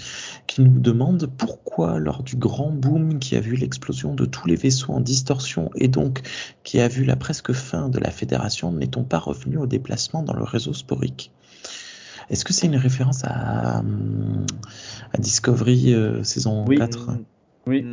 qui 0.45 0.62
nous 0.62 0.80
demande 0.80 1.28
pourquoi 1.38 1.97
lors 1.97 2.22
du 2.22 2.36
grand 2.36 2.70
boom 2.70 3.18
qui 3.18 3.36
a 3.36 3.39
vu 3.39 3.55
l'explosion 3.55 4.14
de 4.14 4.26
tous 4.26 4.47
les 4.47 4.55
vaisseaux 4.55 4.93
en 4.93 4.99
distorsion 4.99 5.72
et 5.76 5.88
donc 5.88 6.22
qui 6.64 6.80
a 6.80 6.88
vu 6.88 7.03
la 7.03 7.16
presque 7.16 7.53
fin 7.53 7.89
de 7.89 7.97
la 7.97 8.12
fédération, 8.12 8.72
n'est-on 8.72 9.03
pas 9.03 9.20
revenu 9.20 9.58
au 9.58 9.66
déplacement 9.66 10.22
dans 10.22 10.36
le 10.36 10.43
réseau 10.43 10.74
sporique? 10.74 11.32
Est-ce 12.30 12.43
que 12.45 12.53
c'est 12.53 12.67
une 12.67 12.75
référence 12.75 13.23
à, 13.23 13.80
hum, 13.80 14.45
à 15.13 15.17
Discovery 15.17 15.93
euh, 15.93 16.23
saison 16.23 16.65
Oui. 16.67 16.78
4 16.78 17.09
Oui. 17.67 17.84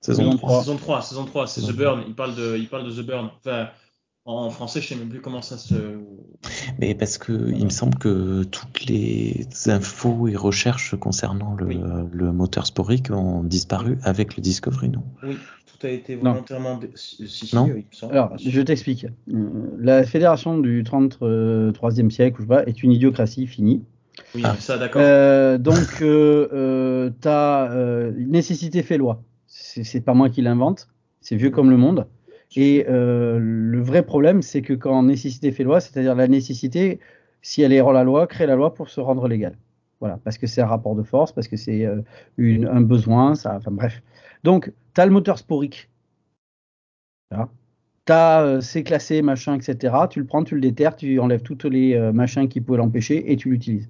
Saison 0.00 0.30
Saison 0.32 0.36
3 0.36 0.60
Saison 0.60 0.76
3, 0.76 1.02
saison 1.02 1.24
3, 1.24 1.46
c'est 1.46 1.60
The 1.62 1.72
Burn. 1.72 2.02
Il 2.06 2.14
parle 2.14 2.34
de, 2.34 2.56
il 2.56 2.68
parle 2.68 2.86
de 2.86 3.02
The 3.02 3.04
Burn. 3.04 3.30
Enfin, 3.44 3.68
en 4.24 4.50
français, 4.50 4.80
je 4.80 4.88
sais 4.88 4.96
même 4.96 5.08
plus 5.08 5.20
comment 5.20 5.42
ça 5.42 5.56
se. 5.58 5.74
Mais 6.80 6.94
parce 6.94 7.16
que 7.18 7.32
il 7.32 7.64
me 7.64 7.70
semble 7.70 7.96
que 7.96 8.42
toutes 8.44 8.86
les 8.86 9.46
infos 9.66 10.28
et 10.28 10.36
recherches 10.36 10.96
concernant 10.96 11.54
le, 11.54 11.66
Oui. 11.66 11.80
le 12.12 12.32
moteur 12.32 12.66
sporique 12.66 13.10
ont 13.10 13.42
disparu 13.44 13.98
avec 14.02 14.36
le 14.36 14.42
Discovery, 14.42 14.88
non? 14.88 15.04
Oui, 15.22 15.36
tout 15.78 15.86
a 15.86 15.90
été 15.90 16.16
volontairement. 16.16 16.80
Si, 16.94 17.28
si, 17.28 17.54
Non. 17.54 17.66
me 17.66 17.82
semble. 17.90 18.12
Alors, 18.12 18.36
je 18.38 18.60
t'explique. 18.60 19.06
Euh, 19.32 19.48
La 19.78 20.04
fédération 20.04 20.58
du 20.58 20.82
33e 20.82 22.10
siècle, 22.10 22.36
je 22.38 22.42
sais 22.42 22.48
pas, 22.48 22.64
est 22.64 22.82
une 22.82 22.92
idiocratie 22.92 23.46
finie. 23.46 23.82
Oui, 24.34 24.42
Ah. 24.44 24.54
ça, 24.58 24.78
d'accord. 24.78 25.02
Euh, 25.04 25.58
donc, 25.58 26.00
euh, 26.02 26.48
euh, 26.52 27.10
t'as 27.20 27.70
euh, 27.72 28.12
nécessité 28.16 28.82
fait 28.82 28.96
loi. 28.98 29.22
C'est 29.46 30.00
pas 30.00 30.14
moi 30.14 30.28
qui 30.30 30.42
l'invente. 30.42 30.88
C'est 31.20 31.36
vieux 31.36 31.50
comme 31.50 31.70
le 31.70 31.76
monde. 31.76 32.06
Et 32.54 32.86
euh, 32.88 33.38
le 33.40 33.80
vrai 33.80 34.02
problème, 34.04 34.40
c'est 34.42 34.62
que 34.62 34.72
quand 34.72 35.02
nécessité 35.02 35.50
fait 35.52 35.64
loi, 35.64 35.80
c'est-à-dire 35.80 36.14
la 36.14 36.28
nécessité, 36.28 37.00
si 37.42 37.62
elle 37.62 37.72
est 37.72 37.80
hors 37.80 37.92
la 37.92 38.04
loi, 38.04 38.26
crée 38.26 38.46
la 38.46 38.54
loi 38.54 38.72
pour 38.74 38.88
se 38.88 39.00
rendre 39.00 39.26
légale. 39.28 39.56
Voilà, 40.00 40.18
parce 40.24 40.38
que 40.38 40.46
c'est 40.46 40.60
un 40.60 40.66
rapport 40.66 40.94
de 40.94 41.02
force, 41.02 41.32
parce 41.32 41.48
que 41.48 41.56
c'est 41.56 41.84
euh, 41.86 42.02
un 42.38 42.80
besoin, 42.82 43.34
ça, 43.34 43.54
enfin 43.56 43.70
bref. 43.70 44.02
Donc, 44.44 44.72
tu 44.96 45.00
as 45.02 45.06
le 45.06 45.12
moteur 45.12 45.38
sporique. 45.38 45.90
Voilà. 47.30 47.48
Tu 48.06 48.12
as 48.12 48.60
c'est 48.62 48.84
classé, 48.84 49.22
machin, 49.22 49.58
etc. 49.58 50.08
Tu 50.08 50.20
le 50.20 50.26
prends, 50.26 50.44
tu 50.44 50.54
le 50.54 50.60
déterres, 50.60 50.96
tu 50.96 51.18
enlèves 51.20 51.42
tous 51.42 51.68
les 51.68 51.94
euh, 51.94 52.12
machins 52.12 52.48
qui 52.48 52.60
pouvaient 52.60 52.78
l'empêcher 52.78 53.32
et 53.32 53.36
tu 53.36 53.50
l'utilises. 53.50 53.88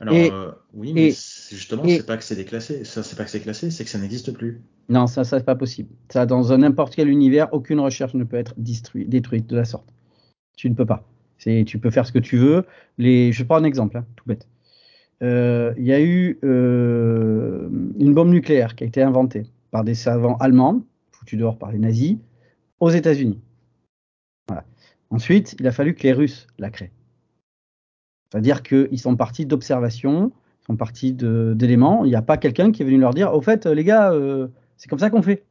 Alors, 0.00 0.14
et- 0.16 0.30
euh, 0.30 0.52
oui, 0.74 0.92
mais 0.94 1.08
et- 1.08 1.10
justement, 1.10 1.86
c'est 1.86 2.06
pas 2.06 2.16
que 2.16 2.24
c'est 2.24 2.36
déclassé. 2.36 2.84
Ça, 2.84 3.02
c'est 3.02 3.16
pas 3.16 3.24
que 3.24 3.30
c'est 3.30 3.40
classé, 3.40 3.70
c'est 3.70 3.84
que 3.84 3.90
ça 3.90 3.98
n'existe 3.98 4.32
plus. 4.32 4.60
Non, 4.88 5.06
ça, 5.06 5.24
ça 5.24 5.38
c'est 5.38 5.44
pas 5.44 5.54
possible. 5.54 5.90
Ça, 6.10 6.26
dans 6.26 6.52
un 6.52 6.58
n'importe 6.58 6.94
quel 6.96 7.08
univers, 7.08 7.52
aucune 7.52 7.80
recherche 7.80 8.14
ne 8.14 8.24
peut 8.24 8.36
être 8.36 8.54
détruite, 8.56 9.08
détruite 9.08 9.46
de 9.46 9.56
la 9.56 9.64
sorte. 9.64 9.88
Tu 10.56 10.70
ne 10.70 10.74
peux 10.74 10.86
pas. 10.86 11.04
C'est, 11.38 11.64
tu 11.66 11.78
peux 11.78 11.90
faire 11.90 12.06
ce 12.06 12.12
que 12.12 12.20
tu 12.20 12.36
veux. 12.38 12.64
Les, 12.98 13.32
je 13.32 13.44
prends 13.44 13.56
un 13.56 13.64
exemple, 13.64 13.96
hein, 13.98 14.06
tout 14.16 14.24
bête. 14.26 14.48
euh, 15.22 15.74
il 15.78 15.84
y 15.86 15.92
a 15.92 16.00
eu 16.00 16.38
euh, 16.44 17.68
une 17.98 18.14
bombe 18.14 18.30
nucléaire 18.30 18.74
qui 18.76 18.84
a 18.84 18.86
été 18.86 19.02
inventée 19.02 19.44
par 19.72 19.82
des 19.82 19.94
savants 19.94 20.36
allemands, 20.36 20.82
foutus 21.10 21.38
dehors 21.38 21.58
par 21.58 21.72
les 21.72 21.78
nazis, 21.80 22.18
aux 22.78 22.90
États-Unis. 22.90 23.40
Voilà. 24.46 24.64
Ensuite, 25.10 25.56
il 25.58 25.66
a 25.66 25.72
fallu 25.72 25.94
que 25.94 26.04
les 26.04 26.12
Russes 26.12 26.46
la 26.58 26.70
créent. 26.70 26.92
C'est-à-dire 28.30 28.62
qu'ils 28.62 29.00
sont 29.00 29.16
partis 29.16 29.46
d'observations, 29.46 30.30
ils 30.62 30.66
sont 30.66 30.76
partis 30.76 31.12
d'éléments. 31.12 32.04
Il 32.04 32.08
n'y 32.08 32.14
a 32.14 32.22
pas 32.22 32.36
quelqu'un 32.36 32.70
qui 32.70 32.82
est 32.82 32.84
venu 32.84 32.98
leur 32.98 33.14
dire, 33.14 33.34
au 33.34 33.40
fait, 33.40 33.66
les 33.66 33.82
gars, 33.82 34.12
euh, 34.12 34.48
c'est 34.76 34.88
comme 34.88 34.98
ça 34.98 35.10
qu'on 35.10 35.22
fait. 35.22 35.44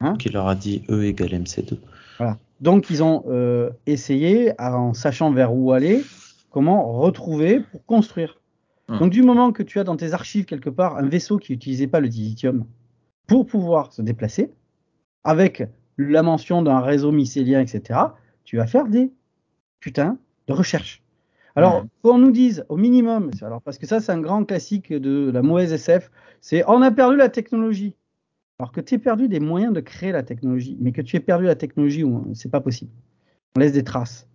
Hein 0.00 0.16
qui 0.18 0.28
leur 0.28 0.46
a 0.46 0.54
dit 0.54 0.82
E 0.88 1.02
égale 1.04 1.30
MC2. 1.30 1.78
Voilà. 2.18 2.38
Donc, 2.60 2.90
ils 2.90 3.02
ont 3.02 3.24
euh, 3.28 3.70
essayé, 3.86 4.52
en 4.58 4.92
sachant 4.92 5.32
vers 5.32 5.54
où 5.54 5.72
aller, 5.72 6.02
comment 6.50 6.92
retrouver 7.00 7.60
pour 7.60 7.84
construire. 7.86 8.40
Hum. 8.88 8.98
Donc, 8.98 9.10
du 9.10 9.22
moment 9.22 9.52
que 9.52 9.62
tu 9.62 9.78
as 9.78 9.84
dans 9.84 9.96
tes 9.96 10.12
archives 10.12 10.44
quelque 10.44 10.70
part 10.70 10.96
un 10.96 11.08
vaisseau 11.08 11.38
qui 11.38 11.52
n'utilisait 11.52 11.86
pas 11.86 12.00
le 12.00 12.08
dilithium 12.08 12.66
pour 13.26 13.46
pouvoir 13.46 13.92
se 13.92 14.02
déplacer, 14.02 14.52
avec 15.24 15.64
la 15.98 16.22
mention 16.22 16.62
d'un 16.62 16.80
réseau 16.80 17.12
mycélien, 17.12 17.60
etc., 17.60 18.00
tu 18.44 18.56
vas 18.56 18.66
faire 18.66 18.86
des 18.86 19.12
putains 19.80 20.18
de 20.48 20.52
recherches. 20.52 21.02
Alors, 21.54 21.84
qu'on 22.02 22.16
nous 22.16 22.30
dise 22.30 22.64
au 22.70 22.76
minimum, 22.76 23.30
alors 23.42 23.60
parce 23.60 23.76
que 23.76 23.86
ça, 23.86 24.00
c'est 24.00 24.12
un 24.12 24.20
grand 24.20 24.44
classique 24.44 24.90
de 24.92 25.30
la 25.30 25.42
mauvaise 25.42 25.72
SF, 25.72 26.10
c'est 26.40 26.64
on 26.66 26.80
a 26.80 26.90
perdu 26.90 27.16
la 27.16 27.28
technologie. 27.28 27.94
Alors 28.58 28.72
que 28.72 28.80
tu 28.80 28.94
es 28.94 28.98
perdu 28.98 29.28
des 29.28 29.40
moyens 29.40 29.72
de 29.72 29.80
créer 29.80 30.12
la 30.12 30.22
technologie, 30.22 30.78
mais 30.80 30.92
que 30.92 31.02
tu 31.02 31.16
aies 31.16 31.20
perdu 31.20 31.44
la 31.44 31.54
technologie, 31.54 32.04
c'est 32.32 32.50
pas 32.50 32.60
possible. 32.60 32.90
On 33.54 33.60
laisse 33.60 33.72
des 33.72 33.84
traces, 33.84 34.28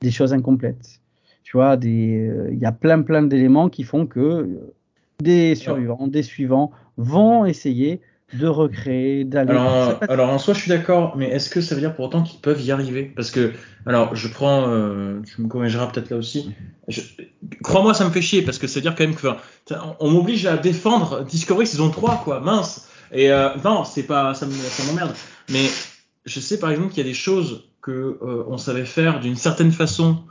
des 0.00 0.10
choses 0.10 0.32
incomplètes. 0.32 1.00
Tu 1.42 1.56
vois, 1.56 1.76
euh, 1.76 2.48
il 2.52 2.58
y 2.58 2.66
a 2.66 2.72
plein 2.72 3.02
plein 3.02 3.22
d'éléments 3.22 3.68
qui 3.68 3.82
font 3.82 4.06
que 4.06 4.20
euh, 4.20 4.74
des 5.18 5.54
survivants, 5.54 6.06
des 6.06 6.22
suivants 6.22 6.70
vont 6.96 7.46
essayer 7.46 8.00
de 8.34 8.46
recréer, 8.46 9.24
d'aller. 9.24 9.50
Alors, 10.08 10.30
en 10.30 10.38
soi, 10.38 10.54
je 10.54 10.60
suis 10.60 10.68
d'accord, 10.68 11.16
mais 11.16 11.28
est-ce 11.28 11.50
que 11.50 11.60
ça 11.60 11.74
veut 11.74 11.80
dire 11.80 11.94
pour 11.94 12.04
autant 12.04 12.22
qu'ils 12.22 12.40
peuvent 12.40 12.60
y 12.60 12.70
arriver? 12.70 13.12
Parce 13.14 13.30
que, 13.30 13.52
alors, 13.86 14.14
je 14.14 14.28
prends, 14.28 14.68
euh, 14.68 15.20
tu 15.22 15.42
me 15.42 15.48
corrigeras 15.48 15.86
peut-être 15.88 16.10
là 16.10 16.16
aussi. 16.16 16.50
Crois-moi, 17.62 17.94
ça 17.94 18.04
me 18.04 18.10
fait 18.10 18.22
chier 18.22 18.42
parce 18.42 18.58
que 18.58 18.66
c'est 18.66 18.80
dire 18.80 18.94
quand 18.94 19.04
même 19.04 19.14
que, 19.14 19.28
on 19.98 20.10
m'oblige 20.10 20.46
à 20.46 20.56
défendre 20.56 21.24
Discovery 21.24 21.66
saison 21.66 21.90
3, 21.90 22.22
quoi, 22.24 22.40
mince. 22.40 22.88
Et 23.12 23.30
euh, 23.30 23.50
non, 23.64 23.84
c'est 23.84 24.04
pas, 24.04 24.34
ça 24.34 24.46
m'emmerde. 24.86 25.12
Mais 25.48 25.64
je 26.24 26.40
sais 26.40 26.58
par 26.58 26.70
exemple 26.70 26.90
qu'il 26.90 26.98
y 26.98 27.06
a 27.06 27.10
des 27.10 27.14
choses 27.14 27.64
que 27.82 28.18
euh, 28.22 28.44
on 28.48 28.58
savait 28.58 28.84
faire 28.84 29.20
d'une 29.20 29.36
certaine 29.36 29.72
façon 29.72 30.24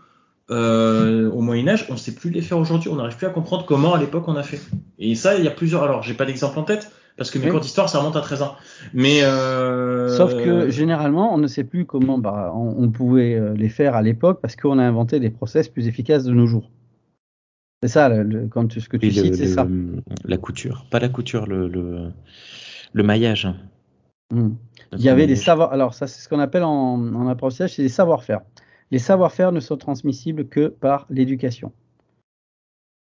euh, 0.51 1.29
au 1.31 1.41
Moyen 1.41 1.67
Âge, 1.67 1.85
on 1.89 1.93
ne 1.93 1.97
sait 1.97 2.13
plus 2.13 2.31
les 2.31 2.41
faire 2.41 2.57
aujourd'hui. 2.57 2.89
On 2.89 2.95
n'arrive 2.95 3.17
plus 3.17 3.27
à 3.27 3.31
comprendre 3.31 3.65
comment 3.65 3.93
à 3.93 3.99
l'époque 3.99 4.27
on 4.27 4.35
a 4.35 4.43
fait. 4.43 4.61
Et 4.97 5.15
ça, 5.15 5.35
il 5.35 5.43
y 5.43 5.47
a 5.47 5.51
plusieurs. 5.51 5.83
Alors, 5.83 6.03
j'ai 6.03 6.13
pas 6.13 6.25
d'exemple 6.25 6.57
en 6.59 6.63
tête 6.63 6.91
parce 7.19 7.31
que 7.31 7.37
mes 7.37 7.49
cours 7.49 7.59
d'histoire, 7.59 7.89
ça 7.89 7.99
remonte 7.99 8.15
à 8.15 8.21
13 8.21 8.43
ans. 8.43 8.55
Mais 8.93 9.23
euh... 9.23 10.07
Sauf 10.15 10.33
que 10.33 10.69
généralement, 10.69 11.33
on 11.33 11.37
ne 11.37 11.47
sait 11.47 11.65
plus 11.65 11.85
comment 11.85 12.17
bah, 12.17 12.53
on, 12.55 12.89
pouvait 12.89 13.35
euh, 13.35 13.53
les 13.55 13.67
faire 13.67 13.93
à 13.93 14.01
l'époque 14.01 14.39
parce 14.41 14.55
qu'on 14.55 14.79
a 14.79 14.83
inventé 14.83 15.19
des 15.19 15.29
process 15.29 15.67
plus 15.67 15.89
efficaces 15.89 16.23
de 16.23 16.31
nos 16.31 16.47
jours. 16.47 16.71
C'est 17.83 17.89
ça, 17.89 18.07
le, 18.07 18.47
quand 18.47 18.67
tu, 18.67 18.79
ce 18.79 18.87
que 18.87 18.95
tu 18.95 19.11
cites, 19.11 19.35
c'est 19.35 19.47
ça. 19.47 19.67
La 20.23 20.37
couture, 20.37 20.85
pas 20.89 20.99
la 20.99 21.09
couture, 21.09 21.45
le, 21.45 21.67
le, 21.67 22.09
le 22.93 23.03
maillage. 23.03 23.49
Hmm. 24.33 24.51
Il 24.93 25.01
y 25.01 25.09
avait 25.09 25.27
des 25.27 25.35
savoirs. 25.35 25.73
Alors 25.73 25.93
ça, 25.93 26.07
c'est 26.07 26.21
ce 26.21 26.29
qu'on 26.29 26.39
appelle 26.39 26.63
en, 26.63 27.15
en 27.15 27.27
apprentissage, 27.27 27.73
c'est 27.75 27.83
des 27.83 27.89
savoir-faire. 27.89 28.39
Les 28.91 28.99
savoir-faire 28.99 29.51
ne 29.51 29.59
sont 29.59 29.75
transmissibles 29.75 30.47
que 30.47 30.69
par 30.69 31.05
l'éducation. 31.09 31.73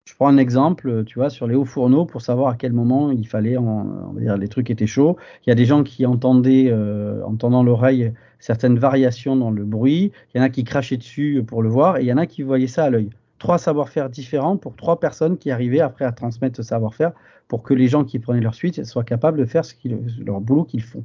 Je 0.08 0.16
prends 0.16 0.30
un 0.30 0.38
exemple, 0.38 1.04
tu 1.04 1.20
vois, 1.20 1.30
sur 1.30 1.48
les 1.48 1.56
hauts 1.56 1.66
fourneaux 1.66 2.06
pour 2.06 2.22
savoir 2.22 2.48
à 2.48 2.56
quel 2.56 2.72
moment 2.72 3.12
il 3.12 3.28
fallait, 3.28 3.58
on 3.58 4.14
va 4.14 4.22
dire, 4.22 4.38
les 4.38 4.48
trucs 4.48 4.70
étaient 4.70 4.88
chauds. 4.88 5.18
Il 5.46 5.50
y 5.50 5.52
a 5.52 5.56
des 5.56 5.66
gens 5.66 5.84
qui 5.84 6.06
entendaient, 6.06 6.70
euh, 6.72 7.22
entendant 7.26 7.62
l'oreille, 7.62 8.14
certaines 8.40 8.80
variations 8.80 9.36
dans 9.36 9.52
le 9.52 9.66
bruit. 9.66 10.14
Il 10.34 10.38
y 10.38 10.40
en 10.40 10.46
a 10.46 10.50
qui 10.50 10.64
crachaient 10.64 10.96
dessus 10.96 11.44
pour 11.46 11.62
le 11.62 11.68
voir 11.68 11.98
et 11.98 12.04
il 12.04 12.08
y 12.08 12.14
en 12.14 12.18
a 12.18 12.26
qui 12.26 12.42
voyaient 12.42 12.68
ça 12.68 12.86
à 12.86 12.90
l'œil. 12.90 13.10
Trois 13.38 13.58
savoir-faire 13.58 14.10
différents 14.10 14.56
pour 14.56 14.78
trois 14.78 14.98
personnes 15.02 15.38
qui 15.38 15.52
arrivaient 15.52 15.82
après 15.82 16.06
à 16.06 16.14
transmettre 16.14 16.56
ce 16.56 16.64
savoir-faire 16.64 17.12
pour 17.50 17.62
que 17.62 17.74
les 17.74 17.90
gens 17.90 18.06
qui 18.06 18.18
prenaient 18.20 18.40
leur 18.40 18.56
suite 18.56 18.86
soient 18.86 19.04
capables 19.04 19.38
de 19.38 19.46
faire 19.46 19.66
ce 19.66 19.76
leur 20.24 20.40
boulot 20.40 20.64
qu'ils 20.64 20.84
font. 20.84 21.04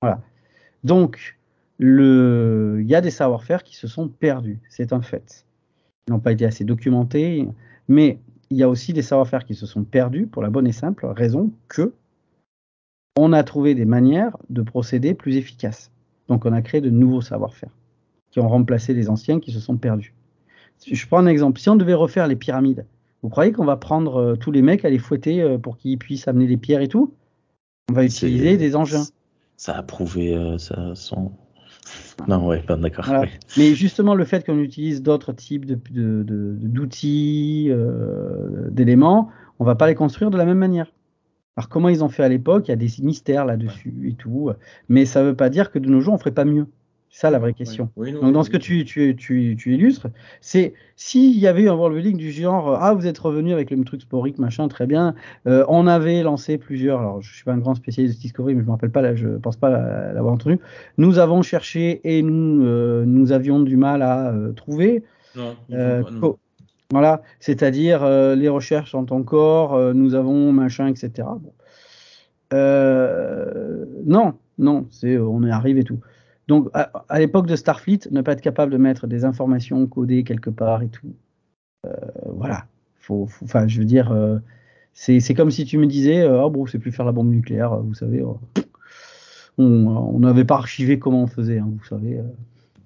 Voilà. 0.00 0.22
Donc, 0.84 1.38
il 1.78 2.86
y 2.86 2.94
a 2.94 3.02
des 3.02 3.10
savoir-faire 3.10 3.62
qui 3.62 3.76
se 3.76 3.88
sont 3.88 4.08
perdus, 4.08 4.58
c'est 4.70 4.94
un 4.94 5.02
fait. 5.02 5.44
Ils 6.08 6.12
n'ont 6.12 6.18
pas 6.18 6.32
été 6.32 6.46
assez 6.46 6.64
documentés. 6.64 7.46
Mais 7.90 8.20
il 8.50 8.56
y 8.56 8.62
a 8.62 8.68
aussi 8.68 8.92
des 8.92 9.02
savoir-faire 9.02 9.44
qui 9.44 9.56
se 9.56 9.66
sont 9.66 9.82
perdus 9.82 10.28
pour 10.28 10.42
la 10.42 10.48
bonne 10.48 10.66
et 10.66 10.72
simple 10.72 11.06
raison 11.06 11.50
que 11.68 11.92
on 13.16 13.32
a 13.32 13.42
trouvé 13.42 13.74
des 13.74 13.84
manières 13.84 14.36
de 14.48 14.62
procéder 14.62 15.12
plus 15.12 15.36
efficaces. 15.36 15.90
Donc 16.28 16.46
on 16.46 16.52
a 16.52 16.62
créé 16.62 16.80
de 16.80 16.88
nouveaux 16.88 17.20
savoir-faire 17.20 17.70
qui 18.30 18.38
ont 18.38 18.48
remplacé 18.48 18.94
les 18.94 19.10
anciens 19.10 19.40
qui 19.40 19.50
se 19.50 19.58
sont 19.58 19.76
perdus. 19.76 20.14
Je 20.86 21.06
prends 21.08 21.18
un 21.18 21.26
exemple. 21.26 21.60
Si 21.60 21.68
on 21.68 21.74
devait 21.74 21.94
refaire 21.94 22.28
les 22.28 22.36
pyramides, 22.36 22.86
vous 23.22 23.28
croyez 23.28 23.50
qu'on 23.50 23.64
va 23.64 23.76
prendre 23.76 24.16
euh, 24.16 24.36
tous 24.36 24.52
les 24.52 24.62
mecs 24.62 24.84
à 24.84 24.88
les 24.88 24.98
fouetter 24.98 25.42
euh, 25.42 25.58
pour 25.58 25.76
qu'ils 25.76 25.98
puissent 25.98 26.28
amener 26.28 26.46
les 26.46 26.56
pierres 26.56 26.80
et 26.80 26.88
tout? 26.88 27.12
On 27.90 27.94
va 27.94 28.04
utiliser 28.04 28.56
des 28.56 28.76
engins. 28.76 29.04
Ça 29.56 29.76
a 29.76 29.82
prouvé 29.82 30.32
euh, 30.32 30.58
ça, 30.58 30.94
son, 30.94 31.32
non, 32.28 32.46
ouais, 32.46 32.62
d'accord. 32.78 33.08
Mais 33.56 33.74
justement, 33.74 34.14
le 34.14 34.24
fait 34.24 34.44
qu'on 34.44 34.58
utilise 34.58 35.02
d'autres 35.02 35.32
types 35.32 35.66
d'outils, 35.66 37.68
de, 37.68 37.74
euh, 37.74 38.70
d'éléments, 38.70 39.30
on 39.58 39.64
va 39.64 39.74
pas 39.74 39.86
les 39.86 39.94
construire 39.94 40.30
de 40.30 40.36
la 40.36 40.44
même 40.44 40.58
manière. 40.58 40.92
Alors 41.56 41.68
comment 41.68 41.88
ils 41.88 42.04
ont 42.04 42.08
fait 42.08 42.22
à 42.22 42.28
l'époque 42.28 42.68
Il 42.68 42.70
y 42.70 42.74
a 42.74 42.76
des 42.76 42.90
mystères 43.02 43.44
là-dessus 43.44 44.08
et 44.08 44.14
tout, 44.14 44.50
mais 44.88 45.04
ça 45.04 45.22
ne 45.22 45.28
veut 45.28 45.36
pas 45.36 45.50
dire 45.50 45.70
que 45.70 45.78
de 45.78 45.88
nos 45.88 46.00
jours 46.00 46.14
on 46.14 46.18
ferait 46.18 46.30
pas 46.30 46.44
mieux. 46.44 46.66
C'est 47.12 47.22
ça 47.22 47.30
la 47.30 47.40
vraie 47.40 47.54
question. 47.54 47.90
Donc 47.96 48.32
dans 48.32 48.44
ce 48.44 48.50
que 48.50 48.56
tu, 48.56 48.84
tu, 48.84 49.16
tu, 49.16 49.56
tu 49.58 49.74
illustres, 49.74 50.06
c'est 50.40 50.74
s'il 50.94 51.36
y 51.36 51.48
avait 51.48 51.66
un 51.66 51.74
worldbuilding 51.74 52.16
du 52.16 52.30
genre 52.30 52.78
ah 52.80 52.94
vous 52.94 53.04
êtes 53.08 53.18
revenu 53.18 53.52
avec 53.52 53.70
le 53.70 53.78
même 53.78 53.84
truc 53.84 54.02
sporique 54.02 54.38
machin 54.38 54.68
très 54.68 54.86
bien, 54.86 55.16
euh, 55.48 55.64
on 55.68 55.88
avait 55.88 56.22
lancé 56.22 56.56
plusieurs. 56.56 57.00
Alors 57.00 57.20
je 57.20 57.34
suis 57.34 57.42
pas 57.42 57.52
un 57.52 57.58
grand 57.58 57.74
spécialiste 57.74 58.16
de 58.16 58.20
Discovery 58.20 58.54
mais 58.54 58.60
je 58.60 58.66
me 58.66 58.70
rappelle 58.70 58.92
pas 58.92 59.02
là, 59.02 59.16
je 59.16 59.26
pense 59.26 59.56
pas 59.56 59.70
l'avoir 60.12 60.34
entendu. 60.34 60.60
Nous 60.98 61.18
avons 61.18 61.42
cherché 61.42 62.00
et 62.04 62.22
nous 62.22 62.64
euh, 62.64 63.04
nous 63.04 63.32
avions 63.32 63.58
du 63.58 63.76
mal 63.76 64.02
à 64.02 64.28
euh, 64.28 64.52
trouver. 64.52 65.02
Non, 65.34 65.56
voilà, 66.92 67.22
c'est-à-dire 67.38 68.04
les 68.34 68.48
recherches 68.48 68.90
sont 68.92 69.12
encore, 69.12 69.94
nous 69.94 70.14
avons 70.14 70.52
machin 70.52 70.88
etc. 70.88 71.28
Bon. 71.40 71.52
non, 74.06 74.34
non, 74.58 74.86
c'est 74.90 75.16
on 75.18 75.44
est 75.44 75.50
arrivé 75.50 75.80
et 75.80 75.84
tout. 75.84 76.00
Donc, 76.50 76.68
à, 76.74 77.20
l'époque 77.20 77.46
de 77.46 77.54
Starfleet, 77.54 78.00
ne 78.10 78.22
pas 78.22 78.32
être 78.32 78.40
capable 78.40 78.72
de 78.72 78.76
mettre 78.76 79.06
des 79.06 79.24
informations 79.24 79.86
codées 79.86 80.24
quelque 80.24 80.50
part 80.50 80.82
et 80.82 80.88
tout, 80.88 81.14
euh, 81.86 81.90
voilà. 82.26 82.66
Faut, 82.98 83.28
enfin, 83.44 83.68
je 83.68 83.78
veux 83.78 83.84
dire, 83.84 84.10
euh, 84.10 84.40
c'est 84.92 85.32
comme 85.34 85.52
si 85.52 85.64
tu 85.64 85.78
me 85.78 85.86
disais, 85.86 86.22
euh, 86.22 86.42
oh 86.42 86.50
bon, 86.50 86.66
c'est 86.66 86.80
plus 86.80 86.90
faire 86.90 87.06
la 87.06 87.12
bombe 87.12 87.30
nucléaire, 87.30 87.76
vous 87.76 87.94
savez. 87.94 88.24
on 89.58 90.18
n'avait 90.18 90.44
pas 90.44 90.56
archivé 90.56 90.98
comment 90.98 91.22
on 91.22 91.28
faisait, 91.28 91.60
hein, 91.60 91.70
vous 91.70 91.84
savez. 91.84 92.20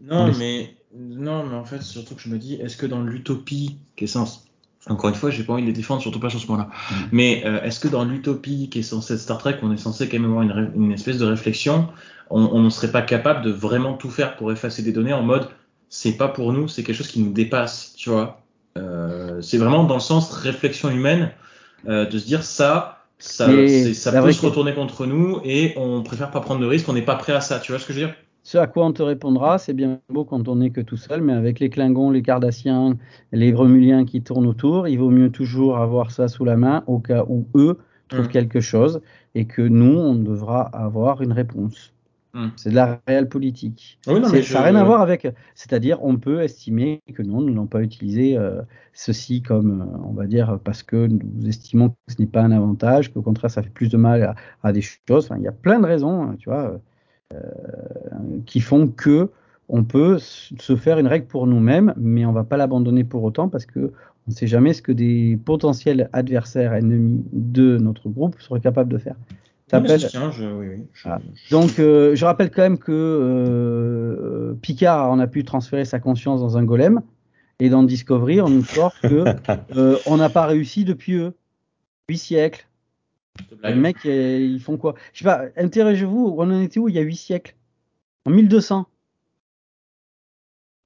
non, 0.02 0.30
mais 0.38 0.68
non, 0.94 1.46
mais 1.46 1.54
en 1.54 1.64
fait, 1.64 1.80
surtout 1.80 2.16
que 2.16 2.20
je 2.20 2.28
me 2.28 2.36
dis, 2.36 2.56
est-ce 2.56 2.76
que 2.76 2.84
dans 2.84 3.02
l'utopie, 3.02 3.78
qui 3.96 4.04
est 4.04 4.08
sens 4.08 4.43
encore 4.88 5.08
une 5.08 5.16
fois, 5.16 5.30
j'ai 5.30 5.44
pas 5.44 5.54
envie 5.54 5.62
de 5.62 5.66
les 5.66 5.72
défendre, 5.72 6.02
surtout 6.02 6.20
pas 6.20 6.30
sur 6.30 6.40
ce 6.40 6.46
point-là. 6.46 6.68
Mm. 6.68 6.94
Mais 7.12 7.32
est-ce 7.64 7.80
que 7.80 7.88
dans 7.88 8.04
l'utopie 8.04 8.68
qui 8.70 8.80
est 8.80 8.82
censée 8.82 9.14
être 9.14 9.20
Star 9.20 9.38
Trek, 9.38 9.56
on 9.62 9.72
est 9.72 9.78
censé 9.78 10.08
quand 10.08 10.18
même 10.18 10.30
avoir 10.30 10.42
une, 10.42 10.72
une 10.76 10.92
espèce 10.92 11.18
de 11.18 11.24
réflexion? 11.24 11.88
On 12.30 12.60
ne 12.60 12.70
serait 12.70 12.90
pas 12.90 13.02
capable 13.02 13.42
de 13.42 13.50
vraiment 13.50 13.94
tout 13.94 14.10
faire 14.10 14.36
pour 14.36 14.52
effacer 14.52 14.82
des 14.82 14.92
données 14.92 15.12
en 15.12 15.22
mode 15.22 15.48
c'est 15.94 16.16
pas 16.16 16.26
pour 16.26 16.52
nous, 16.52 16.66
c'est 16.66 16.82
quelque 16.82 16.96
chose 16.96 17.06
qui 17.06 17.20
nous 17.20 17.32
dépasse, 17.32 17.94
tu 17.96 18.10
vois? 18.10 18.40
Euh, 18.76 19.40
c'est 19.40 19.58
vraiment 19.58 19.84
dans 19.84 19.94
le 19.94 20.00
sens 20.00 20.32
réflexion 20.32 20.90
humaine 20.90 21.30
euh, 21.86 22.04
de 22.04 22.18
se 22.18 22.26
dire 22.26 22.42
ça, 22.42 23.04
ça, 23.20 23.46
ça 23.94 24.20
peut 24.20 24.32
se 24.32 24.44
retourner 24.44 24.74
contre 24.74 25.06
nous 25.06 25.40
et 25.44 25.72
on 25.76 26.02
préfère 26.02 26.32
pas 26.32 26.40
prendre 26.40 26.60
de 26.60 26.66
risque, 26.66 26.88
on 26.88 26.94
n'est 26.94 27.02
pas 27.02 27.14
prêt 27.14 27.32
à 27.32 27.40
ça, 27.40 27.60
tu 27.60 27.70
vois 27.70 27.78
ce 27.78 27.86
que 27.86 27.92
je 27.92 28.00
veux 28.00 28.06
dire? 28.06 28.14
Ce 28.44 28.58
à 28.58 28.66
quoi 28.66 28.84
on 28.84 28.92
te 28.92 29.02
répondra, 29.02 29.56
c'est 29.56 29.72
bien 29.72 30.00
beau 30.10 30.24
quand 30.24 30.48
on 30.48 30.56
n'est 30.56 30.70
que 30.70 30.82
tout 30.82 30.98
seul, 30.98 31.22
mais 31.22 31.32
avec 31.32 31.60
les 31.60 31.70
Klingons, 31.70 32.10
les 32.10 32.22
Cardassiens, 32.22 32.96
les 33.32 33.54
Romuliens 33.54 34.04
qui 34.04 34.22
tournent 34.22 34.46
autour, 34.46 34.86
il 34.86 34.98
vaut 34.98 35.10
mieux 35.10 35.30
toujours 35.30 35.78
avoir 35.78 36.10
ça 36.10 36.28
sous 36.28 36.44
la 36.44 36.56
main 36.56 36.84
au 36.86 36.98
cas 36.98 37.24
où 37.26 37.46
eux 37.54 37.78
trouvent 38.08 38.26
mmh. 38.26 38.28
quelque 38.28 38.60
chose 38.60 39.00
et 39.34 39.46
que 39.46 39.62
nous, 39.62 39.98
on 39.98 40.14
devra 40.14 40.60
avoir 40.60 41.22
une 41.22 41.32
réponse. 41.32 41.94
Hmm. 42.34 42.48
C'est 42.56 42.70
de 42.70 42.74
la 42.74 43.00
réelle 43.06 43.28
politique. 43.28 43.98
ça 44.02 44.12
n'a 44.12 44.62
rien 44.62 44.74
à 44.74 44.84
voir 44.84 45.00
avec. 45.00 45.26
C'est-à-dire, 45.54 46.04
on 46.04 46.16
peut 46.16 46.42
estimer 46.42 47.00
que 47.14 47.22
non, 47.22 47.40
nous 47.40 47.54
n'avons 47.54 47.68
pas 47.68 47.80
utilisé 47.80 48.36
euh, 48.36 48.60
ceci 48.92 49.40
comme, 49.40 49.82
euh, 49.82 49.98
on 50.04 50.12
va 50.12 50.26
dire, 50.26 50.58
parce 50.64 50.82
que 50.82 51.06
nous 51.06 51.48
estimons 51.48 51.90
que 51.90 51.94
ce 52.08 52.16
n'est 52.20 52.26
pas 52.26 52.42
un 52.42 52.50
avantage, 52.50 53.12
qu'au 53.12 53.22
contraire, 53.22 53.50
ça 53.50 53.62
fait 53.62 53.70
plus 53.70 53.88
de 53.88 53.96
mal 53.96 54.34
à, 54.62 54.72
des 54.72 54.82
choses. 54.82 55.30
il 55.36 55.42
y 55.42 55.48
a 55.48 55.52
plein 55.52 55.78
de 55.78 55.86
raisons, 55.86 56.24
hein, 56.24 56.34
tu 56.38 56.50
vois, 56.50 56.72
euh, 56.72 56.78
qui 58.46 58.60
font 58.60 58.88
que 58.88 59.30
on 59.68 59.82
peut 59.84 60.18
se 60.18 60.76
faire 60.76 60.98
une 60.98 61.06
règle 61.06 61.26
pour 61.26 61.46
nous-mêmes, 61.46 61.94
mais 61.96 62.26
on 62.26 62.32
va 62.32 62.44
pas 62.44 62.56
l'abandonner 62.56 63.02
pour 63.04 63.22
autant 63.24 63.48
parce 63.48 63.66
que 63.66 63.92
On 64.26 64.30
ne 64.30 64.34
sait 64.34 64.46
jamais 64.46 64.72
ce 64.72 64.80
que 64.80 64.90
des 64.90 65.38
potentiels 65.44 66.08
adversaires 66.14 66.72
ennemis 66.72 67.22
de 67.32 67.76
notre 67.76 68.08
groupe 68.08 68.40
seraient 68.40 68.58
capables 68.60 68.90
de 68.90 68.96
faire. 68.96 69.16
Oui, 70.58 70.66
oui, 70.68 70.84
Ah. 71.04 71.18
je- 71.34 71.50
Donc, 71.50 71.78
euh, 71.78 72.14
je 72.16 72.24
rappelle 72.24 72.50
quand 72.50 72.62
même 72.62 72.78
que 72.78 72.90
euh, 72.90 74.54
Picard 74.62 75.10
en 75.10 75.18
a 75.18 75.26
pu 75.26 75.44
transférer 75.44 75.84
sa 75.84 75.98
conscience 76.00 76.40
dans 76.40 76.56
un 76.56 76.64
golem. 76.64 77.02
Et 77.60 77.68
dans 77.68 77.82
Discovery, 77.82 78.40
on 78.40 78.48
nous 78.48 78.64
sort 78.64 78.94
que 79.02 79.24
euh, 79.76 79.96
on 80.06 80.16
n'a 80.16 80.30
pas 80.30 80.46
réussi 80.46 80.84
depuis 80.86 81.14
eux. 81.16 81.34
Huit 82.08 82.18
siècles. 82.18 82.66
Les 83.64 83.74
mecs, 83.74 84.04
euh, 84.06 84.38
ils 84.38 84.60
font 84.60 84.76
quoi? 84.76 84.94
Je 85.12 85.18
sais 85.20 85.24
pas, 85.24 85.44
interrogez-vous, 85.56 86.34
on 86.38 86.50
en 86.50 86.60
était 86.60 86.78
où 86.78 86.88
il 86.88 86.94
y 86.94 86.98
a 86.98 87.02
huit 87.02 87.16
siècles? 87.16 87.54
En 88.26 88.30
1200. 88.30 88.86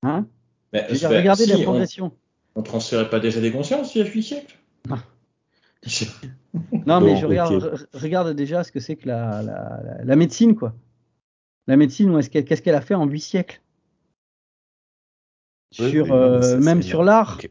Hein? 0.02 0.26
Mais, 0.72 0.86
Je 0.88 0.92
veux 0.92 0.98
dire, 0.98 1.10
Regardez 1.10 1.44
si, 1.44 1.50
la 1.50 1.56
on- 1.58 1.62
progression. 1.62 2.12
On 2.54 2.62
transférait 2.62 3.08
pas 3.10 3.20
déjà 3.20 3.40
des 3.40 3.52
consciences 3.52 3.94
il 3.94 3.98
y 3.98 4.02
a 4.02 4.10
8 4.10 4.22
siècles? 4.22 4.56
Non. 4.88 4.96
Non, 6.86 7.00
mais 7.00 7.12
Bon, 7.14 7.16
je 7.20 7.26
regarde, 7.26 7.54
ok. 7.54 7.62
re- 7.62 7.86
regarde 8.00 8.30
déjà 8.34 8.64
ce 8.64 8.72
que 8.72 8.80
c'est 8.80 8.96
que 8.96 9.06
la, 9.06 9.42
la, 9.42 9.80
la- 9.84 10.04
la 10.04 10.16
médecine, 10.16 10.56
quoi. 10.56 10.74
La 11.66 11.76
médecine, 11.76 12.10
où 12.10 12.18
est-ce 12.18 12.30
qu'elle- 12.30 12.44
qu'est-ce 12.46 12.62
qu'elle 12.62 12.74
a 12.74 12.80
fait 12.80 12.94
en 12.94 13.04
huit 13.06 13.20
siècles? 13.20 13.60
Oui, 15.78 15.90
Sur, 15.90 16.04
oui, 16.06 16.10
euh, 16.12 16.40
ça, 16.42 16.56
Même 16.58 16.82
sur 16.82 17.04
l'art. 17.04 17.34
Ok. 17.38 17.50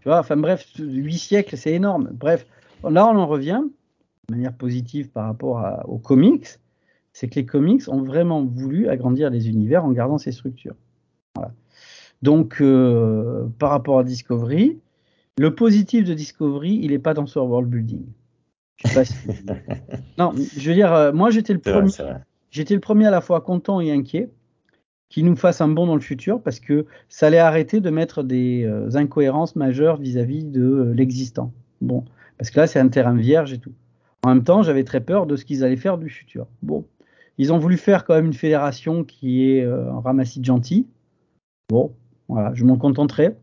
Tu 0.00 0.08
vois, 0.08 0.18
enfin 0.18 0.36
bref, 0.36 0.66
huit 0.78 1.18
siècles, 1.18 1.56
c'est 1.56 1.72
énorme. 1.72 2.08
Bref, 2.12 2.44
là, 2.82 3.06
on 3.06 3.16
en 3.16 3.26
revient 3.28 3.62
manière 4.32 4.52
positive 4.52 5.08
par 5.10 5.26
rapport 5.26 5.58
à- 5.60 5.88
aux 5.88 5.98
comics. 5.98 6.46
C'est 7.12 7.28
que 7.28 7.36
les 7.36 7.46
comics 7.46 7.82
ont 7.88 8.02
vraiment 8.02 8.42
voulu 8.44 8.88
agrandir 8.88 9.30
les 9.30 9.48
univers 9.48 9.84
en 9.84 9.92
gardant 9.92 10.18
ces 10.18 10.32
structures. 10.32 10.74
Voilà. 11.36 11.52
Donc, 12.22 12.60
euh, 12.60 13.46
par 13.58 13.70
rapport 13.70 13.98
à 13.98 14.04
Discovery, 14.04 14.78
le 15.38 15.54
positif 15.54 16.04
de 16.04 16.14
Discovery, 16.14 16.78
il 16.82 16.90
n'est 16.90 16.98
pas 16.98 17.14
dans 17.14 17.26
ce 17.26 17.38
world 17.38 17.68
building. 17.68 18.04
Je 18.76 18.88
sais 18.88 18.94
pas 18.94 19.04
si- 19.04 19.14
non, 20.18 20.32
je 20.56 20.68
veux 20.68 20.74
dire, 20.74 20.92
euh, 20.92 21.12
moi 21.12 21.30
j'étais 21.30 21.52
le 21.52 21.58
premier 21.58 21.88
c'est 21.90 22.02
vrai. 22.02 22.20
j'étais 22.50 22.74
le 22.74 22.80
premier 22.80 23.06
à 23.06 23.10
la 23.10 23.20
fois 23.20 23.40
content 23.40 23.80
et 23.80 23.90
inquiet 23.92 24.30
qu'il 25.08 25.26
nous 25.26 25.36
fasse 25.36 25.60
un 25.60 25.68
bond 25.68 25.86
dans 25.86 25.94
le 25.94 26.00
futur 26.00 26.40
parce 26.42 26.58
que 26.58 26.86
ça 27.08 27.26
allait 27.26 27.38
arrêter 27.38 27.80
de 27.80 27.90
mettre 27.90 28.22
des 28.22 28.64
euh, 28.64 28.96
incohérences 28.96 29.56
majeures 29.56 29.98
vis-à-vis 29.98 30.44
de 30.44 30.62
euh, 30.62 30.94
l'existant. 30.94 31.52
Bon, 31.82 32.04
parce 32.38 32.50
que 32.50 32.60
là 32.60 32.66
c'est 32.66 32.78
un 32.78 32.88
terrain 32.88 33.14
vierge 33.14 33.52
et 33.52 33.58
tout. 33.58 33.72
En 34.24 34.28
même 34.28 34.44
temps, 34.44 34.62
j'avais 34.62 34.84
très 34.84 35.00
peur 35.00 35.26
de 35.26 35.36
ce 35.36 35.44
qu'ils 35.44 35.64
allaient 35.64 35.76
faire 35.76 35.98
du 35.98 36.08
futur. 36.08 36.46
Bon, 36.62 36.84
ils 37.38 37.52
ont 37.52 37.58
voulu 37.58 37.76
faire 37.76 38.04
quand 38.04 38.14
même 38.14 38.26
une 38.26 38.32
fédération 38.32 39.04
qui 39.04 39.50
est 39.50 39.64
euh, 39.64 39.90
un 39.90 40.00
ramassis 40.00 40.40
de 40.40 40.44
gentils. 40.44 40.86
Bon, 41.70 41.92
voilà, 42.28 42.52
je 42.54 42.64
m'en 42.64 42.76
contenterai. 42.76 43.34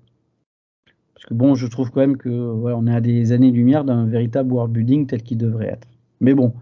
Parce 1.13 1.25
que 1.25 1.33
bon, 1.33 1.55
je 1.55 1.67
trouve 1.67 1.91
quand 1.91 1.99
même 1.99 2.15
que 2.15 2.29
on 2.29 2.87
est 2.87 2.95
à 2.95 3.01
des 3.01 3.33
années-lumière 3.33 3.83
d'un 3.83 4.05
véritable 4.05 4.53
world 4.53 4.71
building 4.71 5.05
tel 5.05 5.21
qu'il 5.21 5.37
devrait 5.37 5.67
être. 5.67 5.87
Mais 6.21 6.33
bon, 6.33 6.53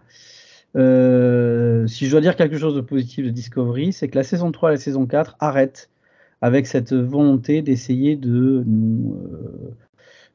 euh, 0.76 1.86
si 1.86 2.06
je 2.06 2.12
dois 2.12 2.22
dire 2.22 2.36
quelque 2.36 2.58
chose 2.58 2.76
de 2.76 2.82
positif 2.82 3.26
de 3.26 3.30
Discovery, 3.30 3.94
c'est 3.94 4.08
que 4.08 4.16
la 4.16 4.24
saison 4.24 4.52
3 4.52 4.72
et 4.72 4.74
la 4.74 4.80
saison 4.80 5.06
4 5.06 5.36
arrêtent 5.40 5.92
avec 6.42 6.68
cette 6.68 6.94
volonté 6.94 7.62
d'essayer 7.62 8.16
de 8.16 8.64
nous, 8.66 9.16
euh, 9.16 9.76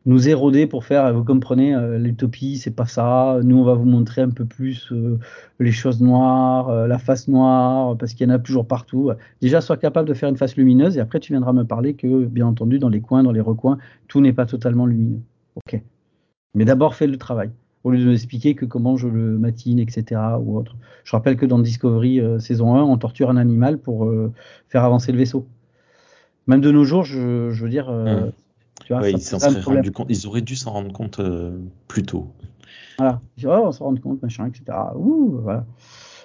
nous 0.05 0.29
éroder 0.29 0.67
pour 0.67 0.85
faire, 0.85 1.13
vous 1.13 1.25
comprenez, 1.25 1.75
euh, 1.75 1.99
l'utopie, 1.99 2.57
c'est 2.57 2.75
pas 2.75 2.87
ça. 2.87 3.39
Nous, 3.43 3.57
on 3.57 3.65
va 3.65 3.75
vous 3.75 3.85
montrer 3.85 4.23
un 4.23 4.31
peu 4.31 4.45
plus 4.45 4.91
euh, 4.93 5.19
les 5.61 5.73
choses 5.73 6.01
noires, 6.01 6.69
euh, 6.71 6.87
la 6.87 6.99
face 6.99 7.29
noire, 7.29 7.97
parce 7.97 8.15
qu'il 8.15 8.27
y 8.29 8.31
en 8.31 8.35
a 8.35 8.39
toujours 8.39 8.67
partout. 8.67 9.11
Déjà, 9.41 9.61
sois 9.61 9.77
capable 9.77 10.09
de 10.09 10.15
faire 10.15 10.29
une 10.29 10.37
face 10.37 10.57
lumineuse 10.57 10.97
et 10.97 11.01
après, 11.01 11.21
tu 11.21 11.33
viendras 11.33 11.53
me 11.53 11.65
parler 11.65 11.95
que, 11.95 12.25
bien 12.25 12.47
entendu, 12.47 12.79
dans 12.79 12.89
les 12.89 13.01
coins, 13.01 13.23
dans 13.23 13.33
les 13.33 13.41
recoins, 13.41 13.79
tout 14.09 14.21
n'est 14.21 14.33
pas 14.33 14.47
totalement 14.47 14.87
lumineux. 14.87 15.21
Ok. 15.57 15.81
Mais 16.55 16.65
d'abord, 16.65 16.95
fais 16.95 17.07
le 17.07 17.17
travail 17.17 17.51
au 17.85 17.91
lieu 17.91 17.99
de 17.99 18.09
m'expliquer 18.09 18.55
que 18.55 18.65
comment 18.65 18.97
je 18.97 19.09
le 19.09 19.39
matine, 19.39 19.79
etc. 19.79 20.21
ou 20.41 20.57
autre. 20.57 20.77
Je 21.05 21.13
rappelle 21.13 21.37
que 21.37 21.47
dans 21.47 21.59
Discovery 21.59 22.21
euh, 22.21 22.39
saison 22.39 22.75
1, 22.75 22.83
on 22.83 22.97
torture 22.97 23.31
un 23.31 23.37
animal 23.37 23.79
pour 23.79 24.05
euh, 24.05 24.33
faire 24.69 24.85
avancer 24.85 25.13
le 25.13 25.19
vaisseau. 25.19 25.47
Même 26.47 26.61
de 26.61 26.71
nos 26.71 26.85
jours, 26.85 27.05
je, 27.05 27.51
veux 27.51 27.69
dire, 27.69 27.89
euh, 27.89 28.27
Mm. 28.27 28.33
Tu 28.85 28.93
vois, 28.93 29.03
Ouais, 29.03 29.13
ça 29.19 29.37
ils 29.37 29.41
s'en 29.41 29.61
rendu 29.61 29.93
compte. 29.93 30.11
Auraient 30.27 30.41
dû 30.41 30.57
s'en 30.57 30.73
rendre 30.73 30.93
compte 30.93 31.21
euh, 31.21 31.59
plus 31.89 32.03
tôt. 32.03 32.33
Voilà. 32.99 33.21
Oh, 33.45 33.65
on 33.67 33.73
se 33.73 33.83
rend 33.83 33.95
compte, 33.97 34.23
machin, 34.23 34.47
etc. 34.47 34.65
Ouh, 34.97 35.41
voilà. 35.43 35.67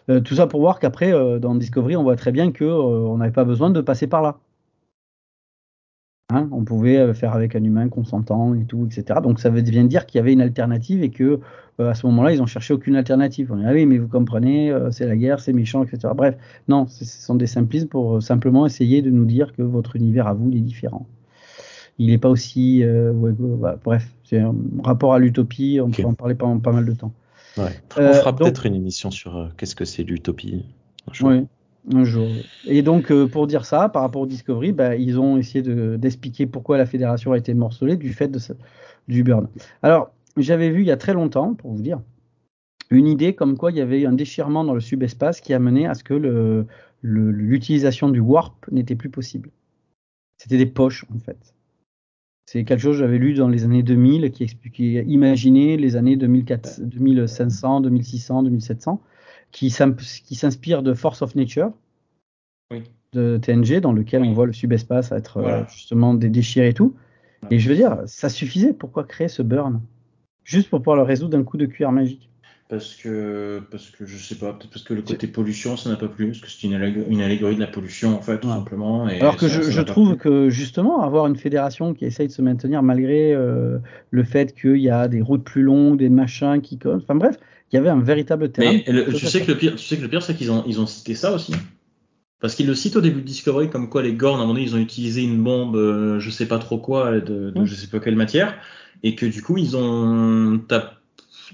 Euh, 0.09 0.21
tout 0.21 0.35
ça 0.35 0.47
pour 0.47 0.61
voir 0.61 0.79
qu'après, 0.79 1.13
euh, 1.13 1.39
dans 1.39 1.55
Discovery, 1.55 1.95
on 1.95 2.03
voit 2.03 2.15
très 2.15 2.31
bien 2.31 2.51
que 2.51 2.65
on 2.65 3.17
n'avait 3.17 3.31
pas 3.31 3.43
besoin 3.43 3.69
de 3.69 3.81
passer 3.81 4.07
par 4.07 4.21
là. 4.21 4.39
Hein, 6.29 6.49
on 6.51 6.65
pouvait 6.65 7.13
faire 7.13 7.33
avec 7.33 7.55
un 7.55 7.63
humain 7.63 7.87
consentant 7.87 8.53
et 8.53 8.65
tout, 8.65 8.85
etc. 8.85 9.21
Donc 9.23 9.39
ça 9.39 9.49
veut 9.49 9.61
bien 9.61 9.85
dire 9.85 10.05
qu'il 10.05 10.19
y 10.19 10.21
avait 10.21 10.33
une 10.33 10.41
alternative 10.41 11.01
et 11.01 11.09
que 11.09 11.39
à 11.79 11.93
ce 11.93 12.05
moment-là, 12.07 12.33
ils 12.33 12.41
ont 12.41 12.47
cherché 12.47 12.73
aucune 12.73 12.97
alternative. 12.97 13.49
On 13.53 13.55
dit, 13.55 13.63
ah 13.65 13.71
oui, 13.71 13.85
mais 13.85 13.97
vous 13.97 14.09
comprenez, 14.09 14.73
c'est 14.91 15.05
la 15.05 15.15
guerre, 15.15 15.39
c'est 15.39 15.53
méchant, 15.53 15.85
etc. 15.85 16.13
Bref, 16.15 16.35
non, 16.67 16.85
ce 16.87 17.05
sont 17.05 17.35
des 17.35 17.47
simplismes 17.47 17.87
pour 17.87 18.21
simplement 18.21 18.65
essayer 18.65 19.01
de 19.01 19.09
nous 19.09 19.23
dire 19.23 19.53
que 19.53 19.61
votre 19.61 19.95
univers 19.95 20.27
à 20.27 20.33
vous, 20.33 20.49
il 20.49 20.57
est 20.57 20.61
différent. 20.61 21.07
Il 21.99 22.07
n'est 22.07 22.17
pas 22.17 22.29
aussi... 22.29 22.83
euh, 22.83 23.11
ouais, 23.11 23.31
voilà, 23.37 23.77
bref, 23.83 24.07
c'est 24.23 24.39
un 24.39 24.55
rapport 24.83 25.13
à 25.13 25.19
l'utopie, 25.19 25.79
on 25.81 25.89
peut 25.89 26.05
en 26.05 26.13
parler 26.13 26.35
pendant 26.35 26.59
pas 26.59 26.71
mal 26.71 26.85
de 26.85 26.93
temps. 26.93 27.13
Ouais. 27.57 27.71
Euh, 27.97 28.11
On 28.11 28.13
fera 28.13 28.35
peut-être 28.35 28.65
une 28.67 28.75
émission 28.75 29.09
sur 29.09 29.35
euh, 29.35 29.47
qu'est-ce 29.57 29.75
que 29.75 29.85
c'est 29.85 30.03
l'utopie. 30.03 30.63
un 31.09 31.13
jour. 31.13 31.29
Oui, 31.29 31.47
un 31.95 32.03
jour. 32.03 32.27
Et 32.67 32.83
donc, 32.83 33.11
pour 33.31 33.47
dire 33.47 33.65
ça, 33.65 33.89
par 33.89 34.03
rapport 34.03 34.21
au 34.21 34.27
Discovery, 34.27 34.73
bah, 34.73 34.95
ils 34.95 35.19
ont 35.19 35.37
essayé 35.37 35.63
de- 35.63 35.95
d'expliquer 35.97 36.45
pourquoi 36.45 36.77
la 36.77 36.85
fédération 36.85 37.31
a 37.31 37.37
été 37.37 37.53
morcelée 37.55 37.97
du 37.97 38.13
fait 38.13 38.27
de 38.27 38.37
ce- 38.37 38.53
du 39.07 39.23
burn. 39.23 39.47
Alors, 39.81 40.11
j'avais 40.35 40.69
vu 40.69 40.81
il 40.81 40.87
y 40.87 40.91
a 40.91 40.97
très 40.97 41.13
longtemps, 41.13 41.55
pour 41.55 41.71
vous 41.71 41.81
dire, 41.81 41.99
une 42.91 43.07
idée 43.07 43.33
comme 43.33 43.57
quoi 43.57 43.71
il 43.71 43.77
y 43.77 43.81
avait 43.81 44.05
un 44.05 44.13
déchirement 44.13 44.63
dans 44.63 44.73
le 44.75 44.79
subespace 44.81 45.41
qui 45.41 45.53
a 45.53 45.59
mené 45.59 45.87
à 45.87 45.95
ce 45.95 46.03
que 46.03 46.13
le- 46.13 46.67
le- 47.01 47.31
l'utilisation 47.31 48.09
du 48.09 48.19
warp 48.19 48.69
n'était 48.71 48.95
plus 48.95 49.09
possible. 49.09 49.49
C'était 50.37 50.57
des 50.57 50.67
poches, 50.67 51.05
en 51.15 51.17
fait. 51.19 51.55
C'est 52.49 52.63
quelque 52.63 52.79
chose 52.79 52.95
que 52.95 52.99
j'avais 53.03 53.17
lu 53.17 53.33
dans 53.33 53.49
les 53.49 53.65
années 53.65 53.83
2000 53.83 54.31
qui 54.31 54.43
expliquait, 54.43 55.03
imaginez 55.05 55.75
les 55.75 55.97
années 55.97 56.15
2400, 56.15 56.81
2500, 56.81 57.81
2600, 57.81 58.43
2700, 58.43 59.01
qui 59.51 59.69
s'inspire 59.69 60.81
de 60.81 60.93
Force 60.93 61.21
of 61.21 61.35
Nature 61.35 61.71
Oui. 62.71 62.83
de 63.11 63.37
TNG, 63.37 63.81
dans 63.81 63.91
lequel 63.91 64.21
Oui. 64.21 64.29
on 64.29 64.33
voit 64.33 64.45
le 64.45 64.53
subespace 64.53 65.11
être 65.11 65.37
euh, 65.37 65.41
Voilà. 65.41 65.67
justement 65.67 66.13
des 66.13 66.29
déchirés 66.29 66.69
et 66.69 66.73
tout. 66.73 66.95
Et 67.51 67.59
je 67.59 67.67
veux 67.69 67.75
dire, 67.75 67.97
ça 68.05 68.29
suffisait. 68.29 68.73
Pourquoi 68.73 69.03
créer 69.03 69.27
ce 69.27 69.41
burn? 69.41 69.81
Juste 70.45 70.69
pour 70.69 70.79
pouvoir 70.79 70.95
le 70.95 71.03
résoudre 71.03 71.31
d'un 71.37 71.43
coup 71.43 71.57
de 71.57 71.65
cuir 71.65 71.91
magique. 71.91 72.29
Parce 72.69 72.95
que, 72.95 73.61
parce 73.71 73.89
que 73.91 74.05
je 74.05 74.17
sais 74.17 74.35
pas, 74.35 74.51
peut-être 74.51 74.69
parce 74.69 74.83
que 74.83 74.93
le 74.93 75.01
côté 75.01 75.27
pollution, 75.27 75.77
ça 75.77 75.89
n'a 75.89 75.95
pas 75.95 76.09
plu, 76.09 76.27
parce 76.27 76.41
que 76.41 76.49
c'est 76.49 76.67
une, 76.67 76.73
allég- 76.73 77.05
une 77.09 77.21
allégorie 77.21 77.55
de 77.55 77.61
la 77.61 77.67
pollution, 77.67 78.17
en 78.17 78.21
fait, 78.21 78.39
tout 78.39 78.47
Ouais. 78.47 78.53
simplement. 78.55 79.07
Et 79.07 79.21
Alors 79.21 79.37
que 79.37 79.47
ça- 79.47 79.61
je, 79.61 79.71
ça 79.71 79.85
trouve 79.85 80.17
que 80.17 80.49
justement, 80.49 81.01
avoir 81.01 81.27
une 81.27 81.37
fédération 81.37 81.93
qui 81.93 82.03
essaye 82.03 82.27
de 82.27 82.33
se 82.33 82.41
maintenir 82.41 82.83
malgré 82.83 83.33
euh, 83.33 83.79
le 84.11 84.23
fait 84.25 84.53
qu'il 84.53 84.77
y 84.81 84.89
a 84.89 85.07
des 85.07 85.21
routes 85.21 85.45
plus 85.45 85.61
longues, 85.63 85.97
des 85.97 86.09
machins 86.09 86.59
qui. 86.61 86.77
Enfin 86.85 87.15
bref, 87.15 87.37
il 87.71 87.77
y 87.77 87.79
avait 87.79 87.89
un 87.89 88.01
véritable 88.01 88.51
terrain. 88.51 88.73
Mais 88.85 88.91
le- 88.91 89.13
tu 89.13 89.25
sais 89.25 89.41
que 89.41 89.51
le 89.51 89.57
pire, 89.57 89.75
tu 89.75 89.85
sais 89.85 89.95
que 89.95 90.01
le 90.01 90.09
pire, 90.09 90.21
c'est 90.21 90.35
qu'ils 90.35 90.51
ont, 90.51 90.63
ils 90.67 90.81
ont 90.81 90.87
cité 90.87 91.15
ça 91.15 91.33
aussi. 91.33 91.53
Parce 92.39 92.53
qu'ils 92.53 92.67
le 92.67 92.75
citent 92.75 92.95
au 92.97 93.01
début 93.01 93.21
de 93.21 93.25
Discovery, 93.25 93.69
comme 93.69 93.89
quoi 93.89 94.03
les 94.03 94.13
Gorn, 94.13 94.35
à 94.39 94.43
un 94.43 94.45
moment 94.45 94.53
donné, 94.53 94.65
ils 94.65 94.75
ont 94.75 94.79
utilisé 94.79 95.23
une 95.23 95.41
bombe, 95.41 95.75
euh, 95.75 96.19
je 96.19 96.29
sais 96.29 96.45
pas 96.47 96.59
trop 96.59 96.77
quoi, 96.77 97.19
de, 97.19 97.49
de 97.49 97.61
Mm. 97.61 97.65
je 97.65 97.75
sais 97.75 97.87
pas 97.87 97.99
quelle 97.99 98.15
matière, 98.15 98.55
et 99.03 99.15
que 99.15 99.25
du 99.25 99.41
coup, 99.41 99.57
ils 99.57 99.75
ont, 99.75 100.59
t'as, 100.67 100.96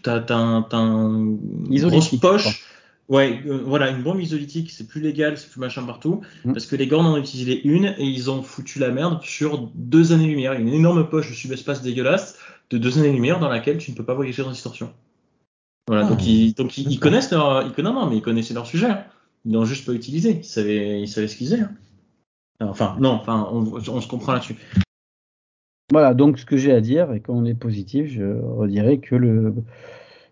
t'as, 0.01 0.19
t'as, 0.21 0.35
un- 0.35 0.61
t'as 0.63 0.77
un- 0.77 1.37
une 1.69 1.87
grosse 1.89 2.15
poche. 2.19 2.65
Ouais, 3.09 3.41
euh, 3.45 3.61
voilà, 3.65 3.89
une 3.89 4.01
bombe 4.01 4.21
isolytique, 4.21 4.71
c'est 4.71 4.87
plus 4.87 5.01
légal, 5.01 5.37
c'est 5.37 5.49
plus 5.49 5.59
machin 5.59 5.83
partout, 5.83 6.21
Mm. 6.45 6.53
parce 6.53 6.65
que 6.65 6.77
les 6.77 6.87
Gorn 6.87 7.05
en 7.05 7.13
ont 7.13 7.17
utilisé 7.17 7.61
une 7.67 7.93
et 7.97 8.05
ils 8.05 8.31
ont 8.31 8.41
foutu 8.41 8.79
la 8.79 8.89
merde 8.91 9.21
sur 9.23 9.69
deux 9.75 10.13
années-lumière. 10.13 10.53
Une 10.53 10.69
énorme 10.69 11.07
poche 11.09 11.29
de 11.29 11.35
subespace 11.35 11.81
dégueulasse 11.81 12.37
de 12.69 12.77
deux 12.77 12.97
années-lumière 12.97 13.39
dans 13.39 13.49
laquelle 13.49 13.77
tu 13.77 13.91
ne 13.91 13.95
peux 13.97 14.05
pas 14.05 14.13
voyager 14.13 14.41
dans 14.41 14.51
distorsion. 14.51 14.91
Voilà, 15.87 16.05
Ah, 16.05 16.09
donc 16.09 16.25
ils, 16.25 16.53
donc 16.53 16.77
ils, 16.77 16.97
connaissent 16.97 17.31
leur, 17.31 17.63
ils 17.67 17.73
connaissent, 17.73 17.93
non, 17.93 18.09
mais 18.09 18.15
ils 18.17 18.21
connaissaient 18.21 18.53
leur 18.53 18.65
sujet. 18.65 18.87
hein. 18.89 19.03
Ils 19.45 19.51
l'ont 19.51 19.65
juste 19.65 19.85
pas 19.85 19.91
utilisé. 19.91 20.37
Ils 20.39 20.45
savaient, 20.45 21.01
ils 21.01 21.07
savaient 21.09 21.27
ce 21.27 21.35
qu'ils 21.35 21.47
faisaient. 21.47 21.59
hein. 21.61 21.71
Enfin, 22.61 22.95
non, 23.01 23.09
enfin, 23.09 23.49
on, 23.51 23.65
on 23.75 23.99
se 24.01 24.07
comprend 24.07 24.31
là-dessus. 24.31 24.55
Voilà, 25.93 26.15
donc 26.15 26.39
ce 26.39 26.45
que 26.47 26.57
j'ai 26.57 26.73
à 26.73 26.81
dire, 26.81 27.13
et 27.13 27.19
quand 27.19 27.35
on 27.35 27.45
est 27.45 27.53
positif, 27.53 28.07
je 28.07 28.23
redirais 28.23 28.97
que 28.97 29.13
le, 29.13 29.53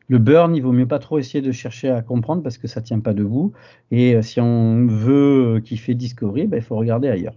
le 0.07 0.17
burn, 0.17 0.55
il 0.55 0.63
vaut 0.63 0.71
mieux 0.71 0.87
pas 0.87 0.97
trop 0.97 1.19
essayer 1.19 1.43
de 1.43 1.51
chercher 1.51 1.91
à 1.91 2.01
comprendre 2.01 2.41
parce 2.41 2.57
que 2.57 2.67
ça 2.67 2.81
tient 2.81 2.99
pas 2.99 3.13
debout. 3.13 3.53
Et 3.91 4.15
euh, 4.15 4.23
si 4.23 4.41
on 4.41 4.87
veut 4.87 5.61
kiffer 5.63 5.93
Discovery, 5.93 6.47
ben, 6.47 6.57
il 6.57 6.63
faut 6.63 6.75
regarder 6.75 7.09
ailleurs 7.09 7.35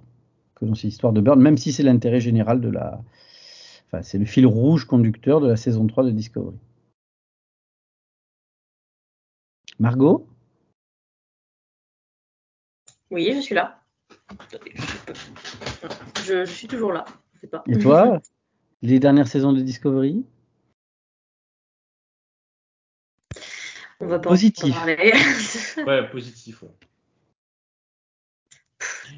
que 0.54 0.64
dans 0.64 0.74
cette 0.74 0.84
histoire 0.90 1.12
de 1.12 1.20
burn, 1.20 1.38
même 1.38 1.58
si 1.58 1.70
c'est 1.70 1.82
l'intérêt 1.82 2.20
général 2.20 2.62
de 2.62 2.70
la. 2.70 3.02
Enfin, 3.88 4.02
c'est 4.02 4.16
le 4.16 4.24
fil 4.24 4.46
rouge 4.46 4.86
conducteur 4.86 5.42
de 5.42 5.48
la 5.48 5.56
saison 5.56 5.86
3 5.86 6.04
de 6.04 6.10
Discovery. 6.10 6.56
Margot? 9.78 10.26
Oui, 13.10 13.30
je 13.34 13.40
suis 13.40 13.54
là. 13.54 13.82
Je 16.24 16.46
suis 16.46 16.68
toujours 16.68 16.94
là. 16.94 17.04
Je 17.44 17.46
sais 17.46 17.50
pas. 17.50 17.64
Et 17.68 17.78
toi 17.78 18.22
Les 18.80 18.98
dernières 18.98 19.28
saisons 19.28 19.52
de 19.52 19.60
Discovery? 19.60 20.24
On 24.00 24.06
va 24.06 24.18
pas 24.18 24.30
Positif. 24.30 24.64
en 24.74 24.78
parler. 24.78 25.12
Ouais, 25.86 26.08
positif. 26.10 26.62
ouais. 26.62 26.70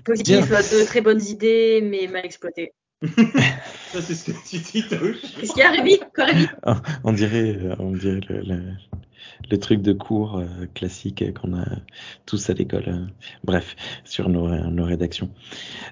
Positif, 0.04 0.50
euh, 0.50 0.56
de 0.58 0.86
très 0.86 1.00
bonnes 1.00 1.22
idées, 1.22 1.80
mais 1.82 2.08
mal 2.08 2.24
exploitées. 2.24 2.72
Ça, 3.02 4.00
c'est 4.02 4.14
ce 4.14 4.24
que 4.32 4.48
tu 4.48 4.58
dis. 4.58 4.82
Qu'est-ce 4.88 5.52
qu'il 5.52 5.58
y 5.58 5.62
a, 5.62 5.70
Rémi 5.70 5.98
Quoi, 6.14 6.24
Rémi 6.24 6.46
On 7.04 7.12
dirait, 7.12 7.56
euh, 7.56 7.76
on 7.78 7.92
dirait 7.92 8.20
le, 8.28 8.40
le- 8.40 8.72
le 9.50 9.58
truc 9.58 9.82
de 9.82 9.92
cours 9.92 10.38
euh, 10.38 10.46
classique 10.74 11.22
qu'on 11.40 11.54
a 11.56 11.64
tous 12.26 12.50
à 12.50 12.54
l'école. 12.54 12.84
euh, 12.88 13.06
bref, 13.44 13.76
sur 14.04 14.28
nos, 14.28 14.48
nos 14.48 14.84
rédactions. 14.84 15.30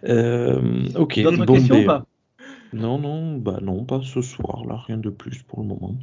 Euh, 0.04 0.88
ok. 0.96 1.20
D'autres 1.22 1.44
bon, 1.44 1.54
questions 1.54 1.80
ou 1.82 1.86
pas? 1.86 2.06
Non, 2.74 2.98
non, 2.98 3.38
bah 3.38 3.58
non, 3.62 3.84
pas 3.84 4.00
ce 4.02 4.20
soir, 4.20 4.64
là, 4.66 4.76
rien 4.76 4.98
de 4.98 5.08
plus 5.10 5.42
pour 5.42 5.60
le 5.60 5.68
moment. 5.68 5.94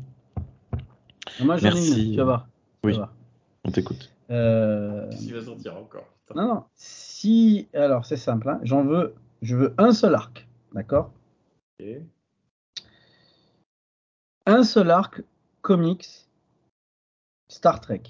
Moi 1.40 1.58
j'en 1.58 1.68
ai 1.70 1.74
Merci. 1.74 2.06
une, 2.06 2.12
tu 2.12 2.18
vas 2.18 2.24
voir. 2.24 2.48
Tu 2.82 2.88
vas 2.88 2.92
Oui. 2.92 2.96
voir. 2.96 3.14
On 3.66 3.72
t'écoute. 3.72 4.12
Euh, 4.30 5.10
Qu'est-ce 5.10 5.26
qui 5.26 5.32
va 5.34 5.42
sortir 5.44 5.76
encore? 5.78 6.08
Putain. 6.28 6.42
Non, 6.42 6.54
non. 6.56 6.64
Si, 6.76 7.68
alors 7.74 8.06
c'est 8.06 8.16
simple, 8.18 8.48
hein, 8.50 8.60
j'en 8.64 8.84
veux, 8.84 9.14
je 9.42 9.56
veux 9.58 9.74
un 9.78 9.92
seul 9.92 10.16
arc, 10.16 10.48
d'accord? 10.74 11.12
Ok. 11.80 11.88
Un 14.46 14.64
seul 14.64 14.90
arc 14.90 15.22
comics 15.62 16.08
Star 17.50 17.82
Trek. 17.82 18.02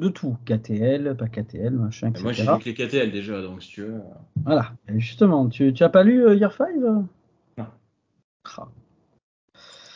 De 0.00 0.08
tout, 0.08 0.36
KTL, 0.46 1.16
pas 1.16 1.28
KTL, 1.28 1.74
machin, 1.74 2.08
etc. 2.08 2.22
Moi, 2.22 2.32
j'ai 2.32 2.44
lu 2.44 2.58
que 2.58 2.64
les 2.64 2.74
KTL 2.74 3.10
déjà, 3.12 3.42
donc 3.42 3.62
si 3.62 3.70
tu 3.72 3.82
veux. 3.82 4.00
Voilà. 4.44 4.72
Et 4.88 4.98
justement, 5.00 5.48
tu, 5.48 5.72
tu 5.74 5.82
as 5.84 5.88
pas 5.88 6.04
lu 6.04 6.24
euh, 6.24 6.34
Year 6.34 6.52
5 6.52 6.76
Non. 6.76 7.06
Ah. 7.06 7.14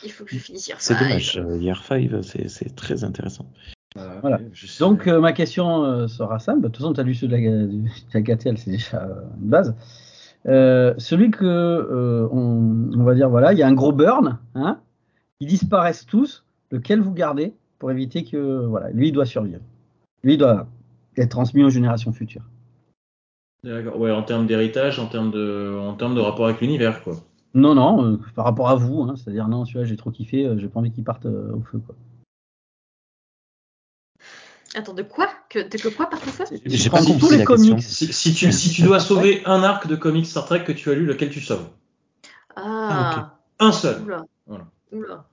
Il 0.03 0.11
faut 0.11 0.25
que 0.25 0.31
je 0.31 0.39
finisse 0.39 0.67
hier. 0.67 0.77
C'est 0.79 0.99
dommage. 0.99 1.37
euh, 1.37 1.57
Year 1.57 1.81
5, 1.83 2.09
c'est 2.47 2.75
très 2.75 3.03
intéressant. 3.03 3.45
Voilà. 3.95 4.19
Voilà. 4.21 4.39
sais. 4.53 4.79
Donc 4.83 5.07
euh, 5.07 5.19
ma 5.19 5.33
question 5.33 5.83
euh, 5.85 6.07
sera 6.07 6.39
simple. 6.39 6.61
De 6.61 6.67
toute 6.67 6.77
façon, 6.77 6.93
tu 6.93 6.99
as 6.99 7.03
lu 7.03 7.13
ceux 7.13 7.27
de 7.27 7.35
la, 7.35 7.39
du- 7.39 7.83
de 7.83 7.89
la 8.13 8.21
KTL, 8.21 8.57
c'est 8.57 8.71
déjà 8.71 9.03
euh, 9.03 9.21
une 9.41 9.49
base. 9.49 9.75
Euh, 10.45 10.93
celui 10.97 11.31
que 11.31 11.45
euh, 11.45 12.27
on, 12.31 12.89
on 12.99 13.03
va 13.03 13.13
dire 13.15 13.29
voilà, 13.29 13.53
il 13.53 13.59
y 13.59 13.63
a 13.63 13.67
un 13.67 13.73
gros 13.73 13.93
burn, 13.93 14.39
hein, 14.55 14.79
ils 15.39 15.47
disparaissent 15.47 16.05
tous. 16.05 16.43
Lequel 16.71 16.99
vous 17.01 17.13
gardez 17.13 17.53
pour 17.79 17.91
éviter 17.91 18.23
que 18.25 18.65
voilà, 18.65 18.89
lui 18.89 19.09
il 19.09 19.11
doit 19.11 19.25
survivre. 19.27 19.61
Lui 20.23 20.33
il 20.33 20.37
doit 20.37 20.67
être 21.15 21.29
transmis 21.29 21.63
aux 21.63 21.69
générations 21.69 22.11
futures. 22.11 22.43
D'accord. 23.63 23.97
Ouais, 23.99 24.11
en 24.11 24.23
termes 24.23 24.47
d'héritage, 24.47 24.99
en 24.99 25.05
termes 25.07 25.31
de, 25.31 25.77
en 25.79 25.93
termes 25.93 26.15
de 26.15 26.19
rapport 26.19 26.47
avec 26.47 26.59
l'univers, 26.59 27.03
quoi. 27.03 27.15
Non 27.55 27.75
non, 27.75 28.03
euh, 28.13 28.17
par 28.35 28.45
rapport 28.45 28.69
à 28.69 28.75
vous, 28.75 29.03
hein, 29.03 29.15
c'est-à-dire 29.15 29.47
non, 29.47 29.63
celui-là 29.65 29.85
j'ai 29.85 29.95
trop 29.97 30.09
kiffé, 30.11 30.45
euh, 30.45 30.57
j'ai 30.57 30.67
pas 30.69 30.79
envie 30.79 30.91
qu'il 30.91 31.03
parte 31.03 31.25
euh, 31.27 31.53
au 31.53 31.61
feu 31.61 31.79
quoi. 31.79 31.95
Attends, 34.75 34.95
de 34.95 35.03
quoi 35.03 35.29
que, 35.49 35.59
De 35.59 35.77
que 35.77 35.95
quoi, 35.95 36.09
par 36.09 36.19
contre 36.19 36.45
J'ai 36.65 36.89
Prends 36.89 36.97
pas 36.97 37.05
compris 37.05 37.19
tous 37.19 37.29
les 37.31 37.37
la 37.37 37.45
question. 37.45 37.69
comics. 37.75 37.83
Si, 37.83 38.11
si 38.11 38.33
tu, 38.33 38.51
si 38.51 38.71
tu 38.71 38.81
dois 38.81 38.99
sauver 38.99 39.43
un 39.45 39.61
arc 39.61 39.85
de 39.85 39.95
comics 39.95 40.25
Star 40.25 40.45
Trek 40.45 40.63
que 40.63 40.71
tu 40.71 40.89
as 40.89 40.95
lu, 40.95 41.05
lequel 41.05 41.29
tu 41.29 41.41
sauves? 41.41 41.69
Ah, 42.55 43.37
Un 43.59 43.71
seul. 43.71 44.01
oula. 44.01 44.25
Voilà. 44.47 44.65
Oula. 44.91 45.29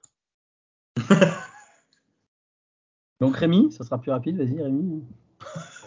Donc 3.21 3.37
Rémi, 3.37 3.73
ça 3.73 3.83
sera 3.85 3.99
plus 3.99 4.11
rapide, 4.11 4.37
vas-y 4.37 4.61
Rémi. 4.63 5.03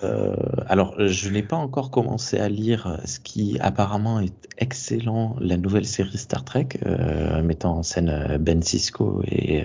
Euh, 0.03 0.35
alors, 0.67 0.95
je 0.99 1.29
n'ai 1.29 1.43
pas 1.43 1.55
encore 1.55 1.91
commencé 1.91 2.37
à 2.37 2.49
lire 2.49 2.99
ce 3.05 3.19
qui 3.19 3.57
apparemment 3.59 4.19
est 4.19 4.49
excellent, 4.57 5.35
la 5.39 5.57
nouvelle 5.57 5.85
série 5.85 6.17
Star 6.17 6.43
Trek, 6.43 6.67
euh, 6.85 7.41
mettant 7.41 7.77
en 7.77 7.83
scène 7.83 8.09
euh, 8.09 8.37
Ben 8.37 8.61
Sisko 8.61 9.23
et, 9.25 9.63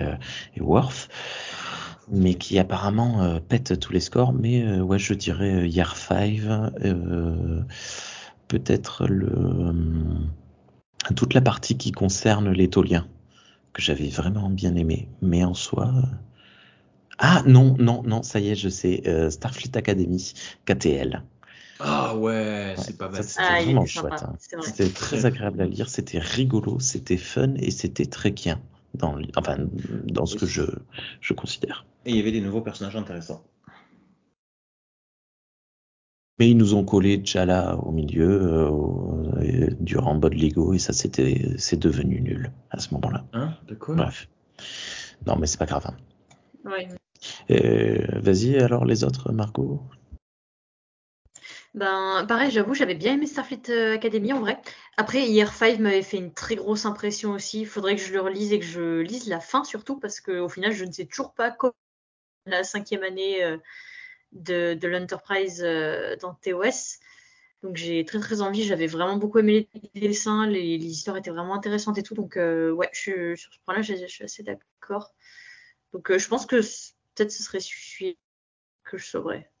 et 0.55 0.61
Worf, 0.61 1.09
mais 2.09 2.35
qui 2.35 2.57
apparemment 2.59 3.39
pète 3.49 3.79
tous 3.79 3.91
les 3.91 3.99
scores. 3.99 4.33
Mais 4.33 4.79
ouais, 4.79 4.99
je 4.99 5.13
dirais 5.13 5.69
Year 5.69 5.95
5, 5.95 6.39
euh, 6.85 7.61
peut-être 8.47 9.07
le 9.07 9.73
toute 11.15 11.33
la 11.33 11.41
partie 11.41 11.77
qui 11.77 11.91
concerne 11.91 12.51
les 12.51 12.69
Tauliens, 12.69 13.07
que 13.73 13.81
j'avais 13.81 14.09
vraiment 14.09 14.49
bien 14.49 14.75
aimé. 14.75 15.07
Mais 15.21 15.43
en 15.43 15.53
soi. 15.53 15.91
Ah 17.19 17.43
non, 17.45 17.75
non, 17.79 18.01
non, 18.03 18.23
ça 18.23 18.39
y 18.39 18.49
est, 18.49 18.55
je 18.55 18.69
sais. 18.69 19.03
euh, 19.07 19.29
Starfleet 19.29 19.75
Academy, 19.77 20.33
KTL. 20.65 21.21
Ah 21.81 22.15
ouais, 22.15 22.75
c'est 22.77 22.97
pas 22.97 23.09
mal. 23.09 23.23
c'était 23.23 23.43
Ah, 23.43 23.61
vraiment 23.61 23.85
chouette. 23.85 24.23
hein. 24.23 24.35
C'était 24.61 24.89
très 24.89 25.25
agréable 25.25 25.61
à 25.61 25.65
lire, 25.65 25.89
c'était 25.89 26.19
rigolo, 26.19 26.79
c'était 26.79 27.17
fun 27.17 27.53
et 27.55 27.71
c'était 27.71 28.05
très 28.05 28.31
bien 28.31 28.61
dans, 28.95 29.17
enfin, 29.37 29.57
dans 30.05 30.25
ce 30.25 30.33
Oui, 30.35 30.39
que 30.41 30.45
je, 30.45 30.61
je 31.21 31.33
considère. 31.33 31.85
Et 32.05 32.11
il 32.11 32.15
y 32.17 32.19
avait 32.19 32.31
des 32.31 32.41
nouveaux 32.41 32.61
personnages 32.61 32.95
intéressants. 32.95 33.43
Mais 36.39 36.49
ils 36.49 36.57
nous 36.57 36.73
ont 36.73 36.85
collé 36.85 37.21
Chala 37.25 37.75
au 37.77 37.91
milieu 37.91 38.29
euh, 39.41 39.67
durant 39.81 40.15
Bod 40.15 40.33
Lego 40.33 40.73
et 40.73 40.79
ça 40.79 40.93
c'était 40.93 41.51
c'est 41.57 41.77
devenu 41.77 42.21
nul 42.21 42.51
à 42.71 42.79
ce 42.79 42.93
moment-là. 42.93 43.25
Hein? 43.33 43.53
De 43.67 43.75
quoi? 43.75 43.95
Bref. 43.95 44.29
Non 45.27 45.35
mais 45.37 45.47
c'est 45.47 45.57
pas 45.59 45.65
grave. 45.65 45.85
hein. 45.87 45.97
Ouais. 46.65 46.87
Euh, 47.51 48.05
Vas-y 48.19 48.57
alors 48.57 48.85
les 48.85 49.03
autres 49.03 49.31
Margot? 49.31 49.81
Ben, 51.75 52.25
pareil, 52.27 52.49
j'avoue, 52.49 52.73
j'avais 52.73 52.95
bien 52.95 53.13
aimé 53.13 53.27
Starfleet 53.27 53.69
euh, 53.69 53.93
Academy 53.93 54.33
en 54.33 54.39
vrai. 54.39 54.59
Après, 54.97 55.27
Year 55.29 55.53
5 55.53 55.79
m'avait 55.79 56.01
fait 56.01 56.17
une 56.17 56.33
très 56.33 56.55
grosse 56.55 56.85
impression 56.85 57.31
aussi. 57.31 57.61
Il 57.61 57.67
faudrait 57.67 57.95
que 57.95 58.01
je 58.01 58.11
le 58.11 58.21
relise 58.21 58.51
et 58.53 58.59
que 58.59 58.65
je 58.65 59.01
lise 59.01 59.27
la 59.27 59.39
fin 59.39 59.63
surtout 59.63 59.99
parce 59.99 60.19
qu'au 60.19 60.49
final, 60.49 60.71
je 60.71 60.85
ne 60.85 60.91
sais 60.91 61.05
toujours 61.05 61.33
pas 61.33 61.51
comment 61.51 61.73
la 62.47 62.63
cinquième 62.63 63.03
année 63.03 63.43
euh, 63.43 63.57
de, 64.31 64.87
l'Enterprise 64.87 65.61
dans 66.21 66.33
TOS. 66.33 66.99
Donc 67.61 67.75
j'ai 67.75 68.05
très 68.05 68.19
très 68.19 68.41
envie. 68.41 68.63
J'avais 68.63 68.87
vraiment 68.87 69.17
beaucoup 69.17 69.39
aimé 69.39 69.69
les 69.93 70.07
dessins, 70.07 70.47
les, 70.47 70.77
les 70.77 70.85
histoires 70.85 71.17
étaient 71.17 71.29
vraiment 71.29 71.55
intéressantes 71.55 71.97
et 71.97 72.03
tout. 72.03 72.15
Donc 72.15 72.37
euh, 72.37 72.71
ouais, 72.71 72.89
je, 72.93 73.35
sur 73.35 73.53
ce 73.53 73.59
point-là, 73.65 73.81
je, 73.81 74.05
suis 74.07 74.23
assez 74.23 74.43
d'accord. 74.43 75.13
Donc 75.93 76.15
je 76.15 76.27
pense 76.27 76.45
que 76.45 76.61
peut-être 77.19 77.31
ce 77.31 77.43
serait 77.43 77.59
celui 77.59 78.17
que 78.83 78.97
je 78.97 79.05
sauverais. 79.05 79.51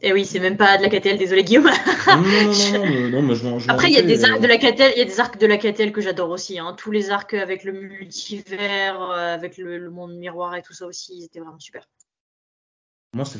Et 0.00 0.12
oui, 0.12 0.24
c'est 0.24 0.38
même 0.38 0.56
pas 0.56 0.78
de 0.78 0.82
la 0.82 0.88
KTL, 0.88 1.18
désolé 1.18 1.42
Guillaume. 1.42 1.68
Non, 2.06 2.16
non, 2.16 3.10
non, 3.10 3.22
mais 3.22 3.34
je 3.34 3.68
Après, 3.70 3.88
il 3.88 3.94
y 3.94 3.98
a 3.98 4.02
doutais, 4.02 4.14
des 4.14 4.24
arcs 4.24 4.36
euh, 4.36 4.40
de 4.40 4.46
la 4.46 4.58
KTL, 4.58 4.92
il 4.94 4.98
y 4.98 5.02
a 5.02 5.04
des 5.04 5.18
arcs 5.18 5.38
de 5.38 5.46
la 5.46 5.58
KTL 5.58 5.90
que 5.90 6.00
j'adore 6.00 6.30
aussi. 6.30 6.60
Hein. 6.60 6.76
Tous 6.78 6.92
les 6.92 7.10
arcs 7.10 7.34
avec 7.34 7.64
le 7.64 7.72
multivers, 7.72 9.00
euh, 9.02 9.34
avec 9.34 9.58
le, 9.58 9.90
monde 9.90 10.14
miroir 10.16 10.54
et 10.54 10.62
tout 10.62 10.72
ça 10.72 10.86
aussi, 10.86 11.18
ils 11.18 11.24
étaient 11.24 11.40
vraiment 11.40 11.58
super. 11.58 11.88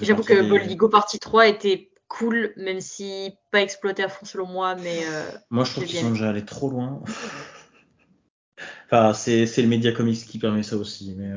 J'avoue 0.02 0.24
que 0.24 0.48
Boldigo 0.48 0.88
partie 0.88 1.20
3 1.20 1.46
était 1.46 1.90
cool, 2.08 2.52
même 2.56 2.80
si 2.80 3.32
pas 3.52 3.60
exploité 3.60 4.02
à 4.02 4.08
fond 4.08 4.26
selon 4.26 4.46
moi, 4.46 4.74
mais 4.74 5.02
euh, 5.08 5.30
Moi, 5.50 5.64
je 5.64 5.72
trouve 5.72 5.84
qu'ils 5.84 6.00
sont 6.00 6.10
déjà 6.10 6.30
allés 6.30 6.44
trop 6.44 6.70
loin. 6.70 7.04
enfin, 8.86 9.12
c'est 9.12 9.44
le 9.44 9.68
Media 9.68 9.92
Comics 9.92 10.24
qui 10.26 10.40
permet 10.40 10.64
ça 10.64 10.76
aussi, 10.76 11.14
mais 11.16 11.30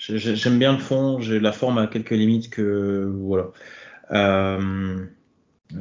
j'aime 0.00 0.58
bien 0.58 0.72
le 0.72 0.78
fond. 0.78 1.20
J'ai 1.20 1.38
la 1.40 1.52
forme 1.52 1.78
à 1.78 1.86
quelques 1.86 2.10
limites 2.10 2.50
que 2.50 3.10
voilà. 3.14 3.50
Euh, 4.10 5.06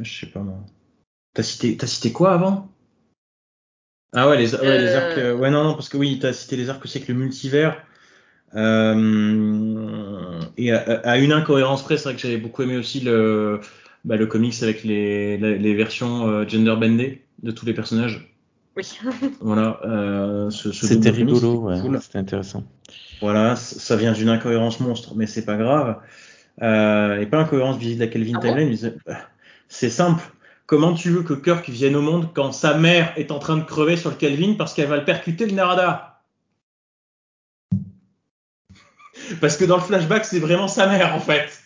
je 0.01 0.19
sais 0.19 0.27
pas 0.27 0.41
moi. 0.41 0.63
T'as 1.33 1.43
cité, 1.43 1.77
cité 1.87 2.11
quoi 2.11 2.33
avant? 2.33 2.69
Ah 4.11 4.27
ouais, 4.27 4.37
les, 4.37 4.55
ouais, 4.55 4.77
les 4.79 4.95
arcs. 4.95 5.17
euh, 5.19 5.35
ouais, 5.35 5.51
non, 5.51 5.63
non, 5.63 5.73
parce 5.73 5.87
que 5.87 5.97
oui, 5.97 6.19
t'as 6.19 6.33
cité 6.33 6.57
les 6.57 6.69
arcs 6.69 6.83
aussi 6.83 6.97
avec 6.97 7.07
le 7.09 7.15
multivers. 7.15 7.85
Euh, 8.55 10.41
et 10.57 10.71
à, 10.71 10.99
à 11.01 11.17
une 11.19 11.31
incohérence 11.31 11.83
près, 11.83 11.97
c'est 11.97 12.05
vrai 12.05 12.15
que 12.15 12.21
j'avais 12.21 12.37
beaucoup 12.37 12.63
aimé 12.63 12.77
aussi 12.77 12.99
le, 13.01 13.59
bah, 14.05 14.15
le 14.17 14.25
comics 14.25 14.63
avec 14.63 14.83
les, 14.83 15.37
les, 15.37 15.59
les 15.59 15.75
versions 15.75 16.27
euh, 16.27 16.47
gender 16.47 16.75
bendées 16.79 17.23
de 17.43 17.51
tous 17.51 17.67
les 17.67 17.73
personnages. 17.75 18.28
Oui. 18.79 18.99
Voilà, 19.41 19.79
euh, 19.85 20.49
ce, 20.49 20.71
ce 20.71 20.87
C'était 20.87 21.09
rigolo, 21.09 21.39
c'était 21.39 21.57
ouais, 21.57 21.79
cool. 21.81 22.01
c'était 22.01 22.17
intéressant. 22.17 22.63
Voilà, 23.21 23.55
ça 23.55 23.95
vient 23.97 24.13
d'une 24.13 24.29
incohérence 24.29 24.79
monstre, 24.79 25.13
mais 25.15 25.27
c'est 25.27 25.45
pas 25.45 25.57
grave. 25.57 25.97
Euh, 26.61 27.19
et 27.19 27.25
pas 27.25 27.39
incohérence 27.39 27.77
vis-à-vis 27.77 27.95
de 27.95 27.99
la 28.01 28.07
Kelvin 28.07 28.33
Ah 28.37 28.39
Timeline. 28.47 28.75
c'est- 28.77 28.95
c'est 29.67 29.89
simple. 29.89 30.23
Comment 30.65 30.93
tu 30.93 31.09
veux 31.09 31.23
que 31.23 31.33
Kirk 31.33 31.67
vienne 31.69 31.95
au 31.95 32.01
monde 32.01 32.29
quand 32.33 32.51
sa 32.51 32.75
mère 32.77 33.13
est 33.17 33.31
en 33.31 33.39
train 33.39 33.57
de 33.57 33.63
crever 33.63 33.97
sur 33.97 34.09
le 34.11 34.15
Kelvin 34.15 34.53
parce 34.57 34.73
qu'elle 34.73 34.87
va 34.87 34.97
le 34.97 35.05
percuter 35.05 35.45
le 35.45 35.53
Narada? 35.53 36.21
Parce 39.41 39.57
que 39.57 39.65
dans 39.65 39.75
le 39.77 39.81
flashback, 39.83 40.25
c'est 40.25 40.39
vraiment 40.39 40.67
sa 40.67 40.87
mère 40.87 41.13
en 41.15 41.19
fait. 41.19 41.58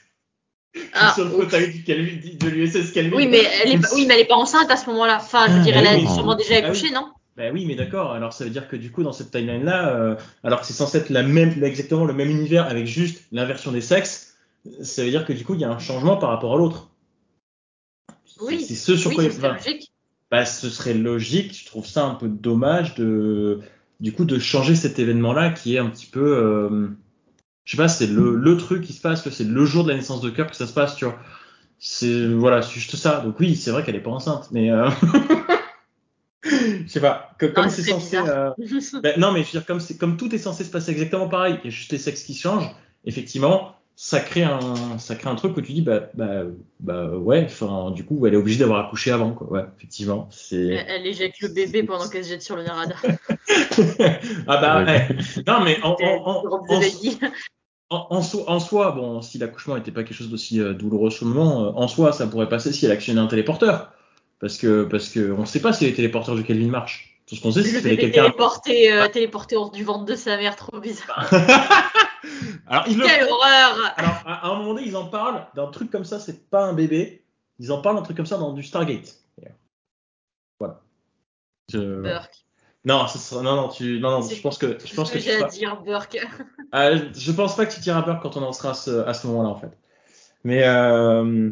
Ah, 0.94 1.14
sur 1.14 1.26
le 1.26 1.32
fauteuil 1.32 1.72
du 1.72 1.84
Kelvin, 1.84 2.18
de 2.40 2.48
l'USS 2.50 2.92
Kelvin. 2.92 3.16
oui, 3.16 3.28
mais 3.28 3.44
elle 3.64 3.74
est, 3.74 3.78
pas- 3.80 3.88
oui, 3.94 4.06
mais 4.08 4.16
elle 4.16 4.22
est 4.22 4.26
pas 4.28 4.36
enceinte 4.36 4.72
à 4.72 4.76
ce 4.78 4.90
moment-là. 4.90 5.18
Enfin, 5.22 5.46
je 5.48 5.52
veux 5.54 5.60
Ah, 5.60 5.64
dire, 5.64 5.78
elle 5.78 5.88
a 5.88 5.96
oui. 5.96 6.08
sûrement 6.08 6.36
déjà 6.36 6.56
Ah 6.56 6.60
oui. 6.62 6.66
accouché, 6.66 6.90
non? 6.92 7.08
Bah 7.38 7.44
oui, 7.54 7.66
mais 7.66 7.76
d'accord. 7.76 8.12
Alors 8.12 8.34
ça 8.34 8.44
veut 8.44 8.50
dire 8.50 8.68
que 8.68 8.76
du 8.76 8.92
coup, 8.92 9.04
dans 9.04 9.12
cette 9.14 9.32
timeline-là, 9.32 9.96
euh, 9.96 10.16
alors 10.44 10.62
que 10.62 10.66
c'est 10.68 10.74
censé 10.74 10.98
être 11.00 11.10
la 11.10 11.24
même, 11.24 11.64
exactement 11.64 12.06
le 12.06 12.14
même 12.14 12.30
univers 12.30 12.66
avec 12.68 12.86
juste 12.88 13.24
l'inversion 13.32 13.72
des 13.72 13.82
sexes, 13.82 14.36
ça 14.82 15.04
veut 15.04 15.10
dire 15.10 15.26
que 15.26 15.34
du 15.34 15.44
coup, 15.44 15.54
il 15.56 15.62
y 15.62 15.66
a 15.66 15.72
un 15.72 15.80
changement 15.80 16.18
par 16.18 16.30
rapport 16.30 16.54
à 16.54 16.58
l'autre. 16.58 16.90
Oui. 18.42 18.64
C'est 18.64 18.76
ce 18.76 18.96
sur 18.98 19.10
Oui, 19.12 19.16
quoi. 19.16 19.24
ce 19.26 19.32
serait 19.32 19.54
logique. 19.54 19.92
bah, 20.32 20.46
ce 20.46 20.70
serait 20.70 20.94
logique. 20.94 21.60
Je 21.60 21.66
trouve 21.66 21.86
ça 21.86 22.06
un 22.06 22.16
peu 22.16 22.28
dommage 22.28 22.96
de, 22.96 23.62
du 24.00 24.12
coup, 24.12 24.26
de 24.26 24.40
changer 24.40 24.76
cet 24.76 25.00
événement-là 25.00 25.52
qui 25.52 25.76
est 25.76 25.80
un 25.80 25.90
petit 25.90 26.08
peu, 26.08 26.38
euh, 26.38 26.90
je 27.66 27.72
sais 27.72 27.78
pas, 27.78 27.88
c'est 27.88 28.08
le, 28.08 28.36
le 28.36 28.58
truc 28.58 28.84
qui 28.84 28.94
se 28.94 29.02
passe, 29.02 29.28
c'est 29.30 29.44
le 29.48 29.66
jour 29.66 29.84
de 29.84 29.90
la 29.90 29.96
naissance 29.96 30.22
de 30.22 30.30
Kirk 30.30 30.52
que 30.52 30.56
ça 30.56 30.68
se 30.68 30.74
passe, 30.74 30.96
tu 30.96 31.06
vois. 31.06 31.18
C'est 31.80 32.28
voilà, 32.28 32.62
c'est 32.62 32.74
juste 32.74 32.96
ça. 32.96 33.22
Donc 33.22 33.40
oui, 33.40 33.56
c'est 33.56 33.72
vrai 33.72 33.84
qu'elle 33.84 33.96
est 33.96 34.02
pas 34.02 34.12
enceinte, 34.12 34.50
mais 34.52 34.72
euh... 34.72 34.90
je 36.44 36.88
sais 36.88 37.00
pas. 37.00 37.32
Comme, 37.40 37.54
comme 37.54 37.66
Ah, 37.66 37.70
c'est 37.70 37.82
c'est 37.84 37.92
censé, 37.92 38.18
euh, 38.18 38.52
ben, 39.04 39.20
non, 39.20 39.32
mais 39.32 39.42
je 39.42 39.48
veux 39.48 39.52
dire, 39.60 39.66
comme, 39.66 39.80
c'est- 39.80 39.98
comme 39.98 40.18
tout 40.18 40.34
est 40.34 40.38
censé 40.38 40.64
se 40.64 40.72
passer 40.72 40.92
exactement 40.92 41.28
pareil, 41.30 41.58
il 41.64 41.66
y 41.66 41.68
a 41.68 41.72
juste 41.72 41.92
les 41.92 41.98
sexes 41.98 42.24
qui 42.24 42.36
changent, 42.36 42.70
effectivement, 43.06 43.76
ça 43.96 44.20
crée 44.20 44.44
un, 44.44 44.98
ça 44.98 45.16
crée 45.16 45.30
un 45.30 45.36
truc 45.36 45.56
où 45.56 45.62
tu 45.62 45.72
dis, 45.74 45.82
bah, 45.82 46.10
bah, 46.16 46.44
bah 46.80 47.10
ouais, 47.10 47.44
enfin, 47.46 47.92
du 47.92 48.04
coup, 48.04 48.26
elle 48.26 48.34
est 48.34 48.38
obligée 48.38 48.60
d'avoir 48.60 48.86
accouché 48.86 49.12
avant, 49.12 49.32
quoi. 49.32 49.52
Ouais, 49.52 49.66
effectivement, 49.78 50.28
c'est. 50.32 50.66
Elle, 50.66 50.86
elle 50.88 51.08
éjecte 51.08 51.40
le 51.42 51.50
bébé 51.50 51.84
pendant 51.84 52.10
qu'elle 52.10 52.24
se 52.24 52.30
jette 52.30 52.42
sur 52.42 52.56
le 52.56 52.64
Narada. 52.64 52.96
ah 54.48 54.58
bah, 54.58 54.84
Ouais. 54.84 55.08
non, 55.48 55.64
mais 55.64 55.80
en, 55.84 55.96
en, 57.90 58.22
en, 58.48 58.60
soi, 58.60 58.92
bon, 58.92 59.22
si 59.22 59.38
l'accouchement 59.38 59.76
n'était 59.76 59.92
pas 59.92 60.04
quelque 60.04 60.18
chose 60.18 60.30
d'aussi 60.30 60.60
euh, 60.60 60.74
douloureux 60.74 61.12
sur 61.12 61.28
le 61.28 61.34
moment, 61.34 61.66
euh, 61.66 61.72
en 61.76 61.88
soi, 61.88 62.12
ça 62.12 62.26
pourrait 62.26 62.50
passer 62.50 62.74
si 62.74 62.86
elle 62.86 62.92
actionnait 62.92 63.22
un 63.22 63.28
téléporteur. 63.28 63.92
Parce 64.40 64.58
que, 64.58 64.84
parce 64.84 65.10
que, 65.10 65.32
on 65.32 65.46
sait 65.46 65.62
pas 65.62 65.72
si 65.72 65.86
les 65.86 65.94
téléporteurs 65.94 66.36
de 66.36 66.42
Kelvin 66.42 66.70
marchent. 66.70 67.20
Tout 67.28 67.36
ce 67.36 67.42
qu'on 67.42 67.52
sait, 67.52 67.64
c'est 67.64 67.82
bébé 67.82 67.98
quelqu'un. 67.98 68.24
téléporté, 68.24 68.92
euh, 68.92 69.08
téléporté 69.08 69.56
hors 69.56 69.72
du 69.72 69.84
ventre 69.84 70.06
de 70.06 70.16
sa 70.16 70.36
mère, 70.36 70.56
trop 70.56 70.80
bizarre. 70.80 71.30
Alors, 72.68 72.86
ils 72.88 73.02
Quelle 73.02 73.24
horreur 73.24 73.94
Alors, 73.98 74.22
à, 74.26 74.48
à 74.48 74.52
un 74.52 74.58
moment 74.58 74.74
donné, 74.74 74.88
ils 74.88 74.96
en 74.96 75.08
parlent 75.08 75.46
d'un 75.56 75.68
truc 75.68 75.92
comme 75.92 76.06
ça, 76.06 76.20
c'est 76.20 76.50
pas 76.50 76.66
un 76.66 76.74
bébé. 76.74 77.24
Ils 77.60 77.72
en 77.72 77.82
parlent 77.82 77.96
d'un 77.96 78.02
truc 78.02 78.18
comme 78.18 78.26
ça 78.26 78.38
dans 78.38 78.54
du 78.54 78.64
Stargate. 78.64 79.20
Voilà. 80.60 80.82
Je- 81.72 82.02
Burke. 82.02 82.46
Non, 82.86 83.06
non, 83.32 83.44
non, 83.44 83.70
tu, 83.70 84.00
non, 84.02 84.12
non, 84.12 84.22
je 84.22 84.42
pense 84.42 84.58
que, 84.58 84.78
je 84.84 84.94
pense 84.94 85.10
que 85.10 85.18
j'ai 85.18 85.42
à 85.42 85.48
dire, 85.48 85.82
Burke. 85.82 86.20
Ah, 86.74 86.90
je 86.96 87.32
pense 87.32 87.56
pas 87.56 87.66
que 87.66 87.74
tu 87.74 87.80
tireras 87.80 88.02
peur 88.02 88.20
quand 88.20 88.36
on 88.36 88.42
en 88.42 88.52
sera 88.52 88.72
à 88.72 89.14
ce, 89.14 89.28
moment-là, 89.28 89.50
en 89.50 89.56
fait. 89.56 89.78
Mais 90.44 90.64
euh, 90.66 91.52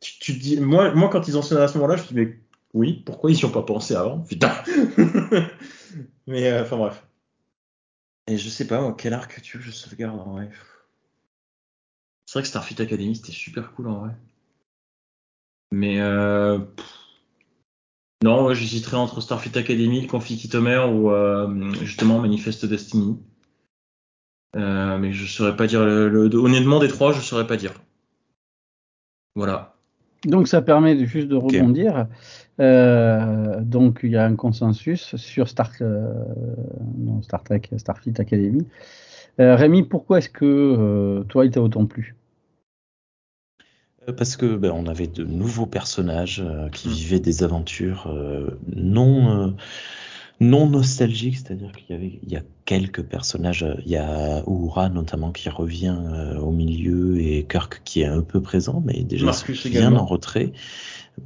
tu, 0.00 0.34
dis, 0.34 0.60
moi, 0.60 0.94
moi, 0.94 1.08
quand 1.08 1.26
ils 1.26 1.36
en 1.36 1.42
sont 1.42 1.56
à 1.56 1.66
ce 1.66 1.78
moment-là, 1.78 1.96
je 1.96 2.02
me 2.02 2.08
dis, 2.08 2.14
mais 2.14 2.38
oui, 2.72 3.02
pourquoi 3.04 3.32
ils 3.32 3.38
y 3.38 3.44
ont 3.44 3.50
pas 3.50 3.62
pensé 3.62 3.96
avant? 3.96 4.20
Putain 4.20 4.52
Mais 6.28 6.48
euh, 6.52 6.62
enfin 6.62 6.76
bref. 6.76 7.02
Et 8.30 8.38
je 8.38 8.48
sais 8.48 8.66
pas, 8.66 8.94
quel 8.94 9.12
arc 9.12 9.42
tu 9.42 9.58
veux 9.58 9.62
je 9.62 9.70
sauvegarde 9.70 10.18
en 10.18 10.32
vrai? 10.32 10.48
C'est 12.24 12.38
vrai 12.38 12.42
que 12.44 12.48
Starfleet 12.48 12.80
Academy, 12.80 13.14
c'était 13.14 13.30
super 13.32 13.74
cool 13.74 13.88
en 13.88 13.98
vrai. 13.98 14.16
Mais 15.72 16.00
euh, 16.00 16.58
non, 18.22 18.54
j'hésiterais 18.54 18.96
entre 18.96 19.20
Starfleet 19.20 19.58
Academy, 19.58 20.00
le 20.00 20.08
conflit 20.08 20.38
Kitomer 20.38 20.78
ou 20.90 21.10
euh, 21.10 21.70
justement 21.82 22.18
Manifest 22.18 22.64
Destiny. 22.64 23.18
Euh, 24.54 24.96
mais 24.98 25.12
je 25.12 25.26
saurais 25.26 25.56
pas 25.56 25.66
dire. 25.66 25.84
Le- 25.84 26.34
honnêtement, 26.36 26.78
des 26.78 26.86
trois, 26.88 27.12
je 27.12 27.20
saurais 27.20 27.48
pas 27.48 27.56
dire. 27.56 27.74
Voilà. 29.34 29.79
Donc 30.24 30.48
ça 30.48 30.60
permet 30.60 31.06
juste 31.06 31.28
de 31.28 31.36
rebondir. 31.36 32.06
Euh, 32.60 33.60
donc 33.62 34.00
il 34.02 34.10
y 34.10 34.16
a 34.16 34.24
un 34.24 34.36
consensus 34.36 35.16
sur 35.16 35.48
Star, 35.48 35.70
euh, 35.80 36.12
non, 36.98 37.22
Star 37.22 37.42
Trek, 37.42 37.62
Starfleet 37.76 38.20
Academy. 38.20 38.66
Euh, 39.40 39.56
Rémi, 39.56 39.82
pourquoi 39.82 40.18
est-ce 40.18 40.28
que 40.28 41.22
toi 41.28 41.46
il 41.46 41.50
t'a 41.50 41.62
autant 41.62 41.86
plu? 41.86 42.16
Parce 44.16 44.36
que 44.36 44.56
ben, 44.56 44.72
on 44.74 44.86
avait 44.86 45.06
de 45.06 45.24
nouveaux 45.24 45.66
personnages 45.66 46.44
qui 46.72 46.88
Mm. 46.88 46.92
vivaient 46.92 47.20
des 47.20 47.42
aventures 47.42 48.12
non 48.74 49.54
non 50.40 50.68
nostalgiques, 50.68 51.36
c'est-à-dire 51.36 51.72
qu'il 51.72 51.94
y 51.94 51.98
avait 51.98 52.18
il 52.22 52.30
y 52.32 52.36
a 52.36 52.42
quelques 52.64 53.02
personnages, 53.02 53.62
euh, 53.62 53.74
il 53.84 53.90
y 53.92 53.96
a 53.96 54.42
Uhura 54.46 54.88
notamment 54.88 55.32
qui 55.32 55.48
revient 55.50 55.96
euh, 56.00 56.38
au 56.38 56.50
milieu 56.50 57.20
et 57.20 57.44
Kirk 57.44 57.82
qui 57.84 58.00
est 58.02 58.06
un 58.06 58.22
peu 58.22 58.40
présent, 58.40 58.82
mais 58.84 59.02
déjà 59.02 59.26
Marcus 59.26 59.66
bien 59.66 59.80
également. 59.80 60.02
en 60.02 60.06
retrait. 60.06 60.52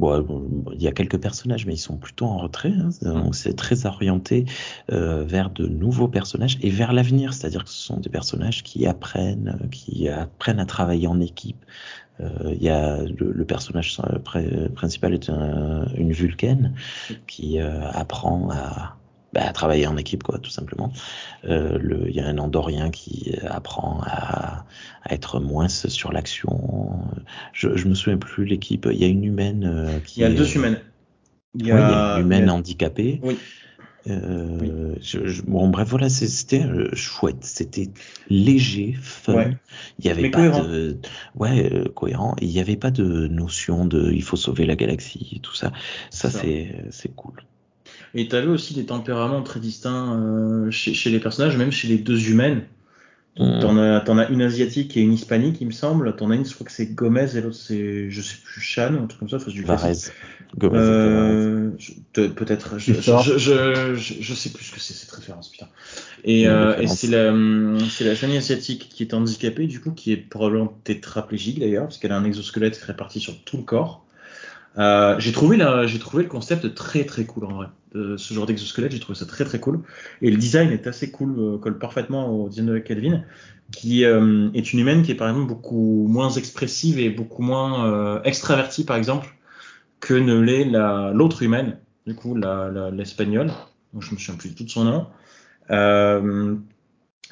Bon, 0.01 0.12
euh, 0.12 0.23
bon, 0.23 0.65
il 0.74 0.82
y 0.82 0.89
a 0.89 0.93
quelques 0.93 1.19
personnages, 1.19 1.66
mais 1.66 1.74
ils 1.74 1.78
sont 1.78 1.97
plutôt 1.97 2.27
en 2.27 2.39
retrait. 2.39 2.73
hein. 2.73 2.89
Donc 3.03 3.36
c'est 3.36 3.55
très 3.55 3.86
orienté 3.86 4.47
euh, 4.91 5.23
vers 5.23 5.51
de 5.51 5.66
nouveaux 5.66 6.09
personnages 6.09 6.59
et 6.62 6.70
vers 6.70 6.93
l'avenir, 6.93 7.35
c'est-à-dire 7.35 7.62
que 7.65 7.70
ce 7.70 7.78
sont 7.78 7.99
des 8.01 8.09
personnages 8.11 8.65
qui 8.65 8.86
apprennent, 8.86 9.69
qui 9.70 10.09
apprennent 10.09 10.59
à 10.59 10.66
travailler 10.66 11.07
en 11.07 11.20
équipe. 11.20 11.65
Euh, 12.20 12.53
Il 12.57 12.62
y 12.62 12.69
a 12.69 13.03
le, 13.03 13.31
le 13.32 13.45
personnage 13.45 13.97
pr- 14.24 14.69
principal 14.70 15.15
est 15.15 15.28
un- 15.31 15.86
une 15.97 16.12
Vulcaine 16.12 16.74
qui 17.28 17.59
apprend 17.61 18.51
à, 18.51 18.97
bah, 19.35 19.43
à 19.47 19.52
travailler 19.52 19.86
en 19.86 19.97
équipe, 19.97 20.23
quoi, 20.23 20.39
tout 20.39 20.51
simplement. 20.51 20.93
Euh, 21.44 21.78
Il 22.09 22.15
y 22.15 22.20
a 22.20 22.27
un 22.27 22.39
Andorien 22.39 22.90
qui 22.90 23.32
apprend 23.48 24.01
à, 24.06 24.65
à 25.02 25.12
être 25.12 25.40
moins 25.40 25.69
sur 25.69 26.12
l'action. 26.12 27.01
Je, 27.52 27.77
je 27.77 27.89
me 27.89 27.94
souviens 27.94 28.19
plus 28.19 28.44
l'équipe. 28.44 28.86
Il 28.90 28.98
y 28.98 29.05
a 29.05 29.09
une 29.09 29.24
humaine 29.24 29.65
euh, 29.66 29.98
qui 30.01 30.20
Il 30.20 30.23
y 30.23 30.27
a 30.27 30.31
est, 30.31 30.35
deux 30.35 30.55
humaines. 30.56 30.78
Il 31.56 31.65
oui, 31.65 31.70
il 31.70 31.73
y 31.73 31.73
a 31.74 32.15
une 32.16 32.23
humaine 32.24 32.48
a- 32.48 32.55
handicapée. 32.55 33.20
Oui. 33.23 33.36
Euh, 34.06 34.94
je- 35.01 35.27
je- 35.27 35.43
bon, 35.43 35.69
bref, 35.69 35.89
voilà, 35.89 36.11
c'était 36.11 36.62
chouette, 36.94 37.43
c'était 37.43 37.89
léger, 38.28 38.94
fun. 39.01 39.35
Ouais. 39.35 39.56
Il 39.98 40.05
y 40.05 40.11
avait 40.11 40.23
Mais 40.23 40.31
pas 40.31 40.39
cohérent. 40.48 40.65
de, 40.65 40.98
ouais, 41.36 41.73
euh, 41.73 41.89
cohérent. 41.89 42.36
Il 42.43 42.48
n'y 42.48 42.61
avait 42.61 42.77
pas 42.77 42.90
de 42.90 43.28
notion 43.28 43.86
de, 43.86 44.12
il 44.12 44.23
faut 44.23 44.36
sauver 44.36 44.66
la 44.66 44.77
galaxie, 44.77 45.31
et 45.36 45.39
tout 45.39 45.55
ça. 45.55 45.73
Ça, 46.11 46.28
Ça. 46.31 46.40
c'est, 46.40 46.85
c'est 46.90 47.15
cool. 47.15 47.44
Et 48.15 48.28
tu 48.28 48.36
avais 48.36 48.49
aussi 48.49 48.74
des 48.74 48.86
tempéraments 48.86 49.43
très 49.43 49.61
distincts 49.61 50.16
euh, 50.20 50.70
chez, 50.70 50.95
chez 50.95 51.11
les 51.11 51.19
personnages, 51.20 51.57
même 51.57 51.73
chez 51.73 51.89
les 51.89 51.99
deux 51.99 52.31
humaines. 52.31 52.62
Mm. 53.39 53.59
T'en 53.61 53.77
as, 53.78 54.01
t'en 54.01 54.16
as 54.19 54.28
une 54.28 54.43
asiatique 54.43 54.97
et 54.97 55.01
une 55.01 55.12
hispanique, 55.12 55.57
il 55.61 55.66
me 55.66 55.73
semble. 55.73 56.15
T'en 56.15 56.31
as 56.31 56.36
une, 56.36 56.47
je 56.47 56.55
crois 56.55 56.65
que 56.66 56.73
c'est 56.73 56.95
Gomez 56.95 57.36
et 57.36 57.41
l'autre 57.41 57.57
c'est, 57.57 58.09
je 58.09 58.23
sais 58.23 58.36
plus, 58.45 58.61
Chan, 58.61 58.95
un 58.95 59.07
truc 59.07 59.19
comme 59.19 59.28
ça. 59.28 59.39
Lui 59.51 59.65
fasse- 59.65 59.82
Varese. 59.82 60.12
Gomez. 60.57 60.78
Euh, 60.78 61.70
je- 61.78 62.27
peut-être, 62.28 62.78
je, 62.78 62.93
je, 62.93 63.01
sors. 63.01 63.23
je, 63.24 63.36
je, 63.39 63.95
je- 63.97 64.15
je 64.20 64.35
sais 64.35 64.51
plus 64.51 64.65
ce 64.66 64.73
que 64.73 64.78
c'est 64.78 64.95
cette 64.95 65.11
référence, 65.11 65.49
putain. 65.49 65.66
Et, 66.23 66.47
euh, 66.47 66.78
et 66.78 66.86
c'est 66.86 67.09
la, 67.09 67.32
hum, 67.32 67.78
c'est 67.91 68.05
la 68.05 68.12
asiatique 68.12 68.89
qui 68.89 69.03
est 69.03 69.15
handicapée, 69.15 69.66
du 69.66 69.81
coup, 69.81 69.91
qui 69.91 70.12
est 70.12 70.16
probablement 70.16 70.73
tétraplégique 70.85 71.59
d'ailleurs, 71.59 71.85
parce 71.85 71.99
qu'elle 71.99 72.12
a 72.12 72.16
un 72.16 72.24
exosquelette 72.24 72.77
réparti 72.77 73.19
sur 73.19 73.43
tout 73.43 73.57
le 73.57 73.65
corps. 73.65 74.05
Euh, 74.76 75.14
j'ai 75.20 75.32
trouvé 75.32 75.56
la, 75.56 75.86
j'ai 75.86 75.98
trouvé 76.01 76.24
le 76.24 76.28
concept 76.28 76.74
très 76.74 77.05
très 77.05 77.24
cool 77.26 77.44
en 77.44 77.52
vrai. 77.55 77.66
De 77.94 78.16
ce 78.16 78.34
genre 78.34 78.46
d'exosquelette, 78.46 78.90
j'ai 78.92 78.98
trouvé 79.01 79.16
ça 79.18 79.26
très 79.26 79.44
très 79.44 79.60
cool. 79.60 79.82
Et 80.20 80.30
le 80.30 80.36
design 80.36 80.70
est 80.70 80.86
assez 80.88 81.10
cool, 81.12 81.38
euh, 81.38 81.59
colle 81.59 81.78
parfaitement 81.78 82.28
au 82.30 82.48
design 82.48 82.66
de 82.66 82.78
Kelvin, 82.78 83.22
qui 83.72 84.05
euh, 84.05 84.51
est 84.55 84.72
une 84.72 84.80
humaine 84.80 85.02
qui 85.02 85.12
est 85.12 85.14
par 85.14 85.28
exemple 85.28 85.46
beaucoup 85.48 86.06
moins 86.09 86.30
expressive 86.30 86.98
et 86.98 87.09
beaucoup 87.10 87.42
moins 87.42 87.86
euh, 87.86 88.22
extravertie 88.24 88.84
par 88.84 88.96
exemple 88.96 89.28
que 90.01 90.14
ne 90.14 90.38
l'est 90.40 90.64
la, 90.66 91.12
l'autre 91.14 91.42
humaine, 91.42 91.78
du 92.06 92.14
coup 92.14 92.34
la, 92.36 92.70
la- 92.70 92.90
l'espagnole. 92.90 93.52
Donc, 93.92 94.02
je 94.02 94.12
me 94.14 94.18
souviens 94.18 94.36
plus 94.36 94.51
du 94.51 94.55
tout 94.56 94.64
de 94.64 94.70
son 94.70 94.84
nom. 94.84 95.06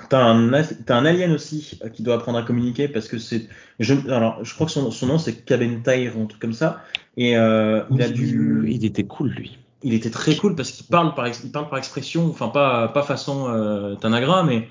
T'as 0.08 0.22
un, 0.24 0.52
as- 0.52 0.74
t'as 0.84 0.96
un 0.96 1.04
alien 1.06 1.32
aussi 1.32 1.78
euh, 1.84 1.88
qui 1.88 2.02
doit 2.02 2.16
apprendre 2.16 2.38
à 2.38 2.42
communiquer 2.42 2.88
parce 2.88 3.08
que 3.08 3.18
c'est. 3.18 3.48
Je, 3.78 3.94
alors, 4.10 4.44
je 4.44 4.54
crois 4.54 4.66
que 4.66 4.72
son, 4.72 4.90
son 4.90 5.06
nom 5.06 5.18
c'est 5.18 5.44
Kabentair 5.44 6.18
ou 6.18 6.22
un 6.22 6.26
truc 6.26 6.40
comme 6.40 6.52
ça. 6.52 6.82
Et 7.16 7.36
euh, 7.36 7.82
il 7.90 8.02
a 8.02 8.08
dû. 8.08 8.64
il 8.68 8.84
était 8.84 9.04
cool, 9.04 9.30
lui. 9.30 9.58
Il 9.82 9.94
était 9.94 10.10
très 10.10 10.36
cool 10.36 10.54
parce 10.54 10.70
qu'il 10.70 10.86
parle 10.86 11.14
par, 11.14 11.26
il 11.28 11.50
parle 11.52 11.68
par 11.68 11.78
expression, 11.78 12.26
enfin 12.28 12.48
pas, 12.48 12.88
pas 12.88 13.02
façon 13.02 13.48
euh, 13.48 13.96
Tanagra, 13.96 14.44
mais 14.44 14.68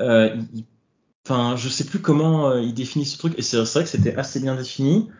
euh, 0.00 0.36
il- 0.54 0.64
enfin 1.26 1.56
je 1.56 1.68
sais 1.68 1.84
plus 1.84 2.00
comment 2.00 2.54
il 2.56 2.74
définit 2.74 3.06
ce 3.06 3.18
truc. 3.18 3.34
Et 3.38 3.42
c'est 3.42 3.64
c'est 3.64 3.74
vrai 3.80 3.84
que 3.84 3.90
c'était 3.90 4.16
assez 4.16 4.40
bien 4.40 4.54
défini. 4.56 5.10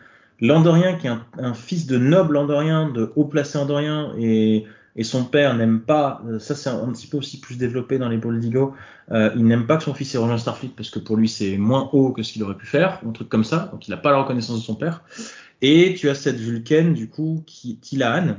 L'Andorien, 0.41 0.95
qui 0.97 1.07
est 1.07 1.09
un, 1.09 1.25
un 1.37 1.53
fils 1.53 1.87
de 1.87 1.97
noble 1.97 2.37
Andorien, 2.37 2.89
de 2.89 3.11
haut 3.15 3.25
placé 3.25 3.57
Andorien, 3.57 4.13
et, 4.19 4.65
et 4.95 5.03
son 5.03 5.25
père 5.25 5.55
n'aime 5.55 5.81
pas, 5.81 6.21
euh, 6.27 6.39
ça 6.39 6.55
c'est 6.55 6.69
un, 6.69 6.91
petit 6.91 7.07
peu 7.07 7.17
aussi 7.17 7.39
plus 7.39 7.57
développé 7.57 7.97
dans 7.97 8.09
les 8.09 8.17
Boldigo, 8.17 8.73
euh, 9.11 9.31
il 9.35 9.45
n'aime 9.45 9.67
pas 9.67 9.77
que 9.77 9.83
son 9.83 9.93
fils 9.93 10.15
ait 10.15 10.17
rejoint 10.17 10.37
Starfleet 10.37 10.71
parce 10.75 10.89
que 10.89 10.99
pour 10.99 11.17
lui 11.17 11.27
c'est 11.27 11.57
moins 11.57 11.89
haut 11.93 12.11
que 12.11 12.23
ce 12.23 12.33
qu'il 12.33 12.43
aurait 12.43 12.57
pu 12.57 12.65
faire, 12.65 13.01
un 13.05 13.11
truc 13.11 13.29
comme 13.29 13.43
ça, 13.43 13.69
donc 13.71 13.87
il 13.87 13.91
n'a 13.91 13.97
pas 13.97 14.11
la 14.11 14.19
reconnaissance 14.19 14.59
de 14.59 14.63
son 14.63 14.75
père. 14.75 15.03
Et 15.61 15.95
tu 15.97 16.09
as 16.09 16.15
cette 16.15 16.37
Vulcaine, 16.37 16.93
du 16.93 17.09
coup, 17.09 17.43
qui, 17.45 17.77
Tilaan, 17.77 18.37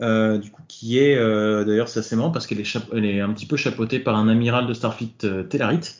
euh, 0.00 0.38
du 0.38 0.50
coup, 0.50 0.62
qui 0.68 0.98
est, 0.98 1.16
euh, 1.16 1.64
d'ailleurs, 1.64 1.88
c'est 1.88 2.00
assez 2.00 2.16
marrant 2.16 2.30
parce 2.30 2.46
qu'elle 2.46 2.60
est, 2.60 3.20
un 3.20 3.32
petit 3.32 3.46
peu 3.46 3.56
chapeautée 3.56 3.98
par 3.98 4.16
un 4.16 4.28
amiral 4.28 4.66
de 4.66 4.74
Starfleet, 4.74 5.24
euh, 5.24 5.42
Telarit. 5.44 5.96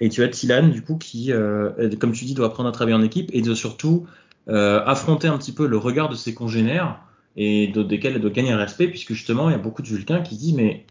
Et 0.00 0.08
tu 0.08 0.22
as 0.22 0.28
Tilan, 0.28 0.68
du 0.68 0.82
coup, 0.82 0.96
qui, 0.96 1.30
comme 2.00 2.12
tu 2.12 2.24
dis, 2.24 2.34
doit 2.34 2.46
apprendre 2.46 2.68
à 2.68 2.72
travailler 2.72 2.96
en 2.96 3.02
équipe 3.02 3.30
et 3.32 3.42
de 3.42 3.54
surtout 3.54 4.06
affronter 4.48 5.28
un 5.28 5.38
petit 5.38 5.52
peu 5.52 5.66
le 5.66 5.76
regard 5.76 6.08
de 6.08 6.16
ses 6.16 6.34
congénères 6.34 6.98
et 7.36 7.68
desquels 7.68 8.14
elle 8.14 8.20
doit 8.20 8.30
gagner 8.30 8.52
un 8.52 8.56
respect, 8.56 8.88
puisque 8.88 9.12
justement, 9.12 9.48
il 9.48 9.52
y 9.52 9.56
a 9.56 9.58
beaucoup 9.58 9.82
de 9.82 9.88
Vulcains 9.88 10.22
qui 10.22 10.34
se 10.36 10.40
disent, 10.40 10.54
mais 10.54 10.86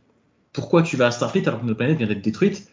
pourquoi 0.51 0.83
tu 0.83 0.97
vas 0.97 1.07
à 1.07 1.11
Starfleet 1.11 1.47
alors 1.47 1.61
que 1.61 1.65
notre 1.65 1.77
planète 1.77 1.97
vient 1.97 2.07
d'être 2.07 2.21
détruite? 2.21 2.69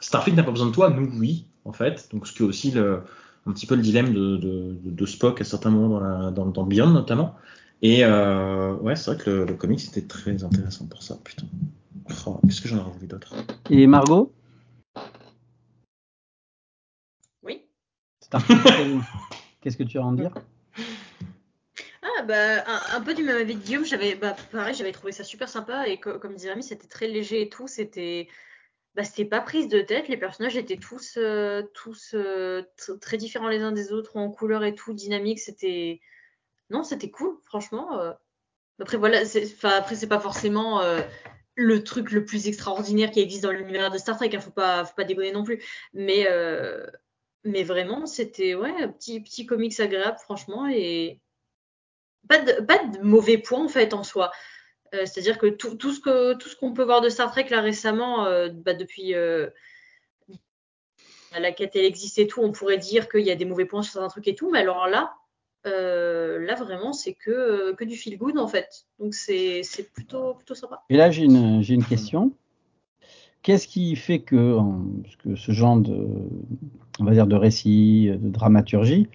Starfleet 0.00 0.34
n'a 0.34 0.42
pas 0.42 0.50
besoin 0.50 0.66
de 0.66 0.72
toi, 0.72 0.90
nous, 0.90 1.10
oui, 1.18 1.46
en 1.64 1.72
fait. 1.72 2.08
Donc, 2.12 2.26
ce 2.26 2.32
qui 2.32 2.42
est 2.42 2.46
aussi 2.46 2.70
le, 2.72 3.02
un 3.46 3.52
petit 3.52 3.66
peu 3.66 3.76
le 3.76 3.82
dilemme 3.82 4.12
de, 4.12 4.36
de, 4.36 4.76
de 4.84 5.06
Spock 5.06 5.40
à 5.40 5.44
certains 5.44 5.70
moments 5.70 5.88
dans, 5.88 6.00
la, 6.00 6.30
dans, 6.30 6.46
dans 6.46 6.64
Beyond, 6.64 6.90
notamment. 6.90 7.34
Et 7.82 8.04
euh, 8.04 8.74
ouais, 8.76 8.96
c'est 8.96 9.14
vrai 9.14 9.22
que 9.22 9.30
le, 9.30 9.44
le 9.44 9.54
comics 9.54 9.82
était 9.86 10.06
très 10.06 10.42
intéressant 10.42 10.86
pour 10.86 11.02
ça, 11.02 11.18
putain. 11.22 11.46
Oh, 12.26 12.40
Qu'est-ce 12.44 12.60
que 12.60 12.68
j'en 12.68 12.78
aurais 12.78 12.90
voulu 12.92 13.06
d'autre? 13.06 13.34
Et 13.70 13.86
Margot? 13.86 14.32
Oui. 17.42 17.62
Qu'est-ce 19.60 19.76
que 19.76 19.84
tu 19.84 19.98
as 19.98 20.02
à 20.02 20.04
en 20.04 20.12
dire? 20.12 20.34
Bah 22.24 22.64
un, 22.96 23.00
peu 23.02 23.14
du 23.14 23.22
même 23.22 23.36
avis 23.36 23.54
de 23.56 23.60
Guillaume, 23.60 23.84
j'avais 23.84 24.14
bah, 24.14 24.36
pareil, 24.52 24.74
j'avais 24.74 24.92
trouvé 24.92 25.12
ça 25.12 25.24
super 25.24 25.48
sympa 25.48 25.88
et 25.88 25.98
co- 26.00 26.18
comme 26.18 26.34
disait 26.34 26.50
Rémi, 26.50 26.62
c'était 26.62 26.88
très 26.88 27.06
léger 27.08 27.42
et 27.42 27.48
tout, 27.48 27.66
c'était 27.68 28.28
bah 28.94 29.04
c'était 29.04 29.24
pas 29.26 29.40
prise 29.40 29.68
de 29.68 29.80
tête, 29.82 30.08
les 30.08 30.16
personnages 30.18 30.56
étaient 30.56 30.78
tous 30.78 31.16
euh, 31.18 31.62
tous 31.74 32.14
euh, 32.14 32.62
tr- 32.78 32.98
très 33.00 33.16
différents 33.18 33.48
les 33.48 33.60
uns 33.60 33.72
des 33.72 33.92
autres 33.92 34.16
en 34.18 34.30
couleur 34.30 34.64
et 34.64 34.74
tout, 34.74 34.94
dynamique, 34.94 35.40
c'était 35.40 36.00
non, 36.70 36.84
c'était 36.84 37.10
cool, 37.10 37.38
franchement. 37.44 38.00
euh. 38.00 38.12
Après 38.80 38.96
voilà, 38.98 39.24
c'est 39.26 39.46
après 39.64 39.96
c'est 39.96 40.08
pas 40.08 40.20
forcément 40.20 40.82
le 41.56 41.84
truc 41.84 42.12
le 42.12 42.24
plus 42.24 42.48
extraordinaire 42.48 43.10
qui 43.12 43.20
existe 43.20 43.44
dans 43.44 43.52
l'univers 43.52 43.90
de 43.92 43.98
Star 43.98 44.16
Trek, 44.16 44.30
hein, 44.34 44.40
faut 44.40 44.50
pas 44.52 44.84
faut 44.84 44.94
pas 44.96 45.04
déconner 45.04 45.32
non 45.32 45.44
plus, 45.44 45.62
mais 45.94 46.26
mais 47.44 47.62
vraiment, 47.62 48.06
c'était 48.06 48.54
ouais, 48.54 48.72
un 48.82 48.88
petit 48.88 49.20
petit 49.20 49.46
comics 49.46 49.78
agréable 49.80 50.18
franchement 50.18 50.66
et 50.68 51.20
pas 52.28 52.38
de, 52.38 53.02
mauvais 53.02 53.38
points 53.38 53.64
en 53.64 53.68
fait 53.68 53.94
en 53.94 54.02
soi. 54.02 54.30
Euh, 54.94 55.06
C'est-à-dire 55.06 55.38
que 55.38 55.46
tout, 55.46 55.76
ce 55.92 56.56
qu'on 56.56 56.72
peut 56.72 56.84
voir 56.84 57.00
de 57.00 57.08
Star 57.08 57.30
Trek 57.30 57.46
là 57.50 57.60
récemment, 57.60 58.26
euh, 58.26 58.48
bah, 58.52 58.74
depuis 58.74 59.14
euh, 59.14 59.48
la 61.38 61.52
quête 61.52 61.74
elle 61.74 61.84
existe 61.84 62.18
et 62.18 62.26
tout, 62.26 62.40
on 62.42 62.52
pourrait 62.52 62.78
dire 62.78 63.08
qu'il 63.08 63.22
y 63.22 63.30
a 63.30 63.36
des 63.36 63.44
mauvais 63.44 63.64
points 63.64 63.82
sur 63.82 63.94
certains 63.94 64.08
trucs 64.08 64.28
et 64.28 64.34
tout, 64.34 64.50
mais 64.50 64.60
alors 64.60 64.86
là, 64.86 65.14
là 65.64 66.54
vraiment 66.54 66.92
c'est 66.92 67.14
que 67.14 67.82
du 67.84 67.96
feel 67.96 68.16
good 68.18 68.38
en 68.38 68.46
fait. 68.46 68.86
Donc 68.98 69.14
c'est 69.14 69.62
plutôt 69.92 70.38
sympa. 70.52 70.82
Et 70.90 70.96
là, 70.96 71.10
j'ai 71.10 71.24
une, 71.24 71.84
question. 71.84 72.32
Qu'est-ce 73.42 73.68
qui 73.68 73.94
fait 73.96 74.20
que, 74.20 74.58
ce 75.36 75.52
genre 75.52 75.76
de, 75.76 76.06
de 77.00 77.34
récit, 77.34 78.10
de 78.10 78.28
dramaturgie, 78.30 79.08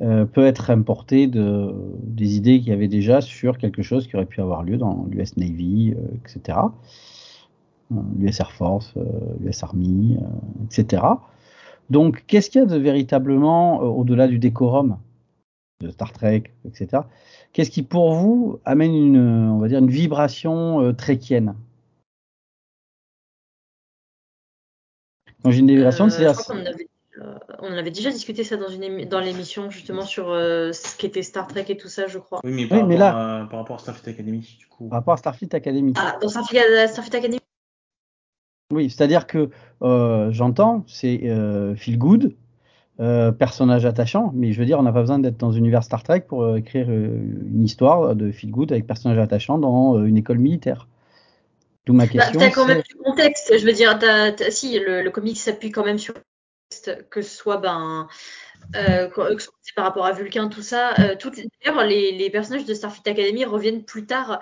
euh, 0.00 0.24
peut 0.24 0.46
être 0.46 0.70
importé 0.70 1.26
de, 1.26 1.74
des 2.02 2.36
idées 2.36 2.58
qu'il 2.60 2.68
y 2.68 2.72
avait 2.72 2.88
déjà 2.88 3.20
sur 3.20 3.58
quelque 3.58 3.82
chose 3.82 4.06
qui 4.06 4.16
aurait 4.16 4.26
pu 4.26 4.40
avoir 4.40 4.62
lieu 4.62 4.76
dans 4.76 5.06
l'US 5.10 5.36
Navy, 5.36 5.94
euh, 5.96 6.16
etc., 6.24 6.58
l'US 8.18 8.38
Air 8.38 8.52
Force, 8.52 8.94
euh, 8.96 9.02
l'US 9.40 9.62
Army, 9.62 10.18
euh, 10.20 10.64
etc. 10.66 11.02
Donc, 11.90 12.24
qu'est-ce 12.26 12.50
qu'il 12.50 12.60
y 12.60 12.64
a 12.64 12.66
de 12.66 12.76
véritablement, 12.76 13.82
euh, 13.82 13.86
au-delà 13.86 14.28
du 14.28 14.38
décorum 14.38 14.98
de 15.80 15.90
Star 15.90 16.12
Trek, 16.12 16.44
etc., 16.66 17.02
qu'est-ce 17.52 17.70
qui, 17.70 17.82
pour 17.82 18.14
vous, 18.14 18.60
amène 18.64 18.94
une, 18.94 19.16
euh, 19.16 19.52
on 19.52 19.58
va 19.58 19.68
dire, 19.68 19.78
une 19.78 19.90
vibration 19.90 20.82
euh, 20.82 20.92
trekkienne? 20.92 21.54
Quand 25.42 25.50
j'ai 25.50 25.60
une 25.60 25.70
vibration, 25.74 26.06
Euh, 26.06 26.08
c'est-à-dire 26.10 26.36
euh, 27.20 27.34
on 27.60 27.68
en 27.72 27.76
avait 27.76 27.90
déjà 27.90 28.10
discuté 28.10 28.44
ça 28.44 28.56
dans 28.56 28.68
une 28.68 28.82
émi- 28.82 29.08
dans 29.08 29.20
l'émission 29.20 29.70
justement 29.70 30.02
sur 30.02 30.30
euh, 30.30 30.72
ce 30.72 30.96
qu'était 30.96 31.22
Star 31.22 31.46
Trek 31.46 31.64
et 31.68 31.76
tout 31.76 31.88
ça, 31.88 32.06
je 32.06 32.18
crois. 32.18 32.40
Oui, 32.44 32.52
mais 32.52 32.66
par, 32.66 32.78
Oui, 32.78 32.84
mais 32.88 32.96
rapport, 32.96 33.18
là- 33.18 33.42
à, 33.42 33.46
par 33.46 33.58
rapport 33.60 33.76
à 33.76 33.78
Starfleet 33.80 34.10
Academy, 34.10 34.56
du 34.58 34.66
coup. 34.66 34.88
par 34.88 34.98
rapport 34.98 35.14
à 35.14 35.16
Starfleet 35.16 35.54
Academy. 35.54 35.92
Ah, 35.96 36.16
dans 36.20 36.28
Starfleet, 36.28 36.88
Starfleet 36.88 37.16
Academy. 37.16 37.38
Oui, 38.72 38.90
c'est-à-dire 38.90 39.26
que 39.26 39.48
euh, 39.82 40.30
j'entends, 40.30 40.84
c'est 40.86 41.22
euh, 41.24 41.74
feel 41.74 41.98
good, 41.98 42.34
euh, 43.00 43.32
personnage 43.32 43.86
attachant, 43.86 44.30
mais 44.34 44.52
je 44.52 44.58
veux 44.60 44.66
dire, 44.66 44.78
on 44.78 44.82
n'a 44.82 44.92
pas 44.92 45.00
besoin 45.00 45.18
d'être 45.18 45.38
dans 45.38 45.50
l'univers 45.50 45.82
Star 45.84 46.02
Trek 46.02 46.20
pour 46.28 46.42
euh, 46.42 46.56
écrire 46.56 46.86
euh, 46.90 47.06
une 47.50 47.64
histoire 47.64 48.14
de 48.14 48.30
feel 48.30 48.50
good 48.50 48.70
avec 48.70 48.86
personnage 48.86 49.18
attachant 49.18 49.58
dans 49.58 49.96
euh, 49.96 50.04
une 50.04 50.18
école 50.18 50.38
militaire. 50.38 50.86
D'où 51.86 51.94
ma 51.94 52.06
Bah, 52.06 52.12
question. 52.12 52.40
t'as 52.40 52.50
quand 52.50 52.66
même 52.66 52.82
du 52.82 52.94
contexte. 52.96 53.58
Je 53.58 53.64
veux 53.64 53.72
dire, 53.72 53.98
si 54.50 54.78
le, 54.78 55.00
le 55.02 55.10
comic 55.10 55.38
s'appuie 55.38 55.70
quand 55.70 55.84
même 55.86 55.98
sur 55.98 56.12
que 57.10 57.22
ce 57.22 57.36
soit 57.36 57.58
ben 57.58 58.08
euh, 58.76 59.08
par 59.76 59.84
rapport 59.84 60.04
à 60.04 60.12
Vulcain, 60.12 60.48
tout 60.48 60.62
ça. 60.62 60.92
euh, 60.98 61.14
D'ailleurs, 61.64 61.84
les, 61.84 62.12
les 62.12 62.30
personnages 62.30 62.64
de 62.64 62.74
Starfleet 62.74 63.10
Academy 63.10 63.44
reviennent 63.44 63.84
plus 63.84 64.06
tard 64.06 64.40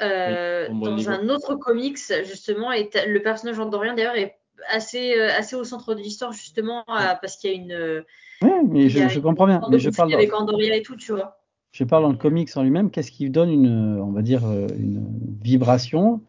euh, 0.00 0.68
Oui, 0.70 0.80
dans 0.80 0.94
niveau. 0.96 1.10
un 1.10 1.28
autre 1.28 1.54
comics 1.56 1.98
justement. 2.24 2.72
Et 2.72 2.90
le 3.06 3.22
personnage 3.22 3.58
andorien 3.58 3.94
d'ailleurs 3.94 4.16
est 4.16 4.36
assez 4.68 5.12
assez 5.20 5.56
au 5.56 5.64
centre 5.64 5.94
de 5.94 6.00
l'histoire 6.00 6.32
justement 6.32 6.84
parce 6.86 7.36
qu'il 7.36 7.50
y 7.50 7.54
a 7.54 7.56
une 7.56 8.04
Oui, 8.42 8.50
mais 8.68 8.88
je, 8.88 9.18
comprends 9.20 9.46
bien. 9.46 9.60
Mais 9.70 9.78
je 9.78 9.90
parle, 9.90 10.10
dans, 10.10 10.16
avec 10.16 10.32
Andoria 10.34 10.76
et 10.76 10.82
tout, 10.82 10.96
tu 10.96 11.12
vois. 11.12 11.40
je 11.72 11.84
parle 11.84 12.04
dans 12.04 12.10
le 12.12 12.16
comics 12.16 12.56
en 12.56 12.62
lui-même. 12.62 12.90
Qu'est-ce 12.90 13.10
qui 13.12 13.28
donne 13.30 13.50
une, 13.50 14.00
on 14.00 14.12
va 14.12 14.22
dire, 14.22 14.42
une 14.44 15.04
vibration 15.42 16.20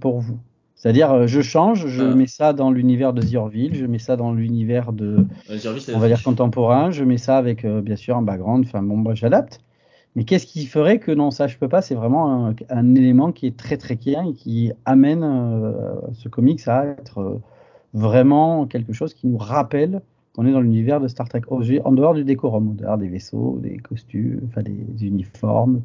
pour 0.00 0.20
vous 0.20 0.38
C'est-à-dire, 0.82 1.12
euh, 1.12 1.26
je 1.28 1.40
change, 1.42 1.86
je 1.86 2.02
Ah. 2.02 2.12
mets 2.12 2.26
ça 2.26 2.52
dans 2.52 2.72
l'univers 2.72 3.12
de 3.12 3.22
The 3.22 3.36
Orville, 3.36 3.76
je 3.76 3.86
mets 3.86 4.00
ça 4.00 4.16
dans 4.16 4.32
l'univers 4.32 4.92
de, 4.92 5.24
on 5.94 5.98
va 6.00 6.08
dire 6.08 6.20
contemporain, 6.24 6.90
je 6.90 7.04
mets 7.04 7.18
ça 7.18 7.36
avec 7.38 7.64
euh, 7.64 7.80
bien 7.80 7.94
sûr 7.94 8.16
un 8.16 8.22
background, 8.22 8.64
enfin 8.66 8.82
bon, 8.82 8.98
bah, 8.98 9.14
j'adapte. 9.14 9.60
Mais 10.16 10.24
qu'est-ce 10.24 10.44
qui 10.44 10.66
ferait 10.66 10.98
que 10.98 11.12
non, 11.12 11.30
ça 11.30 11.46
je 11.46 11.56
peux 11.56 11.68
pas? 11.68 11.82
C'est 11.82 11.94
vraiment 11.94 12.48
un, 12.48 12.54
un 12.68 12.94
élément 12.96 13.30
qui 13.30 13.46
est 13.46 13.56
très 13.56 13.76
très 13.76 13.96
clair 13.96 14.24
et 14.28 14.32
qui 14.32 14.72
amène 14.84 15.22
euh, 15.22 15.72
ce 16.14 16.28
comics 16.28 16.66
à 16.66 16.84
être 16.84 17.18
euh, 17.18 17.40
vraiment 17.94 18.66
quelque 18.66 18.92
chose 18.92 19.14
qui 19.14 19.28
nous 19.28 19.38
rappelle 19.38 20.02
qu'on 20.34 20.46
est 20.46 20.52
dans 20.52 20.60
l'univers 20.60 21.00
de 21.00 21.06
Star 21.06 21.28
Trek, 21.28 21.42
en 21.48 21.92
dehors 21.92 22.14
du 22.14 22.24
décorum, 22.24 22.70
en 22.70 22.74
dehors 22.74 22.98
des 22.98 23.08
vaisseaux, 23.08 23.60
des 23.62 23.76
costumes, 23.76 24.40
enfin 24.48 24.62
des 24.62 25.06
uniformes 25.06 25.82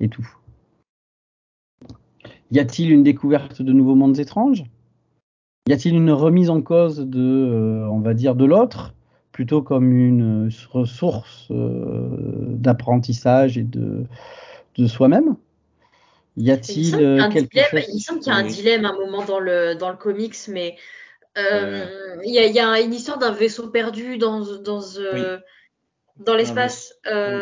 et 0.00 0.08
tout. 0.08 0.26
Y 2.50 2.60
a-t-il 2.60 2.92
une 2.92 3.02
découverte 3.02 3.62
de 3.62 3.72
nouveaux 3.72 3.94
mondes 3.94 4.18
étranges? 4.18 4.64
Y 5.68 5.72
a-t-il 5.72 5.94
une 5.94 6.12
remise 6.12 6.50
en 6.50 6.62
cause 6.62 6.98
de, 6.98 7.20
euh, 7.20 7.88
on 7.90 8.00
va 8.00 8.14
dire, 8.14 8.34
de 8.36 8.44
l'autre, 8.44 8.94
plutôt 9.32 9.62
comme 9.62 9.92
une 9.92 10.48
ressource 10.70 11.48
euh, 11.50 12.08
d'apprentissage 12.50 13.58
et 13.58 13.64
de, 13.64 14.04
de 14.78 14.86
soi-même? 14.86 15.36
Y 16.36 16.50
a-t-il 16.50 16.90
semble 16.90 16.98
qu'il 16.98 17.02
y 17.02 17.04
a 17.04 17.08
euh, 17.08 17.20
un 17.20 17.30
quelque 17.30 17.50
dilemme, 17.50 17.68
chose 17.72 17.94
il 17.94 18.00
semble 18.00 18.20
qu'il 18.20 18.32
y 18.32 18.36
a 18.36 18.38
un 18.38 18.46
dilemme 18.46 18.84
à 18.84 18.90
un 18.90 18.96
moment 18.96 19.24
dans 19.24 19.40
le, 19.40 19.74
dans 19.74 19.90
le 19.90 19.96
comics, 19.96 20.36
mais 20.48 20.76
euh, 21.38 22.16
il 22.24 22.32
y, 22.32 22.38
a, 22.38 22.46
il 22.46 22.54
y 22.54 22.60
a 22.60 22.80
une 22.80 22.94
histoire 22.94 23.18
d'un 23.18 23.32
vaisseau 23.32 23.68
perdu 23.68 24.18
dans, 24.18 24.40
dans, 24.62 24.82
euh, 24.98 25.38
dans 26.24 26.34
l'espace. 26.34 26.94
euh, 27.06 27.40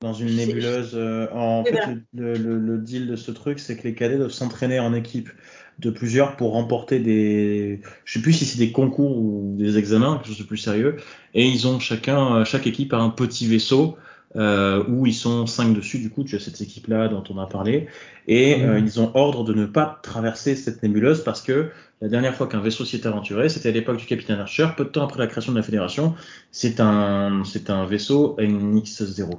Dans 0.00 0.12
une 0.12 0.34
nébuleuse. 0.36 0.92
euh, 0.94 1.28
en 1.32 1.62
Oui, 1.62 1.70
fait, 1.70 1.76
voilà. 1.76 1.94
le, 2.14 2.34
le- 2.34 2.58
le 2.58 2.78
deal 2.78 3.06
de 3.06 3.16
ce 3.16 3.30
truc, 3.30 3.58
c'est 3.58 3.76
que 3.76 3.84
les 3.84 3.94
cadets 3.94 4.16
doivent 4.18 4.30
s'entraîner 4.30 4.78
en 4.78 4.92
équipe 4.94 5.30
de 5.78 5.90
plusieurs 5.90 6.36
pour 6.36 6.52
remporter 6.52 7.00
des. 7.00 7.80
Je 8.04 8.12
sais 8.14 8.22
plus 8.22 8.32
si 8.32 8.44
c'est 8.44 8.58
des 8.58 8.70
concours 8.72 9.16
ou 9.18 9.54
des 9.58 9.76
examens, 9.78 10.16
quelque 10.18 10.28
chose 10.28 10.38
de 10.38 10.44
plus 10.44 10.56
sérieux. 10.58 10.96
Et 11.34 11.46
ils 11.46 11.66
ont 11.66 11.80
chacun, 11.80 12.44
chaque 12.44 12.66
équipe 12.66 12.92
a 12.92 12.98
un 12.98 13.10
petit 13.10 13.46
vaisseau 13.46 13.96
euh, 14.36 14.82
où 14.88 15.06
ils 15.06 15.14
sont 15.14 15.46
cinq 15.46 15.74
dessus. 15.74 15.98
Du 15.98 16.10
coup, 16.10 16.24
tu 16.24 16.36
as 16.36 16.40
cette 16.40 16.60
équipe-là 16.60 17.08
dont 17.08 17.22
on 17.30 17.38
a 17.38 17.46
parlé. 17.46 17.86
Et 18.26 18.62
euh, 18.62 18.78
ils 18.78 19.00
ont 19.00 19.10
ordre 19.14 19.44
de 19.44 19.54
ne 19.54 19.66
pas 19.66 20.00
traverser 20.02 20.56
cette 20.56 20.82
nébuleuse 20.82 21.22
parce 21.22 21.42
que 21.42 21.70
la 22.00 22.08
dernière 22.08 22.34
fois 22.34 22.46
qu'un 22.46 22.60
vaisseau 22.60 22.84
s'y 22.84 22.96
est 22.96 23.06
aventuré, 23.06 23.48
c'était 23.48 23.68
à 23.68 23.72
l'époque 23.72 23.98
du 23.98 24.06
capitaine 24.06 24.38
Archer, 24.38 24.68
peu 24.76 24.84
de 24.84 24.90
temps 24.90 25.04
après 25.04 25.18
la 25.18 25.26
création 25.26 25.52
de 25.52 25.56
la 25.56 25.62
Fédération. 25.62 26.14
C'est 26.50 26.80
un, 26.80 27.42
c'est 27.44 27.70
un 27.70 27.86
vaisseau 27.86 28.36
NX-04 28.38 29.38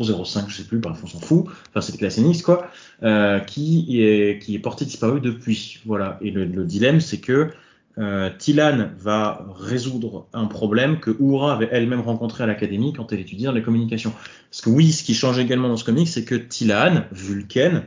ou 0.00 0.24
05, 0.24 0.48
je 0.48 0.56
sais 0.56 0.64
plus, 0.64 0.78
bref, 0.78 0.98
on 1.02 1.06
s'en 1.06 1.20
fout. 1.20 1.46
Enfin, 1.68 1.80
c'est 1.80 1.96
classe 1.96 2.18
NX, 2.18 2.42
quoi, 2.42 2.66
euh, 3.02 3.38
qui 3.40 4.02
est, 4.02 4.42
qui 4.42 4.54
est 4.54 4.58
porté 4.58 4.84
disparu 4.84 5.20
depuis. 5.20 5.80
Voilà. 5.84 6.18
Et 6.22 6.30
le, 6.30 6.44
le 6.44 6.64
dilemme, 6.64 7.00
c'est 7.00 7.20
que 7.20 7.50
euh, 7.98 8.30
Tilan 8.38 8.88
va 8.98 9.46
résoudre 9.54 10.26
un 10.32 10.46
problème 10.46 10.98
que 10.98 11.10
Uhura 11.10 11.54
avait 11.54 11.68
elle-même 11.70 12.00
rencontré 12.00 12.44
à 12.44 12.46
l'académie 12.46 12.94
quand 12.94 13.12
elle 13.12 13.20
étudiait 13.20 13.46
dans 13.46 13.52
les 13.52 13.62
communications. 13.62 14.12
Parce 14.50 14.62
que 14.62 14.70
oui, 14.70 14.92
ce 14.92 15.02
qui 15.02 15.14
change 15.14 15.38
également 15.38 15.68
dans 15.68 15.76
ce 15.76 15.84
comic, 15.84 16.08
c'est 16.08 16.24
que 16.24 16.34
Tilan, 16.34 17.04
Vulcain, 17.12 17.84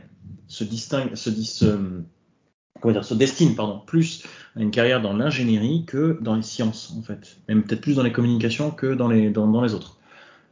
se 0.48 0.64
distingue, 0.64 1.14
se, 1.14 1.30
se, 1.30 3.14
destine 3.14 3.56
pardon, 3.56 3.80
plus 3.84 4.22
à 4.54 4.62
une 4.62 4.70
carrière 4.70 5.02
dans 5.02 5.12
l'ingénierie 5.12 5.84
que 5.86 6.18
dans 6.20 6.36
les 6.36 6.42
sciences, 6.42 6.94
en 6.96 7.02
fait. 7.02 7.36
Même 7.48 7.64
peut-être 7.64 7.80
plus 7.80 7.96
dans 7.96 8.04
les 8.04 8.12
communications 8.12 8.70
que 8.70 8.94
dans 8.94 9.08
les, 9.08 9.74
autres. 9.74 9.98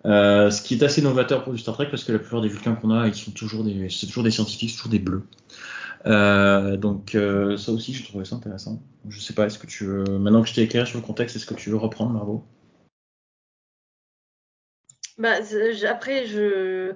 Euh, 0.04 0.50
ce 0.50 0.62
qui 0.62 0.74
est 0.74 0.82
assez 0.82 1.00
novateur 1.00 1.44
pour 1.44 1.52
du 1.52 1.58
Star 1.60 1.74
Trek 1.74 1.86
parce 1.90 2.04
que 2.04 2.12
la 2.12 2.18
plupart 2.18 2.42
des 2.42 2.48
Vulcains 2.48 2.74
qu'on 2.74 2.90
a, 2.90 3.06
ils 3.06 3.14
sont 3.14 3.30
toujours 3.30 3.64
des, 3.64 3.88
c'est 3.88 4.06
toujours 4.06 4.24
des 4.24 4.32
scientifiques, 4.32 4.74
toujours 4.74 4.90
des 4.90 4.98
bleus. 4.98 5.22
Euh, 6.06 6.76
donc 6.76 7.14
euh, 7.14 7.56
ça 7.56 7.72
aussi, 7.72 7.94
j'ai 7.94 8.04
trouvé 8.04 8.24
ça 8.24 8.36
intéressant. 8.36 8.82
Je 9.08 9.20
sais 9.20 9.34
pas, 9.34 9.46
est-ce 9.46 9.58
que 9.58 9.66
tu 9.66 9.84
veux, 9.84 10.04
maintenant 10.18 10.42
que 10.42 10.48
je 10.48 10.54
t'ai 10.54 10.62
éclairé 10.62 10.86
sur 10.86 10.98
le 10.98 11.04
contexte, 11.04 11.36
est-ce 11.36 11.46
que 11.46 11.54
tu 11.54 11.70
veux 11.70 11.76
reprendre, 11.76 12.12
Margot? 12.12 12.44
Bah, 15.16 15.36
après, 15.88 16.26
je, 16.26 16.94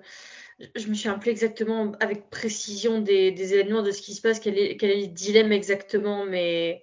je 0.74 0.88
me 0.88 0.94
suis 0.94 1.08
rappelé 1.08 1.30
exactement 1.30 1.92
avec 2.00 2.30
précision 2.30 3.00
des, 3.00 3.30
des 3.30 3.54
événements, 3.54 3.82
de 3.82 3.92
ce 3.92 4.02
qui 4.02 4.14
se 4.14 4.20
passe, 4.20 4.40
quel 4.40 4.58
est, 4.58 4.76
quel 4.76 4.90
est 4.90 5.00
le 5.02 5.06
dilemme 5.06 5.52
exactement, 5.52 6.26
mais 6.26 6.82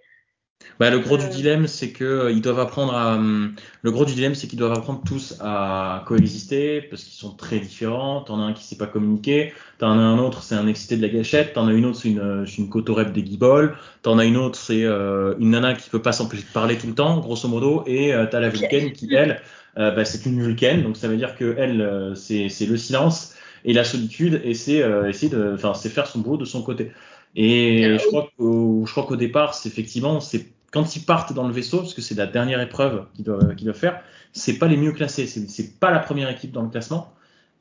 Bah, 0.79 0.89
le 0.89 0.99
gros 0.99 1.17
du 1.17 1.25
Euh. 1.25 1.29
dilemme, 1.29 1.67
c'est 1.67 1.91
que 1.91 2.03
euh, 2.03 2.31
ils 2.31 2.41
doivent 2.41 2.59
apprendre 2.59 2.93
à. 2.93 3.15
hum, 3.15 3.55
Le 3.81 3.91
gros 3.91 4.05
du 4.05 4.13
dilemme, 4.13 4.35
c'est 4.35 4.47
qu'ils 4.47 4.59
doivent 4.59 4.73
apprendre 4.73 5.03
tous 5.05 5.35
à 5.39 6.03
coexister 6.07 6.81
parce 6.81 7.03
qu'ils 7.03 7.13
sont 7.13 7.35
très 7.35 7.59
différents. 7.59 8.21
T'en 8.21 8.39
as 8.41 8.43
un 8.43 8.53
qui 8.53 8.63
sait 8.63 8.77
pas 8.77 8.87
communiquer, 8.87 9.53
t'en 9.77 9.91
as 9.91 10.01
un 10.01 10.17
autre, 10.17 10.43
c'est 10.43 10.55
un 10.55 10.67
excité 10.67 10.97
de 10.97 11.01
la 11.01 11.09
gâchette, 11.09 11.53
t'en 11.53 11.67
as 11.67 11.73
une 11.73 11.85
autre, 11.85 11.99
c'est 11.99 12.09
une, 12.09 12.19
euh, 12.19 12.45
une 12.45 12.69
cotorep 12.69 13.11
des 13.13 13.23
guibolles, 13.23 13.75
t'en 14.01 14.17
as 14.17 14.25
une 14.25 14.37
autre, 14.37 14.57
c'est 14.57 14.83
euh, 14.83 15.35
une 15.39 15.51
nana 15.51 15.75
qui 15.75 15.89
peut 15.89 16.01
pas 16.01 16.11
s'empêcher 16.13 16.43
de 16.43 16.51
parler 16.51 16.77
tout 16.77 16.87
le 16.87 16.95
temps, 16.95 17.19
grosso 17.19 17.47
modo, 17.47 17.83
et 17.85 18.13
euh, 18.13 18.25
t'as 18.29 18.39
la 18.39 18.49
vulcaine 18.49 18.91
qui, 18.93 19.13
elle, 19.13 19.41
euh, 19.77 19.91
bah, 19.91 20.05
c'est 20.05 20.25
une 20.25 20.41
vulcaine, 20.41 20.83
donc 20.83 20.97
ça 20.97 21.07
veut 21.07 21.17
dire 21.17 21.35
que 21.35 21.55
elle, 21.57 21.81
euh, 21.81 22.15
c'est 22.15 22.49
c'est 22.49 22.65
le 22.65 22.77
silence 22.77 23.33
et 23.65 23.73
la 23.73 23.83
solitude, 23.83 24.41
et 24.43 24.53
c'est 24.53 24.81
euh, 24.83 25.09
essayer 25.09 25.29
de, 25.31 25.53
enfin, 25.53 25.73
c'est 25.73 25.89
faire 25.89 26.07
son 26.07 26.19
boulot 26.19 26.37
de 26.37 26.45
son 26.45 26.61
côté. 26.63 26.91
Et 27.35 27.85
Euh, 27.85 27.97
je 27.97 28.07
crois 28.07 28.29
qu'au, 28.37 28.83
je 28.85 28.91
crois 28.91 29.05
qu'au 29.05 29.15
départ, 29.15 29.53
c'est 29.53 29.69
effectivement, 29.69 30.19
c'est 30.19 30.47
quand 30.71 30.95
ils 30.95 31.03
partent 31.03 31.33
dans 31.33 31.47
le 31.47 31.53
vaisseau, 31.53 31.79
parce 31.79 31.93
que 31.93 32.01
c'est 32.01 32.15
la 32.15 32.27
dernière 32.27 32.61
épreuve 32.61 33.05
qu'ils 33.13 33.25
doivent, 33.25 33.55
qu'ils 33.55 33.65
doivent 33.65 33.77
faire, 33.77 34.01
c'est 34.33 34.57
pas 34.57 34.67
les 34.67 34.77
mieux 34.77 34.91
classés, 34.91 35.27
c'est, 35.27 35.49
c'est 35.49 35.79
pas 35.79 35.91
la 35.91 35.99
première 35.99 36.29
équipe 36.29 36.51
dans 36.51 36.63
le 36.63 36.69
classement. 36.69 37.13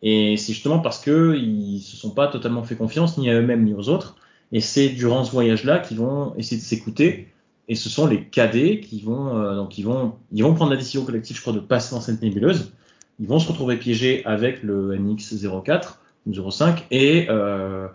Et 0.02 0.36
c'est 0.36 0.52
justement 0.52 0.80
parce 0.80 1.00
que 1.00 1.36
ils 1.36 1.80
se 1.80 1.96
sont 1.96 2.10
pas 2.10 2.28
totalement 2.28 2.62
fait 2.62 2.76
confiance 2.76 3.16
ni 3.18 3.30
à 3.30 3.34
eux-mêmes 3.34 3.64
ni 3.64 3.74
aux 3.74 3.88
autres. 3.88 4.16
Et 4.52 4.60
c'est 4.60 4.90
durant 4.90 5.24
ce 5.24 5.32
voyage-là 5.32 5.78
qu'ils 5.78 5.98
vont 5.98 6.34
essayer 6.36 6.60
de 6.60 6.66
s'écouter. 6.66 7.28
Et 7.68 7.74
ce 7.74 7.88
sont 7.88 8.06
les 8.06 8.24
cadets 8.24 8.80
qui 8.80 9.00
vont, 9.00 9.36
euh, 9.36 9.54
donc 9.56 9.78
ils 9.78 9.84
vont, 9.84 10.14
ils 10.32 10.42
vont 10.42 10.54
prendre 10.54 10.70
la 10.70 10.76
décision 10.76 11.04
collective, 11.04 11.36
je 11.36 11.40
crois, 11.40 11.54
de 11.54 11.60
passer 11.60 11.94
dans 11.94 12.00
cette 12.00 12.20
nébuleuse. 12.20 12.72
Ils 13.20 13.26
vont 13.26 13.38
se 13.38 13.48
retrouver 13.48 13.76
piégés 13.76 14.24
avec 14.26 14.62
le 14.62 14.96
NX04 14.96 15.94
ou 16.26 16.50
05 16.50 16.86
et 16.90 17.26
euh, 17.30 17.88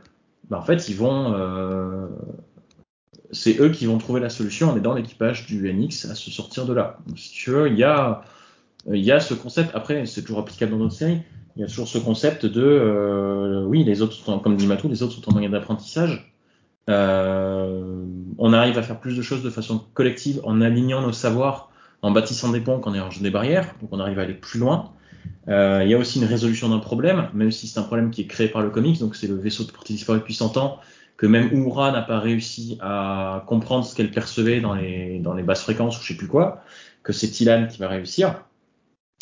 bah, 0.49 0.57
en 0.57 0.63
fait, 0.63 0.89
ils 0.89 0.95
vont, 0.95 1.33
euh, 1.33 2.07
c'est 3.31 3.59
eux 3.59 3.69
qui 3.69 3.85
vont 3.85 3.97
trouver 3.97 4.19
la 4.19 4.29
solution 4.29 4.69
en 4.69 4.77
aidant 4.77 4.93
l'équipage 4.93 5.45
du 5.45 5.71
NX 5.71 6.05
à 6.09 6.15
se 6.15 6.31
sortir 6.31 6.65
de 6.65 6.73
là. 6.73 6.97
Donc, 7.07 7.19
si 7.19 7.31
tu 7.31 7.51
veux, 7.51 7.69
il 7.69 7.77
y 7.77 7.83
a, 7.83 8.23
y 8.87 9.11
a 9.11 9.19
ce 9.19 9.33
concept. 9.33 9.71
Après, 9.75 10.05
c'est 10.05 10.21
toujours 10.21 10.39
applicable 10.39 10.71
dans 10.71 10.79
d'autres 10.79 10.95
séries. 10.95 11.21
Il 11.55 11.61
y 11.61 11.65
a 11.65 11.67
toujours 11.67 11.87
ce 11.87 11.97
concept 11.97 12.45
de, 12.45 12.63
euh, 12.63 13.63
oui, 13.65 13.83
les 13.83 14.01
autres 14.01 14.39
comme 14.41 14.55
dit 14.55 14.65
Matou, 14.65 14.87
les 14.87 15.03
autres 15.03 15.13
sont 15.13 15.29
en 15.29 15.33
moyen 15.33 15.49
d'apprentissage. 15.49 16.33
Euh, 16.89 18.05
on 18.37 18.53
arrive 18.53 18.77
à 18.77 18.81
faire 18.83 18.99
plus 18.99 19.15
de 19.15 19.21
choses 19.21 19.43
de 19.43 19.49
façon 19.49 19.83
collective 19.93 20.41
en 20.43 20.61
alignant 20.61 21.01
nos 21.01 21.11
savoirs, 21.11 21.69
en 22.01 22.11
bâtissant 22.11 22.49
des 22.49 22.61
ponts, 22.61 22.81
en 22.83 22.93
érangeant 22.93 23.21
des 23.21 23.29
barrières. 23.29 23.75
Donc, 23.81 23.89
on 23.91 23.99
arrive 23.99 24.17
à 24.19 24.23
aller 24.23 24.33
plus 24.33 24.59
loin. 24.59 24.91
Euh, 25.47 25.81
il 25.83 25.89
y 25.89 25.93
a 25.93 25.97
aussi 25.97 26.19
une 26.19 26.25
résolution 26.25 26.69
d'un 26.69 26.79
problème, 26.79 27.29
même 27.33 27.51
si 27.51 27.67
c'est 27.67 27.79
un 27.79 27.83
problème 27.83 28.11
qui 28.11 28.21
est 28.21 28.27
créé 28.27 28.47
par 28.47 28.61
le 28.61 28.69
comics, 28.69 28.99
donc 28.99 29.15
c'est 29.15 29.27
le 29.27 29.35
vaisseau 29.35 29.63
de 29.63 29.71
portée 29.71 29.93
disparu 29.93 30.19
depuis 30.19 30.35
100 30.35 30.57
ans, 30.57 30.79
que 31.17 31.25
même 31.25 31.49
Uhura 31.51 31.91
n'a 31.91 32.01
pas 32.01 32.19
réussi 32.19 32.77
à 32.81 33.43
comprendre 33.47 33.85
ce 33.85 33.95
qu'elle 33.95 34.11
percevait 34.11 34.61
dans 34.61 34.73
les, 34.73 35.19
dans 35.19 35.33
les 35.33 35.43
basses 35.43 35.63
fréquences 35.63 35.99
ou 35.99 36.03
je 36.03 36.09
sais 36.09 36.17
plus 36.17 36.27
quoi, 36.27 36.63
que 37.03 37.13
c'est 37.13 37.29
Tilan 37.29 37.67
qui 37.67 37.79
va 37.79 37.87
réussir 37.87 38.45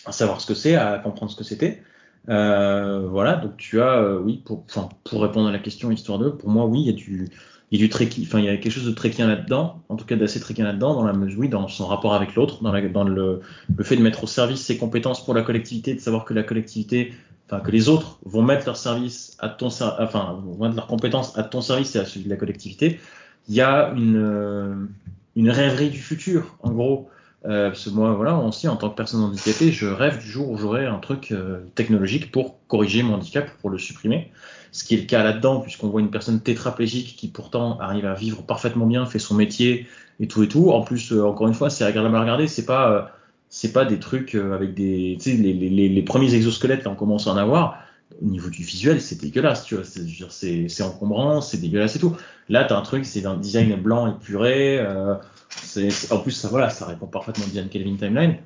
à 0.05 0.11
savoir 0.11 0.41
ce 0.41 0.47
que 0.47 0.53
c'est, 0.53 0.75
à 0.75 0.99
comprendre 0.99 1.31
ce 1.31 1.37
que 1.37 1.43
c'était. 1.43 1.81
Euh, 2.29 3.07
voilà, 3.07 3.35
donc 3.35 3.57
tu 3.57 3.81
as, 3.81 3.99
euh, 3.99 4.19
oui, 4.19 4.41
pour, 4.45 4.65
pour 5.03 5.21
répondre 5.21 5.47
à 5.47 5.51
la 5.51 5.59
question 5.59 5.91
histoire 5.91 6.19
de, 6.19 6.29
pour 6.29 6.49
moi, 6.49 6.65
oui, 6.65 6.81
il 6.81 6.87
y 6.87 6.89
a 6.89 6.93
du, 6.93 7.29
il 7.71 7.79
y 7.79 7.83
a 7.83 7.85
du 7.85 7.89
trekkie, 7.89 8.23
enfin, 8.25 8.39
il 8.39 8.45
y 8.45 8.49
a 8.49 8.55
quelque 8.55 8.71
chose 8.71 8.85
de 8.85 8.91
trekien 8.91 9.27
là-dedans, 9.27 9.81
en 9.89 9.97
tout 9.97 10.05
cas 10.05 10.15
d'assez 10.15 10.39
trekien 10.39 10.63
là-dedans, 10.63 10.93
dans 10.93 11.05
la 11.05 11.13
mesure, 11.13 11.39
oui, 11.39 11.49
dans 11.49 11.67
son 11.67 11.85
rapport 11.85 12.13
avec 12.13 12.35
l'autre, 12.35 12.63
dans, 12.63 13.03
le, 13.03 13.41
fait 13.81 13.97
de 13.97 14.01
mettre 14.01 14.23
au 14.23 14.27
service 14.27 14.61
ses 14.61 14.77
compétences 14.77 15.23
pour 15.23 15.33
la 15.33 15.41
collectivité, 15.41 15.93
de 15.93 15.99
savoir 15.99 16.23
que 16.23 16.33
la 16.33 16.43
collectivité, 16.43 17.13
enfin, 17.45 17.59
que 17.59 17.71
les 17.71 17.89
autres 17.89 18.19
vont 18.23 18.41
mettre 18.41 18.65
leur 18.65 18.77
service 18.77 19.35
à 19.39 19.49
ton, 19.49 19.67
enfin, 19.67 20.41
vont 20.45 20.63
mettre 20.63 20.75
leurs 20.75 20.87
compétences 20.87 21.37
à 21.37 21.43
ton 21.43 21.59
service 21.59 21.93
et 21.95 21.99
à 21.99 22.05
celui 22.05 22.25
de 22.25 22.29
la 22.29 22.37
collectivité. 22.37 23.01
Il 23.49 23.55
y 23.55 23.61
a 23.61 23.91
une, 23.95 24.15
euh, 24.15 25.51
rêverie 25.51 25.89
du 25.89 25.99
futur, 25.99 26.55
en 26.63 26.71
gros. 26.71 27.09
Euh, 27.45 27.69
parce 27.69 27.85
que 27.85 27.89
moi, 27.91 28.13
voilà, 28.13 28.35
aussi, 28.37 28.67
en 28.67 28.75
tant 28.75 28.89
que 28.89 28.95
personne 28.95 29.21
handicapée, 29.21 29.71
je 29.71 29.87
rêve 29.87 30.19
du 30.19 30.27
jour 30.27 30.49
où 30.49 30.57
j'aurai 30.57 30.85
un 30.85 30.97
truc 30.97 31.31
euh, 31.31 31.59
technologique 31.75 32.31
pour 32.31 32.57
corriger 32.67 33.03
mon 33.03 33.15
handicap, 33.15 33.49
pour 33.61 33.69
le 33.69 33.77
supprimer. 33.77 34.31
Ce 34.71 34.83
qui 34.83 34.95
est 34.95 34.97
le 34.97 35.05
cas 35.05 35.23
là-dedans, 35.23 35.59
puisqu'on 35.59 35.87
voit 35.87 36.01
une 36.01 36.11
personne 36.11 36.39
tétraplégique 36.39 37.15
qui 37.17 37.27
pourtant 37.27 37.79
arrive 37.79 38.05
à 38.05 38.13
vivre 38.13 38.43
parfaitement 38.43 38.85
bien, 38.85 39.05
fait 39.05 39.19
son 39.19 39.35
métier 39.35 39.87
et 40.19 40.27
tout 40.27 40.43
et 40.43 40.47
tout. 40.47 40.71
En 40.71 40.81
plus, 40.81 41.11
euh, 41.11 41.25
encore 41.25 41.47
une 41.47 41.53
fois, 41.53 41.69
c'est 41.69 41.83
agréable 41.83 42.15
à 42.15 42.21
regarder. 42.21 42.47
C'est 42.47 42.65
pas, 42.65 42.91
euh, 42.91 43.01
c'est 43.49 43.71
pas 43.71 43.85
des 43.85 43.99
trucs 43.99 44.35
euh, 44.35 44.55
avec 44.55 44.73
des, 44.73 45.17
tu 45.21 45.31
sais, 45.31 45.37
les, 45.37 46.01
premiers 46.01 46.33
exosquelettes, 46.33 46.83
là, 46.83 46.91
on 46.91 46.95
commence 46.95 47.27
à 47.27 47.31
en 47.31 47.37
avoir. 47.37 47.79
Au 48.21 48.25
niveau 48.25 48.49
du 48.49 48.63
visuel, 48.63 49.01
c'est 49.01 49.19
dégueulasse, 49.19 49.65
tu 49.65 49.75
vois. 49.75 49.83
C'est, 49.83 50.69
c'est, 50.69 50.83
encombrant, 50.83 51.41
c'est 51.41 51.57
dégueulasse 51.57 51.95
et 51.97 51.99
tout. 51.99 52.15
Là, 52.49 52.63
t'as 52.63 52.77
un 52.77 52.81
truc, 52.81 53.05
c'est 53.05 53.25
un 53.25 53.35
design 53.35 53.75
blanc 53.75 54.07
épuré. 54.07 54.79
Euh, 54.79 55.15
en 56.11 56.19
plus, 56.19 56.31
ça, 56.31 56.47
voilà, 56.47 56.69
ça 56.69 56.85
répond 56.85 57.07
parfaitement 57.07 57.45
au 57.45 57.47
design 57.47 57.69
Kelvin 57.69 57.95
Timeline. 57.95 58.37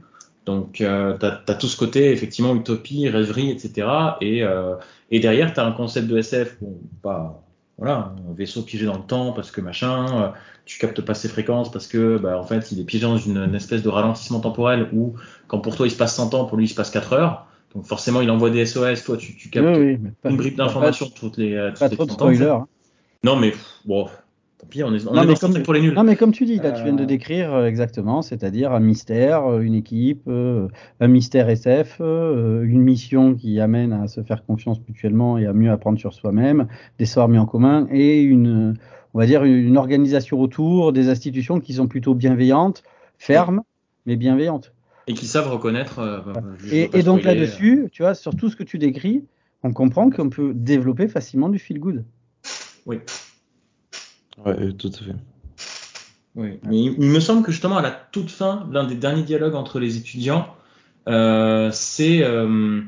Donc, 0.46 0.82
euh, 0.82 1.18
t'as, 1.20 1.32
t'as 1.32 1.54
tout 1.54 1.68
ce 1.68 1.78
côté, 1.78 2.12
effectivement, 2.12 2.56
utopie, 2.56 3.08
rêverie, 3.10 3.52
etc. 3.52 3.88
Et, 4.22 4.44
euh, 4.44 4.76
et 5.12 5.20
derrière, 5.20 5.54
t'as 5.54 5.66
un 5.66 5.72
concept 5.72 6.08
de 6.08 6.18
SF, 6.18 6.58
bon, 6.62 6.80
pas, 7.04 7.44
voilà, 7.78 8.14
un 8.30 8.34
vaisseau 8.34 8.64
piégé 8.64 8.86
dans 8.86 8.98
le 8.98 9.04
temps 9.04 9.34
parce 9.34 9.52
que 9.52 9.62
machin, 9.62 10.24
euh, 10.24 10.30
tu 10.66 10.80
captes 10.80 11.02
pas 11.02 11.14
ses 11.14 11.30
fréquences 11.30 11.72
parce 11.72 11.86
que, 11.88 12.18
bah, 12.18 12.40
en 12.40 12.44
fait, 12.44 12.72
il 12.72 12.80
est 12.80 12.84
piégé 12.86 13.06
dans 13.06 13.18
une, 13.18 13.38
une 13.38 13.56
espèce 13.56 13.84
de 13.84 13.90
ralentissement 13.90 14.40
temporel 14.40 14.90
où, 14.94 15.14
quand 15.48 15.60
pour 15.60 15.76
toi 15.76 15.86
il 15.88 15.92
se 15.92 15.98
passe 15.98 16.16
100 16.16 16.34
ans, 16.34 16.46
pour 16.46 16.58
lui 16.58 16.66
il 16.66 16.70
se 16.70 16.76
passe 16.76 16.90
4 16.92 17.14
heures. 17.14 17.46
Donc, 17.76 17.86
forcément, 17.86 18.22
il 18.22 18.30
envoie 18.32 18.50
des 18.50 18.66
SOS, 18.66 19.04
toi, 19.06 19.18
tu, 19.18 19.36
tu 19.36 19.50
captes 19.50 19.78
Oui, 19.78 19.84
oui, 19.94 19.98
mais 20.02 20.12
pas- 20.22 20.30
une 20.30 20.38
brique 20.38 20.58
pas- 20.58 20.66
d'information 20.66 21.08
toutes 21.10 21.38
les, 21.38 21.54
euh, 21.54 21.70
toutes 21.70 21.80
Pas, 21.80 21.88
les 21.88 21.96
trop 21.96 22.04
de 22.06 22.10
30 22.10 22.22
ans, 22.24 22.34
spoilers. 22.34 22.52
hein. 22.52 22.68
Non, 23.24 23.36
mais, 23.36 23.54
bon, 23.86 24.08
tant 24.62 24.68
pis, 24.68 24.84
on 24.84 24.94
est, 24.94 25.08
on 25.08 25.14
Non, 25.14 25.24
est 25.24 25.26
mais 25.28 25.36
comme- 25.36 25.52
Trek 25.54 25.64
pour 25.64 25.74
les 25.74 25.82
nuls. 25.82 25.94
Non, 25.94 26.04
mais 26.04 26.16
comme 26.16 26.32
tu 26.32 26.46
dis, 26.46 26.58
là, 26.58 26.72
tu 26.72 26.84
viens 26.84 26.94
de 26.94 27.04
Euh, 27.04 27.06
décrire 27.08 27.54
euh, 27.54 27.66
exactement, 27.66 28.22
c'est-à-dire 28.22 28.72
un 28.72 28.80
mystère, 28.80 29.46
euh, 29.46 29.60
une 29.62 29.74
équipe, 29.74 30.24
euh, 30.28 30.68
un 31.00 31.08
mystère 31.08 31.50
SF, 31.50 31.98
euh, 32.00 32.64
une 32.64 32.82
mission 32.82 33.34
qui 33.36 33.60
amène 33.60 33.92
à 33.94 34.08
se 34.08 34.22
faire 34.22 34.46
confiance 34.46 34.80
mutuellement 34.88 35.38
et 35.38 35.46
à 35.48 35.54
mieux 35.54 35.72
apprendre 35.72 35.98
sur 36.00 36.14
soi-même, 36.14 36.68
des 37.00 37.06
savoirs 37.06 37.28
mis 37.30 37.38
en 37.40 37.46
commun 37.46 37.88
et 37.92 38.22
une, 38.22 38.76
on 39.14 39.20
va 39.20 39.26
dire, 39.26 39.44
une 39.44 39.78
organisation 39.78 40.40
autour, 40.40 40.94
des 40.94 41.10
institutions 41.10 41.60
qui 41.60 41.74
sont 41.74 41.88
plutôt 41.88 42.14
bienveillantes, 42.14 42.84
fermes, 43.18 43.62
mais 44.06 44.16
bienveillantes. 44.16 44.74
Et 45.08 45.14
qui 45.14 45.26
savent 45.26 45.52
reconnaître. 45.52 46.00
Et, 46.72 46.90
et 46.98 47.04
donc 47.04 47.24
là-dessus, 47.24 47.88
tu 47.92 48.04
vois, 48.04 48.14
sur 48.14 48.36
tout 48.36 48.50
ce 48.50 48.56
que 48.56 48.64
tu 48.64 48.78
décris, 48.78 49.26
on 49.64 49.74
comprend 49.74 50.10
qu'on 50.12 50.30
peut 50.30 50.54
développer 50.56 51.08
facilement 51.08 51.50
du 51.50 51.58
feel 51.60 51.80
good. 51.80 52.06
Oui. 52.86 53.00
Ouais, 54.45 54.74
tout 54.74 54.90
à 54.90 55.06
fait. 55.06 55.16
Oui, 56.36 56.60
mais 56.64 56.80
il, 56.80 56.99
me 56.99 57.20
semble 57.20 57.44
que 57.44 57.52
justement 57.52 57.78
à 57.78 57.82
la 57.82 57.91
toute 57.91 58.32
fin, 58.32 58.68
l'un 58.72 58.86
des 58.86 58.95
derniers 58.95 59.24
dialogues 59.24 59.56
entre 59.56 59.80
les 59.80 59.98
étudiants, 59.98 60.48
euh, 61.10 61.70
c'est 61.74 62.24
euh, 62.24 62.82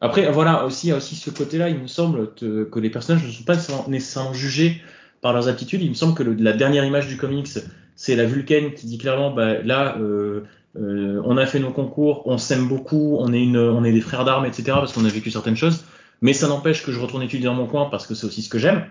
après 0.00 0.30
voilà 0.30 0.64
aussi 0.64 0.86
il 0.86 0.90
y 0.90 0.92
a 0.92 0.96
aussi 0.96 1.14
ce 1.14 1.28
côté-là. 1.28 1.68
Il 1.68 1.78
me 1.78 1.86
semble 1.86 2.34
que 2.34 2.78
les 2.78 2.90
personnages 2.90 3.26
ne 3.26 3.30
sont 3.30 3.44
pas 3.44 3.56
nécessairement, 3.88 4.32
jugés 4.32 4.80
par 5.20 5.34
leurs 5.34 5.48
aptitudes. 5.48 5.82
Il 5.82 5.90
me 5.90 5.94
semble 5.94 6.14
que 6.14 6.22
la 6.22 6.54
dernière 6.54 6.84
image 6.84 7.08
du 7.08 7.18
comics, 7.18 7.48
c'est 7.94 8.16
la 8.16 8.24
Vulcaine 8.24 8.72
qui 8.72 8.86
dit 8.86 8.98
clairement 8.98 9.30
bah, 9.30 9.62
là 9.62 9.96
euh, 9.98 10.44
euh, 10.76 11.20
on 11.24 11.36
a 11.36 11.44
fait 11.44 11.58
nos 11.58 11.72
concours, 11.72 12.22
on 12.26 12.38
s'aime 12.38 12.66
beaucoup, 12.66 13.16
on 13.20 13.32
est 13.32 13.42
une, 13.42 13.58
on 13.58 13.84
est 13.84 13.92
des 13.92 14.00
frères 14.00 14.24
d'armes, 14.24 14.46
etc. 14.46 14.64
Parce 14.72 14.92
qu'on 14.92 15.04
a 15.04 15.08
vécu 15.08 15.30
certaines 15.30 15.56
choses. 15.56 15.84
Mais 16.22 16.32
ça 16.32 16.48
n'empêche 16.48 16.84
que 16.84 16.92
je 16.92 17.00
retourne 17.00 17.22
étudier 17.22 17.46
dans 17.46 17.54
mon 17.54 17.66
coin 17.66 17.88
parce 17.90 18.06
que 18.06 18.14
c'est 18.14 18.26
aussi 18.26 18.42
ce 18.42 18.48
que 18.48 18.58
j'aime. 18.58 18.84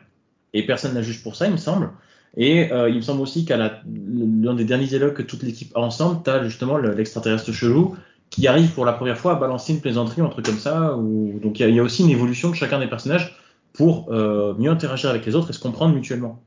Et 0.53 0.65
personne 0.65 0.91
ne 0.91 0.97
la 0.97 1.01
juge 1.01 1.23
pour 1.23 1.35
ça, 1.35 1.45
il 1.47 1.51
me 1.53 1.57
semble. 1.57 1.91
Et 2.37 2.71
euh, 2.71 2.89
il 2.89 2.95
me 2.97 3.01
semble 3.01 3.21
aussi 3.21 3.45
qu'à 3.45 3.57
l'un 3.57 4.53
des 4.53 4.63
derniers 4.65 4.85
dialogues 4.87 5.13
que 5.13 5.21
toute 5.21 5.43
l'équipe 5.43 5.71
a 5.75 5.79
ensemble, 5.81 6.21
tu 6.23 6.29
as 6.29 6.43
justement 6.43 6.77
le- 6.77 6.93
l'extraterrestre 6.93 7.51
chelou 7.51 7.95
qui 8.29 8.47
arrive 8.47 8.71
pour 8.73 8.85
la 8.85 8.93
première 8.93 9.17
fois 9.17 9.33
à 9.33 9.35
balancer 9.35 9.73
une 9.73 9.81
plaisanterie, 9.81 10.21
un 10.21 10.29
truc 10.29 10.45
comme 10.45 10.57
ça. 10.57 10.95
Donc 11.41 11.59
il 11.59 11.63
y, 11.63 11.65
a- 11.65 11.69
il 11.69 11.75
y 11.75 11.79
a 11.79 11.83
aussi 11.83 12.03
une 12.03 12.09
évolution 12.09 12.49
de 12.49 12.55
chacun 12.55 12.79
des 12.79 12.87
personnages 12.87 13.37
pour 13.73 14.11
euh, 14.13 14.53
mieux 14.57 14.69
interagir 14.69 15.09
avec 15.09 15.25
les 15.25 15.35
autres 15.35 15.49
et 15.49 15.53
se 15.53 15.59
comprendre 15.59 15.93
mutuellement. 15.95 16.41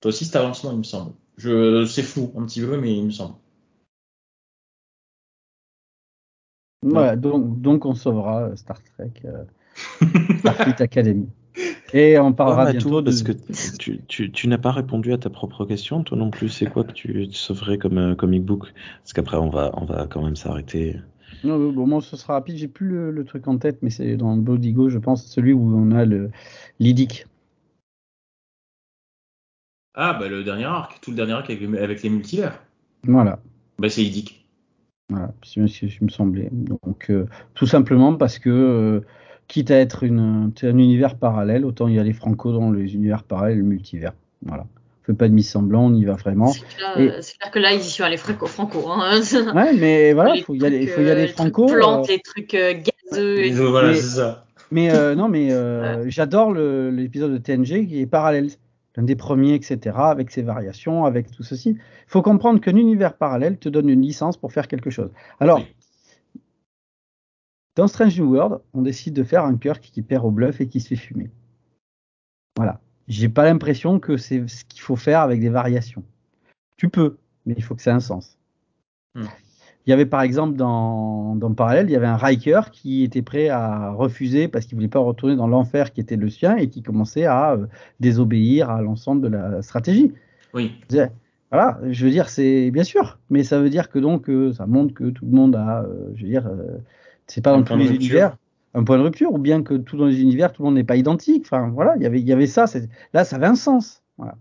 Toi 0.00 0.08
aussi 0.10 0.24
cet 0.24 0.36
avancement, 0.36 0.72
il 0.72 0.78
me 0.78 0.82
semble. 0.84 1.12
Je... 1.36 1.84
C'est 1.86 2.02
flou 2.02 2.32
un 2.36 2.44
petit 2.44 2.60
peu, 2.60 2.76
mais 2.80 2.96
il 2.96 3.04
me 3.04 3.10
semble. 3.10 3.34
Voilà, 6.82 7.16
donc, 7.16 7.60
donc 7.60 7.84
on 7.86 7.94
sauvera 7.94 8.44
euh, 8.44 8.56
Star 8.56 8.80
Trek, 8.82 9.10
euh, 9.24 9.44
Starfleet 10.38 10.82
Academy. 10.82 11.28
Et 11.96 12.18
on 12.18 12.34
parlera 12.34 12.70
bientôt 12.70 13.00
de. 13.00 13.04
parce 13.06 13.22
que 13.22 13.32
tu, 13.78 14.00
tu, 14.06 14.30
tu 14.30 14.48
n'as 14.48 14.58
pas 14.58 14.70
répondu 14.70 15.14
à 15.14 15.18
ta 15.18 15.30
propre 15.30 15.64
question, 15.64 16.02
toi 16.02 16.18
non 16.18 16.30
plus. 16.30 16.50
C'est 16.50 16.66
quoi 16.66 16.84
que 16.84 16.92
tu, 16.92 17.32
sauverais 17.32 17.78
comme 17.78 17.96
euh, 17.96 18.14
comic 18.14 18.44
book? 18.44 18.66
Parce 19.02 19.14
qu'après, 19.14 19.38
on 19.38 19.48
va, 19.48 19.70
on 19.74 19.86
va 19.86 20.06
quand 20.06 20.22
même 20.22 20.36
s'arrêter. 20.36 20.96
Non, 21.42 21.72
bon, 21.72 21.86
moi, 21.86 22.02
ce 22.02 22.16
sera 22.18 22.34
rapide. 22.34 22.56
J'ai 22.56 22.68
plus 22.68 22.86
le, 22.86 23.10
le 23.10 23.24
truc 23.24 23.48
en 23.48 23.56
tête, 23.56 23.78
mais 23.80 23.88
c'est 23.88 24.16
dans 24.18 24.36
Bodigo, 24.36 24.90
je 24.90 24.98
pense, 24.98 25.24
celui 25.26 25.54
où 25.54 25.74
on 25.74 25.90
a 25.92 26.04
le 26.04 26.30
l'IDIC. 26.80 27.24
Ah, 29.94 30.12
bah 30.12 30.28
le 30.28 30.44
dernier 30.44 30.64
arc, 30.66 31.00
tout 31.00 31.10
le 31.10 31.16
dernier 31.16 31.32
arc 31.32 31.48
avec, 31.48 31.60
les- 31.62 31.78
avec 31.78 32.02
les 32.02 32.10
multivers. 32.10 32.62
Voilà. 33.04 33.38
Bah 33.78 33.88
c'est 33.88 34.04
idique. 34.04 34.46
Voilà, 35.08 35.32
c'est 35.42 35.60
bien 35.60 35.68
ce 35.68 35.86
qui 35.86 36.04
me 36.04 36.10
semblait. 36.10 36.48
Donc, 36.52 37.10
euh, 37.10 37.26
tout 37.54 37.66
simplement 37.66 38.14
parce 38.16 38.38
que, 38.38 38.50
euh, 38.50 39.00
quitte 39.48 39.70
à 39.70 39.76
être 39.78 40.02
une, 40.02 40.52
un 40.62 40.78
univers 40.78 41.16
parallèle, 41.16 41.64
autant 41.64 41.88
y 41.88 41.98
aller 41.98 42.12
franco 42.12 42.52
dans 42.52 42.70
les 42.70 42.94
univers 42.94 43.22
parallèles, 43.22 43.58
le 43.58 43.64
multivers. 43.64 44.12
Voilà. 44.44 44.66
fait 45.04 45.14
pas 45.14 45.28
de 45.28 45.34
mise 45.34 45.48
semblant, 45.48 45.86
on 45.86 45.94
y 45.94 46.04
va 46.04 46.14
vraiment. 46.14 46.48
C'est 46.48 46.66
clair, 46.76 46.94
euh, 46.98 47.20
que 47.52 47.58
là, 47.58 47.72
ils 47.72 47.80
y 47.80 47.84
sont 47.84 48.02
allés 48.04 48.16
franco. 48.16 48.46
franco 48.46 48.84
hein. 48.90 49.20
Ouais, 49.54 49.72
mais 49.74 50.12
voilà, 50.14 50.34
Les 50.34 50.42
faut 50.42 50.54
y 50.54 50.64
aller, 50.64 50.86
faut 50.88 51.00
y 51.00 51.10
aller 51.10 51.22
euh, 51.22 51.26
les 51.26 51.32
trucs 51.32 51.36
franco. 51.36 51.66
plantes, 51.66 52.08
euh, 52.08 52.12
les 52.12 52.20
trucs 52.20 52.54
euh, 52.54 52.74
gazeux. 53.10 53.38
et 53.38 53.48
Et 53.48 53.50
donc, 53.54 53.68
voilà, 53.68 53.88
Mais- 53.90 53.94
c'est 53.94 54.16
ça. 54.18 54.42
Mais 54.72 54.90
euh, 54.90 55.14
non, 55.14 55.28
mais 55.28 55.52
euh, 55.52 56.04
j'adore 56.08 56.52
l'épisode 56.52 57.32
de 57.32 57.38
TNG 57.38 57.86
qui 57.86 58.00
est 58.00 58.06
parallèle, 58.06 58.48
l'un 58.96 59.04
des 59.04 59.14
premiers, 59.14 59.54
etc., 59.54 59.94
avec 59.96 60.32
ses 60.32 60.42
variations, 60.42 61.04
avec 61.04 61.30
tout 61.30 61.44
ceci. 61.44 61.70
Il 61.78 61.78
faut 62.08 62.22
comprendre 62.22 62.60
qu'un 62.60 62.74
univers 62.74 63.14
parallèle 63.14 63.58
te 63.58 63.68
donne 63.68 63.88
une 63.88 64.02
licence 64.02 64.36
pour 64.36 64.52
faire 64.52 64.66
quelque 64.66 64.90
chose. 64.90 65.10
Alors, 65.38 65.58
Oui. 65.58 65.66
Dans 67.76 67.86
Strange 67.86 68.18
New 68.18 68.34
World, 68.34 68.60
on 68.74 68.82
décide 68.82 69.14
de 69.14 69.22
faire 69.22 69.44
un 69.44 69.56
Kirk 69.56 69.80
qui 69.80 70.02
perd 70.02 70.24
au 70.24 70.30
bluff 70.30 70.60
et 70.60 70.66
qui 70.66 70.80
se 70.80 70.88
fait 70.88 70.96
fumer. 70.96 71.30
Voilà. 72.56 72.80
J'ai 73.06 73.28
pas 73.28 73.44
l'impression 73.44 74.00
que 74.00 74.16
c'est 74.16 74.48
ce 74.48 74.64
qu'il 74.64 74.80
faut 74.80 74.96
faire 74.96 75.20
avec 75.20 75.40
des 75.40 75.50
variations. 75.50 76.02
Tu 76.76 76.88
peux, 76.88 77.18
mais 77.44 77.54
il 77.56 77.62
faut 77.62 77.74
que 77.76 77.82
ça 77.82 77.92
ait 77.92 77.94
un 77.94 78.00
sens. 78.00 78.36
Hmm. 79.14 79.26
Il 79.86 79.90
y 79.90 79.92
avait 79.92 80.06
par 80.06 80.22
exemple 80.22 80.56
dans, 80.56 81.36
dans 81.36 81.54
Parallèle, 81.54 81.88
il 81.88 81.92
y 81.92 81.96
avait 81.96 82.08
un 82.08 82.16
Riker 82.16 82.62
qui 82.72 83.04
était 83.04 83.22
prêt 83.22 83.48
à 83.50 83.92
refuser 83.92 84.48
parce 84.48 84.66
qu'il 84.66 84.74
voulait 84.74 84.88
pas 84.88 84.98
retourner 84.98 85.36
dans 85.36 85.46
l'enfer 85.46 85.92
qui 85.92 86.00
était 86.00 86.16
le 86.16 86.28
sien 86.28 86.56
et 86.56 86.68
qui 86.68 86.82
commençait 86.82 87.24
à 87.24 87.52
euh, 87.52 87.66
désobéir 88.00 88.68
à 88.68 88.82
l'ensemble 88.82 89.22
de 89.22 89.28
la 89.28 89.62
stratégie. 89.62 90.12
Oui. 90.54 90.72
Voilà, 91.52 91.78
je 91.88 92.04
veux 92.04 92.10
dire, 92.10 92.28
c'est 92.28 92.72
bien 92.72 92.82
sûr, 92.82 93.18
mais 93.30 93.44
ça 93.44 93.60
veut 93.60 93.70
dire 93.70 93.88
que 93.88 94.00
donc 94.00 94.28
euh, 94.28 94.52
ça 94.52 94.66
montre 94.66 94.92
que 94.94 95.10
tout 95.10 95.26
le 95.26 95.30
monde 95.30 95.54
a, 95.54 95.82
euh, 95.84 96.10
je 96.16 96.22
veux 96.22 96.28
dire, 96.28 96.46
euh, 96.48 96.78
c'est 97.26 97.42
pas 97.42 97.52
Un 97.52 97.58
dans 97.58 97.64
tous 97.64 97.76
les 97.76 97.94
univers 97.94 98.36
un 98.76 98.84
point 98.84 98.98
de 98.98 99.02
rupture, 99.02 99.32
ou 99.32 99.38
bien 99.38 99.62
que 99.62 99.74
tout 99.74 99.96
dans 99.96 100.04
les 100.04 100.20
univers, 100.20 100.52
tout 100.52 100.62
le 100.62 100.66
monde 100.66 100.74
n'est 100.74 100.84
pas 100.84 100.96
identique. 100.96 101.44
Enfin, 101.46 101.70
voilà, 101.70 101.94
il 101.96 102.02
y 102.02 102.06
avait, 102.06 102.20
il 102.20 102.28
y 102.28 102.32
avait 102.32 102.46
ça. 102.46 102.66
Là, 103.14 103.24
ça 103.24 103.36
avait 103.36 103.46
un 103.46 103.54
sens. 103.54 104.02
Voilà. 104.18 104.36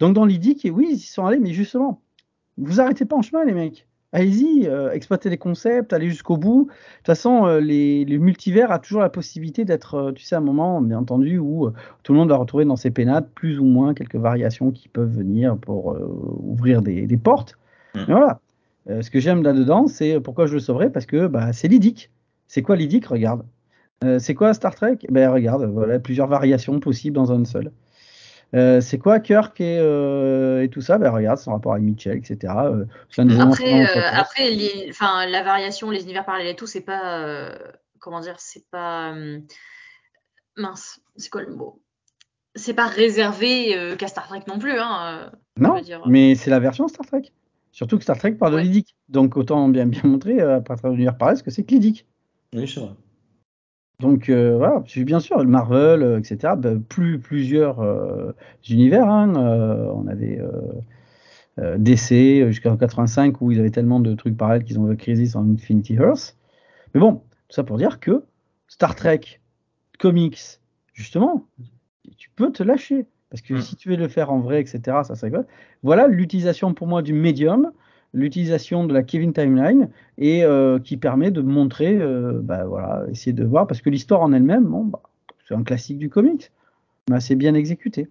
Donc 0.00 0.12
dans 0.14 0.26
qui 0.26 0.70
oui, 0.70 0.88
ils 0.90 0.96
y 0.96 0.98
sont 0.98 1.24
allés, 1.24 1.38
mais 1.38 1.52
justement, 1.52 2.02
vous 2.58 2.80
arrêtez 2.80 3.04
pas 3.04 3.16
en 3.16 3.22
chemin, 3.22 3.44
les 3.44 3.54
mecs. 3.54 3.86
Allez-y, 4.12 4.66
euh, 4.66 4.90
exploitez 4.92 5.30
les 5.30 5.38
concepts, 5.38 5.92
allez 5.92 6.08
jusqu'au 6.08 6.36
bout. 6.36 6.64
De 6.64 6.72
toute 6.98 7.06
façon, 7.06 7.46
euh, 7.46 7.60
les, 7.60 8.04
les 8.04 8.18
multivers 8.18 8.72
a 8.72 8.78
toujours 8.78 9.02
la 9.02 9.08
possibilité 9.08 9.64
d'être, 9.64 9.94
euh, 9.94 10.12
tu 10.12 10.24
sais, 10.24 10.34
un 10.34 10.40
moment, 10.40 10.80
bien 10.80 10.98
entendu, 10.98 11.38
où 11.38 11.66
euh, 11.66 11.72
tout 12.02 12.12
le 12.12 12.18
monde 12.18 12.30
va 12.30 12.36
retrouver 12.36 12.64
dans 12.64 12.76
ses 12.76 12.90
pénates 12.90 13.30
plus 13.34 13.60
ou 13.60 13.64
moins 13.64 13.94
quelques 13.94 14.16
variations 14.16 14.72
qui 14.72 14.88
peuvent 14.88 15.14
venir 15.14 15.56
pour 15.56 15.96
ouvrir 16.42 16.82
des, 16.82 17.06
des 17.06 17.16
portes. 17.16 17.56
Mm. 17.94 18.00
Mais 18.08 18.14
voilà. 18.14 18.40
Ce 19.00 19.10
que 19.10 19.18
j'aime 19.18 19.42
là-dedans, 19.42 19.88
c'est 19.88 20.20
pourquoi 20.20 20.46
je 20.46 20.54
le 20.54 20.60
sauverai, 20.60 20.90
parce 20.90 21.06
que 21.06 21.26
bah, 21.26 21.52
c'est 21.52 21.68
lydique. 21.68 22.10
C'est 22.48 22.62
quoi 22.62 22.76
lydique 22.76 23.06
Regarde. 23.06 23.44
Euh, 24.04 24.18
c'est 24.18 24.34
quoi 24.34 24.52
Star 24.54 24.74
Trek? 24.74 24.98
Ben 25.08 25.30
regarde, 25.30 25.64
voilà 25.64 25.98
plusieurs 25.98 26.26
variations 26.28 26.78
possibles 26.80 27.16
dans 27.16 27.32
un 27.32 27.44
seul. 27.44 27.72
Euh, 28.54 28.80
c'est 28.80 28.98
quoi 28.98 29.20
Kirk 29.20 29.60
et, 29.60 29.78
euh, 29.80 30.62
et 30.62 30.68
tout 30.68 30.80
ça? 30.80 30.98
Ben 30.98 31.10
regarde 31.10 31.38
son 31.38 31.52
rapport 31.52 31.72
avec 31.72 31.84
Mitchell, 31.84 32.18
etc. 32.18 32.52
Après, 34.12 34.50
les- 34.50 34.86
enfin, 34.90 35.26
la 35.26 35.42
variation, 35.42 35.90
les 35.90 36.04
univers 36.04 36.24
parallèles 36.24 36.48
et 36.48 36.56
tout, 36.56 36.66
c'est 36.66 36.82
pas. 36.82 37.52
comment 37.98 38.20
dire 38.20 38.36
C'est 38.38 38.64
pas. 38.70 39.14
mince, 40.56 41.00
c'est 41.16 41.30
quoi 41.30 41.42
le 41.42 41.54
mot? 41.54 41.80
C'est 42.54 42.74
pas 42.74 42.86
réservé 42.86 43.76
qu'à 43.98 44.06
Star 44.08 44.28
Trek 44.28 44.42
non 44.46 44.58
plus. 44.58 44.78
Hein, 44.78 45.32
non, 45.58 45.80
dire. 45.80 46.02
mais 46.06 46.34
c'est 46.34 46.50
la 46.50 46.60
version 46.60 46.86
Star 46.88 47.04
Trek. 47.06 47.32
Surtout 47.72 47.96
que 47.98 48.04
Star 48.04 48.16
Trek 48.16 48.32
parle 48.32 48.54
de 48.54 48.58
lydique. 48.58 48.96
Donc 49.08 49.36
autant 49.36 49.68
bien 49.68 49.86
bien 49.86 50.02
montrer 50.04 50.40
à 50.40 50.60
partir 50.60 50.88
de 50.90 50.94
l'univers 50.94 51.18
parallèle 51.18 51.38
ce 51.38 51.42
que 51.42 51.50
c'est 51.50 51.64
que 51.64 51.74
lydique. 51.74 52.06
Oui, 52.56 52.66
c'est 52.66 52.80
vrai. 52.80 52.90
Donc 54.00 54.28
euh, 54.28 54.56
voilà, 54.56 54.82
bien 55.04 55.20
sûr, 55.20 55.38
le 55.38 55.48
Marvel, 55.48 56.02
euh, 56.02 56.18
etc. 56.18 56.54
ben, 56.56 56.82
plus 56.82 57.18
plusieurs 57.18 57.80
euh, 57.80 58.32
univers. 58.68 59.08
hein, 59.08 59.32
on 59.34 60.06
avait 60.06 60.40
DC 61.78 62.46
jusqu'en 62.48 62.76
85 62.76 63.40
où 63.40 63.50
ils 63.50 63.58
avaient 63.58 63.70
tellement 63.70 64.00
de 64.00 64.14
trucs 64.14 64.36
parallèles 64.36 64.64
qu'ils 64.64 64.78
ont 64.78 64.86
fait 64.88 64.96
Crisis 64.96 65.36
en 65.36 65.48
Infinity 65.50 65.94
Earth. 65.94 66.36
Mais 66.94 67.00
bon, 67.00 67.22
tout 67.48 67.54
ça 67.54 67.64
pour 67.64 67.78
dire 67.78 67.98
que 67.98 68.24
Star 68.68 68.94
Trek, 68.94 69.20
comics, 69.98 70.60
justement, 70.92 71.46
tu 72.18 72.28
peux 72.36 72.52
te 72.52 72.62
lâcher. 72.62 73.06
Parce 73.30 73.40
que 73.42 73.54
Mm. 73.54 73.60
si 73.60 73.76
tu 73.76 73.88
veux 73.88 73.96
le 73.96 74.08
faire 74.08 74.30
en 74.30 74.40
vrai, 74.40 74.60
etc., 74.60 75.02
ça 75.02 75.30
quoi 75.30 75.44
Voilà 75.82 76.06
l'utilisation 76.06 76.74
pour 76.74 76.86
moi 76.86 77.02
du 77.02 77.12
médium, 77.12 77.72
l'utilisation 78.16 78.86
de 78.86 78.94
la 78.94 79.02
Kevin 79.02 79.32
Timeline, 79.32 79.90
et 80.16 80.42
euh, 80.42 80.78
qui 80.78 80.96
permet 80.96 81.30
de 81.30 81.42
montrer, 81.42 81.96
euh, 81.96 82.40
bah, 82.42 82.64
voilà, 82.64 83.04
essayer 83.10 83.34
de 83.34 83.44
voir, 83.44 83.66
parce 83.66 83.82
que 83.82 83.90
l'histoire 83.90 84.22
en 84.22 84.32
elle-même, 84.32 84.64
bon, 84.64 84.84
bah, 84.84 85.02
c'est 85.46 85.54
un 85.54 85.62
classique 85.62 85.98
du 85.98 86.08
comics, 86.08 86.50
mais 87.10 87.16
assez 87.16 87.36
bien 87.36 87.54
exécuté. 87.54 88.08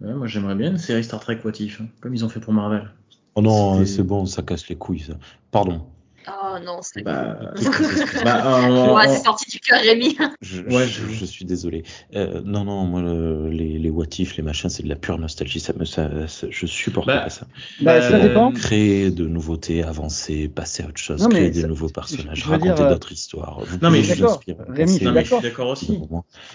Ouais, 0.00 0.14
moi, 0.14 0.26
j'aimerais 0.28 0.54
bien 0.54 0.70
une 0.70 0.78
série 0.78 1.02
Star 1.02 1.20
Trek 1.20 1.40
What 1.44 1.52
If, 1.58 1.80
hein, 1.80 1.88
comme 2.00 2.14
ils 2.14 2.24
ont 2.24 2.28
fait 2.28 2.40
pour 2.40 2.52
Marvel. 2.52 2.88
Oh 3.34 3.42
non, 3.42 3.84
c'est 3.84 4.04
bon, 4.04 4.24
ça 4.24 4.42
casse 4.42 4.68
les 4.68 4.76
couilles, 4.76 5.00
ça. 5.00 5.14
Pardon. 5.50 5.82
Oh 6.28 6.58
non, 6.64 6.80
c'est. 6.82 7.02
Bah, 7.02 7.38
bah, 8.24 8.68
on- 8.70 8.98
c'est 9.08 9.22
sorti 9.24 9.48
du 9.50 9.60
cœur, 9.60 9.80
Rémi. 9.80 10.16
Je, 10.42 10.62
Ouais, 10.62 10.86
je, 10.86 11.24
suis 11.24 11.44
désolé. 11.44 11.84
Euh, 12.14 12.40
non, 12.44 12.64
non, 12.64 12.84
moi, 12.84 13.00
le- 13.00 13.48
les, 13.48 13.78
les 13.78 13.90
what 13.90 14.06
if, 14.18 14.36
les 14.36 14.42
machins, 14.42 14.68
c'est 14.68 14.82
de 14.82 14.88
la 14.88 14.96
pure 14.96 15.18
nostalgie. 15.18 15.60
Ça 15.60 15.72
me, 15.78 15.84
ça, 15.84 16.10
ça- 16.28 16.46
je 16.50 16.66
supporte 16.66 17.06
Bah, 17.06 17.20
pas 17.22 17.30
ça. 17.30 17.46
Bah, 17.80 18.00
Bah, 18.00 18.02
ça 18.10 18.18
dépend. 18.18 18.50
Créer 18.52 19.10
de 19.10 19.26
nouveautés, 19.26 19.82
avancer, 19.82 20.48
passer 20.48 20.82
à 20.82 20.88
autre 20.88 20.98
chose, 21.00 21.22
Non, 21.22 21.28
créer 21.28 21.50
des 21.50 21.62
ça- 21.62 21.68
nouveaux 21.68 21.88
personnages, 21.88 22.44
raconter 22.44 22.82
euh, 22.82 22.90
d'autres 22.90 23.12
histoires. 23.12 23.60
Vous 23.64 23.78
Non, 23.82 23.90
mais 23.90 24.02
je 24.02 24.12
suis 24.14 24.20
d'accord. 24.20 24.40
Rémi, 24.68 24.92
je 24.92 24.96
suis 24.96 25.40
d'accord. 25.42 25.68
aussi. 25.70 26.00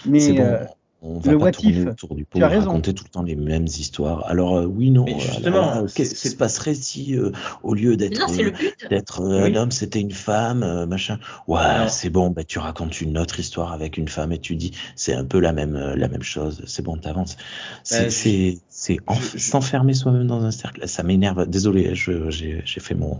Mais 0.06 0.20
C'est 0.20 0.32
bon. 0.34 0.66
Euh, 1.02 1.06
On 1.06 1.18
va 1.18 1.32
le 1.32 1.38
pas 1.38 1.50
tourner 1.50 1.80
if, 1.80 1.86
autour 1.86 2.14
du 2.14 2.24
pot 2.24 2.38
tu 2.38 2.44
as 2.44 2.48
raconter 2.48 2.94
tout 2.94 3.04
le 3.04 3.10
temps 3.10 3.22
les 3.22 3.34
mêmes 3.34 3.66
histoires. 3.66 4.24
Alors 4.26 4.56
euh, 4.56 4.66
oui, 4.66 4.90
non. 4.90 5.04
Euh, 5.06 5.18
justement, 5.18 5.86
c'est- 5.88 5.94
qu'est-ce 5.94 6.14
qui 6.14 6.28
se 6.28 6.36
passerait 6.36 6.74
si 6.74 7.16
euh, 7.16 7.32
au 7.62 7.74
lieu 7.74 7.96
d'être 7.96 8.30
euh, 8.30 8.52
euh, 9.20 9.42
Oui. 9.44 9.50
un 9.50 9.54
homme, 9.56 9.70
c'était 9.72 10.00
une 10.00 10.12
femme, 10.12 10.62
euh, 10.62 10.86
machin. 10.86 11.18
Ouais, 11.48 11.88
c'est 11.88 12.10
bon, 12.10 12.30
bah, 12.30 12.44
tu 12.44 12.58
racontes 12.58 13.00
une 13.00 13.18
autre 13.18 13.40
histoire 13.40 13.72
avec 13.72 13.96
une 13.96 14.08
femme 14.08 14.32
et 14.32 14.38
tu 14.38 14.54
dis 14.54 14.72
c'est 14.94 15.14
un 15.14 15.24
peu 15.24 15.40
la 15.40 15.52
même 15.52 15.74
euh, 15.76 15.96
la 15.96 16.08
même 16.08 16.22
chose. 16.22 16.62
C'est 16.66 16.82
bon, 16.82 16.96
t'avances. 16.96 17.36
C'est 17.82 18.04
Bah, 18.04 18.08
je- 18.08 18.56
c'est 18.68 18.98
s'enfermer 19.38 19.94
soi-même 19.94 20.26
dans 20.26 20.42
un 20.44 20.50
cercle. 20.50 20.86
Ça 20.88 21.02
m'énerve. 21.02 21.46
Désolé, 21.48 21.94
je 21.94 22.30
j'ai 22.30 22.62
j'ai 22.64 22.80
fait 22.80 22.94
mon 22.94 23.18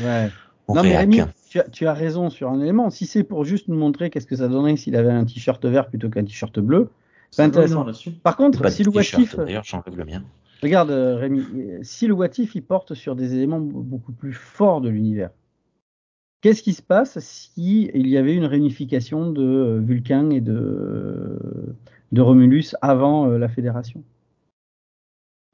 ouais. 0.00 0.30
mon 0.68 0.74
Non, 0.76 0.82
mais 0.82 0.90
réac. 0.90 1.00
Rémi, 1.00 1.22
tu 1.52 1.60
as, 1.60 1.68
tu 1.68 1.86
as 1.86 1.92
raison 1.92 2.30
sur 2.30 2.48
un 2.48 2.60
élément. 2.60 2.88
Si 2.88 3.04
c'est 3.04 3.24
pour 3.24 3.44
juste 3.44 3.68
nous 3.68 3.76
montrer 3.76 4.08
qu'est-ce 4.08 4.26
que 4.26 4.36
ça 4.36 4.48
donnerait 4.48 4.76
s'il 4.76 4.96
avait 4.96 5.10
un 5.10 5.26
t-shirt 5.26 5.62
vert 5.66 5.88
plutôt 5.88 6.08
qu'un 6.08 6.24
t-shirt 6.24 6.58
bleu, 6.60 6.88
c'est 7.30 7.42
intéressant. 7.42 7.86
Par 8.22 8.36
contre, 8.38 8.66
si 8.70 8.82
le 8.82 8.90
what 8.90 9.02
t-shirt, 9.02 9.22
if, 9.22 9.36
D'ailleurs, 9.36 9.64
j'enlève 9.64 9.94
le 9.94 10.04
mien. 10.06 10.24
regarde 10.62 10.90
euh, 10.90 11.16
Rémi, 11.16 11.40
euh, 11.54 11.78
si 11.82 12.06
le 12.06 12.14
what 12.14 12.28
if 12.38 12.54
il 12.54 12.62
porte 12.62 12.94
sur 12.94 13.16
des 13.16 13.34
éléments 13.34 13.60
beaucoup 13.60 14.12
plus 14.12 14.32
forts 14.32 14.80
de 14.80 14.88
l'univers, 14.88 15.28
qu'est-ce 16.40 16.62
qui 16.62 16.72
se 16.72 16.82
passe 16.82 17.18
si 17.18 17.90
il 17.92 18.08
y 18.08 18.16
avait 18.16 18.34
une 18.34 18.46
réunification 18.46 19.30
de 19.30 19.42
euh, 19.42 19.78
Vulcain 19.78 20.30
et 20.30 20.40
de, 20.40 21.38
de 22.12 22.20
Romulus 22.22 22.76
avant 22.80 23.28
euh, 23.28 23.36
la 23.36 23.48
Fédération? 23.48 24.02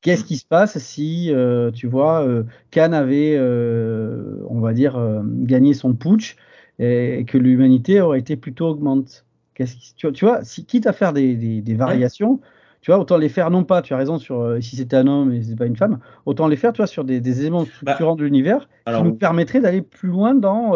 Qu'est-ce 0.08 0.24
qui 0.24 0.36
se 0.38 0.46
passe 0.46 0.78
si, 0.78 1.30
euh, 1.32 1.70
tu 1.70 1.86
vois, 1.86 2.24
euh, 2.26 2.44
Khan 2.70 2.92
avait, 2.92 3.34
euh, 3.36 4.36
on 4.48 4.60
va 4.60 4.72
dire, 4.72 4.96
euh, 4.96 5.20
gagné 5.24 5.74
son 5.74 5.92
putsch 5.94 6.36
et 6.78 7.24
que 7.26 7.36
l'humanité 7.36 8.00
aurait 8.00 8.18
été 8.20 8.36
plutôt 8.36 8.68
augmente? 8.68 9.26
Qu'est-ce 9.54 9.76
qui- 9.76 9.94
tu, 9.96 10.06
vois- 10.06 10.12
tu 10.12 10.24
vois, 10.24 10.44
si, 10.44 10.64
quitte 10.64 10.86
à 10.86 10.92
faire 10.92 11.12
des, 11.12 11.34
des- 11.36 11.60
des 11.60 11.74
variations, 11.74 12.40
tu 12.80 12.90
vois, 12.90 12.98
autant 13.00 13.18
les 13.18 13.28
faire 13.28 13.50
non 13.50 13.64
pas, 13.64 13.82
tu 13.82 13.92
as 13.92 13.96
raison 13.98 14.18
sur 14.18 14.56
si 14.62 14.76
c'était 14.76 14.96
un 14.96 15.06
homme 15.08 15.32
et 15.32 15.42
c'est 15.42 15.56
pas 15.56 15.66
une 15.66 15.76
femme, 15.76 15.98
autant 16.26 16.46
les 16.48 16.56
faire, 16.56 16.72
tu 16.72 16.78
vois, 16.78 16.86
sur 16.86 17.04
des, 17.04 17.20
des 17.20 17.40
éléments 17.40 17.64
structurants 17.64 18.16
de 18.16 18.24
l'univers 18.24 18.68
alors- 18.86 19.02
qui 19.02 19.08
nous 19.08 19.14
permettraient 19.14 19.60
d'aller 19.60 19.82
plus 19.82 20.08
loin 20.08 20.34
dans, 20.34 20.72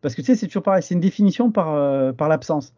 parce 0.00 0.14
que 0.14 0.22
tu 0.22 0.26
sais, 0.26 0.36
c'est 0.36 0.46
toujours 0.46 0.62
pareil, 0.62 0.82
c'est 0.82 0.94
une 0.94 1.00
définition 1.00 1.50
par 1.50 2.14
par 2.14 2.28
l'absence. 2.28 2.72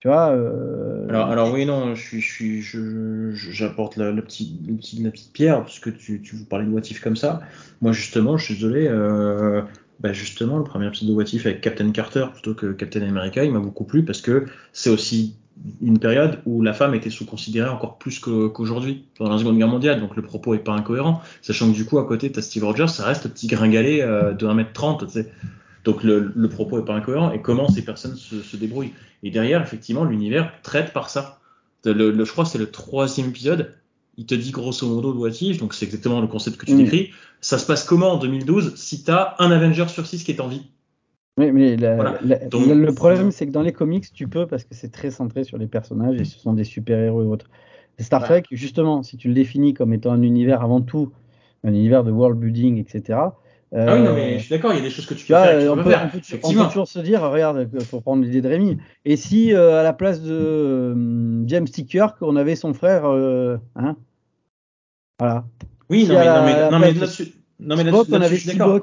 Tu 0.00 0.08
vois. 0.08 0.30
euh, 0.30 1.06
Alors, 1.10 1.28
alors 1.30 1.52
oui, 1.52 1.66
non, 1.66 1.94
je 1.94 2.00
suis, 2.02 2.20
je 2.20 2.32
suis, 2.32 2.62
je, 2.62 3.30
je- 3.32 3.50
j'apporte 3.50 3.96
la, 3.96 4.12
la 4.12 4.22
petite, 4.22 4.52
la 5.00 5.10
petite 5.10 5.32
pierre 5.32 5.62
puisque 5.64 5.96
tu, 5.96 6.22
tu 6.22 6.36
vous 6.36 6.44
parlais 6.46 6.64
de 6.64 6.70
What 6.70 6.82
If 6.90 7.00
comme 7.00 7.16
ça. 7.16 7.40
Moi, 7.82 7.92
justement, 7.92 8.36
je 8.38 8.44
suis 8.46 8.54
désolé. 8.54 8.86
Euh, 8.88 9.62
bah 10.00 10.14
justement, 10.14 10.56
le 10.56 10.64
premier 10.64 10.86
épisode 10.86 11.10
de 11.10 11.14
What 11.14 11.24
If 11.34 11.44
avec 11.44 11.60
Captain 11.60 11.90
Carter 11.92 12.24
plutôt 12.32 12.54
que 12.54 12.72
Captain 12.72 13.02
America, 13.02 13.44
il 13.44 13.52
m'a 13.52 13.58
beaucoup 13.60 13.84
plu 13.84 14.02
parce 14.02 14.22
que 14.22 14.46
c'est 14.72 14.88
aussi 14.88 15.36
une 15.82 15.98
période 15.98 16.38
où 16.46 16.62
la 16.62 16.72
femme 16.72 16.94
était 16.94 17.10
sous-considérée 17.10 17.68
encore 17.68 17.98
plus 17.98 18.18
qu'aujourd'hui 18.18 19.04
pendant 19.18 19.32
la 19.32 19.38
Seconde 19.38 19.58
Guerre 19.58 19.68
mondiale. 19.68 20.00
Donc 20.00 20.16
le 20.16 20.22
propos 20.22 20.54
est 20.54 20.58
pas 20.64 20.72
incohérent, 20.72 21.20
sachant 21.42 21.70
que 21.70 21.74
du 21.76 21.84
coup 21.84 21.98
à 21.98 22.06
côté 22.06 22.32
t'as 22.32 22.40
Steve 22.40 22.64
Rogers, 22.64 22.88
ça 22.88 23.04
reste 23.04 23.24
le 23.24 23.30
petit 23.30 23.46
gringalet 23.46 24.00
euh, 24.00 24.32
de 24.32 24.46
1m30, 24.46 25.04
tu 25.04 25.12
sais. 25.12 25.30
Donc 25.84 26.02
le, 26.04 26.32
le 26.34 26.48
propos 26.48 26.78
est 26.78 26.84
pas 26.84 26.94
incohérent 26.94 27.32
et 27.32 27.40
comment 27.40 27.68
ces 27.68 27.82
personnes 27.84 28.16
se, 28.16 28.40
se 28.42 28.56
débrouillent. 28.56 28.92
Et 29.22 29.30
derrière, 29.30 29.62
effectivement, 29.62 30.04
l'univers 30.04 30.52
traite 30.62 30.92
par 30.92 31.08
ça. 31.10 31.38
Le, 31.84 31.92
le- 32.10 32.24
je 32.24 32.30
crois 32.32 32.44
que 32.44 32.50
c'est 32.50 32.58
le 32.58 32.70
troisième 32.70 33.28
épisode. 33.30 33.74
Il 34.16 34.26
te 34.26 34.34
dit 34.34 34.50
grosso 34.50 34.86
modo 34.86 35.14
What 35.14 35.30
If, 35.40 35.58
donc 35.58 35.72
c'est 35.72 35.86
exactement 35.86 36.20
le 36.20 36.26
concept 36.26 36.58
que 36.58 36.66
tu 36.66 36.74
Mm. 36.74 36.78
décris. 36.78 37.10
Ça 37.40 37.56
se 37.56 37.64
passe 37.66 37.84
comment 37.84 38.12
en 38.12 38.18
2012 38.18 38.74
si 38.76 39.02
t'as 39.02 39.34
un 39.38 39.50
Avenger 39.50 39.88
sur 39.88 40.06
6 40.06 40.24
qui 40.24 40.32
est 40.32 40.40
en 40.40 40.48
vie? 40.48 40.66
Mais, 41.38 41.52
mais 41.52 41.76
la- 41.76 41.94
Voilà. 41.94 42.18
la- 42.22 42.38
Donc, 42.48 42.68
le 42.68 42.92
problème, 42.92 43.30
c'est 43.30 43.46
que 43.46 43.52
dans 43.52 43.62
les 43.62 43.72
comics, 43.72 44.12
tu 44.12 44.28
peux 44.28 44.46
parce 44.46 44.64
que 44.64 44.74
c'est 44.74 44.90
très 44.90 45.10
centré 45.10 45.44
sur 45.44 45.56
les 45.56 45.66
personnages 45.68 46.20
et 46.20 46.24
ce 46.24 46.38
sont 46.38 46.52
des 46.52 46.64
super-héros 46.64 47.22
et 47.22 47.26
autres. 47.26 47.46
Star 47.98 48.22
Trek, 48.24 48.42
justement, 48.50 49.02
si 49.02 49.16
tu 49.16 49.28
le 49.28 49.34
définis 49.34 49.72
comme 49.74 49.92
étant 49.94 50.12
un 50.12 50.22
univers 50.22 50.60
avant 50.62 50.80
tout, 50.82 51.12
un 51.64 51.72
univers 51.72 52.04
de 52.04 52.10
world 52.10 52.38
building, 52.38 52.76
etc. 52.78 53.18
Euh, 53.72 53.86
ah 53.88 53.94
oui, 53.94 54.02
non, 54.02 54.14
mais 54.14 54.38
je 54.38 54.44
suis 54.44 54.50
d'accord, 54.50 54.72
il 54.72 54.78
y 54.78 54.80
a 54.80 54.82
des 54.82 54.90
choses 54.90 55.06
que 55.06 55.14
tu 55.14 55.26
peux 55.26 55.32
vois, 55.32 55.44
faire. 55.44 55.58
Que 55.58 55.62
tu 55.62 55.68
on, 55.68 55.76
peux 55.76 55.82
peut, 55.84 55.90
faire 55.90 56.02
on, 56.12 56.18
peut, 56.18 56.38
on, 56.42 56.52
peut, 56.54 56.68
toujours 56.68 56.88
se 56.88 56.98
dire, 56.98 57.22
regarde, 57.22 57.68
pour 57.88 58.02
prendre 58.02 58.24
l'idée 58.24 58.40
de 58.40 58.48
Rémi, 58.48 58.78
et 59.04 59.16
si 59.16 59.54
euh, 59.54 59.78
à 59.78 59.84
la 59.84 59.92
place 59.92 60.22
de 60.22 60.32
euh, 60.32 61.42
James 61.46 61.68
T. 61.68 61.84
Kirk, 61.84 62.16
on 62.20 62.34
avait 62.34 62.56
son 62.56 62.74
frère, 62.74 63.04
hein? 63.04 63.96
Voilà. 65.20 65.44
Oui, 65.88 66.06
si 66.06 66.12
non, 66.12 66.18
mais, 66.18 66.24
non, 66.24 66.44
mais, 66.44 66.70
non, 66.70 66.78
mais 66.80 66.92
de 66.94 67.00
là-dessus, 67.00 67.32
avait 68.14 68.36
je 68.36 68.48
suis 68.48 68.58
d'accord. 68.58 68.80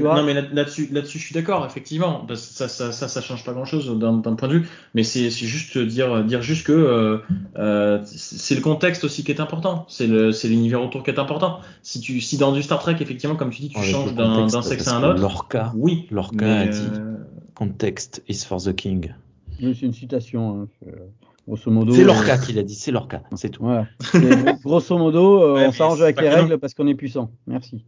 Spock, 0.00 0.12
tu 0.14 0.14
vois. 0.14 0.16
Non, 0.16 0.22
mais 0.26 0.34
là- 0.34 0.42
là-dessus, 0.52 0.88
là-dessus, 0.92 1.18
je 1.18 1.24
suis 1.24 1.34
d'accord, 1.34 1.66
effectivement. 1.66 2.26
Ça, 2.34 2.68
ça, 2.68 2.92
ça, 2.92 3.08
ça 3.08 3.20
change 3.20 3.44
pas 3.44 3.52
grand-chose 3.52 3.98
d'un, 3.98 4.14
d'un 4.14 4.34
point 4.34 4.48
de 4.48 4.54
vue. 4.58 4.68
Mais 4.94 5.02
c'est, 5.02 5.30
c'est 5.30 5.46
juste 5.46 5.78
dire, 5.78 6.24
dire 6.24 6.42
juste 6.42 6.66
que 6.66 6.72
euh, 6.72 7.18
euh, 7.58 8.00
c'est 8.04 8.54
le 8.54 8.60
contexte 8.60 9.04
aussi 9.04 9.24
qui 9.24 9.32
est 9.32 9.40
important. 9.40 9.84
C'est 9.88 10.06
le, 10.06 10.32
c'est 10.32 10.48
l'univers 10.48 10.82
autour 10.82 11.02
qui 11.02 11.10
est 11.10 11.18
important. 11.18 11.60
Si 11.82 12.00
tu, 12.00 12.20
si 12.20 12.36
dans 12.38 12.52
du 12.52 12.62
Star 12.62 12.78
Trek, 12.80 12.96
effectivement, 13.00 13.36
comme 13.36 13.50
tu 13.50 13.62
dis, 13.62 13.68
tu 13.68 13.78
Avec 13.78 13.90
changes 13.90 14.14
d'un, 14.14 14.34
contexte, 14.34 14.54
d'un 14.54 14.62
sexe 14.62 14.88
à 14.88 14.96
un 14.96 15.02
autre. 15.04 15.20
Lorca, 15.20 15.72
Oui. 15.76 16.06
Lorca 16.10 16.36
mais, 16.44 16.52
a 16.62 16.66
dit 16.66 16.80
euh, 16.94 17.14
Context 17.54 18.22
is 18.28 18.44
for 18.46 18.62
the 18.62 18.74
king. 18.74 19.12
Oui, 19.62 19.74
C'est 19.78 19.86
une 19.86 19.94
citation, 19.94 20.62
hein, 20.62 20.68
c'est, 20.82 20.88
euh, 20.88 20.96
grosso 21.48 21.70
modo. 21.70 21.92
C'est 21.94 22.02
euh, 22.02 22.06
Lorca 22.06 22.36
qui 22.38 22.52
l'a 22.52 22.62
dit, 22.62 22.74
c'est 22.74 22.90
Lorca, 22.90 23.22
c'est 23.36 23.48
tout. 23.48 23.64
Grosso 24.64 24.98
modo, 24.98 25.42
euh, 25.42 25.54
Ouais, 25.54 25.66
on 25.68 25.72
s'arrange 25.72 26.02
avec 26.02 26.20
les 26.20 26.28
règles 26.28 26.58
parce 26.58 26.74
qu'on 26.74 26.86
est 26.86 26.94
puissant. 26.94 27.30
Merci. 27.46 27.84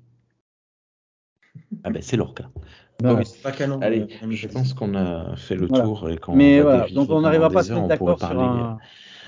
Ah 1.84 1.90
ben 1.90 2.02
c'est 2.02 2.16
Lorca. 2.16 2.50
Mais 3.02 3.24
c'est 3.24 3.42
pas 3.42 3.52
canon. 3.52 3.78
Allez, 3.80 4.00
euh, 4.00 4.30
je 4.30 4.48
pense 4.48 4.74
qu'on 4.74 4.94
a 4.96 5.36
fait 5.36 5.54
le 5.54 5.66
Voilà. 5.66 5.84
tour 5.84 6.10
et 6.10 6.16
qu'on 6.16 6.34
Mais 6.34 6.58
va 6.60 6.62
voilà, 6.64 6.86
donc 6.90 7.10
on 7.10 7.20
n'arrivera 7.20 7.48
pas 7.50 7.60
à 7.60 7.62
se 7.62 7.72
mettre 7.72 7.82
on 7.84 7.88
pourrait 7.96 8.14
d'accord 8.14 8.18
sur 8.18 8.28
parler, 8.28 8.42
un. 8.42 8.78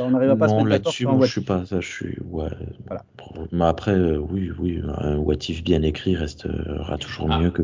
On 0.00 0.10
n'arrivera 0.10 0.36
pas 0.36 0.44
à 0.46 0.48
se 0.48 0.54
mettre 0.54 0.68
d'accord 0.68 0.92
là-dessus, 0.92 1.02
sur 1.04 1.10
un 1.10 1.14
what 1.14 1.26
je 1.26 1.30
suis 1.32 1.40
pas, 1.42 1.66
ça, 1.66 1.80
je 1.80 1.88
suis, 1.88 2.18
ouais. 2.24 2.48
Voilà. 2.88 3.04
Mais 3.52 3.64
après, 3.64 3.92
euh, 3.92 4.18
oui, 4.18 4.50
oui, 4.58 4.80
un 4.98 5.16
what 5.18 5.34
if 5.48 5.62
bien 5.62 5.82
écrit 5.82 6.16
restera 6.16 6.98
toujours 6.98 7.28
Ah. 7.30 7.38
mieux 7.38 7.50
que 7.52 7.62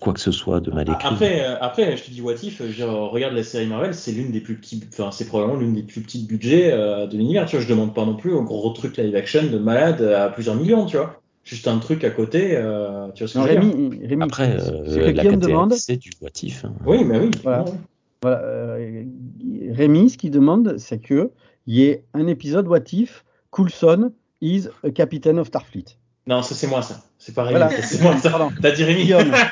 quoi 0.00 0.12
que 0.12 0.20
ce 0.20 0.32
soit 0.32 0.60
de 0.60 0.70
mal 0.72 0.90
écrit. 0.90 1.06
Après, 1.08 1.44
euh, 1.46 1.56
après, 1.60 1.96
je 1.96 2.02
te 2.04 2.10
dis 2.10 2.20
what 2.20 2.34
if, 2.42 2.62
je 2.68 2.82
regarde 2.84 3.34
la 3.34 3.44
série 3.44 3.66
Marvel, 3.66 3.94
c'est 3.94 4.10
l'une 4.12 4.32
des 4.32 4.40
plus 4.40 4.56
petits, 4.56 4.82
enfin 4.92 5.10
c'est 5.12 5.26
probablement 5.26 5.58
l'une 5.58 5.72
des 5.74 5.84
plus 5.84 6.00
petites 6.00 6.26
budgets 6.26 6.72
euh, 6.72 7.06
de 7.06 7.16
l'univers. 7.16 7.46
Tu 7.46 7.56
vois, 7.56 7.64
je 7.64 7.68
demande 7.70 7.94
pas 7.94 8.04
non 8.04 8.16
plus 8.16 8.32
au 8.32 8.42
gros 8.42 8.70
truc 8.70 8.96
live 8.96 9.14
action 9.14 9.44
de 9.46 9.58
malade 9.58 10.02
à 10.02 10.28
plusieurs 10.30 10.56
millions, 10.56 10.84
tu 10.86 10.96
vois. 10.96 11.22
Juste 11.44 11.68
un 11.68 11.78
truc 11.78 12.04
à 12.04 12.10
côté, 12.10 12.56
euh, 12.56 13.08
tu 13.14 13.22
vois 13.24 13.28
ce 13.28 13.34
que 13.34 13.38
Non, 13.38 13.44
je 13.46 13.52
veux 13.52 13.60
dire? 13.60 13.70
Rémi, 13.74 14.06
Rémi, 14.06 14.22
Après, 14.24 14.58
ce 14.58 14.70
euh, 14.98 15.12
la 15.12 15.36
demande, 15.36 15.74
c'est 15.74 15.96
du 15.96 16.10
what 16.22 16.30
if. 16.42 16.64
hein. 16.64 16.72
Oui, 16.86 17.04
mais 17.04 17.18
oui. 17.18 17.30
Voilà. 17.42 17.64
voilà, 18.22 18.38
euh, 18.42 19.04
Rémi, 19.70 20.08
ce 20.10 20.16
qu'il 20.16 20.30
demande, 20.30 20.78
c'est 20.78 20.98
que 20.98 21.30
il 21.66 21.74
y 21.76 21.82
ait 21.84 22.04
un 22.14 22.26
épisode 22.26 22.66
what 22.66 22.80
if 22.92 23.24
Coulson 23.50 24.12
is 24.40 24.68
a 24.82 24.90
captain 24.90 25.36
of 25.38 25.48
Starfleet. 25.48 25.84
Non, 26.26 26.40
ça 26.42 26.54
c'est 26.54 26.66
moi 26.66 26.80
ça. 26.82 27.02
C'est 27.18 27.34
pas 27.34 27.42
Rémi, 27.44 27.58
Voilà. 27.58 27.70
c'est 27.82 28.02
moi 28.02 28.16
ça. 28.16 28.48
T'as 28.62 28.70
dit 28.72 28.84
Rémi. 28.84 29.02
Guillaume. 29.04 29.30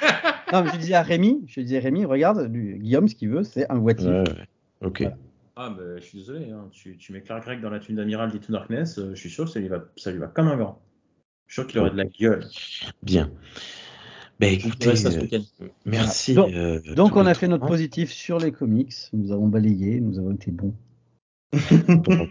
Non, 0.52 0.62
mais 0.64 0.70
je 0.74 0.76
disais 0.76 0.92
à 0.92 1.00
Rémi, 1.02 1.42
je 1.46 1.62
disais 1.62 1.78
Rémi, 1.78 2.04
regarde, 2.04 2.46
lui, 2.52 2.78
Guillaume, 2.78 3.08
ce 3.08 3.14
qu'il 3.14 3.30
veut, 3.30 3.42
c'est 3.42 3.70
un 3.70 3.78
what 3.78 3.92
if. 3.92 4.00
Ouais, 4.00 4.18
ouais. 4.18 4.46
Ok. 4.84 4.98
Voilà. 5.00 5.16
Ah, 5.56 5.70
bah, 5.70 5.82
je 5.96 6.02
suis 6.02 6.18
désolé, 6.18 6.50
hein. 6.50 6.68
tu, 6.72 6.98
tu 6.98 7.12
mets 7.14 7.22
Clark 7.22 7.42
Gregg 7.44 7.62
dans 7.62 7.70
la 7.70 7.78
thune 7.78 7.96
d'amiral 7.96 8.30
d'Ito 8.30 8.52
Darkness, 8.52 8.98
euh, 8.98 9.12
je 9.14 9.18
suis 9.20 9.30
sûr 9.30 9.46
que 9.46 9.50
ça 9.50 9.60
lui, 9.60 9.68
va, 9.68 9.82
ça 9.96 10.10
lui 10.10 10.18
va 10.18 10.26
comme 10.26 10.48
un 10.48 10.56
gant. 10.58 10.78
Je 11.52 11.60
suis 11.60 11.62
sûr 11.64 11.66
qu'il 11.70 11.80
aurait 11.80 11.90
de 11.90 11.96
la 11.98 12.06
gueule. 12.06 12.48
Bien. 13.02 13.30
Ben 14.40 14.58
Je 14.58 14.66
écoutez, 14.66 14.96
ça 14.96 15.10
euh, 15.10 15.68
merci. 15.84 16.32
Donc- 16.32 16.50
euh, 16.50 16.80
Donc 16.94 17.14
on 17.14 17.26
a 17.26 17.34
fait 17.34 17.46
notre 17.46 17.66
positif 17.66 18.10
sur 18.10 18.38
les 18.38 18.52
comics, 18.52 18.94
nous 19.12 19.32
avons 19.32 19.48
balayé, 19.48 20.00
nous 20.00 20.18
avons 20.18 20.32
été 20.32 20.50
bons. 20.50 20.72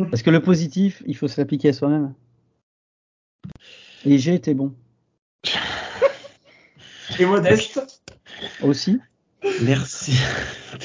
Parce 0.10 0.24
que 0.24 0.32
le 0.32 0.42
positif, 0.42 1.04
il 1.06 1.16
faut 1.16 1.28
se 1.28 1.40
l'appliquer 1.40 1.70
à 1.70 1.74
soi-même. 1.74 2.16
Et 4.06 4.18
j'ai 4.18 4.34
été 4.34 4.56
bon 4.56 4.74
Et 7.20 7.26
modeste. 7.28 8.02
aussi. 8.64 9.00
Merci. 9.62 10.14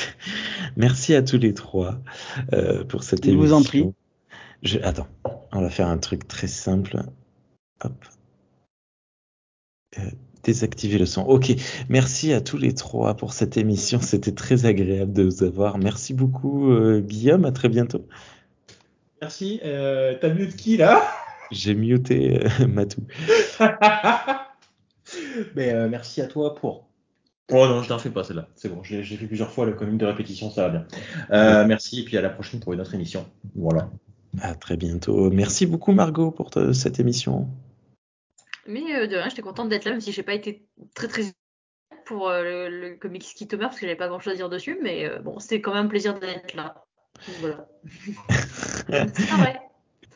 Merci 0.76 1.14
à 1.14 1.22
tous 1.22 1.38
les 1.38 1.54
trois 1.54 2.02
euh, 2.52 2.84
pour 2.84 3.02
cette 3.02 3.24
Je 3.24 3.30
émission. 3.30 3.46
vous 3.46 3.54
en 3.54 3.62
prie. 3.66 3.86
Je... 4.62 4.78
Attends, 4.80 5.08
on 5.52 5.62
va 5.62 5.70
faire 5.70 5.88
un 5.88 5.96
truc 5.96 6.28
très 6.28 6.48
simple. 6.48 7.00
Hop. 7.82 8.04
Euh, 9.98 10.02
désactiver 10.42 10.98
le 10.98 11.06
son. 11.06 11.22
Ok, 11.22 11.52
merci 11.88 12.32
à 12.32 12.40
tous 12.40 12.56
les 12.56 12.72
trois 12.72 13.14
pour 13.14 13.32
cette 13.32 13.56
émission. 13.56 13.98
C'était 14.02 14.32
très 14.32 14.64
agréable 14.66 15.12
de 15.12 15.24
vous 15.24 15.42
avoir. 15.42 15.76
Merci 15.78 16.14
beaucoup, 16.14 16.70
euh, 16.70 17.00
Guillaume. 17.00 17.44
À 17.44 17.50
très 17.52 17.68
bientôt. 17.68 18.06
Merci. 19.20 19.60
Euh, 19.64 20.14
T'as 20.20 20.28
de 20.30 20.44
qui 20.46 20.76
là? 20.76 21.02
J'ai 21.50 21.74
muté 21.74 22.44
euh, 22.60 22.66
Matou. 22.68 23.00
Mais 25.54 25.72
euh, 25.72 25.88
merci 25.88 26.20
à 26.20 26.26
toi 26.26 26.54
pour. 26.54 26.86
Oh 27.52 27.66
non, 27.68 27.82
je 27.82 27.88
t'en 27.88 27.98
fais 27.98 28.10
pas 28.10 28.24
celle-là. 28.24 28.48
C'est 28.56 28.68
bon, 28.68 28.82
j'ai 28.82 29.04
fait 29.04 29.26
plusieurs 29.26 29.50
fois 29.52 29.66
le 29.66 29.72
comique 29.72 29.98
de 29.98 30.06
répétition, 30.06 30.50
ça 30.50 30.62
va 30.62 30.68
bien. 30.70 30.84
Euh, 31.30 31.64
merci 31.64 32.00
et 32.00 32.04
puis 32.04 32.16
à 32.16 32.20
la 32.20 32.28
prochaine 32.28 32.58
pour 32.58 32.72
une 32.72 32.80
autre 32.80 32.92
émission. 32.94 33.24
Voilà. 33.54 33.88
À 34.42 34.54
très 34.56 34.76
bientôt. 34.76 35.30
Merci 35.30 35.64
beaucoup, 35.66 35.92
Margot, 35.92 36.32
pour 36.32 36.50
te- 36.50 36.72
cette 36.72 36.98
émission. 36.98 37.46
Mais 38.68 38.94
euh, 38.94 39.06
de 39.06 39.16
rien, 39.16 39.28
j'étais 39.28 39.42
contente 39.42 39.68
d'être 39.68 39.84
là, 39.84 39.92
même 39.92 40.00
si 40.00 40.12
j'ai 40.12 40.22
pas 40.22 40.34
été 40.34 40.66
très 40.94 41.08
très 41.08 41.22
pour 42.06 42.28
euh, 42.28 42.68
le, 42.68 42.80
le 42.88 42.96
comics 42.96 43.22
qui 43.22 43.46
te 43.46 43.56
meurt 43.56 43.70
parce 43.70 43.80
que 43.80 43.86
j'avais 43.86 43.98
pas 43.98 44.08
grand 44.08 44.20
chose 44.20 44.34
à 44.34 44.36
dire 44.36 44.48
dessus, 44.48 44.78
mais 44.82 45.04
euh, 45.04 45.18
bon, 45.18 45.38
c'était 45.38 45.60
quand 45.60 45.74
même 45.74 45.86
un 45.86 45.88
plaisir 45.88 46.18
d'être 46.18 46.54
là. 46.54 46.84
Donc, 47.26 47.36
Voilà. 47.40 47.68
C'est 49.14 49.28
pas 49.28 49.36
vrai. 49.36 49.60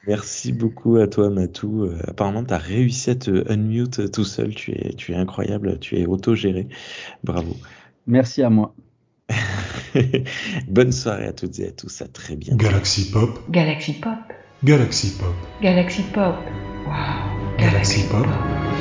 Merci 0.07 0.53
beaucoup 0.53 0.97
à 0.97 1.09
toi, 1.09 1.29
Matou. 1.29 1.85
Euh, 1.85 1.99
apparemment, 2.07 2.45
tu 2.45 2.55
as 2.55 2.59
réussi 2.59 3.11
à 3.11 3.15
te 3.17 3.53
unmute 3.53 4.11
tout 4.13 4.25
seul. 4.25 4.55
Tu 4.55 4.73
es, 4.73 4.95
tu 4.95 5.13
es 5.13 5.17
incroyable. 5.17 5.79
Tu 5.79 5.99
es 5.99 6.07
autogéré. 6.07 6.69
Bravo. 7.23 7.55
Merci 8.07 8.43
à 8.43 8.49
moi. 8.49 8.75
Bonne 10.69 10.93
soirée 10.93 11.27
à 11.27 11.33
toutes 11.33 11.59
et 11.59 11.69
à 11.69 11.73
tous. 11.73 12.01
À 12.01 12.09
très 12.09 12.37
bientôt. 12.37 12.65
Galaxy 12.65 13.11
Pop, 13.11 13.39
Galaxy 13.51 13.93
Pop, 14.01 14.19
Galaxy 14.65 15.19
Pop, 15.19 15.35
Galaxy 15.61 16.03
Pop. 16.15 16.37
Wow. 16.87 17.30
Galaxy 17.61 18.09
Pop. 18.09 18.80